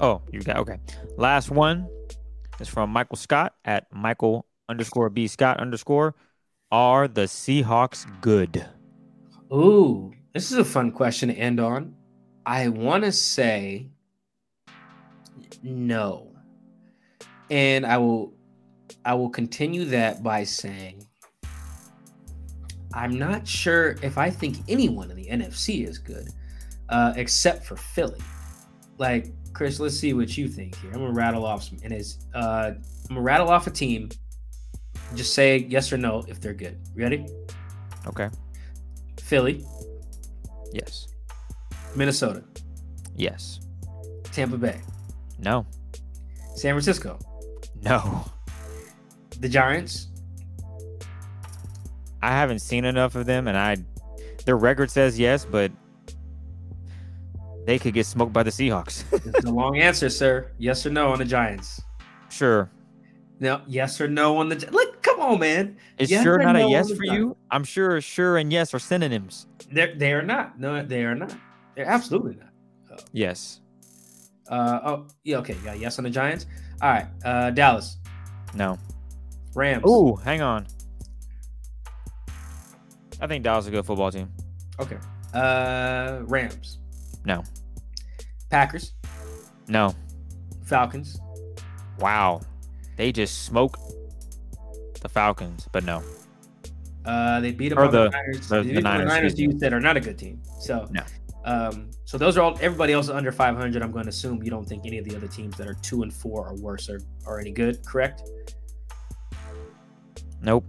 Oh, 0.00 0.22
you 0.32 0.40
got 0.40 0.56
okay. 0.56 0.78
Last 1.16 1.50
one 1.50 1.88
is 2.60 2.68
from 2.68 2.90
Michael 2.90 3.16
Scott 3.16 3.54
at 3.64 3.86
Michael 3.92 4.44
underscore 4.68 5.08
B 5.08 5.28
Scott 5.28 5.60
underscore. 5.60 6.14
Are 6.72 7.06
the 7.06 7.22
Seahawks 7.22 8.04
good? 8.20 8.66
Ooh, 9.52 10.12
this 10.32 10.50
is 10.50 10.58
a 10.58 10.64
fun 10.64 10.90
question 10.90 11.28
to 11.28 11.34
end 11.34 11.60
on. 11.60 11.94
I 12.44 12.68
want 12.68 13.04
to 13.04 13.12
say 13.12 13.90
no. 15.62 16.32
And 17.48 17.86
I 17.86 17.98
will 17.98 18.33
I 19.04 19.14
will 19.14 19.30
continue 19.30 19.84
that 19.86 20.22
by 20.22 20.44
saying 20.44 21.06
I'm 22.92 23.18
not 23.18 23.46
sure 23.46 23.96
if 24.02 24.18
I 24.18 24.30
think 24.30 24.58
anyone 24.68 25.10
in 25.10 25.16
the 25.16 25.26
NFC 25.26 25.86
is 25.86 25.98
good, 25.98 26.28
uh, 26.88 27.12
except 27.16 27.64
for 27.66 27.76
Philly. 27.76 28.20
Like, 28.98 29.32
Chris, 29.52 29.80
let's 29.80 29.96
see 29.98 30.12
what 30.14 30.36
you 30.38 30.48
think 30.48 30.76
here. 30.76 30.90
I'm 30.92 31.00
gonna 31.00 31.12
rattle 31.12 31.44
off 31.44 31.64
some 31.64 31.78
and 31.82 31.92
it's 31.92 32.18
uh 32.34 32.72
I'm 32.74 32.82
gonna 33.08 33.20
rattle 33.20 33.48
off 33.50 33.66
a 33.66 33.70
team. 33.70 34.10
Just 35.14 35.34
say 35.34 35.58
yes 35.58 35.92
or 35.92 35.98
no 35.98 36.24
if 36.28 36.40
they're 36.40 36.54
good. 36.54 36.78
Ready? 36.96 37.26
Okay. 38.06 38.28
Philly, 39.20 39.64
Yes. 40.72 41.08
Minnesota, 41.96 42.42
Yes. 43.14 43.60
Tampa 44.32 44.56
Bay, 44.58 44.80
No. 45.38 45.66
San 46.56 46.74
Francisco, 46.74 47.18
No. 47.82 48.24
The 49.44 49.50
Giants, 49.50 50.08
I 52.22 52.30
haven't 52.30 52.60
seen 52.60 52.86
enough 52.86 53.14
of 53.14 53.26
them, 53.26 53.46
and 53.46 53.58
I 53.58 53.76
their 54.46 54.56
record 54.56 54.90
says 54.90 55.18
yes, 55.18 55.44
but 55.44 55.70
they 57.66 57.78
could 57.78 57.92
get 57.92 58.06
smoked 58.06 58.32
by 58.32 58.42
the 58.42 58.50
Seahawks. 58.50 59.04
It's 59.34 59.44
a 59.44 59.50
long 59.52 59.78
answer, 59.78 60.08
sir. 60.08 60.50
Yes 60.56 60.86
or 60.86 60.90
no 60.90 61.12
on 61.12 61.18
the 61.18 61.26
Giants? 61.26 61.82
sure. 62.30 62.70
No, 63.38 63.60
yes 63.66 64.00
or 64.00 64.08
no 64.08 64.38
on 64.38 64.48
the 64.48 64.56
like. 64.72 65.02
Come 65.02 65.20
on, 65.20 65.40
man. 65.40 65.76
It's 65.98 66.10
Yes 66.10 66.22
sure 66.22 66.38
not 66.38 66.54
no 66.54 66.66
a 66.66 66.70
yes 66.70 66.90
for 66.90 67.04
you? 67.04 67.36
I'm 67.50 67.64
sure 67.64 68.00
sure 68.00 68.38
and 68.38 68.50
yes 68.50 68.72
are 68.72 68.78
synonyms. 68.78 69.46
They're 69.70 69.94
they 69.94 70.14
are 70.14 70.22
not. 70.22 70.58
No, 70.58 70.82
they 70.82 71.04
are 71.04 71.14
not. 71.14 71.36
They're 71.74 71.84
absolutely 71.84 72.36
not. 72.36 73.04
Yes. 73.12 73.60
Uh 74.48 74.80
oh 74.84 75.06
yeah 75.24 75.36
okay 75.38 75.56
yeah 75.64 75.74
yes 75.74 75.98
on 75.98 76.04
the 76.04 76.10
Giants. 76.10 76.46
All 76.80 76.88
right, 76.90 77.06
uh, 77.26 77.50
Dallas, 77.50 77.98
No. 78.54 78.78
Rams. 79.54 79.84
Ooh, 79.88 80.16
hang 80.16 80.42
on. 80.42 80.66
I 83.20 83.26
think 83.26 83.44
Dallas 83.44 83.64
is 83.64 83.68
a 83.68 83.70
good 83.70 83.86
football 83.86 84.10
team. 84.10 84.30
Okay. 84.80 84.98
Uh, 85.32 86.20
Rams. 86.24 86.78
No. 87.24 87.42
Packers. 88.50 88.92
No. 89.68 89.94
Falcons. 90.64 91.18
Wow. 91.98 92.40
They 92.96 93.12
just 93.12 93.44
smoked 93.44 93.80
the 95.00 95.08
Falcons, 95.08 95.68
but 95.72 95.84
no. 95.84 96.02
Uh, 97.04 97.40
they 97.40 97.52
beat 97.52 97.72
up 97.72 97.78
Or 97.78 97.88
the, 97.88 98.04
the- 98.04 98.10
Niners. 98.10 98.48
the- 98.48 98.56
the 98.56 98.62
beat 98.62 98.70
up 98.72 98.76
on 98.78 98.82
Niners, 98.98 99.08
Niners 99.12 99.38
you 99.38 99.58
said 99.58 99.72
are 99.72 99.80
not 99.80 99.96
a 99.96 100.00
good 100.00 100.18
team. 100.18 100.40
So 100.60 100.88
No. 100.90 101.02
Um, 101.44 101.90
so 102.06 102.16
those 102.16 102.38
are 102.38 102.42
all 102.42 102.56
everybody 102.62 102.94
else 102.94 103.10
under 103.10 103.30
500. 103.30 103.82
I'm 103.82 103.92
going 103.92 104.04
to 104.04 104.08
assume 104.08 104.42
you 104.42 104.50
don't 104.50 104.64
think 104.66 104.86
any 104.86 104.96
of 104.96 105.04
the 105.04 105.14
other 105.14 105.28
teams 105.28 105.56
that 105.58 105.66
are 105.68 105.74
two 105.74 106.02
and 106.02 106.12
four 106.12 106.48
or 106.48 106.54
worse 106.56 106.88
are, 106.88 107.00
are 107.26 107.38
any 107.38 107.50
good, 107.50 107.84
correct? 107.84 108.22
Nope. 110.44 110.64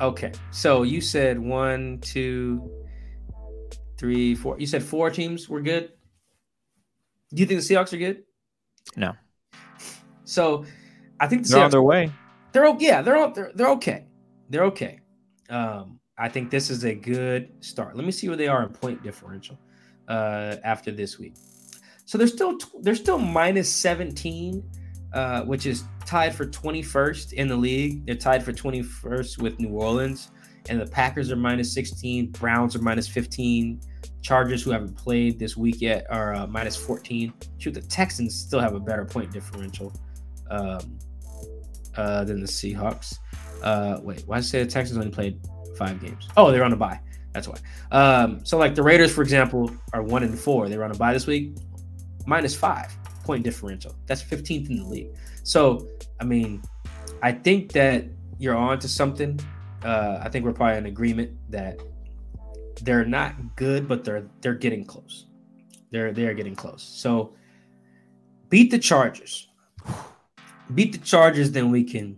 Okay. 0.00 0.32
So 0.50 0.82
you 0.82 1.00
said 1.00 1.38
one, 1.38 1.98
two, 2.00 2.70
three, 3.98 4.34
four. 4.34 4.58
You 4.58 4.66
said 4.66 4.82
four 4.82 5.10
teams 5.10 5.48
were 5.48 5.60
good. 5.62 5.90
Do 7.32 7.40
you 7.40 7.46
think 7.46 7.60
the 7.60 7.74
Seahawks 7.74 7.92
are 7.92 7.98
good? 7.98 8.24
No. 8.96 9.12
So 10.24 10.64
I 11.20 11.26
think 11.28 11.44
the 11.44 11.50
They're 11.54 11.64
on 11.64 11.70
their 11.70 11.82
way. 11.82 12.12
they're 12.52 12.66
o- 12.66 12.76
yeah 12.78 13.00
they're 13.02 13.30
they're 13.32 13.52
they're 13.54 13.70
okay 13.70 14.06
they're 14.50 14.64
okay 14.64 15.00
um 15.48 15.98
i 16.18 16.28
think 16.28 16.50
this 16.50 16.68
is 16.68 16.84
a 16.84 16.94
good 16.94 17.50
start 17.60 17.96
let 17.96 18.04
me 18.04 18.12
see 18.12 18.28
where 18.28 18.36
they 18.36 18.48
are 18.48 18.62
in 18.62 18.68
point 18.70 19.02
differential 19.02 19.58
uh 20.08 20.56
after 20.64 20.90
this 20.90 21.18
week 21.18 21.34
so 22.04 22.18
they're 22.18 22.26
still 22.26 22.58
they're 22.82 22.94
still 22.94 23.18
minus 23.18 23.72
17 23.72 24.62
uh 25.14 25.42
which 25.42 25.66
is 25.66 25.84
tied 26.06 26.34
for 26.34 26.46
21st 26.46 27.34
in 27.34 27.48
the 27.48 27.56
league 27.56 28.04
they're 28.06 28.14
tied 28.14 28.42
for 28.42 28.52
21st 28.52 29.40
with 29.40 29.58
new 29.58 29.70
orleans 29.70 30.30
and 30.68 30.80
the 30.80 30.86
packers 30.86 31.32
are 31.32 31.36
minus 31.36 31.72
16 31.74 32.30
browns 32.30 32.76
are 32.76 32.82
minus 32.82 33.08
15 33.08 33.80
chargers 34.22 34.62
who 34.62 34.70
haven't 34.70 34.96
played 34.96 35.38
this 35.38 35.56
week 35.56 35.80
yet 35.80 36.06
are 36.10 36.34
uh, 36.34 36.46
minus 36.46 36.76
14 36.76 37.32
shoot 37.58 37.74
the 37.74 37.82
texans 37.82 38.34
still 38.34 38.60
have 38.60 38.74
a 38.74 38.80
better 38.80 39.04
point 39.04 39.30
differential 39.32 39.92
um 40.50 40.98
uh, 41.96 42.24
than 42.24 42.40
the 42.40 42.46
Seahawks. 42.46 43.18
Uh, 43.62 44.00
wait, 44.02 44.22
why 44.26 44.36
did 44.36 44.44
I 44.44 44.46
say 44.46 44.64
the 44.64 44.70
Texans 44.70 44.98
only 44.98 45.10
played 45.10 45.38
five 45.76 46.00
games? 46.00 46.28
Oh, 46.36 46.50
they're 46.50 46.64
on 46.64 46.72
a 46.72 46.76
bye. 46.76 47.00
That's 47.32 47.48
why. 47.48 47.58
Um, 47.90 48.44
so 48.44 48.58
like 48.58 48.74
the 48.74 48.82
Raiders, 48.82 49.14
for 49.14 49.22
example, 49.22 49.70
are 49.92 50.02
one 50.02 50.22
and 50.22 50.38
four. 50.38 50.68
They're 50.68 50.84
on 50.84 50.90
a 50.90 50.96
bye 50.96 51.12
this 51.12 51.26
week, 51.26 51.56
minus 52.26 52.54
five 52.54 52.96
point 53.24 53.44
differential. 53.44 53.94
That's 54.06 54.22
15th 54.22 54.70
in 54.70 54.76
the 54.78 54.84
league. 54.84 55.14
So 55.42 55.88
I 56.20 56.24
mean, 56.24 56.62
I 57.22 57.32
think 57.32 57.72
that 57.72 58.04
you're 58.38 58.56
on 58.56 58.78
to 58.80 58.88
something. 58.88 59.38
Uh, 59.84 60.20
I 60.22 60.28
think 60.28 60.44
we're 60.44 60.52
probably 60.52 60.78
in 60.78 60.86
agreement 60.86 61.32
that 61.50 61.80
they're 62.82 63.04
not 63.04 63.56
good, 63.56 63.88
but 63.88 64.04
they're 64.04 64.28
they're 64.40 64.54
getting 64.54 64.84
close. 64.84 65.26
They're 65.90 66.12
they're 66.12 66.34
getting 66.34 66.54
close. 66.54 66.82
So 66.82 67.34
beat 68.48 68.70
the 68.70 68.78
Chargers 68.78 69.48
beat 70.74 70.92
the 70.92 70.98
Chargers, 70.98 71.50
then 71.50 71.70
we 71.70 71.84
can, 71.84 72.16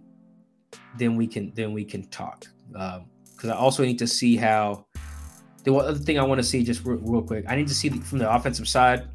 then 0.97 1.17
we 1.17 1.27
can, 1.27 1.53
then 1.55 1.73
we 1.73 1.85
can 1.85 2.05
talk. 2.09 2.47
Because 2.71 3.51
I 3.51 3.55
also 3.55 3.85
need 3.85 3.99
to 3.99 4.07
see 4.07 4.37
how. 4.37 4.87
The 5.65 5.75
other 5.75 5.99
thing 5.99 6.19
I 6.19 6.23
want 6.25 6.39
to 6.41 6.43
see, 6.43 6.63
just 6.63 6.85
real, 6.85 6.99
real 6.99 7.23
quick, 7.23 7.47
I 7.49 7.57
need 7.57 7.69
to 7.69 7.75
see 7.75 7.89
the, 7.89 7.99
from 8.01 8.19
the 8.19 8.31
offensive 8.31 8.69
side. 8.69 9.09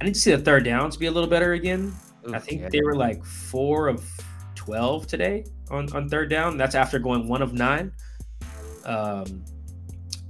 I 0.00 0.04
need 0.04 0.14
to 0.14 0.20
see 0.20 0.30
the 0.30 0.38
third 0.38 0.64
downs 0.64 0.96
be 0.96 1.06
a 1.06 1.10
little 1.10 1.28
better 1.28 1.52
again. 1.54 1.92
I 2.32 2.38
think 2.38 2.62
Yeah. 2.62 2.68
they 2.70 2.80
were 2.82 2.94
like 2.94 3.24
four 3.24 3.88
of 3.88 4.04
twelve 4.54 5.06
today 5.06 5.44
on 5.70 5.90
on 5.92 6.08
third 6.08 6.30
down. 6.30 6.56
That's 6.56 6.74
after 6.74 6.98
going 6.98 7.26
one 7.28 7.42
of 7.42 7.52
nine 7.52 7.92
um, 8.84 9.44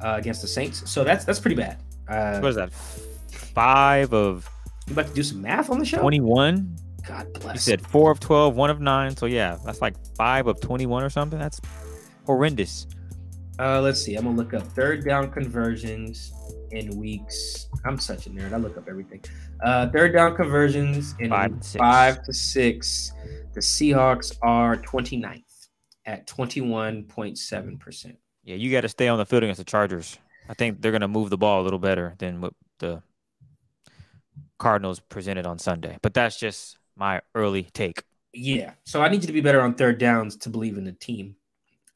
uh, 0.01 0.15
against 0.17 0.43
the 0.43 0.49
Saints. 0.49 0.89
So 0.91 1.05
that's 1.05 1.25
that's 1.25 1.41
pretty 1.41 1.57
bad. 1.57 1.79
Uh, 2.09 2.39
What 2.41 2.49
is 2.51 2.57
that? 2.57 2.73
Five 2.73 4.13
of 4.15 4.49
you 4.87 4.93
about 4.95 5.09
to 5.09 5.15
do 5.15 5.23
some 5.23 5.43
math 5.43 5.69
on 5.71 5.79
the 5.79 5.85
show? 5.85 5.99
21? 6.01 6.77
God 7.07 7.33
bless. 7.35 7.55
You 7.55 7.61
said 7.61 7.81
four 7.87 8.11
of 8.11 8.21
12, 8.21 8.57
one 8.57 8.71
of 8.71 8.81
nine. 8.81 9.17
So 9.17 9.27
yeah, 9.27 9.59
that's 9.65 9.81
like 9.83 9.95
five 10.17 10.47
of 10.47 10.61
21 10.61 11.03
or 11.03 11.11
something. 11.11 11.39
That's 11.39 11.61
horrendous. 12.27 12.87
Uh, 13.59 13.81
let's 13.81 14.01
see. 14.01 14.15
I'm 14.15 14.25
gonna 14.25 14.37
look 14.37 14.55
up 14.55 14.63
third 14.63 15.05
down 15.05 15.31
conversions 15.31 16.33
in 16.71 16.97
weeks. 16.97 17.69
I'm 17.85 17.99
such 17.99 18.27
a 18.27 18.31
nerd. 18.31 18.53
I 18.53 18.57
look 18.57 18.77
up 18.77 18.89
everything. 18.89 19.25
Uh, 19.63 19.89
third 19.89 20.13
down 20.13 20.37
conversions 20.37 21.15
in 21.19 21.31
Five 21.31 21.53
six. 21.61 21.77
five 21.77 22.23
to 22.25 22.33
six. 22.33 23.13
The 23.55 23.61
Seahawks 23.61 24.37
are 24.43 24.77
29th 24.77 25.43
at 26.07 26.27
21.7 26.29 27.81
percent. 27.81 28.17
Yeah, 28.45 28.55
you 28.57 28.71
got 28.71 28.83
to 28.83 28.89
stay 28.89 29.09
on 29.09 29.19
the 29.19 29.27
field 29.27 29.43
against 29.43 29.59
the 29.59 29.65
Chargers. 29.65 30.19
I 30.49 30.55
think 30.55 30.81
they're 30.81 30.93
going 30.93 31.03
to 31.03 31.09
move 31.09 31.29
the 31.29 31.37
ball 31.37 31.61
a 31.61 31.65
little 31.65 31.79
better 31.79 32.15
than 32.19 32.41
what 32.41 32.55
the 32.79 33.03
Cardinals 34.59 35.01
presented 35.01 35.47
on 35.47 35.59
Sunday. 35.59 35.99
But 36.03 36.15
that's 36.15 36.39
just 36.39 36.79
my 36.97 37.21
early 37.35 37.65
take. 37.75 38.03
Yeah. 38.33 38.73
So 38.85 39.03
I 39.03 39.09
need 39.09 39.23
you 39.23 39.27
to 39.27 39.33
be 39.33 39.41
better 39.41 39.61
on 39.61 39.75
third 39.75 39.99
downs 39.99 40.37
to 40.39 40.49
believe 40.51 40.79
in 40.79 40.85
the 40.85 40.93
team. 40.93 41.37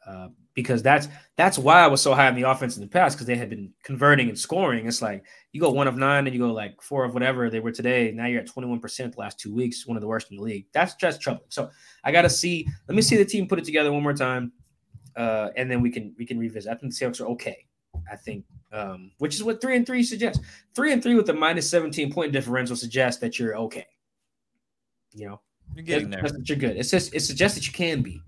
Uh, 0.06 0.28
because 0.55 0.83
that's 0.83 1.09
that's 1.37 1.59
why 1.59 1.81
I 1.81 1.87
was 1.87 2.01
so 2.01 2.15
high 2.15 2.29
on 2.29 2.35
the 2.35 2.43
offense 2.43 2.77
in 2.77 2.83
the 2.83 2.89
past 2.89 3.16
because 3.16 3.27
they 3.27 3.37
had 3.37 3.51
been 3.51 3.73
converting 3.83 4.29
and 4.29 4.39
scoring. 4.39 4.87
It's 4.87 5.03
like 5.03 5.24
you 5.53 5.61
go 5.61 5.70
one 5.70 5.89
of 5.89 5.97
nine 5.97 6.27
and 6.27 6.35
you 6.35 6.41
go 6.41 6.53
like 6.53 6.81
four 6.83 7.05
of 7.05 7.15
whatever 7.15 7.49
they 7.51 7.61
were 7.61 7.73
today. 7.73 8.12
Now 8.12 8.27
you're 8.27 8.41
at 8.41 8.49
21% 8.49 9.15
the 9.15 9.20
last 9.20 9.39
two 9.39 9.55
weeks, 9.55 9.87
one 9.87 9.97
of 9.97 10.01
the 10.01 10.07
worst 10.07 10.31
in 10.31 10.37
the 10.37 10.43
league. 10.43 10.66
That's 10.73 10.95
just 10.95 11.20
troubling. 11.20 11.47
So 11.49 11.70
I 12.05 12.12
gotta 12.12 12.31
see, 12.31 12.66
let 12.89 12.95
me 12.95 13.03
see 13.03 13.16
the 13.16 13.24
team 13.24 13.49
put 13.49 13.59
it 13.59 13.65
together 13.65 13.93
one 13.93 14.03
more 14.03 14.15
time. 14.15 14.53
Uh, 15.16 15.51
and 15.57 15.70
then 15.70 15.83
we 15.83 15.91
can 15.91 16.15
we 16.19 16.27
can 16.27 16.39
revisit. 16.39 16.70
I 16.70 16.74
think 16.74 16.95
the 16.95 17.05
Seahawks 17.05 17.20
are 17.20 17.27
okay. 17.29 17.66
I 18.11 18.16
think 18.16 18.45
um, 18.73 19.11
which 19.19 19.35
is 19.35 19.45
what 19.45 19.61
three 19.61 19.77
and 19.77 19.87
three 19.87 20.03
suggests. 20.03 20.43
Three 20.74 20.93
and 20.93 21.03
three 21.03 21.15
with 21.15 21.29
a 21.29 21.35
minus 21.35 21.69
17 21.69 22.12
point 22.12 22.33
differential 22.33 22.77
suggests 22.77 23.20
that 23.20 23.39
you're 23.39 23.57
okay. 23.57 23.87
You 25.15 25.29
know, 25.29 25.41
You're 25.74 25.85
getting 25.85 26.11
there. 26.11 26.23
That 26.23 26.49
you're 26.49 26.59
good. 26.59 26.77
It's 26.77 26.91
just 26.91 27.15
it 27.15 27.20
suggests 27.20 27.57
that 27.59 27.66
you 27.66 27.73
can 27.73 28.01
be, 28.01 28.20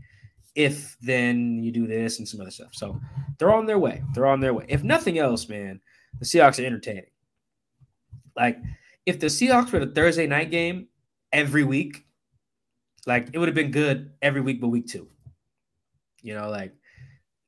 if 0.54 0.96
then 1.00 1.62
you 1.62 1.72
do 1.72 1.86
this 1.86 2.18
and 2.18 2.28
some 2.28 2.40
other 2.40 2.50
stuff. 2.50 2.74
So 2.74 3.00
they're 3.38 3.52
on 3.52 3.66
their 3.66 3.78
way. 3.78 4.02
They're 4.14 4.26
on 4.26 4.40
their 4.40 4.54
way. 4.54 4.66
If 4.68 4.84
nothing 4.84 5.18
else, 5.18 5.48
man, 5.48 5.80
the 6.18 6.24
Seahawks 6.24 6.62
are 6.62 6.66
entertaining. 6.66 7.06
Like 8.36 8.58
if 9.06 9.20
the 9.20 9.26
Seahawks 9.26 9.72
were 9.72 9.84
the 9.84 9.92
Thursday 9.92 10.26
night 10.26 10.50
game 10.50 10.88
every 11.32 11.64
week, 11.64 12.04
like 13.06 13.28
it 13.32 13.38
would 13.38 13.48
have 13.48 13.54
been 13.54 13.70
good 13.70 14.12
every 14.22 14.40
week 14.40 14.60
but 14.60 14.68
week 14.68 14.86
two. 14.86 15.08
You 16.22 16.34
know, 16.34 16.48
like 16.48 16.72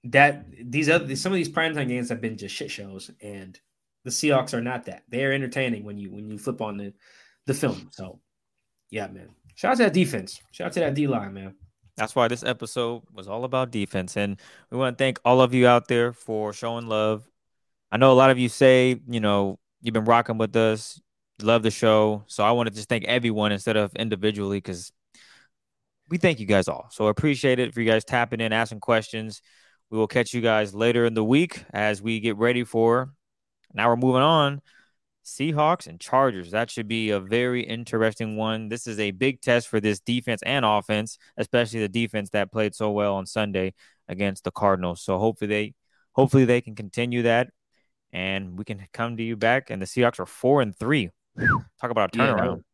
that. 0.04 0.46
These 0.70 0.90
other 0.90 1.16
some 1.16 1.32
of 1.32 1.36
these 1.36 1.48
primetime 1.48 1.88
games 1.88 2.08
have 2.10 2.20
been 2.20 2.36
just 2.36 2.54
shit 2.54 2.70
shows, 2.70 3.10
and 3.22 3.58
the 4.04 4.10
Seahawks 4.10 4.52
are 4.52 4.60
not 4.60 4.84
that. 4.84 5.04
They 5.08 5.24
are 5.24 5.32
entertaining 5.32 5.84
when 5.84 5.98
you 5.98 6.10
when 6.10 6.28
you 6.28 6.38
flip 6.38 6.60
on 6.60 6.76
the 6.76 6.92
the 7.46 7.54
film. 7.54 7.88
So 7.92 8.20
yeah, 8.90 9.06
man. 9.06 9.30
Shout 9.54 9.72
out 9.72 9.76
to 9.78 9.82
that 9.84 9.94
defense. 9.94 10.38
Shout 10.52 10.66
out 10.66 10.72
to 10.74 10.80
that 10.80 10.94
D 10.94 11.06
line, 11.06 11.32
man. 11.32 11.54
That's 11.96 12.14
why 12.14 12.28
this 12.28 12.42
episode 12.42 13.02
was 13.12 13.26
all 13.26 13.44
about 13.44 13.70
defense. 13.70 14.16
And 14.16 14.38
we 14.70 14.76
want 14.76 14.98
to 14.98 15.02
thank 15.02 15.18
all 15.24 15.40
of 15.40 15.54
you 15.54 15.66
out 15.66 15.88
there 15.88 16.12
for 16.12 16.52
showing 16.52 16.86
love. 16.86 17.28
I 17.90 17.96
know 17.96 18.12
a 18.12 18.14
lot 18.14 18.30
of 18.30 18.38
you 18.38 18.48
say, 18.48 19.00
you 19.08 19.20
know, 19.20 19.58
you've 19.80 19.94
been 19.94 20.04
rocking 20.04 20.36
with 20.36 20.54
us, 20.56 21.00
love 21.40 21.62
the 21.62 21.70
show. 21.70 22.24
So 22.26 22.44
I 22.44 22.50
want 22.50 22.68
to 22.68 22.74
just 22.74 22.88
thank 22.88 23.04
everyone 23.04 23.52
instead 23.52 23.76
of 23.76 23.94
individually 23.96 24.58
because 24.58 24.92
we 26.08 26.18
thank 26.18 26.38
you 26.38 26.46
guys 26.46 26.68
all. 26.68 26.88
So 26.90 27.06
I 27.06 27.10
appreciate 27.10 27.58
it 27.58 27.72
for 27.72 27.80
you 27.80 27.90
guys 27.90 28.04
tapping 28.04 28.40
in, 28.40 28.52
asking 28.52 28.80
questions. 28.80 29.40
We 29.90 29.98
will 29.98 30.08
catch 30.08 30.34
you 30.34 30.40
guys 30.40 30.74
later 30.74 31.06
in 31.06 31.14
the 31.14 31.24
week 31.24 31.64
as 31.72 32.02
we 32.02 32.20
get 32.20 32.36
ready 32.36 32.64
for. 32.64 33.10
Now 33.72 33.88
we're 33.88 33.96
moving 33.96 34.22
on. 34.22 34.60
Seahawks 35.26 35.88
and 35.88 36.00
Chargers. 36.00 36.52
That 36.52 36.70
should 36.70 36.86
be 36.86 37.10
a 37.10 37.18
very 37.20 37.62
interesting 37.62 38.36
one. 38.36 38.68
This 38.68 38.86
is 38.86 39.00
a 39.00 39.10
big 39.10 39.40
test 39.40 39.66
for 39.68 39.80
this 39.80 39.98
defense 40.00 40.40
and 40.46 40.64
offense, 40.64 41.18
especially 41.36 41.80
the 41.80 41.88
defense 41.88 42.30
that 42.30 42.52
played 42.52 42.74
so 42.76 42.92
well 42.92 43.16
on 43.16 43.26
Sunday 43.26 43.74
against 44.08 44.44
the 44.44 44.52
Cardinals. 44.52 45.02
So 45.02 45.18
hopefully 45.18 45.48
they 45.48 45.74
hopefully 46.12 46.44
they 46.44 46.60
can 46.60 46.76
continue 46.76 47.22
that 47.24 47.48
and 48.12 48.56
we 48.56 48.64
can 48.64 48.86
come 48.92 49.16
to 49.16 49.22
you 49.22 49.36
back 49.36 49.68
and 49.68 49.82
the 49.82 49.86
Seahawks 49.86 50.20
are 50.20 50.26
4 50.26 50.62
and 50.62 50.74
3. 50.78 51.10
Talk 51.80 51.90
about 51.90 52.14
a 52.14 52.18
Yeah, 52.18 52.26
turnaround. 52.28 52.50
would- 52.56 52.64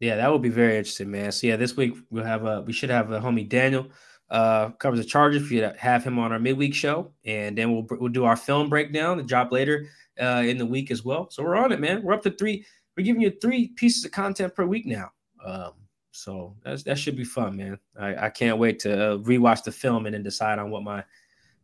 Yeah, 0.00 0.16
that 0.16 0.32
would 0.32 0.42
be 0.42 0.48
very 0.48 0.76
interesting, 0.78 1.10
man. 1.12 1.30
So 1.30 1.46
yeah, 1.46 1.56
this 1.56 1.76
week 1.76 1.94
we'll 2.10 2.24
have 2.24 2.44
a 2.44 2.60
we 2.62 2.72
should 2.72 2.90
have 2.90 3.12
a 3.12 3.20
homie 3.20 3.48
Daniel 3.48 3.86
uh 4.30 4.70
covers 4.70 5.00
the 5.00 5.04
Chargers. 5.04 5.50
We 5.50 5.58
have 5.58 6.04
him 6.04 6.18
on 6.18 6.32
our 6.32 6.38
midweek 6.38 6.74
show, 6.74 7.12
and 7.24 7.56
then 7.56 7.72
we'll 7.72 7.86
we'll 7.98 8.12
do 8.12 8.24
our 8.24 8.36
film 8.36 8.68
breakdown, 8.68 9.16
the 9.16 9.22
drop 9.22 9.52
later 9.52 9.86
uh 10.20 10.42
in 10.44 10.58
the 10.58 10.66
week 10.66 10.90
as 10.90 11.04
well. 11.04 11.30
So 11.30 11.42
we're 11.42 11.56
on 11.56 11.72
it, 11.72 11.80
man. 11.80 12.02
We're 12.02 12.14
up 12.14 12.22
to 12.22 12.30
three. 12.30 12.64
We're 12.96 13.04
giving 13.04 13.22
you 13.22 13.32
three 13.40 13.68
pieces 13.68 14.04
of 14.04 14.12
content 14.12 14.54
per 14.54 14.66
week 14.66 14.86
now. 14.86 15.10
Um, 15.44 15.72
so 16.12 16.56
that's 16.64 16.82
that 16.84 16.98
should 16.98 17.16
be 17.16 17.24
fun, 17.24 17.56
man. 17.56 17.78
I, 17.98 18.26
I 18.26 18.30
can't 18.30 18.58
wait 18.58 18.78
to 18.80 19.12
uh, 19.12 19.16
rewatch 19.18 19.64
the 19.64 19.72
film 19.72 20.06
and 20.06 20.14
then 20.14 20.22
decide 20.22 20.58
on 20.58 20.70
what 20.70 20.82
my 20.82 21.04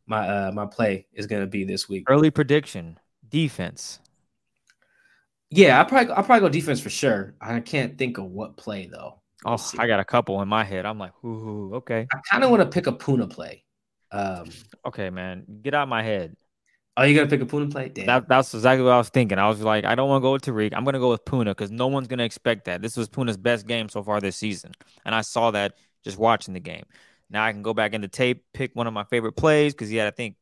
my 0.07 0.27
uh 0.27 0.53
my 0.53 0.67
play 0.67 1.07
is 1.13 1.27
gonna 1.27 1.47
be 1.47 1.65
this 1.65 1.89
week. 1.89 2.05
Early 2.09 2.31
prediction. 2.31 2.99
Defense. 3.29 3.99
Yeah, 5.51 5.81
I 5.81 5.85
probably 5.85 6.13
I 6.13 6.23
probably 6.23 6.41
go 6.41 6.49
defense 6.49 6.81
for 6.81 6.91
sure. 6.91 7.35
I 7.41 7.61
can't 7.61 7.99
think 7.99 8.19
of 8.19 8.25
what 8.25 8.57
play 8.57 8.87
though. 8.87 9.21
Oh, 9.45 9.59
I 9.79 9.87
got 9.87 10.01
a 10.01 10.05
couple 10.05 10.41
in 10.43 10.49
my 10.49 10.65
head. 10.65 10.87
I'm 10.87 10.99
like, 10.99 11.13
ooh, 11.25 11.75
okay. 11.75 12.07
I 12.13 12.19
kind 12.31 12.43
of 12.43 12.51
want 12.51 12.63
to 12.63 12.69
pick 12.69 12.87
a 12.87 12.93
Poona 12.93 13.29
play. 13.29 13.65
Um, 14.11 14.49
okay, 14.87 15.11
man, 15.11 15.45
get 15.63 15.75
out 15.75 15.89
my 15.89 16.03
head. 16.03 16.37
Oh, 16.97 17.03
you 17.03 17.15
gonna 17.15 17.29
pick 17.29 17.43
a 17.43 17.47
Poona 17.47 17.71
play? 17.71 17.91
Damn. 17.91 18.07
That, 18.07 18.29
that's 18.29 18.55
exactly 18.55 18.83
what 18.83 18.93
I 18.93 18.99
was 18.99 19.11
thinking. 19.11 19.39
I 19.39 19.49
was 19.49 19.61
like, 19.61 19.85
I 19.85 19.95
don't 19.95 20.09
want 20.09 20.23
to 20.23 20.25
go 20.25 20.33
with 20.33 20.43
Tariq. 20.43 20.73
I'm 20.75 20.85
gonna 20.85 20.99
go 20.99 21.11
with 21.11 21.25
Poona 21.27 21.47
because 21.47 21.71
no 21.71 21.89
one's 21.89 22.09
gonna 22.09 22.25
expect 22.25 22.65
that. 22.65 22.81
This 22.81 22.97
was 22.97 23.09
Poona's 23.09 23.37
best 23.37 23.67
game 23.67 23.91
so 23.91 24.03
far 24.03 24.21
this 24.21 24.37
season, 24.37 24.73
and 25.05 25.15
I 25.15 25.21
saw 25.21 25.51
that 25.51 25.75
just 26.05 26.17
watching 26.17 26.55
the 26.55 26.61
game. 26.61 26.85
Now 27.29 27.45
I 27.45 27.53
can 27.53 27.63
go 27.63 27.75
back 27.75 27.93
into 27.93 28.09
tape, 28.09 28.45
pick 28.55 28.75
one 28.75 28.87
of 28.87 28.95
my 28.95 29.05
favorite 29.05 29.33
plays 29.33 29.75
because 29.75 29.91
he 29.91 29.97
had, 29.97 30.07
I 30.07 30.13
think, 30.13 30.37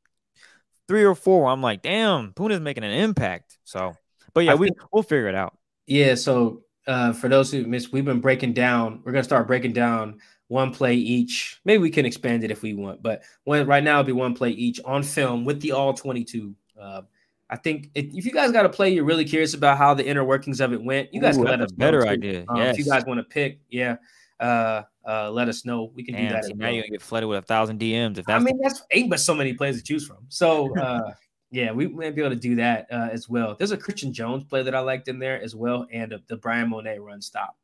three 0.87 1.05
or 1.05 1.15
four. 1.15 1.49
I'm 1.49 1.63
like, 1.63 1.83
damn, 1.83 2.33
Poona's 2.33 2.61
making 2.61 2.85
an 2.85 2.93
impact. 2.93 3.59
So, 3.65 3.97
but 4.33 4.45
yeah, 4.45 4.55
we 4.55 4.71
we'll 4.93 5.03
figure 5.03 5.29
it 5.29 5.35
out. 5.35 5.57
Yeah. 5.87 6.15
So 6.15 6.63
uh, 6.87 7.13
for 7.13 7.29
those 7.29 7.51
who 7.51 7.65
missed, 7.65 7.93
we've 7.93 8.05
been 8.05 8.21
breaking 8.21 8.53
down. 8.53 9.01
We're 9.05 9.13
gonna 9.13 9.25
start 9.25 9.47
breaking 9.47 9.73
down 9.73 10.21
one 10.49 10.73
play 10.73 10.95
each. 10.95 11.61
Maybe 11.65 11.83
we 11.83 11.91
can 11.91 12.07
expand 12.07 12.45
it 12.45 12.51
if 12.51 12.63
we 12.63 12.75
want, 12.75 13.03
but 13.03 13.23
when, 13.45 13.67
right 13.67 13.83
now 13.83 14.01
it'll 14.01 14.07
be 14.07 14.13
one 14.13 14.35
play 14.35 14.51
each 14.51 14.81
on 14.85 15.03
film 15.03 15.45
with 15.45 15.61
the 15.61 15.73
all 15.73 15.95
22. 15.95 16.55
Uh, 16.81 17.03
I 17.51 17.57
think 17.57 17.91
if 17.95 18.25
you 18.25 18.33
guys 18.33 18.53
got 18.53 18.67
a 18.67 18.69
play 18.69 18.93
you're 18.93 19.05
really 19.05 19.25
curious 19.25 19.55
about 19.55 19.79
how 19.79 19.95
the 19.95 20.05
inner 20.05 20.25
workings 20.25 20.61
of 20.61 20.73
it 20.73 20.83
went, 20.83 21.13
you 21.13 21.21
guys 21.21 21.37
Ooh, 21.37 21.43
can 21.43 21.51
let 21.51 21.61
us 21.61 21.73
better 21.73 22.07
idea. 22.07 22.45
Um, 22.49 22.57
yes. 22.57 22.79
If 22.79 22.85
you 22.85 22.91
guys 22.91 23.05
want 23.05 23.19
to 23.19 23.25
pick, 23.25 23.61
yeah, 23.71 23.97
uh, 24.41 24.83
uh, 25.07 25.31
let 25.31 25.49
us 25.49 25.65
know. 25.65 25.93
We 25.95 26.03
can 26.05 26.15
Damn, 26.15 26.29
do 26.29 26.35
that. 26.35 26.45
See, 26.45 26.53
now 26.55 26.67
well. 26.67 26.75
you 26.75 26.83
get 26.89 27.03
flooded 27.03 27.29
with 27.29 27.39
a 27.39 27.43
thousand 27.43 27.79
DMs. 27.79 28.19
If 28.19 28.27
that's 28.27 28.41
I 28.41 28.45
mean, 28.45 28.57
the- 28.57 28.65
that's 28.65 28.83
ain't 28.91 29.11
but 29.11 29.21
so 29.21 29.35
many 29.35 29.53
plays 29.53 29.77
to 29.77 29.83
choose 29.83 30.07
from. 30.07 30.19
So 30.29 30.77
uh, 30.81 31.13
yeah, 31.55 31.71
we 31.71 31.87
may 31.87 32.11
be 32.11 32.21
able 32.21 32.35
to 32.35 32.41
do 32.41 32.57
that 32.57 32.89
uh, 32.91 33.09
as 33.13 33.29
well. 33.29 33.55
There's 33.57 33.71
a 33.71 33.77
Christian 33.77 34.13
Jones 34.13 34.43
play 34.43 34.65
that 34.65 34.75
I 34.75 34.81
liked 34.81 35.07
in 35.07 35.21
there 35.21 35.41
as 35.41 35.55
well, 35.55 35.87
and 35.93 36.13
a, 36.13 36.21
the 36.27 36.37
Bryan 36.37 36.69
Mone 36.69 36.99
run 36.99 37.23
stop 37.23 37.57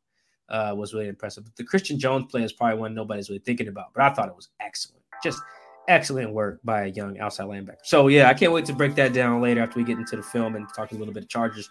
uh, 0.49 0.73
was 0.77 0.95
really 0.95 1.09
impressive. 1.09 1.45
But 1.45 1.57
the 1.57 1.65
Christian 1.65 1.99
Jones 1.99 2.27
play 2.31 2.45
is 2.45 2.53
probably 2.53 2.79
one 2.79 2.95
nobody's 2.95 3.29
really 3.29 3.41
thinking 3.41 3.67
about, 3.67 3.93
but 3.93 4.05
I 4.05 4.15
thought 4.15 4.29
it 4.29 4.37
was 4.37 4.51
excellent. 4.61 5.03
Just 5.25 5.43
excellent 5.89 6.33
work 6.33 6.61
by 6.63 6.83
a 6.83 6.87
young 6.87 7.19
outside 7.19 7.47
linebacker. 7.47 7.79
So 7.83 8.07
yeah, 8.07 8.29
I 8.29 8.35
can't 8.35 8.53
wait 8.53 8.65
to 8.67 8.73
break 8.73 8.95
that 8.95 9.13
down 9.13 9.41
later 9.41 9.61
after 9.61 9.81
we 9.81 9.85
get 9.85 9.99
into 9.99 10.15
the 10.15 10.23
film 10.23 10.55
and 10.55 10.69
talk 10.75 10.93
a 10.93 10.95
little 10.95 11.13
bit 11.13 11.25
of 11.25 11.29
Chargers 11.29 11.69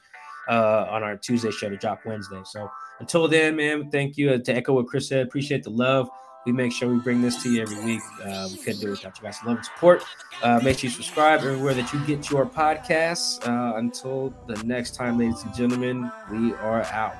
uh, 0.50 0.88
on 0.90 1.04
our 1.04 1.16
Tuesday 1.16 1.52
show 1.52 1.70
to 1.70 1.78
drop 1.78 2.02
Wednesday. 2.06 2.42
So 2.44 2.70
until 3.00 3.30
then, 3.30 3.56
man, 3.56 3.90
thank 3.92 4.18
you. 4.18 4.32
Uh, 4.32 4.40
to 4.40 4.54
echo 4.54 4.74
what 4.74 4.88
Chris 4.88 5.08
said, 5.08 5.26
appreciate 5.26 5.64
the 5.64 5.70
love. 5.70 6.10
We 6.46 6.52
make 6.52 6.72
sure 6.72 6.90
we 6.90 7.00
bring 7.00 7.22
this 7.22 7.42
to 7.44 7.50
you 7.52 7.62
every 7.62 7.84
week. 7.84 8.02
Uh, 8.24 8.48
we 8.52 8.58
couldn't 8.58 8.80
do 8.80 8.88
it 8.88 8.92
without 8.92 9.18
you 9.18 9.24
guys' 9.24 9.38
love 9.46 9.58
and 9.58 9.66
support. 9.66 10.04
Uh, 10.42 10.60
make 10.64 10.80
sure 10.80 10.90
you 10.90 10.96
subscribe 10.96 11.42
everywhere 11.42 11.74
that 11.74 11.92
you 11.94 12.00
get 12.06 12.30
your 12.30 12.46
podcasts. 12.46 13.46
Uh, 13.48 13.78
until 13.78 14.34
the 14.48 14.56
next 14.64 14.96
time, 14.96 15.18
ladies 15.18 15.44
and 15.44 15.54
gentlemen, 15.54 16.10
we 16.32 16.54
are 16.56 16.84
out. 16.84 17.16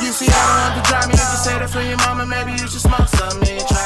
You 0.00 0.12
see, 0.12 0.26
I 0.30 0.38
don't 0.46 0.60
have 0.60 0.82
to 0.82 0.88
drive 0.88 1.08
me. 1.08 1.14
If 1.14 1.20
You 1.20 1.36
say 1.36 1.58
that 1.58 1.70
for 1.70 1.80
your 1.82 1.96
mama. 1.98 2.26
Maybe 2.26 2.52
you 2.52 2.58
should 2.58 2.80
smoke 2.80 3.08
some. 3.08 3.77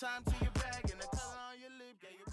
Time 0.00 0.22
to 0.24 0.34
your 0.42 0.52
bag 0.52 0.82
and 0.82 1.00
the 1.00 1.06
color 1.06 1.38
on 1.50 1.58
your 1.58 1.70
lip. 1.78 1.96
Yeah, 2.02 2.10
you 2.18 2.24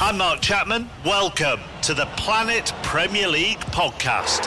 I'm 0.00 0.16
Mark 0.16 0.40
Chapman. 0.40 0.88
Welcome 1.04 1.60
to 1.82 1.92
the 1.92 2.06
Planet 2.16 2.72
Premier 2.82 3.28
League 3.28 3.58
podcast. 3.58 4.46